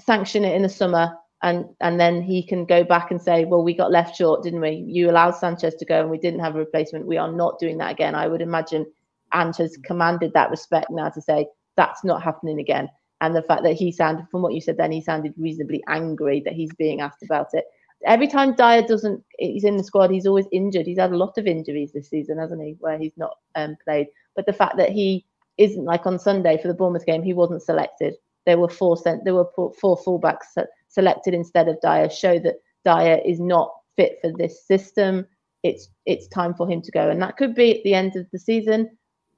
sanction 0.00 0.44
it 0.44 0.54
in 0.54 0.62
the 0.62 0.68
summer, 0.68 1.16
and 1.42 1.66
and 1.80 1.98
then 1.98 2.22
he 2.22 2.46
can 2.46 2.64
go 2.64 2.84
back 2.84 3.10
and 3.10 3.20
say, 3.20 3.44
well, 3.44 3.62
we 3.62 3.74
got 3.74 3.90
left 3.90 4.16
short, 4.16 4.42
didn't 4.42 4.60
we? 4.60 4.84
You 4.86 5.10
allowed 5.10 5.32
Sanchez 5.32 5.74
to 5.76 5.84
go, 5.84 6.00
and 6.00 6.10
we 6.10 6.18
didn't 6.18 6.40
have 6.40 6.56
a 6.56 6.60
replacement. 6.60 7.06
We 7.06 7.18
are 7.18 7.30
not 7.30 7.58
doing 7.58 7.78
that 7.78 7.92
again. 7.92 8.14
I 8.14 8.28
would 8.28 8.42
imagine 8.42 8.86
Ange 9.34 9.56
has 9.58 9.76
commanded 9.84 10.32
that 10.34 10.50
respect 10.50 10.90
now 10.90 11.08
to 11.10 11.20
say 11.20 11.46
that's 11.76 12.04
not 12.04 12.22
happening 12.22 12.60
again. 12.60 12.88
And 13.20 13.34
the 13.34 13.42
fact 13.42 13.62
that 13.62 13.74
he 13.74 13.92
sounded, 13.92 14.26
from 14.30 14.42
what 14.42 14.52
you 14.52 14.60
said, 14.60 14.76
then 14.76 14.90
he 14.90 15.00
sounded 15.00 15.32
reasonably 15.36 15.82
angry 15.88 16.42
that 16.44 16.54
he's 16.54 16.74
being 16.74 17.00
asked 17.00 17.22
about 17.22 17.48
it. 17.52 17.64
Every 18.04 18.26
time 18.26 18.54
Dier 18.54 18.82
doesn't, 18.82 19.22
he's 19.38 19.62
in 19.62 19.76
the 19.76 19.84
squad, 19.84 20.10
he's 20.10 20.26
always 20.26 20.46
injured. 20.50 20.86
He's 20.86 20.98
had 20.98 21.12
a 21.12 21.16
lot 21.16 21.38
of 21.38 21.46
injuries 21.46 21.92
this 21.92 22.10
season, 22.10 22.36
hasn't 22.38 22.60
he? 22.60 22.76
Where 22.80 22.98
he's 22.98 23.16
not 23.16 23.38
um, 23.54 23.76
played. 23.84 24.08
But 24.34 24.46
the 24.46 24.52
fact 24.52 24.76
that 24.78 24.90
he 24.90 25.24
isn't 25.56 25.84
like 25.84 26.04
on 26.04 26.18
Sunday 26.18 26.60
for 26.60 26.66
the 26.66 26.74
Bournemouth 26.74 27.06
game, 27.06 27.22
he 27.22 27.32
wasn't 27.32 27.62
selected. 27.62 28.14
There 28.46 28.58
were 28.58 28.68
four 28.68 28.96
sent, 28.96 29.24
there 29.24 29.34
were 29.34 29.48
four 29.54 29.72
four 29.80 29.96
fullbacks 29.98 30.56
selected 30.88 31.34
instead 31.34 31.68
of 31.68 31.80
Dier. 31.80 32.10
Show 32.10 32.38
that 32.40 32.56
Dier 32.84 33.20
is 33.24 33.40
not 33.40 33.72
fit 33.96 34.18
for 34.20 34.32
this 34.36 34.66
system. 34.66 35.26
It's 35.62 35.88
it's 36.06 36.26
time 36.28 36.54
for 36.54 36.68
him 36.68 36.82
to 36.82 36.90
go, 36.90 37.08
and 37.08 37.22
that 37.22 37.36
could 37.36 37.54
be 37.54 37.78
at 37.78 37.84
the 37.84 37.94
end 37.94 38.16
of 38.16 38.26
the 38.32 38.38
season. 38.38 38.90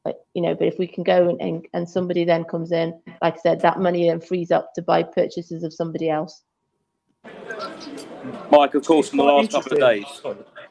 But 0.04 0.24
you 0.34 0.42
know, 0.42 0.54
but 0.54 0.68
if 0.68 0.78
we 0.78 0.86
can 0.86 1.02
go 1.04 1.28
and, 1.28 1.40
and, 1.40 1.66
and 1.72 1.88
somebody 1.88 2.24
then 2.24 2.44
comes 2.44 2.72
in, 2.72 2.98
like 3.22 3.34
I 3.34 3.40
said, 3.42 3.60
that 3.60 3.80
money 3.80 4.08
then 4.08 4.20
frees 4.20 4.50
up 4.50 4.72
to 4.74 4.82
buy 4.82 5.02
purchases 5.02 5.62
of 5.62 5.72
somebody 5.72 6.10
else. 6.10 6.42
Mike, 8.50 8.74
of 8.74 8.84
course, 8.84 9.12
in 9.12 9.18
the 9.18 9.24
last 9.24 9.50
couple 9.50 9.72
of 9.72 9.80
days. 9.80 10.04
Sorry. 10.22 10.36
I 10.36 10.66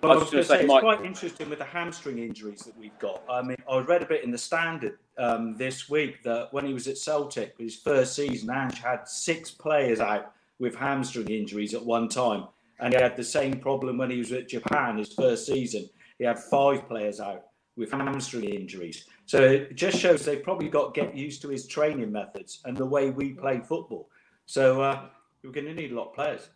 But 0.00 0.10
I 0.10 0.14
was 0.14 0.24
was 0.24 0.30
gonna 0.30 0.30
going 0.30 0.42
to 0.42 0.44
say, 0.44 0.54
say, 0.56 0.60
it's 0.60 0.68
Mike- 0.68 0.82
quite 0.82 1.04
interesting 1.04 1.48
with 1.48 1.58
the 1.58 1.64
hamstring 1.64 2.18
injuries 2.18 2.60
that 2.60 2.76
we've 2.76 2.98
got. 2.98 3.22
I 3.28 3.40
mean, 3.40 3.56
I 3.70 3.78
read 3.78 4.02
a 4.02 4.06
bit 4.06 4.22
in 4.22 4.30
the 4.30 4.38
Standard 4.38 4.98
um, 5.18 5.56
this 5.56 5.88
week 5.88 6.22
that 6.24 6.52
when 6.52 6.66
he 6.66 6.72
was 6.72 6.88
at 6.88 6.98
Celtic, 6.98 7.54
his 7.58 7.76
first 7.76 8.14
season, 8.14 8.50
Ange 8.50 8.78
had 8.78 9.08
six 9.08 9.50
players 9.50 10.00
out 10.00 10.32
with 10.58 10.74
hamstring 10.74 11.28
injuries 11.28 11.74
at 11.74 11.84
one 11.84 12.08
time. 12.08 12.46
And 12.80 12.92
he 12.92 13.00
had 13.00 13.16
the 13.16 13.24
same 13.24 13.60
problem 13.60 13.98
when 13.98 14.10
he 14.10 14.18
was 14.18 14.32
at 14.32 14.48
Japan, 14.48 14.98
his 14.98 15.12
first 15.12 15.46
season. 15.46 15.88
He 16.18 16.24
had 16.24 16.38
five 16.38 16.88
players 16.88 17.20
out 17.20 17.46
with 17.76 17.90
hamstring 17.90 18.44
injuries. 18.44 19.06
So 19.26 19.40
it 19.40 19.74
just 19.74 19.98
shows 19.98 20.24
they've 20.24 20.42
probably 20.42 20.68
got 20.68 20.94
to 20.94 21.00
get 21.00 21.16
used 21.16 21.42
to 21.42 21.48
his 21.48 21.66
training 21.66 22.12
methods 22.12 22.60
and 22.64 22.76
the 22.76 22.86
way 22.86 23.10
we 23.10 23.32
play 23.32 23.60
football. 23.60 24.08
So 24.46 24.82
uh, 24.82 25.06
we're 25.42 25.52
going 25.52 25.66
to 25.66 25.74
need 25.74 25.92
a 25.92 25.94
lot 25.94 26.08
of 26.08 26.14
players. 26.14 26.48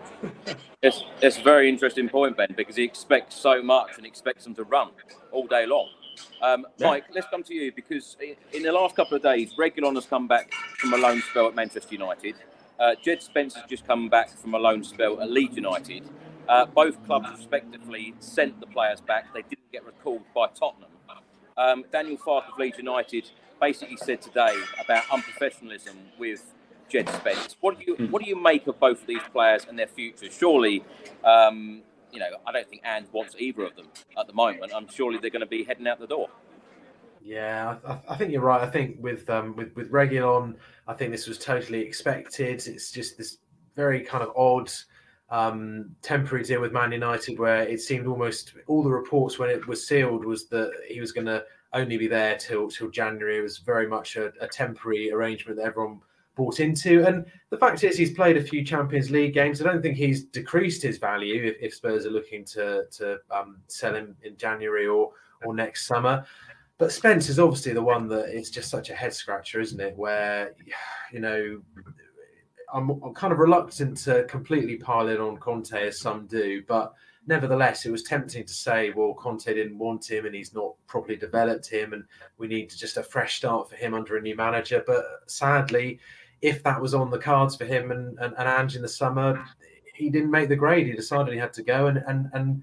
It's, 0.82 1.04
it's 1.20 1.36
a 1.36 1.42
very 1.42 1.68
interesting 1.68 2.08
point, 2.08 2.38
Ben, 2.38 2.54
because 2.56 2.74
he 2.74 2.84
expects 2.84 3.36
so 3.36 3.62
much 3.62 3.98
and 3.98 4.06
expects 4.06 4.44
them 4.44 4.54
to 4.54 4.64
run 4.64 4.92
all 5.30 5.46
day 5.46 5.66
long. 5.66 5.90
Um, 6.42 6.66
Yeah. 6.78 6.88
Mike, 6.88 7.04
let's 7.14 7.26
come 7.28 7.42
to 7.44 7.54
you 7.54 7.72
because 7.72 8.16
in 8.52 8.62
the 8.62 8.72
last 8.72 8.96
couple 8.96 9.16
of 9.16 9.22
days, 9.22 9.54
Reguilón 9.54 9.94
has 9.94 10.06
come 10.06 10.26
back 10.26 10.52
from 10.78 10.92
a 10.94 10.96
loan 10.96 11.22
spell 11.30 11.46
at 11.48 11.54
Manchester 11.54 11.94
United. 11.94 12.34
Uh, 12.78 12.94
Jed 13.02 13.22
Spence 13.22 13.54
has 13.54 13.64
just 13.68 13.86
come 13.86 14.08
back 14.08 14.30
from 14.38 14.54
a 14.54 14.58
loan 14.58 14.82
spell 14.82 15.20
at 15.20 15.30
Leeds 15.30 15.56
United. 15.56 16.02
Uh, 16.48 16.64
both 16.66 17.04
clubs 17.06 17.28
respectively 17.30 18.14
sent 18.20 18.58
the 18.60 18.66
players 18.66 19.00
back. 19.00 19.32
They 19.34 19.42
didn't 19.42 19.70
get 19.70 19.84
recalled 19.84 20.22
by 20.34 20.48
Tottenham. 20.48 20.88
Um, 21.56 21.84
Daniel 21.92 22.16
Farke 22.16 22.50
of 22.50 22.58
Leeds 22.58 22.78
United 22.78 23.30
basically 23.60 23.98
said 23.98 24.22
today 24.22 24.56
about 24.82 25.04
unprofessionalism 25.04 25.94
with 26.18 26.54
Jed 26.88 27.08
Spence. 27.10 27.56
What 27.60 27.78
do 27.78 27.84
you 27.86 28.08
what 28.08 28.22
do 28.22 28.28
you 28.28 28.40
make 28.40 28.66
of 28.66 28.80
both 28.80 29.02
of 29.02 29.06
these 29.06 29.20
players 29.32 29.66
and 29.68 29.78
their 29.78 29.86
future? 29.86 30.30
Surely, 30.30 30.82
um, 31.22 31.82
you 32.12 32.18
know, 32.20 32.30
I 32.46 32.52
don't 32.52 32.68
think 32.68 32.82
Ange 32.84 33.06
wants 33.12 33.34
either 33.38 33.64
of 33.64 33.76
them 33.76 33.86
at 34.18 34.26
the 34.26 34.32
moment. 34.32 34.72
I'm 34.74 34.88
surely 34.88 35.18
they're 35.18 35.30
going 35.30 35.40
to 35.40 35.46
be 35.46 35.64
heading 35.64 35.86
out 35.86 35.98
the 36.00 36.06
door. 36.06 36.28
Yeah, 37.22 37.76
I, 37.86 37.98
I- 38.08 38.16
think 38.16 38.32
you're 38.32 38.40
right. 38.42 38.62
I 38.62 38.70
think 38.70 38.96
with 39.00 39.28
um, 39.28 39.54
with 39.56 39.74
with 39.76 39.90
Reguilón, 39.90 40.56
I 40.88 40.94
think 40.94 41.12
this 41.12 41.26
was 41.26 41.38
totally 41.38 41.80
expected. 41.80 42.66
It's 42.66 42.90
just 42.90 43.18
this 43.18 43.38
very 43.76 44.00
kind 44.00 44.24
of 44.24 44.32
odd 44.36 44.70
um, 45.28 45.90
temporary 46.02 46.44
deal 46.44 46.60
with 46.60 46.72
Man 46.72 46.92
United, 46.92 47.38
where 47.38 47.62
it 47.62 47.80
seemed 47.80 48.06
almost 48.06 48.54
all 48.66 48.82
the 48.82 48.90
reports 48.90 49.38
when 49.38 49.50
it 49.50 49.66
was 49.66 49.86
sealed 49.86 50.24
was 50.24 50.48
that 50.48 50.72
he 50.88 51.00
was 51.00 51.12
going 51.12 51.26
to 51.26 51.44
only 51.72 51.96
be 51.96 52.08
there 52.08 52.36
till 52.36 52.68
till 52.70 52.90
January. 52.90 53.38
It 53.38 53.42
was 53.42 53.58
very 53.58 53.86
much 53.86 54.16
a, 54.16 54.32
a 54.40 54.48
temporary 54.48 55.12
arrangement 55.12 55.58
that 55.58 55.66
everyone 55.66 56.00
bought 56.40 56.58
into. 56.58 57.06
And 57.06 57.26
the 57.50 57.58
fact 57.58 57.84
is, 57.84 57.98
he's 57.98 58.14
played 58.14 58.38
a 58.38 58.42
few 58.42 58.64
Champions 58.64 59.10
League 59.10 59.34
games. 59.34 59.60
I 59.60 59.64
don't 59.64 59.82
think 59.82 59.96
he's 59.96 60.24
decreased 60.24 60.82
his 60.82 60.96
value 60.96 61.44
if, 61.44 61.56
if 61.60 61.74
Spurs 61.74 62.06
are 62.06 62.10
looking 62.10 62.46
to 62.46 62.84
to 62.92 63.18
um, 63.30 63.58
sell 63.66 63.94
him 63.94 64.16
in 64.22 64.38
January 64.38 64.86
or 64.86 65.10
or 65.44 65.54
next 65.54 65.86
summer. 65.86 66.24
But 66.78 66.92
Spence 66.92 67.28
is 67.28 67.38
obviously 67.38 67.74
the 67.74 67.82
one 67.82 68.08
that 68.08 68.34
is 68.34 68.50
just 68.50 68.70
such 68.70 68.88
a 68.88 68.94
head 68.94 69.12
scratcher, 69.12 69.60
isn't 69.60 69.80
it? 69.80 69.94
Where, 69.98 70.54
you 71.12 71.20
know, 71.20 71.60
I'm, 72.72 72.88
I'm 72.88 73.12
kind 73.12 73.34
of 73.34 73.38
reluctant 73.38 73.98
to 74.04 74.24
completely 74.24 74.76
pile 74.76 75.08
in 75.08 75.20
on 75.20 75.36
Conte 75.36 75.74
as 75.74 76.00
some 76.00 76.26
do, 76.26 76.62
but 76.66 76.94
nevertheless, 77.26 77.84
it 77.84 77.90
was 77.90 78.02
tempting 78.02 78.44
to 78.44 78.52
say, 78.52 78.90
well, 78.90 79.14
Conte 79.14 79.52
didn't 79.52 79.78
want 79.78 80.10
him 80.10 80.26
and 80.26 80.34
he's 80.34 80.54
not 80.54 80.74
properly 80.86 81.16
developed 81.16 81.68
him, 81.68 81.92
and 81.92 82.04
we 82.38 82.48
need 82.48 82.70
just 82.70 82.96
a 82.96 83.02
fresh 83.02 83.36
start 83.36 83.68
for 83.68 83.76
him 83.76 83.94
under 83.94 84.16
a 84.16 84.22
new 84.22 84.36
manager. 84.36 84.82
But 84.86 85.04
sadly, 85.26 86.00
if 86.42 86.62
that 86.62 86.80
was 86.80 86.94
on 86.94 87.10
the 87.10 87.18
cards 87.18 87.56
for 87.56 87.64
him 87.64 87.90
and, 87.90 88.18
and, 88.18 88.34
and 88.38 88.48
Ange 88.48 88.76
in 88.76 88.82
the 88.82 88.88
summer, 88.88 89.44
he 89.94 90.10
didn't 90.10 90.30
make 90.30 90.48
the 90.48 90.56
grade. 90.56 90.86
He 90.86 90.92
decided 90.92 91.32
he 91.32 91.38
had 91.38 91.52
to 91.54 91.62
go, 91.62 91.86
and 91.86 92.02
and 92.06 92.30
and 92.32 92.62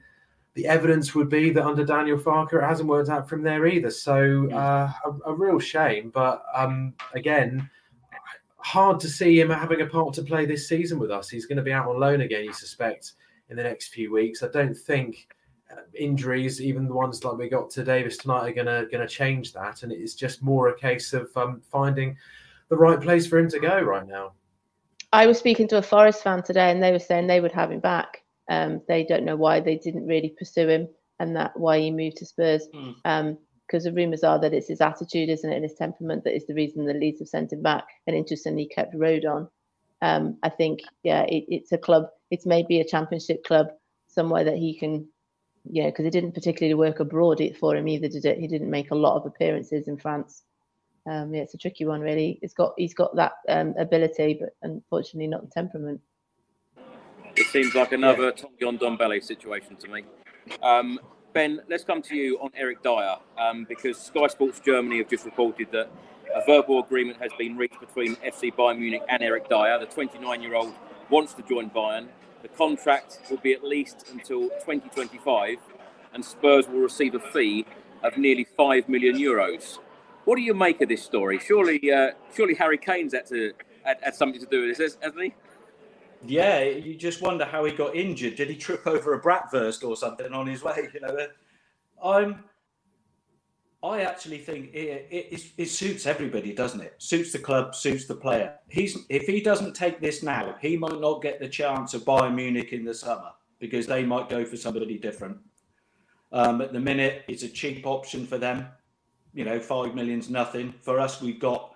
the 0.55 0.65
evidence 0.65 1.13
would 1.13 1.30
be 1.30 1.51
that 1.51 1.63
under 1.63 1.86
Daniel 1.86 2.17
Farke, 2.17 2.53
it 2.53 2.65
hasn't 2.65 2.89
worked 2.89 3.09
out 3.09 3.30
from 3.30 3.43
there 3.43 3.67
either. 3.67 3.91
So 3.91 4.49
uh, 4.51 4.91
a, 5.05 5.30
a 5.30 5.34
real 5.34 5.59
shame. 5.59 6.09
But 6.09 6.43
um, 6.55 6.95
again, 7.13 7.69
hard 8.57 8.99
to 9.01 9.07
see 9.07 9.39
him 9.39 9.51
having 9.51 9.82
a 9.82 9.86
part 9.86 10.15
to 10.15 10.23
play 10.23 10.47
this 10.47 10.67
season 10.67 10.97
with 10.97 11.11
us. 11.11 11.30
He's 11.30 11.45
going 11.45 11.57
to 11.57 11.63
be 11.63 11.71
out 11.71 11.88
on 11.88 11.99
loan 11.99 12.21
again, 12.21 12.43
you 12.43 12.53
suspect, 12.53 13.13
in 13.49 13.55
the 13.55 13.61
next 13.61 13.89
few 13.89 14.11
weeks. 14.11 14.41
I 14.41 14.47
don't 14.47 14.75
think 14.75 15.28
uh, 15.71 15.82
injuries, 15.93 16.59
even 16.59 16.88
the 16.88 16.93
ones 16.93 17.23
like 17.23 17.38
we 17.38 17.49
got 17.49 17.69
to 17.71 17.84
Davies 17.84 18.17
tonight, 18.17 18.49
are 18.49 18.53
going 18.53 18.65
to 18.65 18.88
going 18.91 19.07
to 19.07 19.13
change 19.13 19.53
that. 19.53 19.84
And 19.84 19.91
it's 19.91 20.15
just 20.15 20.41
more 20.41 20.69
a 20.69 20.78
case 20.78 21.13
of 21.13 21.30
um, 21.38 21.61
finding 21.71 22.17
the 22.70 22.78
right 22.78 22.99
place 22.99 23.28
for 23.28 23.38
him 23.38 23.49
to 23.49 23.59
go 23.59 23.80
right 23.80 24.07
now. 24.07 24.34
I 25.13 25.28
was 25.28 25.39
speaking 25.39 25.68
to 25.70 25.78
a 25.78 25.82
Forest 25.82 26.24
fan 26.24 26.43
today, 26.43 26.70
and 26.72 26.84
they 26.84 26.91
were 26.91 26.99
saying 26.99 27.28
they 27.28 27.39
would 27.39 27.53
have 27.53 27.72
him 27.72 27.80
back. 27.80 28.24
Um, 28.49 28.82
they 28.88 29.03
don't 29.03 29.26
know 29.26 29.36
why 29.36 29.59
they 29.59 29.78
didn't 29.78 30.05
really 30.05 30.36
pursue 30.38 30.68
him, 30.68 30.88
and 31.20 31.36
that 31.36 31.57
why 31.57 31.80
he 31.80 31.91
moved 31.91 32.18
to 32.18 32.26
Spurs. 32.26 32.68
Mm. 32.74 32.95
Um, 33.05 33.38
because 33.65 33.84
the 33.84 33.91
rumours 33.91 34.24
are 34.24 34.39
that 34.39 34.53
it's 34.53 34.70
his 34.70 34.80
attitude, 34.80 35.28
isn't 35.28 35.51
it, 35.51 35.55
and 35.55 35.63
his 35.63 35.74
temperament 35.74 36.24
that 36.24 36.34
is 36.34 36.47
the 36.47 36.53
reason 36.53 36.86
the 36.86 36.93
Leeds 36.93 37.20
have 37.20 37.28
sent 37.28 37.51
him 37.51 37.61
back. 37.61 37.84
And 38.07 38.15
interestingly, 38.15 38.65
kept 38.65 38.95
Rodon. 38.95 39.49
Um, 40.01 40.38
I 40.41 40.47
think, 40.47 40.80
yeah, 41.03 41.24
it, 41.24 41.43
it's 41.49 41.74
a 41.74 41.78
club. 41.78 42.07
It's 42.32 42.45
maybe 42.45 42.80
a 42.80 42.88
Championship 42.88 43.43
club 43.43 43.68
somewhere 44.07 44.45
that 44.45 44.55
he 44.55 44.80
can 44.80 45.09
you 45.72 45.84
know, 45.84 45.89
because 45.89 46.05
it 46.05 46.11
didn't 46.11 46.34
particularly 46.34 46.74
work 46.74 46.99
abroad 46.99 47.41
for 47.59 47.76
him 47.76 47.88
either, 47.88 48.07
did 48.07 48.26
it? 48.26 48.39
He 48.39 48.47
didn't 48.47 48.70
make 48.70 48.91
a 48.91 48.95
lot 48.95 49.18
of 49.18 49.26
appearances 49.26 49.88
in 49.88 49.97
France. 49.97 50.43
Um, 51.08 51.34
yeah, 51.34 51.41
it's 51.41 51.53
a 51.53 51.58
tricky 51.58 51.86
one, 51.86 52.01
really. 52.01 52.38
It's 52.41 52.53
got 52.53 52.74
he's 52.78 52.93
got 52.93 53.16
that 53.16 53.34
um, 53.47 53.74
ability, 53.80 54.39
but 54.39 54.55
unfortunately 54.62 55.28
not 55.28 55.41
the 55.41 55.51
temperament. 55.51 56.01
It 57.36 57.47
seems 57.47 57.76
like 57.76 57.91
another 57.91 58.34
yeah. 58.60 58.72
Tom 58.72 58.78
Ndombele 58.97 59.24
situation 59.24 59.76
to 59.78 59.88
me. 59.88 60.03
Um, 60.62 60.99
ben, 61.34 61.62
let's 61.70 61.84
come 61.84 62.01
to 62.01 62.16
you 62.16 62.38
on 62.39 62.49
Eric 62.55 62.82
Dier 62.84 63.16
um, 63.38 63.66
because 63.70 63.97
Sky 63.97 64.28
Sports 64.28 64.60
Germany 64.60 64.97
have 64.97 65.10
just 65.10 65.24
reported 65.24 65.68
that 65.72 65.89
a 66.36 66.43
verbal 66.45 66.84
agreement 66.84 67.22
has 67.22 67.32
been 67.38 67.55
reached 67.55 67.80
between 67.80 68.16
FC 68.18 68.53
Bayern 68.53 68.80
Munich 68.80 69.03
and 69.08 69.24
Eric 69.24 69.47
Dier. 69.49 69.80
The 69.80 69.86
29-year-old 69.86 70.74
wants 71.10 71.34
to 71.36 71.43
join 71.43 71.70
Bayern. 71.70 72.08
The 72.41 72.49
contract 72.49 73.20
will 73.30 73.38
be 73.38 73.53
at 73.53 73.64
least 73.64 74.05
until 74.12 74.49
2025, 74.49 75.58
and 76.14 76.24
Spurs 76.26 76.68
will 76.68 76.82
receive 76.82 77.16
a 77.16 77.20
fee 77.20 77.66
of 78.03 78.18
nearly 78.18 78.47
five 78.58 78.89
million 78.89 79.16
euros. 79.16 79.80
What 80.28 80.36
do 80.36 80.41
you 80.41 80.53
make 80.53 80.82
of 80.82 80.89
this 80.89 81.01
story? 81.01 81.39
Surely, 81.39 81.80
uh, 81.89 82.11
surely 82.36 82.53
Harry 82.55 82.78
Kane's 82.78 83.13
had 83.13 83.28
to 83.28 83.53
had, 83.86 83.99
had 84.01 84.13
something 84.13 84.41
to 84.41 84.45
do 84.45 84.67
with 84.67 84.78
this, 84.78 84.97
hasn't 85.01 85.23
he? 85.23 85.34
Yeah, 86.25 86.63
you 86.63 86.95
just 86.95 87.21
wonder 87.21 87.45
how 87.45 87.63
he 87.63 87.71
got 87.71 87.95
injured. 87.95 88.36
Did 88.36 88.49
he 88.49 88.57
trip 88.57 88.86
over 88.86 89.13
a 89.13 89.21
bratwurst 89.21 89.88
or 89.88 89.95
something 89.95 90.34
on 90.34 90.45
his 90.45 90.61
way? 90.61 90.89
You 90.93 90.99
know, 90.99 91.28
I'm. 92.03 92.43
I 93.82 94.01
actually 94.01 94.39
think 94.39 94.73
it, 94.73 95.07
it, 95.09 95.43
it, 95.55 95.65
suits 95.67 96.05
everybody, 96.05 96.53
doesn't 96.53 96.82
it? 96.82 96.95
Suits 96.97 97.32
the 97.32 97.39
club, 97.39 97.73
suits 97.73 98.05
the 98.05 98.15
player. 98.15 98.55
He's 98.67 98.97
if 99.07 99.28
he 99.28 99.39
doesn't 99.39 99.75
take 99.75 100.01
this 100.01 100.23
now, 100.23 100.55
he 100.59 100.75
might 100.75 100.99
not 100.99 101.21
get 101.21 101.39
the 101.39 101.47
chance 101.47 101.93
of 101.93 102.03
Bayern 102.03 102.36
Munich 102.36 102.73
in 102.73 102.84
the 102.84 102.93
summer 102.93 103.32
because 103.59 103.88
they 103.88 104.03
might 104.03 104.28
go 104.28 104.43
for 104.43 104.57
somebody 104.57 104.97
different. 104.97 105.38
Um, 106.34 106.59
at 106.59 106.73
the 106.73 106.82
minute, 106.82 107.23
it's 107.30 107.43
a 107.43 107.47
cheap 107.47 107.88
option 107.88 108.25
for 108.25 108.38
them. 108.38 108.67
You 109.38 109.46
know, 109.46 109.60
five 109.60 109.94
million's 109.94 110.32
nothing. 110.32 110.74
For 110.82 111.00
us, 111.00 111.22
we've 111.22 111.40
got 111.40 111.76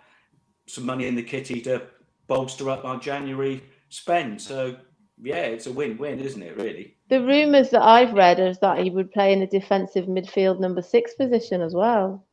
some 0.65 0.83
money 0.83 1.05
in 1.05 1.13
the 1.13 1.21
kitty 1.21 1.61
to 1.61 1.83
bolster 2.25 2.71
up 2.71 2.85
our 2.85 2.97
January 2.97 3.61
spend. 3.89 4.41
So 4.41 4.75
yeah, 5.21 5.43
it's 5.43 5.67
a 5.67 5.71
win-win, 5.71 6.19
isn't 6.19 6.41
it? 6.41 6.57
Really. 6.57 6.97
The 7.09 7.21
rumours 7.21 7.69
that 7.69 7.83
I've 7.83 8.13
read 8.13 8.39
is 8.39 8.57
that 8.59 8.79
he 8.79 8.89
would 8.89 9.11
play 9.11 9.31
in 9.31 9.41
the 9.41 9.45
defensive 9.45 10.07
midfield 10.07 10.59
number 10.59 10.81
six 10.81 11.13
position 11.13 11.61
as 11.61 11.75
well, 11.75 12.25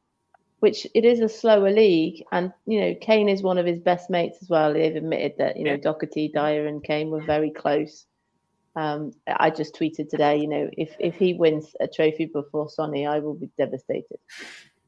which 0.60 0.86
it 0.94 1.04
is 1.04 1.20
a 1.20 1.28
slower 1.28 1.70
league, 1.70 2.24
and 2.32 2.50
you 2.64 2.80
know 2.80 2.94
Kane 2.98 3.28
is 3.28 3.42
one 3.42 3.58
of 3.58 3.66
his 3.66 3.80
best 3.80 4.08
mates 4.08 4.38
as 4.40 4.48
well. 4.48 4.72
They've 4.72 4.96
admitted 4.96 5.34
that 5.36 5.58
you 5.58 5.64
know 5.64 5.72
yeah. 5.72 5.92
Doherty, 5.92 6.28
Dier, 6.28 6.66
and 6.66 6.82
Kane 6.82 7.10
were 7.10 7.22
very 7.22 7.50
close. 7.50 8.06
Um, 8.76 9.12
I 9.26 9.50
just 9.50 9.74
tweeted 9.74 10.08
today, 10.08 10.38
you 10.38 10.48
know, 10.48 10.70
if 10.72 10.96
if 10.98 11.16
he 11.16 11.34
wins 11.34 11.76
a 11.80 11.86
trophy 11.86 12.24
before 12.24 12.70
Sonny, 12.70 13.06
I 13.06 13.18
will 13.18 13.34
be 13.34 13.50
devastated. 13.58 14.20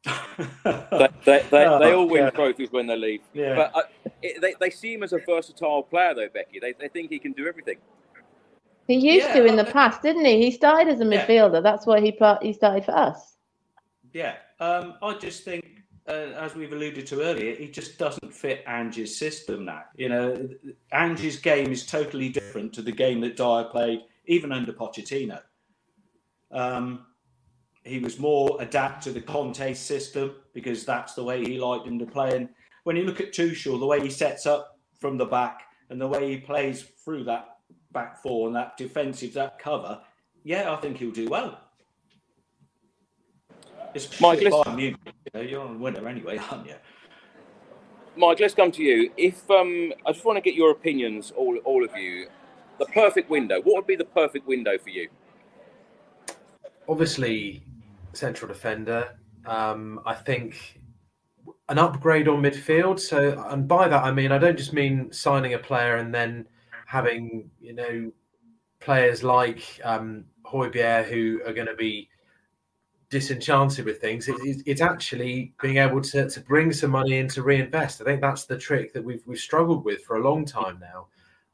They, 0.05 1.09
they, 1.24 1.44
they, 1.51 1.66
oh, 1.66 1.78
they, 1.78 1.92
all 1.92 2.09
win 2.09 2.24
yeah. 2.24 2.30
trophies 2.30 2.72
when 2.72 2.86
they 2.86 2.96
leave. 2.96 3.20
Yeah. 3.32 3.55
But 3.55 3.76
uh, 3.76 4.11
it, 4.22 4.40
they, 4.40 4.55
they 4.59 4.70
see 4.70 4.94
him 4.94 5.03
as 5.03 5.12
a 5.12 5.18
versatile 5.18 5.82
player, 5.82 6.14
though, 6.14 6.28
Becky. 6.32 6.59
They, 6.61 6.72
they 6.72 6.88
think 6.88 7.11
he 7.11 7.18
can 7.18 7.32
do 7.32 7.46
everything. 7.46 7.76
He 8.86 8.96
used 8.96 9.28
yeah, 9.28 9.34
to 9.34 9.44
in 9.44 9.57
the 9.57 9.64
past, 9.64 10.03
didn't 10.03 10.24
he? 10.24 10.42
He 10.42 10.51
started 10.51 10.88
as 10.88 11.01
a 11.01 11.05
midfielder. 11.05 11.62
That's 11.62 11.86
why 11.86 12.01
he 12.01 12.16
he 12.42 12.53
started 12.53 12.84
for 12.84 12.96
us. 12.96 13.36
Yeah, 14.12 14.34
um, 14.59 14.94
I 15.01 15.14
just 15.14 15.44
think, 15.44 15.64
uh, 16.09 16.32
as 16.36 16.57
we've 16.57 16.72
alluded 16.72 17.07
to 17.07 17.22
earlier, 17.22 17.55
he 17.55 17.68
just 17.68 17.98
doesn't 17.98 18.34
fit 18.34 18.64
Ange's 18.66 19.16
system 19.16 19.64
now. 19.64 19.84
You 19.94 20.09
know, 20.09 20.48
Ange's 20.90 21.38
game 21.38 21.70
is 21.70 21.86
totally 21.86 22.30
different 22.30 22.72
to 22.72 22.82
the 22.82 22.90
game 22.90 23.20
that 23.20 23.36
Dier 23.36 23.68
played, 23.70 24.01
even 24.26 24.51
under 24.51 24.72
Pochettino. 24.72 25.40
Um, 26.51 27.07
he 27.84 27.98
was 27.98 28.18
more 28.18 28.56
adapt 28.60 29.02
to 29.04 29.12
the 29.12 29.20
Conte 29.20 29.74
system 29.74 30.34
because 30.52 30.84
that's 30.84 31.14
the 31.14 31.24
way 31.24 31.42
he 31.42 31.58
liked 31.58 31.86
him 31.86 31.98
to 31.98 32.06
play. 32.06 32.36
And 32.36 32.48
when 32.84 32.96
you 32.96 33.04
look 33.04 33.20
at 33.20 33.32
Tuchel, 33.32 33.78
the 33.78 33.86
way 33.86 34.00
he 34.00 34.10
sets 34.10 34.46
up 34.46 34.78
from 34.98 35.16
the 35.16 35.24
back 35.24 35.62
and 35.88 36.00
the 36.00 36.06
way 36.06 36.30
he 36.30 36.36
plays 36.38 36.82
through 37.04 37.24
that 37.24 37.56
back 37.92 38.22
four 38.22 38.46
and 38.46 38.56
that 38.56 38.76
defensive, 38.76 39.32
that 39.34 39.58
cover, 39.58 40.00
yeah, 40.44 40.72
I 40.72 40.76
think 40.76 40.98
he'll 40.98 41.10
do 41.10 41.28
well. 41.28 41.58
It's 43.94 44.20
Mike, 44.20 44.40
let's... 44.42 44.78
you 44.78 44.94
know, 45.34 45.40
you're 45.40 45.62
on 45.62 45.80
winner 45.80 46.06
anyway, 46.08 46.38
aren't 46.50 46.66
you? 46.66 46.76
Mike, 48.16 48.40
let's 48.40 48.54
come 48.54 48.70
to 48.72 48.82
you. 48.82 49.10
If 49.16 49.50
um, 49.50 49.92
I 50.06 50.12
just 50.12 50.24
want 50.24 50.36
to 50.36 50.40
get 50.40 50.54
your 50.54 50.70
opinions, 50.70 51.32
all 51.36 51.56
all 51.64 51.84
of 51.84 51.96
you. 51.96 52.28
The 52.78 52.86
perfect 52.86 53.28
window. 53.30 53.60
What 53.60 53.76
would 53.76 53.86
be 53.86 53.96
the 53.96 54.04
perfect 54.04 54.46
window 54.46 54.78
for 54.78 54.88
you? 54.88 55.08
Obviously, 56.88 57.62
central 58.12 58.48
defender. 58.52 59.16
Um, 59.46 60.00
I 60.04 60.14
think 60.14 60.80
an 61.68 61.78
upgrade 61.78 62.28
on 62.28 62.42
midfield. 62.42 63.00
So, 63.00 63.42
and 63.48 63.66
by 63.66 63.88
that 63.88 64.04
I 64.04 64.12
mean 64.12 64.32
I 64.32 64.38
don't 64.38 64.58
just 64.58 64.72
mean 64.72 65.12
signing 65.12 65.54
a 65.54 65.58
player 65.58 65.96
and 65.96 66.14
then 66.14 66.46
having 66.86 67.50
you 67.61 67.74
know 67.74 68.12
players 68.80 69.22
like 69.22 69.80
um, 69.84 70.24
Højbjerg 70.44 71.04
who 71.06 71.40
are 71.46 71.52
going 71.52 71.66
to 71.66 71.76
be 71.76 72.08
disenchanted 73.11 73.84
with 73.84 74.00
things. 74.00 74.28
It, 74.28 74.36
it, 74.42 74.62
it's 74.66 74.80
actually 74.80 75.52
being 75.61 75.78
able 75.78 76.00
to, 76.00 76.30
to 76.30 76.40
bring 76.40 76.72
some 76.72 76.92
money 76.92 77.18
in 77.18 77.28
to 77.28 77.42
reinvest. 77.42 78.00
I 78.00 78.04
think 78.04 78.20
that's 78.20 78.44
the 78.44 78.56
trick 78.56 78.92
that 78.94 79.04
we've 79.04 79.22
we've 79.26 79.38
struggled 79.38 79.84
with 79.84 80.02
for 80.04 80.16
a 80.16 80.22
long 80.22 80.44
time 80.44 80.78
now. 80.80 81.08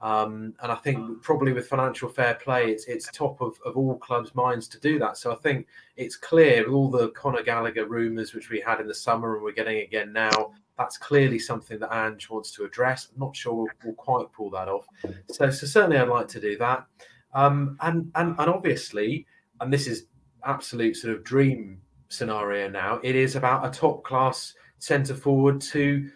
Um, 0.07 0.55
and 0.63 0.71
I 0.71 0.77
think 0.77 1.21
probably 1.21 1.53
with 1.53 1.67
financial 1.67 2.09
fair 2.09 2.35
play, 2.35 2.71
it's 2.71 2.85
it's 2.85 3.11
top 3.11 3.41
of, 3.41 3.59
of 3.65 3.77
all 3.77 3.99
clubs' 3.99 4.37
minds 4.37 4.69
to 4.69 4.79
do 4.79 5.01
that. 5.01 5.17
So 5.17 5.33
I 5.33 5.35
think 5.35 5.67
it's 5.97 6.15
clear 6.15 6.63
with 6.63 6.73
all 6.73 6.89
the 6.89 7.09
Conor 7.09 7.43
Gallagher 7.43 7.87
rumours 7.87 8.33
which 8.33 8.49
we 8.49 8.61
had 8.61 8.79
in 8.81 8.87
the 8.87 8.95
summer 8.95 9.35
and 9.35 9.43
we're 9.43 9.51
getting 9.51 9.79
again 9.79 10.13
now. 10.13 10.53
That's 10.79 10.97
clearly 10.97 11.41
something 11.41 11.81
that 11.81 11.93
Ange 11.93 12.31
wants 12.31 12.53
to 12.53 12.65
address. 12.65 13.09
I'm 13.13 13.19
not 13.19 13.35
sure 13.35 13.53
we'll, 13.53 13.67
we'll 13.85 13.95
quite 13.95 14.33
pull 14.33 14.49
that 14.51 14.69
off. 14.69 14.87
So, 15.29 15.51
so 15.51 15.67
certainly 15.67 15.97
I'd 15.99 16.07
like 16.07 16.29
to 16.29 16.41
do 16.41 16.57
that. 16.59 16.87
Um, 17.35 17.77
and, 17.81 18.13
and 18.15 18.37
and 18.39 18.49
obviously, 18.49 19.27
and 19.61 19.73
this 19.73 19.89
is 19.89 20.05
absolute 20.45 20.97
sort 20.97 21.17
of 21.17 21.25
dream 21.25 21.81
scenario 22.11 22.69
now. 22.69 23.01
It 23.03 23.17
is 23.17 23.35
about 23.35 23.67
a 23.67 23.77
top 23.77 24.05
class 24.05 24.55
centre 24.79 25.17
forward 25.17 25.61
to 25.63 26.09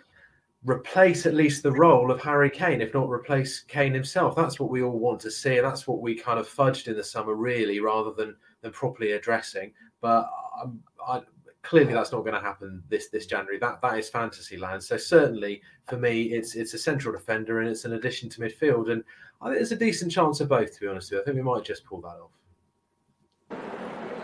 replace 0.65 1.27
at 1.27 1.35
least 1.35 1.63
the 1.63 1.73
role 1.73 2.11
of 2.11 2.21
Harry 2.21 2.51
Kane, 2.51 2.81
if 2.81 2.93
not 2.93 3.09
replace 3.09 3.61
Kane 3.61 3.95
himself. 3.95 4.37
That's 4.37 4.61
what 4.61 4.71
we 4.71 4.83
all 4.83 4.99
want 4.99 5.21
to 5.21 5.31
see. 5.31 5.57
and 5.57 5.67
That's 5.67 5.87
what 5.87 6.01
we 6.01 6.15
kind 6.15 6.39
of 6.39 6.49
fudged 6.49 6.89
in 6.89 6.97
the 6.97 7.05
summer, 7.05 7.35
really, 7.35 7.81
rather 7.81 8.13
than 8.13 8.37
than 8.63 8.73
properly 8.73 9.13
addressing. 9.13 9.73
But 10.01 10.29
um, 10.63 10.81
I, 11.07 11.23
clearly, 11.63 11.95
that's 11.95 12.13
not 12.13 12.21
going 12.21 12.35
to 12.35 12.41
happen 12.41 12.83
this 12.89 13.09
this 13.09 13.27
January. 13.27 13.59
That 13.59 13.81
that 13.83 13.99
is 13.99 14.09
fantasy 14.09 14.57
land. 14.57 14.83
So 14.83 14.97
certainly 14.97 15.63
for 15.89 15.97
me, 15.97 16.25
it's 16.25 16.55
it's 16.55 16.75
a 16.75 16.79
central 16.79 17.15
defender 17.15 17.61
and 17.61 17.69
it's 17.69 17.85
an 17.85 17.95
addition 17.95 18.29
to 18.31 18.41
midfield. 18.41 18.91
And 18.91 19.03
I 19.41 19.47
think 19.47 19.59
there's 19.59 19.73
a 19.73 19.77
decent 19.77 20.13
chance 20.13 20.41
of 20.41 20.49
both. 20.49 20.75
To 20.75 20.81
be 20.81 20.89
honest 20.89 21.11
with 21.11 21.19
you, 21.19 21.23
I 21.23 21.25
think 21.25 21.37
we 21.37 21.43
might 21.43 21.65
just 21.65 21.85
pull 21.85 22.03
that 22.03 22.09
off. 22.09 22.31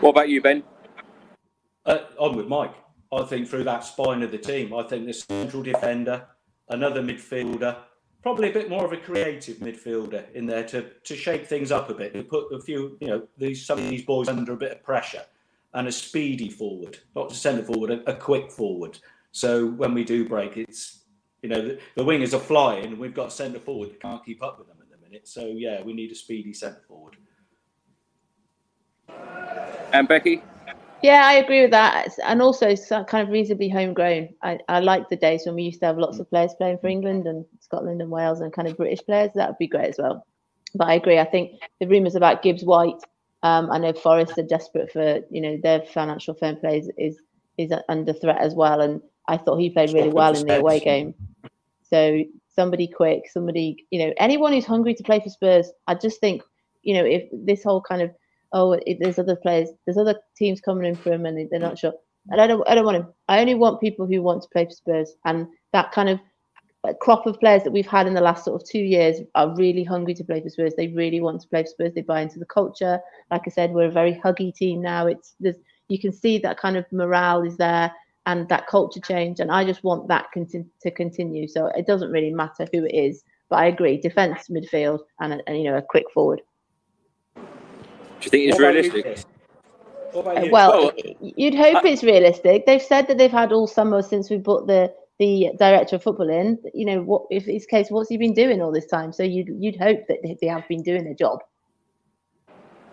What 0.01 0.11
about 0.11 0.29
you, 0.29 0.41
Ben? 0.41 0.63
Uh, 1.85 1.99
I'm 2.21 2.35
with 2.35 2.47
Mike. 2.47 2.75
I 3.11 3.23
think 3.23 3.47
through 3.47 3.63
that 3.65 3.83
spine 3.83 4.23
of 4.23 4.31
the 4.31 4.37
team, 4.37 4.73
I 4.73 4.83
think 4.83 5.05
the 5.05 5.13
central 5.13 5.63
defender, 5.63 6.25
another 6.69 7.01
midfielder, 7.01 7.77
probably 8.21 8.49
a 8.49 8.53
bit 8.53 8.69
more 8.69 8.85
of 8.85 8.91
a 8.91 8.97
creative 8.97 9.57
midfielder 9.57 10.29
in 10.33 10.45
there 10.45 10.63
to 10.63 10.89
to 11.03 11.15
shake 11.15 11.47
things 11.47 11.71
up 11.71 11.89
a 11.89 11.93
bit, 11.93 12.13
to 12.13 12.23
put 12.23 12.51
a 12.53 12.59
few, 12.59 12.97
you 12.99 13.07
know, 13.07 13.27
these 13.37 13.65
some 13.65 13.79
of 13.79 13.89
these 13.89 14.03
boys 14.03 14.27
under 14.27 14.53
a 14.53 14.57
bit 14.57 14.71
of 14.73 14.83
pressure, 14.83 15.23
and 15.73 15.87
a 15.87 15.91
speedy 15.91 16.49
forward, 16.49 16.97
not 17.15 17.29
to 17.29 17.35
centre 17.35 17.63
forward, 17.63 17.91
a, 17.91 18.09
a 18.09 18.15
quick 18.15 18.51
forward. 18.51 18.99
So 19.31 19.67
when 19.67 19.93
we 19.93 20.03
do 20.03 20.27
break, 20.27 20.57
it's 20.57 21.03
you 21.41 21.49
know 21.49 21.61
the, 21.61 21.79
the 21.95 22.03
wingers 22.03 22.33
are 22.33 22.39
flying, 22.39 22.85
and 22.85 22.97
we've 22.97 23.13
got 23.13 23.31
centre 23.31 23.59
forward 23.59 23.91
that 23.91 24.01
can't 24.01 24.25
keep 24.25 24.43
up 24.43 24.59
with 24.59 24.67
them 24.67 24.77
at 24.81 24.89
the 24.89 25.05
minute. 25.05 25.27
So 25.27 25.45
yeah, 25.45 25.81
we 25.81 25.93
need 25.93 26.11
a 26.11 26.15
speedy 26.15 26.53
centre 26.53 26.83
forward. 26.87 27.15
And 29.93 30.07
Becky. 30.07 30.41
Yeah, 31.03 31.21
I 31.25 31.33
agree 31.33 31.61
with 31.61 31.71
that. 31.71 32.09
And 32.23 32.41
also 32.41 32.75
kind 33.05 33.27
of 33.27 33.29
reasonably 33.29 33.69
homegrown. 33.69 34.29
I, 34.41 34.59
I 34.67 34.79
like 34.79 35.09
the 35.09 35.15
days 35.15 35.43
when 35.45 35.55
we 35.55 35.63
used 35.63 35.79
to 35.81 35.85
have 35.85 35.97
lots 35.97 36.19
of 36.19 36.29
players 36.29 36.53
playing 36.57 36.79
for 36.79 36.87
England 36.87 37.27
and 37.27 37.45
Scotland 37.59 38.01
and 38.01 38.09
Wales 38.09 38.41
and 38.41 38.51
kind 38.51 38.67
of 38.67 38.77
British 38.77 39.05
players. 39.05 39.31
That 39.35 39.49
would 39.49 39.57
be 39.59 39.67
great 39.67 39.89
as 39.89 39.97
well. 39.99 40.25
But 40.73 40.87
I 40.87 40.95
agree. 40.95 41.19
I 41.19 41.25
think 41.25 41.61
the 41.79 41.87
rumours 41.87 42.15
about 42.15 42.41
Gibbs 42.41 42.63
White, 42.63 42.99
um, 43.43 43.71
I 43.71 43.77
know 43.77 43.93
Forest 43.93 44.37
are 44.37 44.43
desperate 44.43 44.91
for, 44.91 45.19
you 45.29 45.41
know, 45.41 45.57
their 45.61 45.81
financial 45.81 46.33
fair 46.33 46.55
play 46.55 46.79
is, 46.79 46.91
is, 46.97 47.19
is 47.57 47.71
under 47.89 48.13
threat 48.13 48.39
as 48.39 48.55
well. 48.55 48.81
And 48.81 49.01
I 49.27 49.37
thought 49.37 49.57
he 49.57 49.69
played 49.69 49.93
really 49.93 50.09
well 50.09 50.35
in 50.35 50.47
the 50.47 50.59
away 50.59 50.79
game. 50.79 51.13
So 51.83 52.23
somebody 52.47 52.87
quick, 52.87 53.29
somebody, 53.31 53.85
you 53.91 53.99
know, 53.99 54.13
anyone 54.17 54.51
who's 54.51 54.65
hungry 54.65 54.95
to 54.95 55.03
play 55.03 55.19
for 55.19 55.29
Spurs, 55.29 55.71
I 55.85 55.95
just 55.95 56.19
think, 56.19 56.41
you 56.81 56.95
know, 56.95 57.05
if 57.05 57.23
this 57.31 57.63
whole 57.63 57.81
kind 57.81 58.01
of 58.01 58.11
oh, 58.53 58.73
it, 58.73 58.97
there's 58.99 59.19
other 59.19 59.35
players, 59.35 59.69
there's 59.85 59.97
other 59.97 60.15
teams 60.35 60.61
coming 60.61 60.85
in 60.85 60.95
for 60.95 61.11
him, 61.11 61.25
and 61.25 61.49
they're 61.49 61.59
not 61.59 61.79
sure. 61.79 61.93
And 62.29 62.41
I 62.41 62.47
don't, 62.47 62.67
I 62.67 62.75
don't 62.75 62.85
want 62.85 62.97
him. 62.97 63.07
I 63.27 63.39
only 63.39 63.55
want 63.55 63.81
people 63.81 64.05
who 64.05 64.21
want 64.21 64.43
to 64.43 64.49
play 64.49 64.65
for 64.65 64.71
Spurs, 64.71 65.13
and 65.25 65.47
that 65.73 65.91
kind 65.91 66.09
of 66.09 66.19
crop 66.99 67.25
of 67.25 67.39
players 67.39 67.63
that 67.63 67.71
we've 67.71 67.87
had 67.87 68.07
in 68.07 68.13
the 68.13 68.21
last 68.21 68.45
sort 68.45 68.61
of 68.61 68.67
two 68.67 68.79
years 68.79 69.17
are 69.35 69.55
really 69.55 69.83
hungry 69.83 70.13
to 70.13 70.23
play 70.23 70.41
for 70.41 70.49
Spurs. 70.49 70.73
They 70.75 70.87
really 70.89 71.21
want 71.21 71.41
to 71.41 71.47
play 71.47 71.63
for 71.63 71.69
Spurs. 71.69 71.93
They 71.93 72.01
buy 72.01 72.21
into 72.21 72.39
the 72.39 72.45
culture. 72.45 72.99
Like 73.31 73.41
I 73.45 73.49
said, 73.49 73.71
we're 73.71 73.87
a 73.87 73.91
very 73.91 74.13
huggy 74.13 74.53
team 74.53 74.81
now. 74.81 75.07
It's 75.07 75.35
there's 75.39 75.57
you 75.89 75.99
can 75.99 76.11
see 76.11 76.37
that 76.39 76.59
kind 76.59 76.77
of 76.77 76.85
morale 76.91 77.43
is 77.43 77.57
there 77.57 77.91
and 78.25 78.47
that 78.49 78.67
culture 78.67 78.99
change. 78.99 79.39
And 79.39 79.51
I 79.51 79.63
just 79.63 79.83
want 79.83 80.07
that 80.09 80.27
conti- 80.33 80.65
to 80.81 80.91
continue. 80.91 81.47
So 81.47 81.67
it 81.67 81.87
doesn't 81.87 82.11
really 82.11 82.31
matter 82.33 82.67
who 82.73 82.85
it 82.85 82.93
is. 82.93 83.23
But 83.49 83.59
I 83.59 83.65
agree, 83.67 83.97
defence, 83.97 84.49
midfield, 84.49 84.99
and, 85.21 85.41
and 85.47 85.57
you 85.57 85.63
know 85.63 85.77
a 85.77 85.81
quick 85.81 86.05
forward. 86.13 86.41
Do 88.19 88.25
you 88.25 88.29
think 88.29 88.49
it's 88.49 88.59
realistic? 88.59 89.25
Uh, 90.15 90.47
well, 90.51 90.91
you'd 91.21 91.53
hope 91.53 91.85
it's 91.85 92.03
realistic. 92.03 92.65
They've 92.65 92.81
said 92.81 93.07
that 93.07 93.17
they've 93.17 93.31
had 93.31 93.51
all 93.51 93.67
summer 93.67 94.01
since 94.01 94.29
we 94.29 94.39
put 94.39 94.67
the 94.67 94.93
the 95.19 95.51
director 95.57 95.95
of 95.97 96.03
football 96.03 96.29
in. 96.29 96.59
You 96.73 96.85
know, 96.85 97.01
what 97.01 97.23
if 97.29 97.45
his 97.45 97.65
case? 97.65 97.87
What's 97.89 98.09
he 98.09 98.17
been 98.17 98.33
doing 98.33 98.61
all 98.61 98.71
this 98.71 98.85
time? 98.85 99.13
So 99.13 99.23
you'd 99.23 99.49
you'd 99.59 99.75
hope 99.75 100.07
that 100.07 100.19
they 100.41 100.47
have 100.47 100.67
been 100.67 100.81
doing 100.81 101.03
their 101.03 101.13
job. 101.13 101.39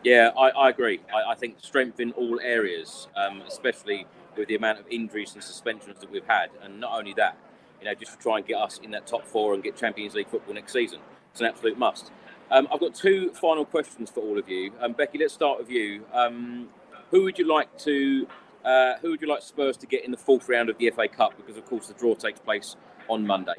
Yeah, 0.02 0.30
I, 0.38 0.50
I 0.50 0.68
agree. 0.68 1.00
I, 1.14 1.30
I, 1.30 1.34
think 1.34 1.56
strength 1.60 1.98
in 1.98 2.12
all 2.12 2.38
areas, 2.40 3.08
um, 3.16 3.40
especially 3.48 4.06
with 4.36 4.48
the 4.48 4.54
amount 4.54 4.78
of 4.78 4.84
injuries 4.90 5.32
and 5.32 5.42
suspensions 5.42 5.98
that 6.00 6.10
we've 6.10 6.26
had, 6.26 6.50
and 6.62 6.78
not 6.78 6.92
only 6.92 7.14
that, 7.14 7.38
you 7.80 7.86
know, 7.86 7.94
just 7.94 8.12
to 8.12 8.18
try 8.18 8.36
and 8.36 8.46
get 8.46 8.58
us 8.58 8.78
in 8.82 8.90
that 8.90 9.06
top 9.06 9.24
four 9.24 9.54
and 9.54 9.62
get 9.62 9.76
Champions 9.76 10.14
League 10.14 10.28
football 10.28 10.52
next 10.52 10.74
season. 10.74 10.98
It's 11.32 11.40
an 11.40 11.46
absolute 11.46 11.78
must. 11.78 12.12
Um, 12.50 12.68
I've 12.72 12.80
got 12.80 12.94
two 12.94 13.30
final 13.32 13.64
questions 13.64 14.10
for 14.10 14.20
all 14.20 14.38
of 14.38 14.48
you. 14.48 14.72
Um, 14.80 14.92
Becky, 14.92 15.18
let's 15.18 15.34
start 15.34 15.58
with 15.58 15.70
you. 15.70 16.04
Um, 16.12 16.68
who 17.10 17.22
would 17.24 17.38
you 17.38 17.46
like 17.46 17.76
to? 17.78 18.26
Uh, 18.64 18.94
who 19.02 19.10
would 19.10 19.20
you 19.20 19.28
like 19.28 19.42
Spurs 19.42 19.76
to 19.78 19.86
get 19.86 20.04
in 20.04 20.10
the 20.10 20.16
fourth 20.16 20.48
round 20.48 20.68
of 20.70 20.78
the 20.78 20.90
FA 20.90 21.08
Cup? 21.08 21.36
Because 21.36 21.56
of 21.56 21.64
course 21.66 21.88
the 21.88 21.94
draw 21.94 22.14
takes 22.14 22.40
place 22.40 22.76
on 23.08 23.26
Monday. 23.26 23.54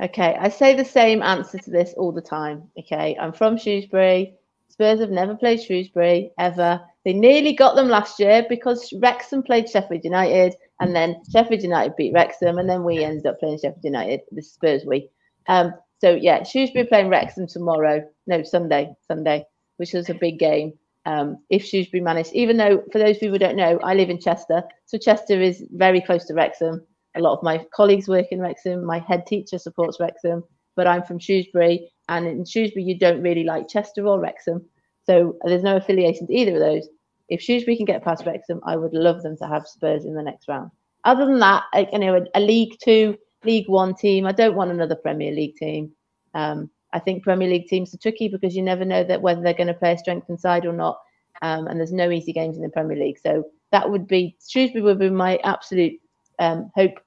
Okay, 0.00 0.36
I 0.40 0.48
say 0.48 0.74
the 0.74 0.84
same 0.84 1.22
answer 1.22 1.58
to 1.58 1.70
this 1.70 1.94
all 1.96 2.12
the 2.12 2.22
time. 2.22 2.64
Okay, 2.78 3.16
I'm 3.20 3.32
from 3.32 3.56
Shrewsbury. 3.56 4.34
Spurs 4.68 5.00
have 5.00 5.10
never 5.10 5.36
played 5.36 5.62
Shrewsbury 5.62 6.32
ever. 6.38 6.80
They 7.04 7.12
nearly 7.12 7.52
got 7.52 7.76
them 7.76 7.88
last 7.88 8.18
year 8.18 8.44
because 8.48 8.92
Wrexham 9.00 9.42
played 9.42 9.68
Sheffield 9.68 10.02
United, 10.02 10.54
and 10.80 10.96
then 10.96 11.22
Sheffield 11.30 11.62
United 11.62 11.94
beat 11.96 12.14
Wrexham, 12.14 12.58
and 12.58 12.68
then 12.68 12.82
we 12.82 13.04
ended 13.04 13.26
up 13.26 13.38
playing 13.38 13.58
Sheffield 13.58 13.84
United. 13.84 14.20
The 14.32 14.42
Spurs 14.42 14.84
we. 14.86 15.08
Um, 15.46 15.74
so 16.02 16.14
yeah, 16.14 16.42
Shrewsbury 16.42 16.86
playing 16.86 17.08
Wrexham 17.08 17.46
tomorrow. 17.46 18.02
No, 18.26 18.42
Sunday, 18.42 18.92
Sunday, 19.06 19.44
which 19.76 19.94
is 19.94 20.10
a 20.10 20.14
big 20.14 20.38
game 20.38 20.72
um, 21.04 21.38
if 21.50 21.64
Shrewsbury 21.64 22.00
managed, 22.00 22.32
even 22.32 22.56
though 22.56 22.82
for 22.92 22.98
those 22.98 23.18
people 23.18 23.34
who 23.34 23.38
don't 23.38 23.56
know, 23.56 23.78
I 23.82 23.94
live 23.94 24.10
in 24.10 24.20
Chester. 24.20 24.62
So 24.86 24.98
Chester 24.98 25.40
is 25.40 25.64
very 25.72 26.00
close 26.00 26.26
to 26.26 26.34
Wrexham. 26.34 26.84
A 27.16 27.20
lot 27.20 27.36
of 27.36 27.42
my 27.42 27.64
colleagues 27.74 28.08
work 28.08 28.26
in 28.30 28.40
Wrexham. 28.40 28.84
My 28.84 28.98
head 28.98 29.26
teacher 29.26 29.58
supports 29.58 29.98
Wrexham, 30.00 30.44
but 30.76 30.86
I'm 30.86 31.02
from 31.02 31.18
Shrewsbury. 31.18 31.90
And 32.08 32.26
in 32.26 32.44
Shrewsbury, 32.44 32.84
you 32.84 32.98
don't 32.98 33.22
really 33.22 33.44
like 33.44 33.68
Chester 33.68 34.06
or 34.06 34.20
Wrexham. 34.20 34.64
So 35.04 35.36
there's 35.44 35.64
no 35.64 35.76
affiliation 35.76 36.26
to 36.28 36.34
either 36.34 36.54
of 36.54 36.60
those. 36.60 36.88
If 37.28 37.42
Shrewsbury 37.42 37.76
can 37.76 37.86
get 37.86 38.04
past 38.04 38.24
Wrexham, 38.24 38.60
I 38.64 38.76
would 38.76 38.94
love 38.94 39.22
them 39.22 39.36
to 39.38 39.46
have 39.46 39.66
Spurs 39.66 40.04
in 40.04 40.14
the 40.14 40.22
next 40.22 40.48
round. 40.48 40.70
Other 41.04 41.26
than 41.26 41.40
that, 41.40 41.64
you 41.92 41.98
know, 41.98 42.16
a, 42.16 42.38
a 42.38 42.40
League 42.40 42.76
Two, 42.82 43.16
League 43.44 43.68
One 43.68 43.94
team. 43.94 44.26
I 44.26 44.32
don't 44.32 44.54
want 44.54 44.70
another 44.70 44.96
Premier 44.96 45.32
League 45.32 45.56
team. 45.56 45.92
Um, 46.34 46.70
I 46.92 46.98
think 46.98 47.22
Premier 47.22 47.48
League 47.48 47.66
teams 47.66 47.94
are 47.94 47.98
tricky 47.98 48.28
because 48.28 48.54
you 48.54 48.62
never 48.62 48.84
know 48.84 49.02
that 49.04 49.22
whether 49.22 49.40
they're 49.40 49.54
going 49.54 49.66
to 49.68 49.74
play 49.74 49.92
a 49.92 49.98
strengthened 49.98 50.40
side 50.40 50.66
or 50.66 50.72
not. 50.72 50.98
Um, 51.40 51.66
and 51.66 51.78
there's 51.78 51.92
no 51.92 52.10
easy 52.10 52.32
games 52.32 52.56
in 52.56 52.62
the 52.62 52.68
Premier 52.68 52.96
League. 52.96 53.18
So 53.18 53.44
that 53.72 53.90
would 53.90 54.06
be 54.06 54.36
Shrewsbury 54.46 54.82
would 54.82 54.98
be 54.98 55.10
my 55.10 55.38
absolute 55.44 56.00
um, 56.38 56.70
hope. 56.74 57.00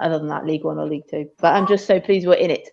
Other 0.00 0.18
than 0.18 0.28
that, 0.28 0.44
League 0.44 0.64
One 0.64 0.78
or 0.78 0.86
League 0.86 1.08
Two. 1.08 1.30
But 1.38 1.54
I'm 1.54 1.68
just 1.68 1.86
so 1.86 2.00
pleased 2.00 2.26
we're 2.26 2.34
in 2.34 2.50
it. 2.50 2.70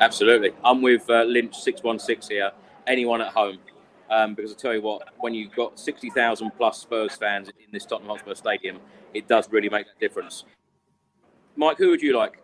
Absolutely, 0.00 0.52
I'm 0.64 0.80
with 0.80 1.08
uh, 1.10 1.24
Lynch 1.24 1.56
six 1.58 1.82
one 1.82 1.98
six 1.98 2.28
here. 2.28 2.52
Anyone 2.86 3.20
at 3.20 3.32
home, 3.32 3.58
um, 4.08 4.34
because 4.34 4.52
I 4.52 4.56
tell 4.56 4.72
you 4.72 4.82
what, 4.82 5.08
when 5.18 5.34
you've 5.34 5.54
got 5.54 5.80
sixty 5.80 6.10
thousand 6.10 6.52
plus 6.56 6.80
Spurs 6.80 7.16
fans 7.16 7.48
in 7.48 7.66
this 7.72 7.84
Tottenham 7.84 8.10
Hotspur 8.10 8.34
Stadium, 8.34 8.78
it 9.14 9.26
does 9.26 9.50
really 9.50 9.68
make 9.68 9.86
a 9.86 10.00
difference. 10.00 10.44
Mike, 11.56 11.78
who 11.78 11.90
would 11.90 12.02
you 12.02 12.16
like? 12.16 12.38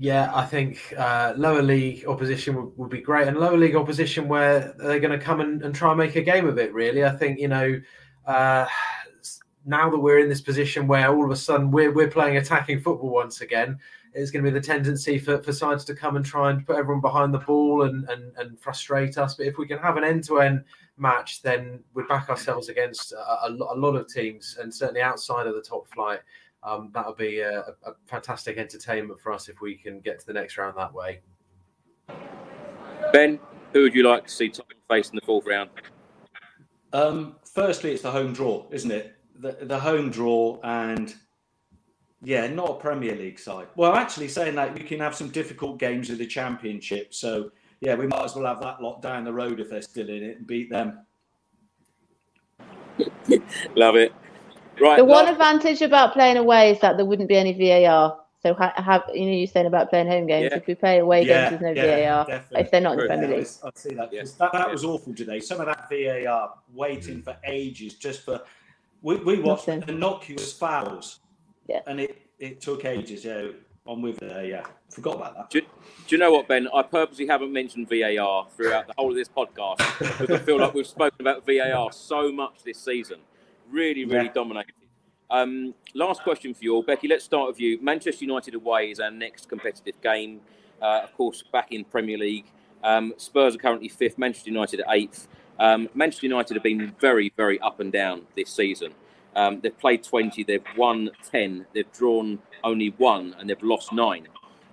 Yeah, 0.00 0.30
I 0.32 0.46
think 0.46 0.94
uh, 0.96 1.34
lower 1.36 1.62
league 1.62 2.06
opposition 2.06 2.54
would, 2.54 2.78
would, 2.78 2.90
be 2.90 3.00
great, 3.00 3.26
and 3.26 3.36
lower 3.36 3.56
league 3.56 3.74
opposition 3.74 4.28
where 4.28 4.72
they're 4.78 5.00
going 5.00 5.18
to 5.18 5.24
come 5.24 5.40
and, 5.40 5.60
and, 5.62 5.74
try 5.74 5.90
and 5.90 5.98
make 5.98 6.14
a 6.14 6.22
game 6.22 6.46
of 6.46 6.56
it. 6.56 6.72
Really, 6.72 7.04
I 7.04 7.10
think 7.10 7.40
you 7.40 7.48
know 7.48 7.80
uh, 8.24 8.66
now 9.66 9.90
that 9.90 9.98
we're 9.98 10.20
in 10.20 10.28
this 10.28 10.40
position 10.40 10.86
where 10.86 11.08
all 11.08 11.24
of 11.24 11.32
a 11.32 11.36
sudden 11.36 11.72
we're 11.72 11.92
we're 11.92 12.10
playing 12.10 12.36
attacking 12.36 12.80
football 12.80 13.10
once 13.10 13.40
again, 13.40 13.80
it's 14.14 14.30
going 14.30 14.44
to 14.44 14.50
be 14.50 14.56
the 14.56 14.64
tendency 14.64 15.18
for, 15.18 15.42
for 15.42 15.52
sides 15.52 15.84
to 15.86 15.94
come 15.94 16.16
and 16.16 16.24
try 16.24 16.50
and 16.50 16.66
put 16.66 16.76
everyone 16.76 17.00
behind 17.00 17.32
the 17.34 17.38
ball 17.38 17.82
and, 17.82 18.08
and, 18.08 18.36
and 18.36 18.58
frustrate 18.58 19.18
us. 19.18 19.34
But 19.34 19.46
if 19.46 19.58
we 19.58 19.66
can 19.66 19.78
have 19.78 19.96
an 19.96 20.04
end 20.04 20.24
to 20.24 20.40
end 20.40 20.64
match, 20.96 21.42
then 21.42 21.80
we 21.94 22.02
back 22.04 22.28
ourselves 22.28 22.68
against 22.68 23.12
a, 23.12 23.48
a, 23.48 23.50
lot 23.50 23.94
of 23.94 24.08
teams, 24.08 24.58
and 24.60 24.74
certainly 24.74 25.02
outside 25.02 25.46
of 25.46 25.54
the 25.54 25.62
top 25.62 25.88
flight 25.88 26.20
um, 26.62 26.90
that'll 26.92 27.14
be 27.14 27.40
a, 27.40 27.60
a, 27.60 27.92
fantastic 28.06 28.58
entertainment 28.58 29.20
for 29.20 29.32
us 29.32 29.48
if 29.48 29.60
we 29.60 29.76
can 29.76 30.00
get 30.00 30.18
to 30.20 30.26
the 30.26 30.32
next 30.32 30.58
round 30.58 30.76
that 30.76 30.92
way. 30.92 31.20
Ben, 33.12 33.38
who 33.72 33.82
would 33.82 33.94
you 33.94 34.02
like 34.02 34.26
to 34.26 34.32
see 34.32 34.48
Tottenham 34.48 34.78
face 34.88 35.10
in 35.10 35.16
the 35.16 35.22
fourth 35.24 35.46
round? 35.46 35.70
Um, 36.92 37.36
firstly, 37.44 37.92
it's 37.92 38.02
the 38.02 38.10
home 38.10 38.32
draw, 38.32 38.66
isn't 38.70 38.90
it? 38.90 39.14
The, 39.36 39.56
the 39.62 39.78
home 39.78 40.10
draw 40.10 40.58
and 40.64 41.14
yeah, 42.22 42.48
not 42.48 42.70
a 42.70 42.74
Premier 42.74 43.14
League 43.14 43.38
side. 43.38 43.68
Well, 43.76 43.94
actually, 43.94 44.28
saying 44.28 44.56
that 44.56 44.74
we 44.74 44.80
can 44.80 44.98
have 44.98 45.14
some 45.14 45.28
difficult 45.28 45.78
games 45.78 46.10
in 46.10 46.18
the 46.18 46.26
Championship, 46.26 47.14
so 47.14 47.52
yeah, 47.80 47.94
we 47.94 48.08
might 48.08 48.24
as 48.24 48.34
well 48.34 48.46
have 48.46 48.60
that 48.62 48.82
lot 48.82 49.00
down 49.00 49.24
the 49.24 49.32
road 49.32 49.60
if 49.60 49.70
they're 49.70 49.82
still 49.82 50.08
in 50.08 50.24
it 50.24 50.38
and 50.38 50.46
beat 50.46 50.68
them. 50.70 51.00
Love 53.76 53.94
it. 53.94 54.12
Right. 54.80 54.96
The 54.96 55.04
one 55.04 55.28
advantage 55.28 55.82
about 55.82 56.12
playing 56.12 56.36
away 56.36 56.72
is 56.72 56.80
that 56.80 56.96
there 56.96 57.06
wouldn't 57.06 57.28
be 57.28 57.36
any 57.36 57.52
VAR. 57.52 58.18
So 58.40 58.54
have 58.54 59.02
you 59.12 59.26
know 59.26 59.32
you're 59.32 59.48
saying 59.48 59.66
about 59.66 59.90
playing 59.90 60.06
home 60.06 60.26
games. 60.26 60.50
Yeah. 60.50 60.58
If 60.58 60.66
we 60.66 60.74
play 60.76 60.98
away 60.98 61.24
yeah, 61.24 61.50
games, 61.50 61.60
there's 61.60 61.76
no 61.76 61.82
yeah, 61.82 62.14
VAR. 62.14 62.26
Definitely. 62.26 62.60
If 62.60 62.70
they're 62.70 62.80
not 62.80 62.92
in 62.92 62.98
the 62.98 63.06
Premier 63.06 63.36
League, 63.38 63.46
I'd 63.64 63.78
see 63.78 63.94
that. 63.94 64.12
Yes. 64.12 64.32
That, 64.32 64.52
that 64.52 64.70
was 64.70 64.84
awful 64.84 65.14
today. 65.14 65.40
Some 65.40 65.60
of 65.60 65.66
that 65.66 65.88
VAR 65.90 66.54
waiting 66.72 67.18
mm. 67.18 67.24
for 67.24 67.36
ages 67.44 67.94
just 67.94 68.24
for. 68.24 68.40
We, 69.02 69.16
we 69.16 69.40
watched 69.40 69.68
Nothing. 69.68 69.96
innocuous 69.96 70.52
fouls. 70.52 71.20
Yeah. 71.68 71.80
And 71.86 72.00
it, 72.00 72.22
it 72.38 72.60
took 72.60 72.84
ages. 72.84 73.24
Yeah. 73.24 73.48
I'm 73.86 74.02
with 74.02 74.18
there. 74.18 74.44
Yeah. 74.44 74.64
Forgot 74.90 75.16
about 75.16 75.36
that. 75.36 75.50
Do, 75.50 75.60
do, 75.60 75.66
you 76.08 76.18
know 76.18 76.32
what, 76.32 76.46
Ben? 76.46 76.68
I 76.74 76.82
purposely 76.82 77.26
haven't 77.26 77.52
mentioned 77.52 77.88
VAR 77.88 78.46
throughout 78.56 78.86
the 78.86 78.94
whole 78.96 79.10
of 79.10 79.16
this 79.16 79.28
podcast 79.28 79.78
because 79.98 80.30
I 80.30 80.38
feel 80.38 80.58
like 80.58 80.74
we've 80.74 80.86
spoken 80.86 81.20
about 81.20 81.46
VAR 81.46 81.90
so 81.92 82.30
much 82.30 82.62
this 82.64 82.78
season 82.78 83.20
really, 83.70 84.04
really 84.04 84.26
yeah. 84.26 84.32
dominated. 84.32 84.74
Um, 85.30 85.74
last 85.94 86.22
question 86.22 86.54
for 86.54 86.64
you 86.64 86.74
all, 86.74 86.82
Becky. 86.82 87.08
Let's 87.08 87.24
start 87.24 87.48
with 87.48 87.60
you. 87.60 87.80
Manchester 87.82 88.24
United 88.24 88.54
away 88.54 88.90
is 88.90 89.00
our 89.00 89.10
next 89.10 89.48
competitive 89.48 90.00
game. 90.00 90.40
Uh, 90.80 91.00
of 91.04 91.12
course, 91.14 91.42
back 91.52 91.72
in 91.72 91.84
Premier 91.84 92.16
League. 92.16 92.46
Um, 92.82 93.12
Spurs 93.16 93.54
are 93.54 93.58
currently 93.58 93.88
fifth. 93.88 94.16
Manchester 94.16 94.50
United 94.50 94.82
eighth. 94.88 95.28
Um, 95.58 95.88
Manchester 95.94 96.26
United 96.26 96.54
have 96.54 96.62
been 96.62 96.94
very, 97.00 97.32
very 97.36 97.60
up 97.60 97.80
and 97.80 97.92
down 97.92 98.22
this 98.36 98.50
season. 98.50 98.94
Um, 99.34 99.60
they've 99.60 99.76
played 99.76 100.02
20, 100.02 100.42
they've 100.44 100.64
won 100.76 101.10
10, 101.30 101.66
they've 101.72 101.90
drawn 101.92 102.40
only 102.64 102.88
one, 102.96 103.36
and 103.38 103.48
they've 103.48 103.62
lost 103.62 103.92
nine. 103.92 104.26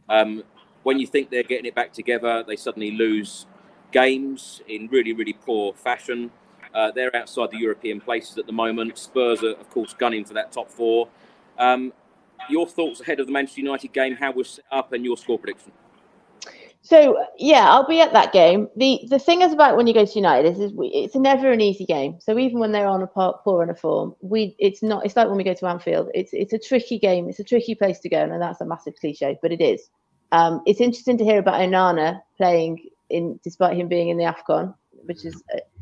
Um, 0.10 0.44
when 0.84 1.00
you 1.00 1.08
think 1.08 1.30
they're 1.30 1.44
getting 1.44 1.66
it 1.66 1.76
back 1.76 1.94
together, 1.94 2.44
they 2.48 2.56
suddenly 2.56 2.92
lose 2.92 3.46
games 3.92 4.62
in 4.68 4.88
really, 4.88 5.14
really 5.14 5.34
poor 5.34 5.74
fashion. 5.74 6.32
Uh, 6.76 6.92
they're 6.92 7.16
outside 7.16 7.50
the 7.52 7.58
European 7.58 8.02
places 8.02 8.38
at 8.38 8.46
the 8.46 8.54
moment. 8.54 8.98
Spurs 8.98 9.44
are, 9.44 9.52
of 9.52 9.70
course, 9.70 9.94
gunning 9.94 10.26
for 10.26 10.34
that 10.34 10.52
top 10.52 10.70
four. 10.70 11.08
Um, 11.58 11.94
your 12.50 12.68
thoughts 12.68 13.00
ahead 13.00 13.20
of 13.20 13.28
the 13.28 13.32
Manchester 13.32 13.62
United 13.62 13.94
game? 13.94 14.16
How 14.16 14.32
was 14.32 14.50
set 14.50 14.66
up, 14.72 14.92
and 14.94 15.06
your 15.06 15.18
score 15.18 15.40
prediction? 15.40 15.72
So 16.82 17.18
yeah, 17.40 17.68
I'll 17.68 17.88
be 17.88 18.00
at 18.00 18.14
that 18.14 18.32
game. 18.32 18.68
the 18.76 19.00
The 19.10 19.18
thing 19.18 19.42
is 19.42 19.52
about 19.52 19.76
when 19.76 19.88
you 19.88 19.94
go 19.94 20.06
to 20.06 20.14
United 20.14 20.48
is, 20.48 20.60
is 20.60 20.72
we, 20.72 20.88
it's 20.90 21.16
never 21.16 21.52
an 21.52 21.60
easy 21.60 21.84
game. 21.84 22.20
So 22.20 22.38
even 22.38 22.60
when 22.60 22.74
they're 22.74 22.88
on 22.88 23.02
a 23.02 23.08
poor 23.08 23.64
in 23.64 23.72
a 23.72 23.76
form, 23.76 24.16
we 24.22 24.56
it's 24.60 24.84
not. 24.84 25.04
It's 25.04 25.16
like 25.16 25.28
when 25.28 25.38
we 25.38 25.44
go 25.44 25.56
to 25.56 25.66
Anfield. 25.66 26.10
It's 26.14 26.32
it's 26.34 26.54
a 26.54 26.60
tricky 26.60 27.00
game. 27.00 27.28
It's 27.28 27.40
a 27.40 27.44
tricky 27.44 27.74
place 27.74 28.00
to 28.02 28.10
go, 28.10 28.22
and 28.22 28.40
that's 28.40 28.62
a 28.62 28.66
massive 28.66 28.94
cliche, 29.02 29.40
but 29.42 29.52
it 29.52 29.62
is. 29.62 29.90
Um, 30.32 30.62
it's 30.68 30.80
interesting 30.80 31.18
to 31.18 31.24
hear 31.24 31.40
about 31.40 31.56
Onana 31.56 32.22
playing 32.38 32.90
in, 33.10 33.40
despite 33.44 33.78
him 33.78 33.88
being 33.88 34.10
in 34.10 34.18
the 34.18 34.26
Afcon, 34.26 34.76
which 35.06 35.26
is 35.26 35.42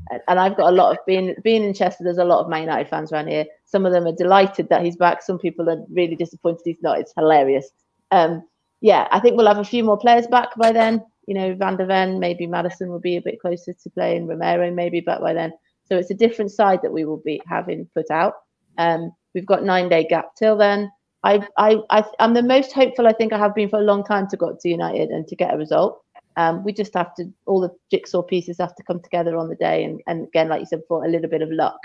and 0.09 0.39
I've 0.39 0.57
got 0.57 0.71
a 0.71 0.75
lot 0.75 0.91
of 0.91 0.97
being 1.05 1.35
being 1.43 1.63
in 1.63 1.73
Chester. 1.73 2.03
There's 2.03 2.17
a 2.17 2.25
lot 2.25 2.41
of 2.41 2.49
Man 2.49 2.61
United 2.61 2.89
fans 2.89 3.11
around 3.11 3.27
here. 3.27 3.45
Some 3.65 3.85
of 3.85 3.93
them 3.93 4.05
are 4.05 4.15
delighted 4.15 4.69
that 4.69 4.83
he's 4.83 4.95
back. 4.95 5.21
Some 5.21 5.39
people 5.39 5.69
are 5.69 5.83
really 5.89 6.15
disappointed 6.15 6.61
he's 6.65 6.81
not. 6.81 6.99
It's 6.99 7.13
hilarious. 7.15 7.69
Um, 8.11 8.43
yeah, 8.81 9.07
I 9.11 9.19
think 9.19 9.37
we'll 9.37 9.47
have 9.47 9.59
a 9.59 9.63
few 9.63 9.83
more 9.83 9.97
players 9.97 10.27
back 10.27 10.49
by 10.57 10.71
then. 10.71 11.03
You 11.27 11.35
know, 11.35 11.55
Van 11.55 11.77
der 11.77 11.85
Ven, 11.85 12.19
maybe 12.19 12.45
Maddison 12.45 12.89
will 12.89 12.99
be 12.99 13.15
a 13.15 13.21
bit 13.21 13.39
closer 13.39 13.73
to 13.73 13.89
playing. 13.91 14.27
Romero 14.27 14.71
maybe 14.71 14.99
back 14.99 15.21
by 15.21 15.33
then. 15.33 15.53
So 15.85 15.97
it's 15.97 16.11
a 16.11 16.15
different 16.15 16.51
side 16.51 16.79
that 16.83 16.91
we 16.91 17.05
will 17.05 17.21
be 17.23 17.41
having 17.47 17.87
put 17.93 18.11
out. 18.11 18.33
Um, 18.77 19.11
we've 19.33 19.45
got 19.45 19.63
nine 19.63 19.89
day 19.89 20.05
gap 20.09 20.35
till 20.35 20.57
then. 20.57 20.91
I, 21.23 21.47
I, 21.57 21.77
I, 21.89 22.03
I'm 22.19 22.33
the 22.33 22.43
most 22.43 22.73
hopeful 22.73 23.07
I 23.07 23.13
think 23.13 23.31
I 23.31 23.37
have 23.37 23.55
been 23.55 23.69
for 23.69 23.79
a 23.79 23.83
long 23.83 24.03
time 24.03 24.27
to 24.27 24.37
go 24.37 24.57
to 24.59 24.69
United 24.69 25.09
and 25.09 25.25
to 25.27 25.35
get 25.35 25.53
a 25.53 25.57
result. 25.57 26.03
Um, 26.37 26.63
we 26.63 26.73
just 26.73 26.93
have 26.93 27.13
to, 27.15 27.31
all 27.45 27.61
the 27.61 27.71
jigsaw 27.91 28.21
pieces 28.21 28.57
have 28.59 28.75
to 28.75 28.83
come 28.83 28.99
together 29.01 29.37
on 29.37 29.49
the 29.49 29.55
day. 29.55 29.83
And, 29.83 30.01
and 30.07 30.27
again, 30.27 30.49
like 30.49 30.59
you 30.59 30.65
said 30.65 30.81
before, 30.81 31.05
a 31.05 31.09
little 31.09 31.29
bit 31.29 31.41
of 31.41 31.51
luck. 31.51 31.79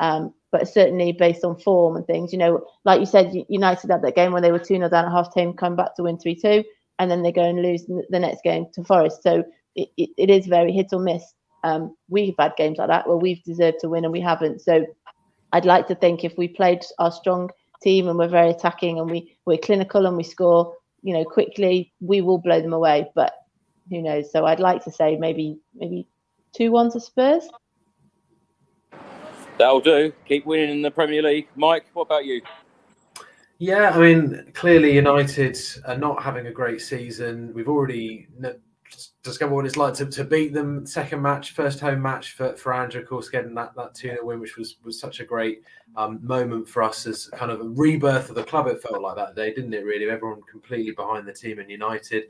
Um, 0.00 0.32
but 0.52 0.68
certainly 0.68 1.12
based 1.12 1.44
on 1.44 1.58
form 1.58 1.96
and 1.96 2.06
things, 2.06 2.32
you 2.32 2.38
know, 2.38 2.64
like 2.84 3.00
you 3.00 3.06
said, 3.06 3.32
United 3.48 3.90
had 3.90 4.02
that 4.02 4.14
game 4.14 4.32
when 4.32 4.42
they 4.42 4.52
were 4.52 4.58
2 4.58 4.64
0 4.76 4.88
down 4.88 5.04
at 5.04 5.10
half 5.12 5.34
time, 5.34 5.52
come 5.52 5.76
back 5.76 5.94
to 5.96 6.04
win 6.04 6.18
3 6.18 6.36
2, 6.36 6.64
and 6.98 7.10
then 7.10 7.22
they 7.22 7.32
go 7.32 7.42
and 7.42 7.60
lose 7.60 7.84
the 7.86 8.18
next 8.18 8.42
game 8.42 8.66
to 8.74 8.84
Forest. 8.84 9.22
So 9.22 9.44
it, 9.74 9.88
it, 9.96 10.10
it 10.16 10.30
is 10.30 10.46
very 10.46 10.72
hit 10.72 10.88
or 10.92 11.00
miss. 11.00 11.22
Um, 11.64 11.96
we've 12.08 12.34
had 12.38 12.54
games 12.56 12.78
like 12.78 12.88
that 12.88 13.08
where 13.08 13.16
we've 13.16 13.42
deserved 13.42 13.78
to 13.80 13.88
win 13.88 14.04
and 14.04 14.12
we 14.12 14.20
haven't. 14.20 14.60
So 14.60 14.86
I'd 15.52 15.64
like 15.64 15.88
to 15.88 15.94
think 15.94 16.24
if 16.24 16.36
we 16.38 16.48
played 16.48 16.84
our 16.98 17.10
strong 17.10 17.50
team 17.82 18.08
and 18.08 18.18
we're 18.18 18.28
very 18.28 18.50
attacking 18.50 18.98
and 18.98 19.10
we 19.10 19.36
we're 19.44 19.58
clinical 19.58 20.06
and 20.06 20.16
we 20.16 20.22
score, 20.22 20.74
you 21.02 21.14
know, 21.14 21.24
quickly, 21.24 21.92
we 22.00 22.20
will 22.20 22.38
blow 22.38 22.60
them 22.60 22.72
away. 22.72 23.10
But 23.14 23.32
who 23.90 24.02
knows? 24.02 24.30
So 24.30 24.44
I'd 24.46 24.60
like 24.60 24.82
to 24.84 24.90
say 24.90 25.16
maybe 25.16 25.58
maybe 25.74 26.06
two 26.54 26.70
one 26.70 26.90
to 26.92 27.00
Spurs. 27.00 27.48
That'll 29.58 29.80
do. 29.80 30.12
Keep 30.26 30.46
winning 30.46 30.70
in 30.70 30.82
the 30.82 30.90
Premier 30.90 31.22
League. 31.22 31.48
Mike, 31.56 31.86
what 31.92 32.02
about 32.02 32.24
you? 32.24 32.40
Yeah, 33.58 33.90
I 33.90 33.98
mean, 33.98 34.52
clearly 34.54 34.94
United 34.94 35.58
are 35.84 35.98
not 35.98 36.22
having 36.22 36.46
a 36.46 36.52
great 36.52 36.80
season. 36.80 37.52
We've 37.52 37.68
already 37.68 38.28
discovered 39.24 39.54
what 39.54 39.66
it's 39.66 39.76
like 39.76 39.94
to, 39.94 40.06
to 40.06 40.24
beat 40.24 40.52
them. 40.52 40.86
Second 40.86 41.22
match, 41.22 41.52
first 41.52 41.80
home 41.80 42.00
match 42.00 42.32
for, 42.32 42.54
for 42.56 42.72
Andrew, 42.72 43.02
of 43.02 43.08
course, 43.08 43.28
getting 43.28 43.54
that, 43.54 43.74
that 43.74 43.94
2 43.94 44.08
0 44.08 44.24
win, 44.24 44.40
which 44.40 44.56
was, 44.56 44.76
was 44.84 45.00
such 45.00 45.18
a 45.18 45.24
great 45.24 45.62
um, 45.96 46.20
moment 46.22 46.68
for 46.68 46.84
us 46.84 47.04
as 47.06 47.26
kind 47.26 47.50
of 47.50 47.60
a 47.60 47.68
rebirth 47.68 48.28
of 48.28 48.36
the 48.36 48.44
club. 48.44 48.68
It 48.68 48.80
felt 48.80 49.02
like 49.02 49.16
that 49.16 49.34
day, 49.34 49.52
didn't 49.52 49.74
it, 49.74 49.84
really? 49.84 50.08
Everyone 50.08 50.40
completely 50.48 50.92
behind 50.92 51.26
the 51.26 51.32
team 51.32 51.58
and 51.58 51.68
United. 51.68 52.28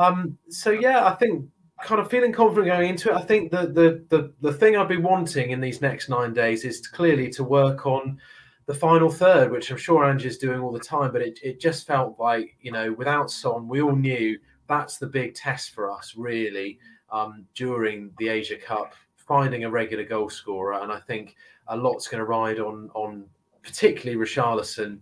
Um, 0.00 0.38
so, 0.48 0.70
yeah, 0.70 1.04
I 1.06 1.14
think 1.14 1.44
kind 1.82 2.00
of 2.00 2.10
feeling 2.10 2.32
confident 2.32 2.66
going 2.66 2.88
into 2.88 3.10
it. 3.10 3.16
I 3.16 3.22
think 3.22 3.50
the, 3.50 3.66
the, 3.78 4.04
the, 4.08 4.32
the 4.40 4.52
thing 4.52 4.76
I'd 4.76 4.88
be 4.88 4.96
wanting 4.96 5.50
in 5.50 5.60
these 5.60 5.80
next 5.80 6.08
nine 6.08 6.32
days 6.32 6.64
is 6.64 6.80
to 6.80 6.90
clearly 6.90 7.28
to 7.30 7.44
work 7.44 7.86
on 7.86 8.18
the 8.66 8.74
final 8.74 9.10
third, 9.10 9.50
which 9.50 9.70
I'm 9.70 9.76
sure 9.76 10.04
Angie's 10.04 10.38
doing 10.38 10.60
all 10.60 10.72
the 10.72 10.80
time, 10.80 11.12
but 11.12 11.22
it, 11.22 11.38
it 11.42 11.60
just 11.60 11.86
felt 11.86 12.18
like, 12.18 12.56
you 12.60 12.72
know, 12.72 12.92
without 12.92 13.30
Son, 13.30 13.68
we 13.68 13.80
all 13.82 13.96
knew– 13.96 14.38
that's 14.70 14.98
the 14.98 15.06
big 15.06 15.34
test 15.34 15.74
for 15.74 15.90
us, 15.90 16.14
really, 16.16 16.78
um, 17.10 17.44
during 17.56 18.12
the 18.18 18.28
Asia 18.28 18.56
Cup, 18.56 18.94
finding 19.16 19.64
a 19.64 19.70
regular 19.70 20.04
goal 20.04 20.30
scorer. 20.30 20.80
And 20.80 20.92
I 20.92 21.00
think 21.00 21.34
a 21.66 21.76
lot's 21.76 22.06
going 22.06 22.20
to 22.20 22.24
ride 22.24 22.60
on 22.60 22.88
on 22.94 23.26
particularly 23.64 24.16
Richarlison 24.16 25.00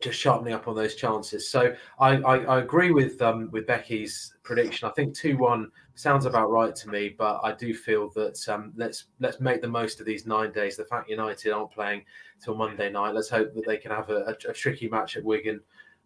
just 0.00 0.18
sharpening 0.18 0.54
up 0.54 0.68
on 0.68 0.74
those 0.74 0.94
chances. 0.94 1.50
So 1.50 1.74
I, 1.98 2.16
I, 2.16 2.36
I 2.44 2.58
agree 2.60 2.90
with 2.90 3.20
um, 3.22 3.50
with 3.50 3.66
Becky's 3.66 4.34
prediction. 4.42 4.88
I 4.88 4.92
think 4.92 5.14
two 5.14 5.36
one 5.36 5.70
sounds 5.94 6.26
about 6.26 6.50
right 6.50 6.74
to 6.74 6.88
me, 6.88 7.14
but 7.16 7.40
I 7.44 7.52
do 7.52 7.74
feel 7.74 8.10
that 8.10 8.48
um, 8.48 8.72
let's 8.76 9.04
let's 9.20 9.40
make 9.40 9.60
the 9.60 9.68
most 9.68 10.00
of 10.00 10.06
these 10.06 10.26
nine 10.26 10.52
days. 10.52 10.76
The 10.76 10.84
fact 10.84 11.10
United 11.10 11.52
aren't 11.52 11.70
playing 11.70 12.04
till 12.42 12.54
Monday 12.54 12.90
night, 12.90 13.14
let's 13.14 13.28
hope 13.28 13.54
that 13.54 13.66
they 13.66 13.76
can 13.76 13.90
have 13.90 14.08
a, 14.08 14.36
a, 14.46 14.50
a 14.50 14.52
tricky 14.52 14.88
match 14.88 15.16
at 15.16 15.24
Wigan 15.24 15.60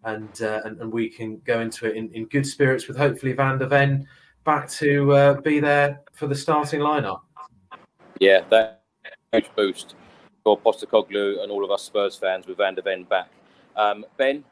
and 0.04 0.42
uh, 0.42 0.60
and, 0.64 0.80
and, 0.80 0.92
we 0.92 1.08
can 1.08 1.40
go 1.44 1.60
into 1.60 1.88
it 1.88 1.96
in, 1.96 2.10
in 2.12 2.26
good 2.26 2.46
spirits 2.46 2.88
with 2.88 2.96
hopefully 2.96 3.32
Van 3.32 3.58
der 3.58 3.66
Ven 3.66 4.06
back 4.44 4.68
to 4.68 5.12
uh, 5.12 5.40
be 5.40 5.60
there 5.60 6.02
for 6.12 6.26
the 6.26 6.34
starting 6.34 6.80
lineup. 6.80 7.20
Yeah, 8.20 8.42
that 8.50 8.82
huge 9.32 9.50
boost 9.56 9.94
for 10.42 10.58
Postecoglou 10.58 11.42
and 11.42 11.50
all 11.50 11.64
of 11.64 11.70
us 11.70 11.82
Spurs 11.82 12.16
fans 12.16 12.46
with 12.46 12.58
Van 12.58 12.74
der 12.74 12.82
Ven 12.82 13.04
back. 13.04 13.28
Um, 13.76 14.04
ben, 14.16 14.44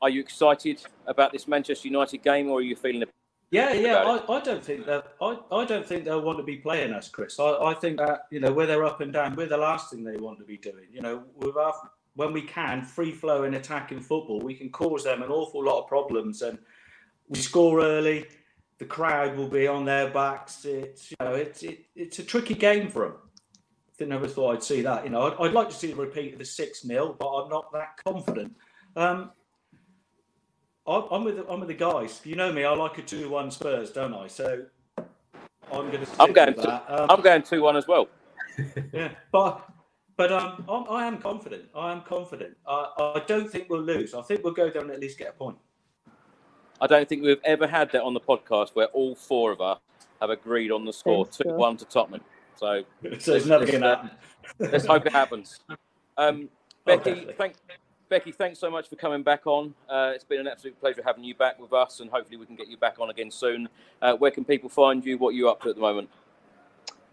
are 0.00 0.10
you 0.10 0.20
excited 0.20 0.82
about 1.06 1.32
this 1.32 1.48
Manchester 1.48 1.88
United 1.88 2.22
game, 2.22 2.50
or 2.50 2.58
are 2.58 2.62
you 2.62 2.76
feeling? 2.76 3.04
Yeah, 3.50 3.72
yeah. 3.72 3.96
I, 3.96 4.32
I, 4.32 4.40
don't 4.40 4.62
think 4.62 4.84
that 4.86 5.14
I, 5.22 5.38
I 5.50 5.64
don't 5.64 5.86
think 5.86 6.04
they'll 6.04 6.20
want 6.20 6.38
to 6.38 6.44
be 6.44 6.56
playing 6.56 6.92
us, 6.92 7.08
Chris. 7.08 7.40
I, 7.40 7.50
I 7.50 7.74
think 7.74 7.98
that 7.98 8.26
you 8.30 8.40
know 8.40 8.52
where 8.52 8.66
they're 8.66 8.84
up 8.84 9.00
and 9.00 9.12
down, 9.12 9.34
we're 9.36 9.46
the 9.46 9.56
last 9.56 9.90
thing 9.90 10.04
they 10.04 10.16
want 10.16 10.38
to 10.38 10.44
be 10.44 10.58
doing. 10.58 10.86
You 10.92 11.00
know, 11.00 11.24
with 11.36 11.56
our 11.56 11.72
when 12.14 12.32
we 12.32 12.42
can, 12.42 12.82
free 12.82 13.12
flowing 13.12 13.54
attacking 13.54 14.00
football, 14.00 14.40
we 14.40 14.54
can 14.54 14.70
cause 14.70 15.04
them 15.04 15.22
an 15.22 15.30
awful 15.30 15.64
lot 15.64 15.82
of 15.82 15.88
problems. 15.88 16.42
And 16.42 16.58
we 17.28 17.38
score 17.38 17.80
early, 17.80 18.26
the 18.78 18.84
crowd 18.84 19.36
will 19.36 19.48
be 19.48 19.66
on 19.66 19.84
their 19.84 20.10
backs. 20.10 20.64
It's 20.64 21.10
you 21.10 21.16
know, 21.20 21.34
it's 21.34 21.62
it, 21.62 21.86
it's 21.94 22.18
a 22.18 22.24
tricky 22.24 22.54
game 22.54 22.88
for 22.88 23.04
them. 23.04 23.14
I 24.00 24.04
never 24.04 24.28
thought 24.28 24.54
I'd 24.54 24.62
see 24.62 24.82
that. 24.82 25.04
You 25.04 25.10
know, 25.10 25.22
I'd, 25.22 25.46
I'd 25.46 25.52
like 25.52 25.68
to 25.70 25.74
see 25.74 25.92
a 25.92 25.96
repeat 25.96 26.34
of 26.34 26.38
the 26.38 26.44
six 26.44 26.82
0 26.82 27.16
but 27.18 27.28
I'm 27.28 27.48
not 27.48 27.72
that 27.72 27.98
confident. 28.04 28.54
Um, 28.96 29.32
I'm 30.86 31.24
with 31.24 31.36
the, 31.36 31.46
I'm 31.48 31.60
with 31.60 31.68
the 31.68 31.74
guys. 31.74 32.20
You 32.24 32.34
know 32.34 32.50
me. 32.50 32.64
I 32.64 32.72
like 32.74 32.96
a 32.96 33.02
two 33.02 33.28
one 33.28 33.50
Spurs, 33.50 33.90
don't 33.90 34.14
I? 34.14 34.26
So 34.26 34.64
I'm 34.98 35.90
going 35.90 36.04
to. 36.04 36.06
I'm 36.18 36.32
going. 36.32 36.54
To, 36.54 37.02
um, 37.02 37.10
I'm 37.10 37.20
going 37.20 37.42
two 37.42 37.62
one 37.62 37.76
as 37.76 37.86
well. 37.86 38.08
yeah, 38.92 39.10
but 39.30 39.68
but 40.16 40.32
um, 40.32 40.64
I 40.90 41.06
am 41.06 41.18
confident. 41.18 41.64
I 41.74 41.92
am 41.92 42.02
confident. 42.02 42.56
I, 42.66 43.12
I 43.16 43.22
don't 43.26 43.50
think 43.50 43.68
we'll 43.68 43.82
lose. 43.82 44.14
I 44.14 44.22
think 44.22 44.42
we'll 44.42 44.54
go 44.54 44.70
down 44.70 44.84
and 44.84 44.92
at 44.92 45.00
least 45.00 45.18
get 45.18 45.28
a 45.28 45.32
point. 45.32 45.58
I 46.80 46.86
don't 46.86 47.08
think 47.08 47.22
we've 47.22 47.40
ever 47.44 47.66
had 47.66 47.92
that 47.92 48.02
on 48.02 48.14
the 48.14 48.20
podcast 48.20 48.70
where 48.74 48.86
all 48.86 49.14
four 49.14 49.52
of 49.52 49.60
us 49.60 49.78
have 50.20 50.30
agreed 50.30 50.70
on 50.70 50.84
the 50.84 50.92
score, 50.92 51.26
two 51.26 51.52
one 51.52 51.76
to 51.76 51.84
Tottenham. 51.84 52.22
So, 52.58 52.82
so 53.18 53.34
it's 53.34 53.46
never 53.46 53.66
going 53.66 53.82
to 53.82 53.88
happen. 53.88 54.10
let's 54.58 54.86
hope 54.86 55.06
it 55.06 55.12
happens. 55.12 55.60
Um, 56.16 56.48
Becky, 56.84 57.26
oh, 57.28 57.32
thank, 57.36 57.54
Becky, 58.08 58.32
thanks 58.32 58.58
so 58.58 58.70
much 58.70 58.88
for 58.88 58.96
coming 58.96 59.22
back 59.22 59.46
on. 59.46 59.74
Uh, 59.88 60.12
it's 60.14 60.24
been 60.24 60.40
an 60.40 60.48
absolute 60.48 60.78
pleasure 60.80 61.02
having 61.04 61.22
you 61.22 61.34
back 61.34 61.58
with 61.60 61.72
us, 61.72 62.00
and 62.00 62.10
hopefully 62.10 62.38
we 62.38 62.46
can 62.46 62.56
get 62.56 62.68
you 62.68 62.76
back 62.76 62.98
on 62.98 63.10
again 63.10 63.30
soon. 63.30 63.68
Uh, 64.00 64.14
where 64.14 64.30
can 64.30 64.44
people 64.44 64.68
find 64.68 65.04
you? 65.04 65.18
What 65.18 65.30
are 65.30 65.36
you 65.36 65.48
up 65.50 65.60
to 65.62 65.68
at 65.68 65.74
the 65.74 65.80
moment? 65.80 66.08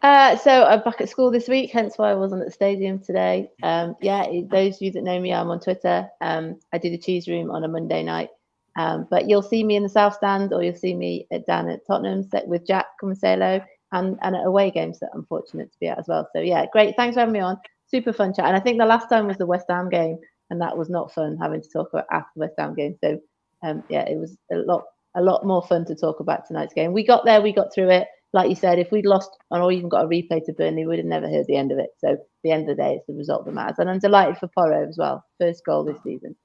Uh, 0.01 0.37
so 0.37 0.63
I'm 0.65 0.81
back 0.83 1.01
at 1.01 1.09
school 1.09 1.31
this 1.31 1.47
week, 1.47 1.71
hence 1.71 1.97
why 1.97 2.11
I 2.11 2.13
wasn't 2.13 2.41
at 2.41 2.47
the 2.47 2.53
stadium 2.53 2.99
today. 2.99 3.49
Um, 3.63 3.95
yeah, 4.01 4.25
those 4.49 4.75
of 4.75 4.81
you 4.81 4.91
that 4.91 5.03
know 5.03 5.19
me, 5.19 5.33
I'm 5.33 5.49
on 5.49 5.59
Twitter. 5.59 6.07
Um, 6.21 6.59
I 6.71 6.77
do 6.77 6.89
the 6.89 6.97
cheese 6.97 7.27
room 7.27 7.49
on 7.51 7.63
a 7.63 7.67
Monday 7.67 8.03
night. 8.03 8.29
Um, 8.77 9.07
but 9.09 9.27
you'll 9.27 9.41
see 9.41 9.63
me 9.63 9.75
in 9.75 9.83
the 9.83 9.89
South 9.89 10.15
Stand 10.15 10.53
or 10.53 10.61
you'll 10.61 10.75
see 10.75 10.93
me 10.93 11.27
at, 11.31 11.47
down 11.47 11.69
at 11.69 11.87
Tottenham 11.87 12.29
with 12.45 12.67
Jack, 12.67 12.85
come 12.99 13.09
and 13.09 13.17
say 13.17 13.33
hello, 13.33 13.61
and, 13.95 14.17
and 14.21 14.35
at 14.35 14.45
away 14.45 14.71
games 14.71 14.99
that 14.99 15.09
I'm 15.13 15.25
fortunate 15.25 15.71
to 15.71 15.77
be 15.79 15.87
at 15.87 15.99
as 15.99 16.05
well. 16.07 16.27
So 16.33 16.41
yeah, 16.41 16.65
great. 16.71 16.95
Thanks 16.95 17.15
for 17.15 17.21
having 17.21 17.33
me 17.33 17.39
on. 17.39 17.57
Super 17.87 18.13
fun 18.13 18.33
chat. 18.33 18.45
And 18.45 18.55
I 18.55 18.59
think 18.59 18.77
the 18.77 18.85
last 18.85 19.09
time 19.09 19.27
was 19.27 19.37
the 19.37 19.45
West 19.45 19.65
Ham 19.69 19.89
game, 19.89 20.17
and 20.49 20.61
that 20.61 20.77
was 20.77 20.89
not 20.89 21.13
fun 21.13 21.37
having 21.41 21.61
to 21.61 21.69
talk 21.69 21.89
about 21.91 22.05
after 22.11 22.29
the 22.35 22.41
West 22.41 22.55
Ham 22.57 22.75
game. 22.75 22.95
So 23.03 23.19
um, 23.63 23.83
yeah, 23.89 24.07
it 24.07 24.17
was 24.17 24.37
a 24.51 24.57
lot 24.57 24.83
a 25.15 25.21
lot 25.21 25.45
more 25.45 25.61
fun 25.63 25.85
to 25.85 25.95
talk 25.95 26.19
about 26.19 26.45
tonight's 26.47 26.73
game. 26.73 26.93
We 26.93 27.05
got 27.05 27.25
there, 27.25 27.41
we 27.41 27.53
got 27.53 27.73
through 27.73 27.89
it 27.89 28.07
like 28.35 28.49
you 28.49 28.55
said, 28.55 28.79
if 28.79 28.91
we'd 28.91 29.05
lost 29.05 29.29
or 29.49 29.71
even 29.71 29.87
got 29.87 30.03
a 30.03 30.07
replay 30.09 30.45
to 30.45 30.51
Burnley, 30.51 30.85
we'd 30.85 30.97
have 30.97 31.05
never 31.05 31.29
heard 31.29 31.45
the 31.47 31.55
end 31.55 31.71
of 31.71 31.79
it. 31.79 31.91
So 31.99 32.17
the 32.43 32.51
end 32.51 32.69
of 32.69 32.75
the 32.75 32.83
day, 32.83 32.95
it's 32.95 33.07
the 33.07 33.13
result 33.13 33.45
that 33.45 33.53
matters. 33.53 33.77
And 33.79 33.89
I'm 33.89 33.97
delighted 33.97 34.37
for 34.37 34.49
Porro 34.49 34.85
as 34.85 34.97
well. 34.97 35.23
First 35.39 35.63
goal 35.65 35.85
this 35.85 36.03
season. 36.03 36.35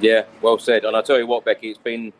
Yeah, 0.00 0.24
well 0.40 0.58
said. 0.58 0.86
And 0.86 0.96
I 0.96 1.02
tell 1.02 1.18
you 1.18 1.26
what, 1.26 1.44
Becky, 1.44 1.68
it's 1.68 1.78
been 1.78 2.14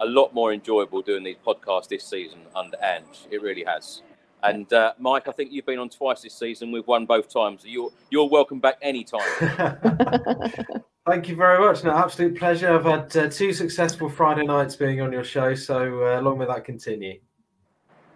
a 0.00 0.06
lot 0.06 0.34
more 0.34 0.52
enjoyable 0.52 1.02
doing 1.02 1.22
these 1.22 1.36
podcasts 1.46 1.88
this 1.88 2.04
season 2.04 2.40
under 2.54 2.76
Ange. 2.82 3.26
It 3.30 3.42
really 3.42 3.64
has. 3.64 4.02
And 4.42 4.70
uh, 4.72 4.92
Mike, 4.98 5.26
I 5.26 5.32
think 5.32 5.52
you've 5.52 5.64
been 5.64 5.78
on 5.78 5.88
twice 5.88 6.20
this 6.20 6.34
season. 6.34 6.70
We've 6.70 6.86
won 6.86 7.06
both 7.06 7.32
times. 7.32 7.62
You're 7.64 7.90
you're 8.10 8.28
welcome 8.28 8.60
back 8.60 8.76
anytime. 8.82 9.20
Thank 11.06 11.28
you 11.28 11.36
very 11.36 11.58
much. 11.58 11.84
No, 11.84 11.90
absolute 11.90 12.38
pleasure. 12.38 12.74
I've 12.74 12.84
had 12.84 13.16
uh, 13.16 13.28
two 13.28 13.52
successful 13.52 14.08
Friday 14.08 14.44
nights 14.44 14.76
being 14.76 15.00
on 15.00 15.12
your 15.12 15.24
show, 15.24 15.54
so 15.54 16.02
uh, 16.02 16.20
long 16.20 16.38
may 16.38 16.46
that 16.46 16.64
continue. 16.64 17.20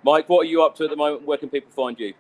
Mike, 0.05 0.29
what 0.29 0.47
are 0.47 0.49
you 0.49 0.63
up 0.63 0.75
to 0.77 0.85
at 0.85 0.91
the 0.91 0.97
moment? 0.97 1.27
Where 1.27 1.37
can 1.37 1.51
people 1.51 1.71
find 1.71 1.99
you? 1.99 2.15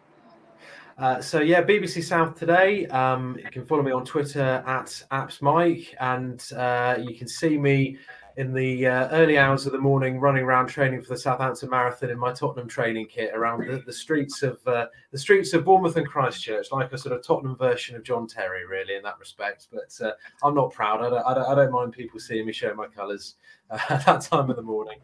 Uh, 0.98 1.20
so 1.22 1.40
yeah, 1.40 1.62
BBC 1.62 2.02
South 2.02 2.38
today. 2.38 2.86
Um, 2.88 3.38
you 3.42 3.50
can 3.50 3.64
follow 3.64 3.82
me 3.82 3.92
on 3.92 4.04
Twitter 4.04 4.62
at 4.66 5.02
apps 5.10 5.40
Mike, 5.40 5.94
and 6.00 6.44
uh, 6.56 6.96
you 7.00 7.16
can 7.16 7.28
see 7.28 7.56
me 7.56 7.96
in 8.38 8.52
the 8.54 8.86
uh, 8.86 9.08
early 9.08 9.36
hours 9.36 9.66
of 9.66 9.72
the 9.72 9.78
morning 9.78 10.20
running 10.20 10.44
around 10.44 10.68
training 10.68 11.02
for 11.02 11.08
the 11.08 11.18
Southampton 11.18 11.68
Marathon 11.68 12.10
in 12.10 12.18
my 12.20 12.32
Tottenham 12.32 12.68
training 12.68 13.06
kit 13.06 13.34
around 13.34 13.66
the, 13.66 13.82
the 13.84 13.92
streets 13.92 14.44
of 14.44 14.64
uh, 14.68 14.86
the 15.10 15.18
streets 15.18 15.52
of 15.54 15.64
Bournemouth 15.64 15.96
and 15.96 16.06
Christchurch, 16.06 16.70
like 16.70 16.92
a 16.92 16.98
sort 16.98 17.16
of 17.16 17.24
Tottenham 17.24 17.56
version 17.56 17.96
of 17.96 18.04
John 18.04 18.28
Terry, 18.28 18.64
really 18.64 18.94
in 18.94 19.02
that 19.02 19.18
respect. 19.18 19.66
But 19.72 19.92
uh, 20.06 20.12
I'm 20.44 20.54
not 20.54 20.72
proud. 20.72 21.00
I 21.00 21.10
don't, 21.10 21.26
I 21.26 21.34
don't, 21.34 21.48
I 21.48 21.54
don't 21.56 21.72
mind 21.72 21.92
people 21.94 22.20
seeing 22.20 22.46
me 22.46 22.52
show 22.52 22.72
my 22.74 22.86
colours 22.86 23.34
uh, 23.70 23.80
at 23.88 24.06
that 24.06 24.20
time 24.20 24.48
of 24.48 24.54
the 24.54 24.62
morning. 24.62 25.00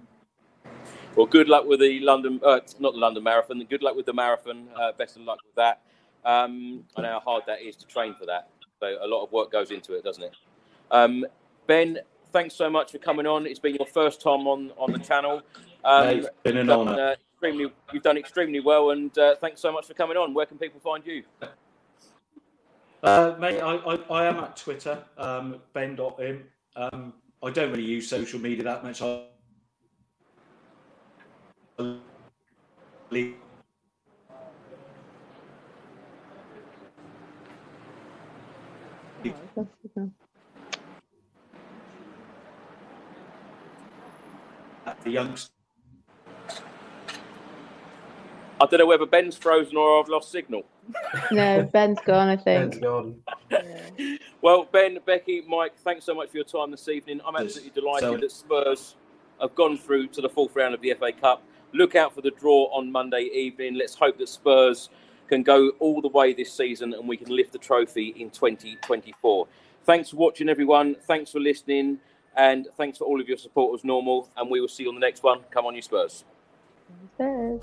Well, 1.16 1.26
good 1.26 1.48
luck 1.48 1.66
with 1.66 1.80
the 1.80 1.98
London, 1.98 2.40
uh, 2.44 2.60
not 2.78 2.92
the 2.92 3.00
London 3.00 3.24
Marathon. 3.24 3.64
Good 3.68 3.82
luck 3.82 3.96
with 3.96 4.06
the 4.06 4.14
marathon. 4.14 4.68
Uh, 4.80 4.92
best 4.92 5.16
of 5.16 5.22
luck 5.22 5.40
with 5.44 5.56
that. 5.56 5.82
Um, 6.24 6.84
I 6.96 7.02
know 7.02 7.14
how 7.14 7.20
hard 7.32 7.42
that 7.48 7.62
is 7.62 7.74
to 7.76 7.86
train 7.86 8.14
for 8.14 8.26
that. 8.26 8.48
So 8.78 8.96
a 9.02 9.08
lot 9.08 9.24
of 9.24 9.32
work 9.32 9.50
goes 9.50 9.72
into 9.72 9.94
it, 9.94 10.04
doesn't 10.04 10.22
it? 10.22 10.36
Um, 10.92 11.26
ben, 11.66 11.98
thanks 12.34 12.54
so 12.54 12.68
much 12.68 12.90
for 12.92 12.98
coming 12.98 13.26
on. 13.26 13.46
It's 13.46 13.60
been 13.60 13.76
your 13.76 13.86
first 13.86 14.20
time 14.20 14.46
on 14.46 14.72
on 14.76 14.92
the 14.92 14.98
channel. 14.98 15.40
Um, 15.84 16.08
it's 16.08 16.28
been 16.42 16.58
an 16.58 16.68
honour. 16.68 16.92
Uh, 17.00 17.14
extremely, 17.32 17.72
you've 17.92 18.02
done 18.02 18.18
extremely 18.18 18.60
well, 18.60 18.90
and 18.90 19.16
uh, 19.16 19.36
thanks 19.36 19.60
so 19.60 19.72
much 19.72 19.86
for 19.86 19.94
coming 19.94 20.16
on. 20.16 20.34
Where 20.34 20.44
can 20.44 20.58
people 20.58 20.80
find 20.80 21.06
you? 21.06 21.22
Uh, 23.02 23.34
mate, 23.38 23.60
I, 23.60 23.76
I, 23.76 23.94
I 24.10 24.24
am 24.24 24.38
at 24.38 24.56
Twitter, 24.56 24.98
um, 25.18 25.60
ben.im. 25.74 26.44
Um, 26.74 27.12
I 27.42 27.50
don't 27.50 27.70
really 27.70 27.84
use 27.84 28.08
social 28.08 28.40
media 28.40 28.64
that 28.64 28.82
much. 28.82 29.02
I 29.02 29.26
the 45.02 45.10
youngsters. 45.10 45.50
I 48.60 48.66
don't 48.66 48.78
know 48.78 48.86
whether 48.86 49.04
Ben's 49.06 49.36
frozen 49.36 49.76
or 49.76 50.00
I've 50.00 50.08
lost 50.08 50.30
signal. 50.30 50.62
No, 51.32 51.62
Ben's 51.72 51.98
gone, 52.04 52.28
I 52.28 52.36
Ben's 52.36 52.74
think. 52.76 52.82
gone. 52.84 53.16
Well, 54.42 54.68
Ben, 54.70 54.98
Becky, 55.06 55.42
Mike, 55.48 55.72
thanks 55.78 56.04
so 56.04 56.14
much 56.14 56.28
for 56.30 56.36
your 56.36 56.44
time 56.44 56.70
this 56.70 56.86
evening. 56.88 57.20
I'm 57.26 57.32
Yes. 57.34 57.44
absolutely 57.56 57.80
delighted 57.80 58.08
So- 58.10 58.16
that 58.18 58.30
Spurs 58.30 58.96
have 59.40 59.54
gone 59.54 59.78
through 59.78 60.08
to 60.08 60.20
the 60.20 60.28
fourth 60.28 60.54
round 60.54 60.74
of 60.74 60.82
the 60.82 60.90
FA 60.90 61.12
Cup. 61.12 61.42
Look 61.72 61.94
out 61.96 62.14
for 62.14 62.20
the 62.20 62.30
draw 62.30 62.66
on 62.66 62.92
Monday 62.92 63.22
evening. 63.32 63.74
Let's 63.74 63.94
hope 63.94 64.18
that 64.18 64.28
Spurs 64.28 64.90
can 65.28 65.42
go 65.42 65.70
all 65.80 66.02
the 66.02 66.08
way 66.08 66.34
this 66.34 66.52
season 66.52 66.92
and 66.92 67.08
we 67.08 67.16
can 67.16 67.34
lift 67.34 67.52
the 67.52 67.58
trophy 67.58 68.08
in 68.18 68.28
2024. 68.30 69.46
Thanks 69.84 70.10
for 70.10 70.16
watching, 70.16 70.48
everyone. 70.50 70.94
Thanks 71.06 71.32
for 71.32 71.40
listening. 71.40 71.98
And 72.36 72.68
thanks 72.76 72.98
for 72.98 73.04
all 73.04 73.20
of 73.20 73.28
your 73.28 73.38
support 73.38 73.78
as 73.78 73.84
normal. 73.84 74.28
And 74.36 74.50
we 74.50 74.60
will 74.60 74.68
see 74.68 74.84
you 74.84 74.88
on 74.88 74.94
the 74.94 75.00
next 75.00 75.22
one. 75.22 75.40
Come 75.50 75.66
on, 75.66 75.74
you 75.74 75.82
Spurs. 75.82 76.24
Spurs. 77.14 77.62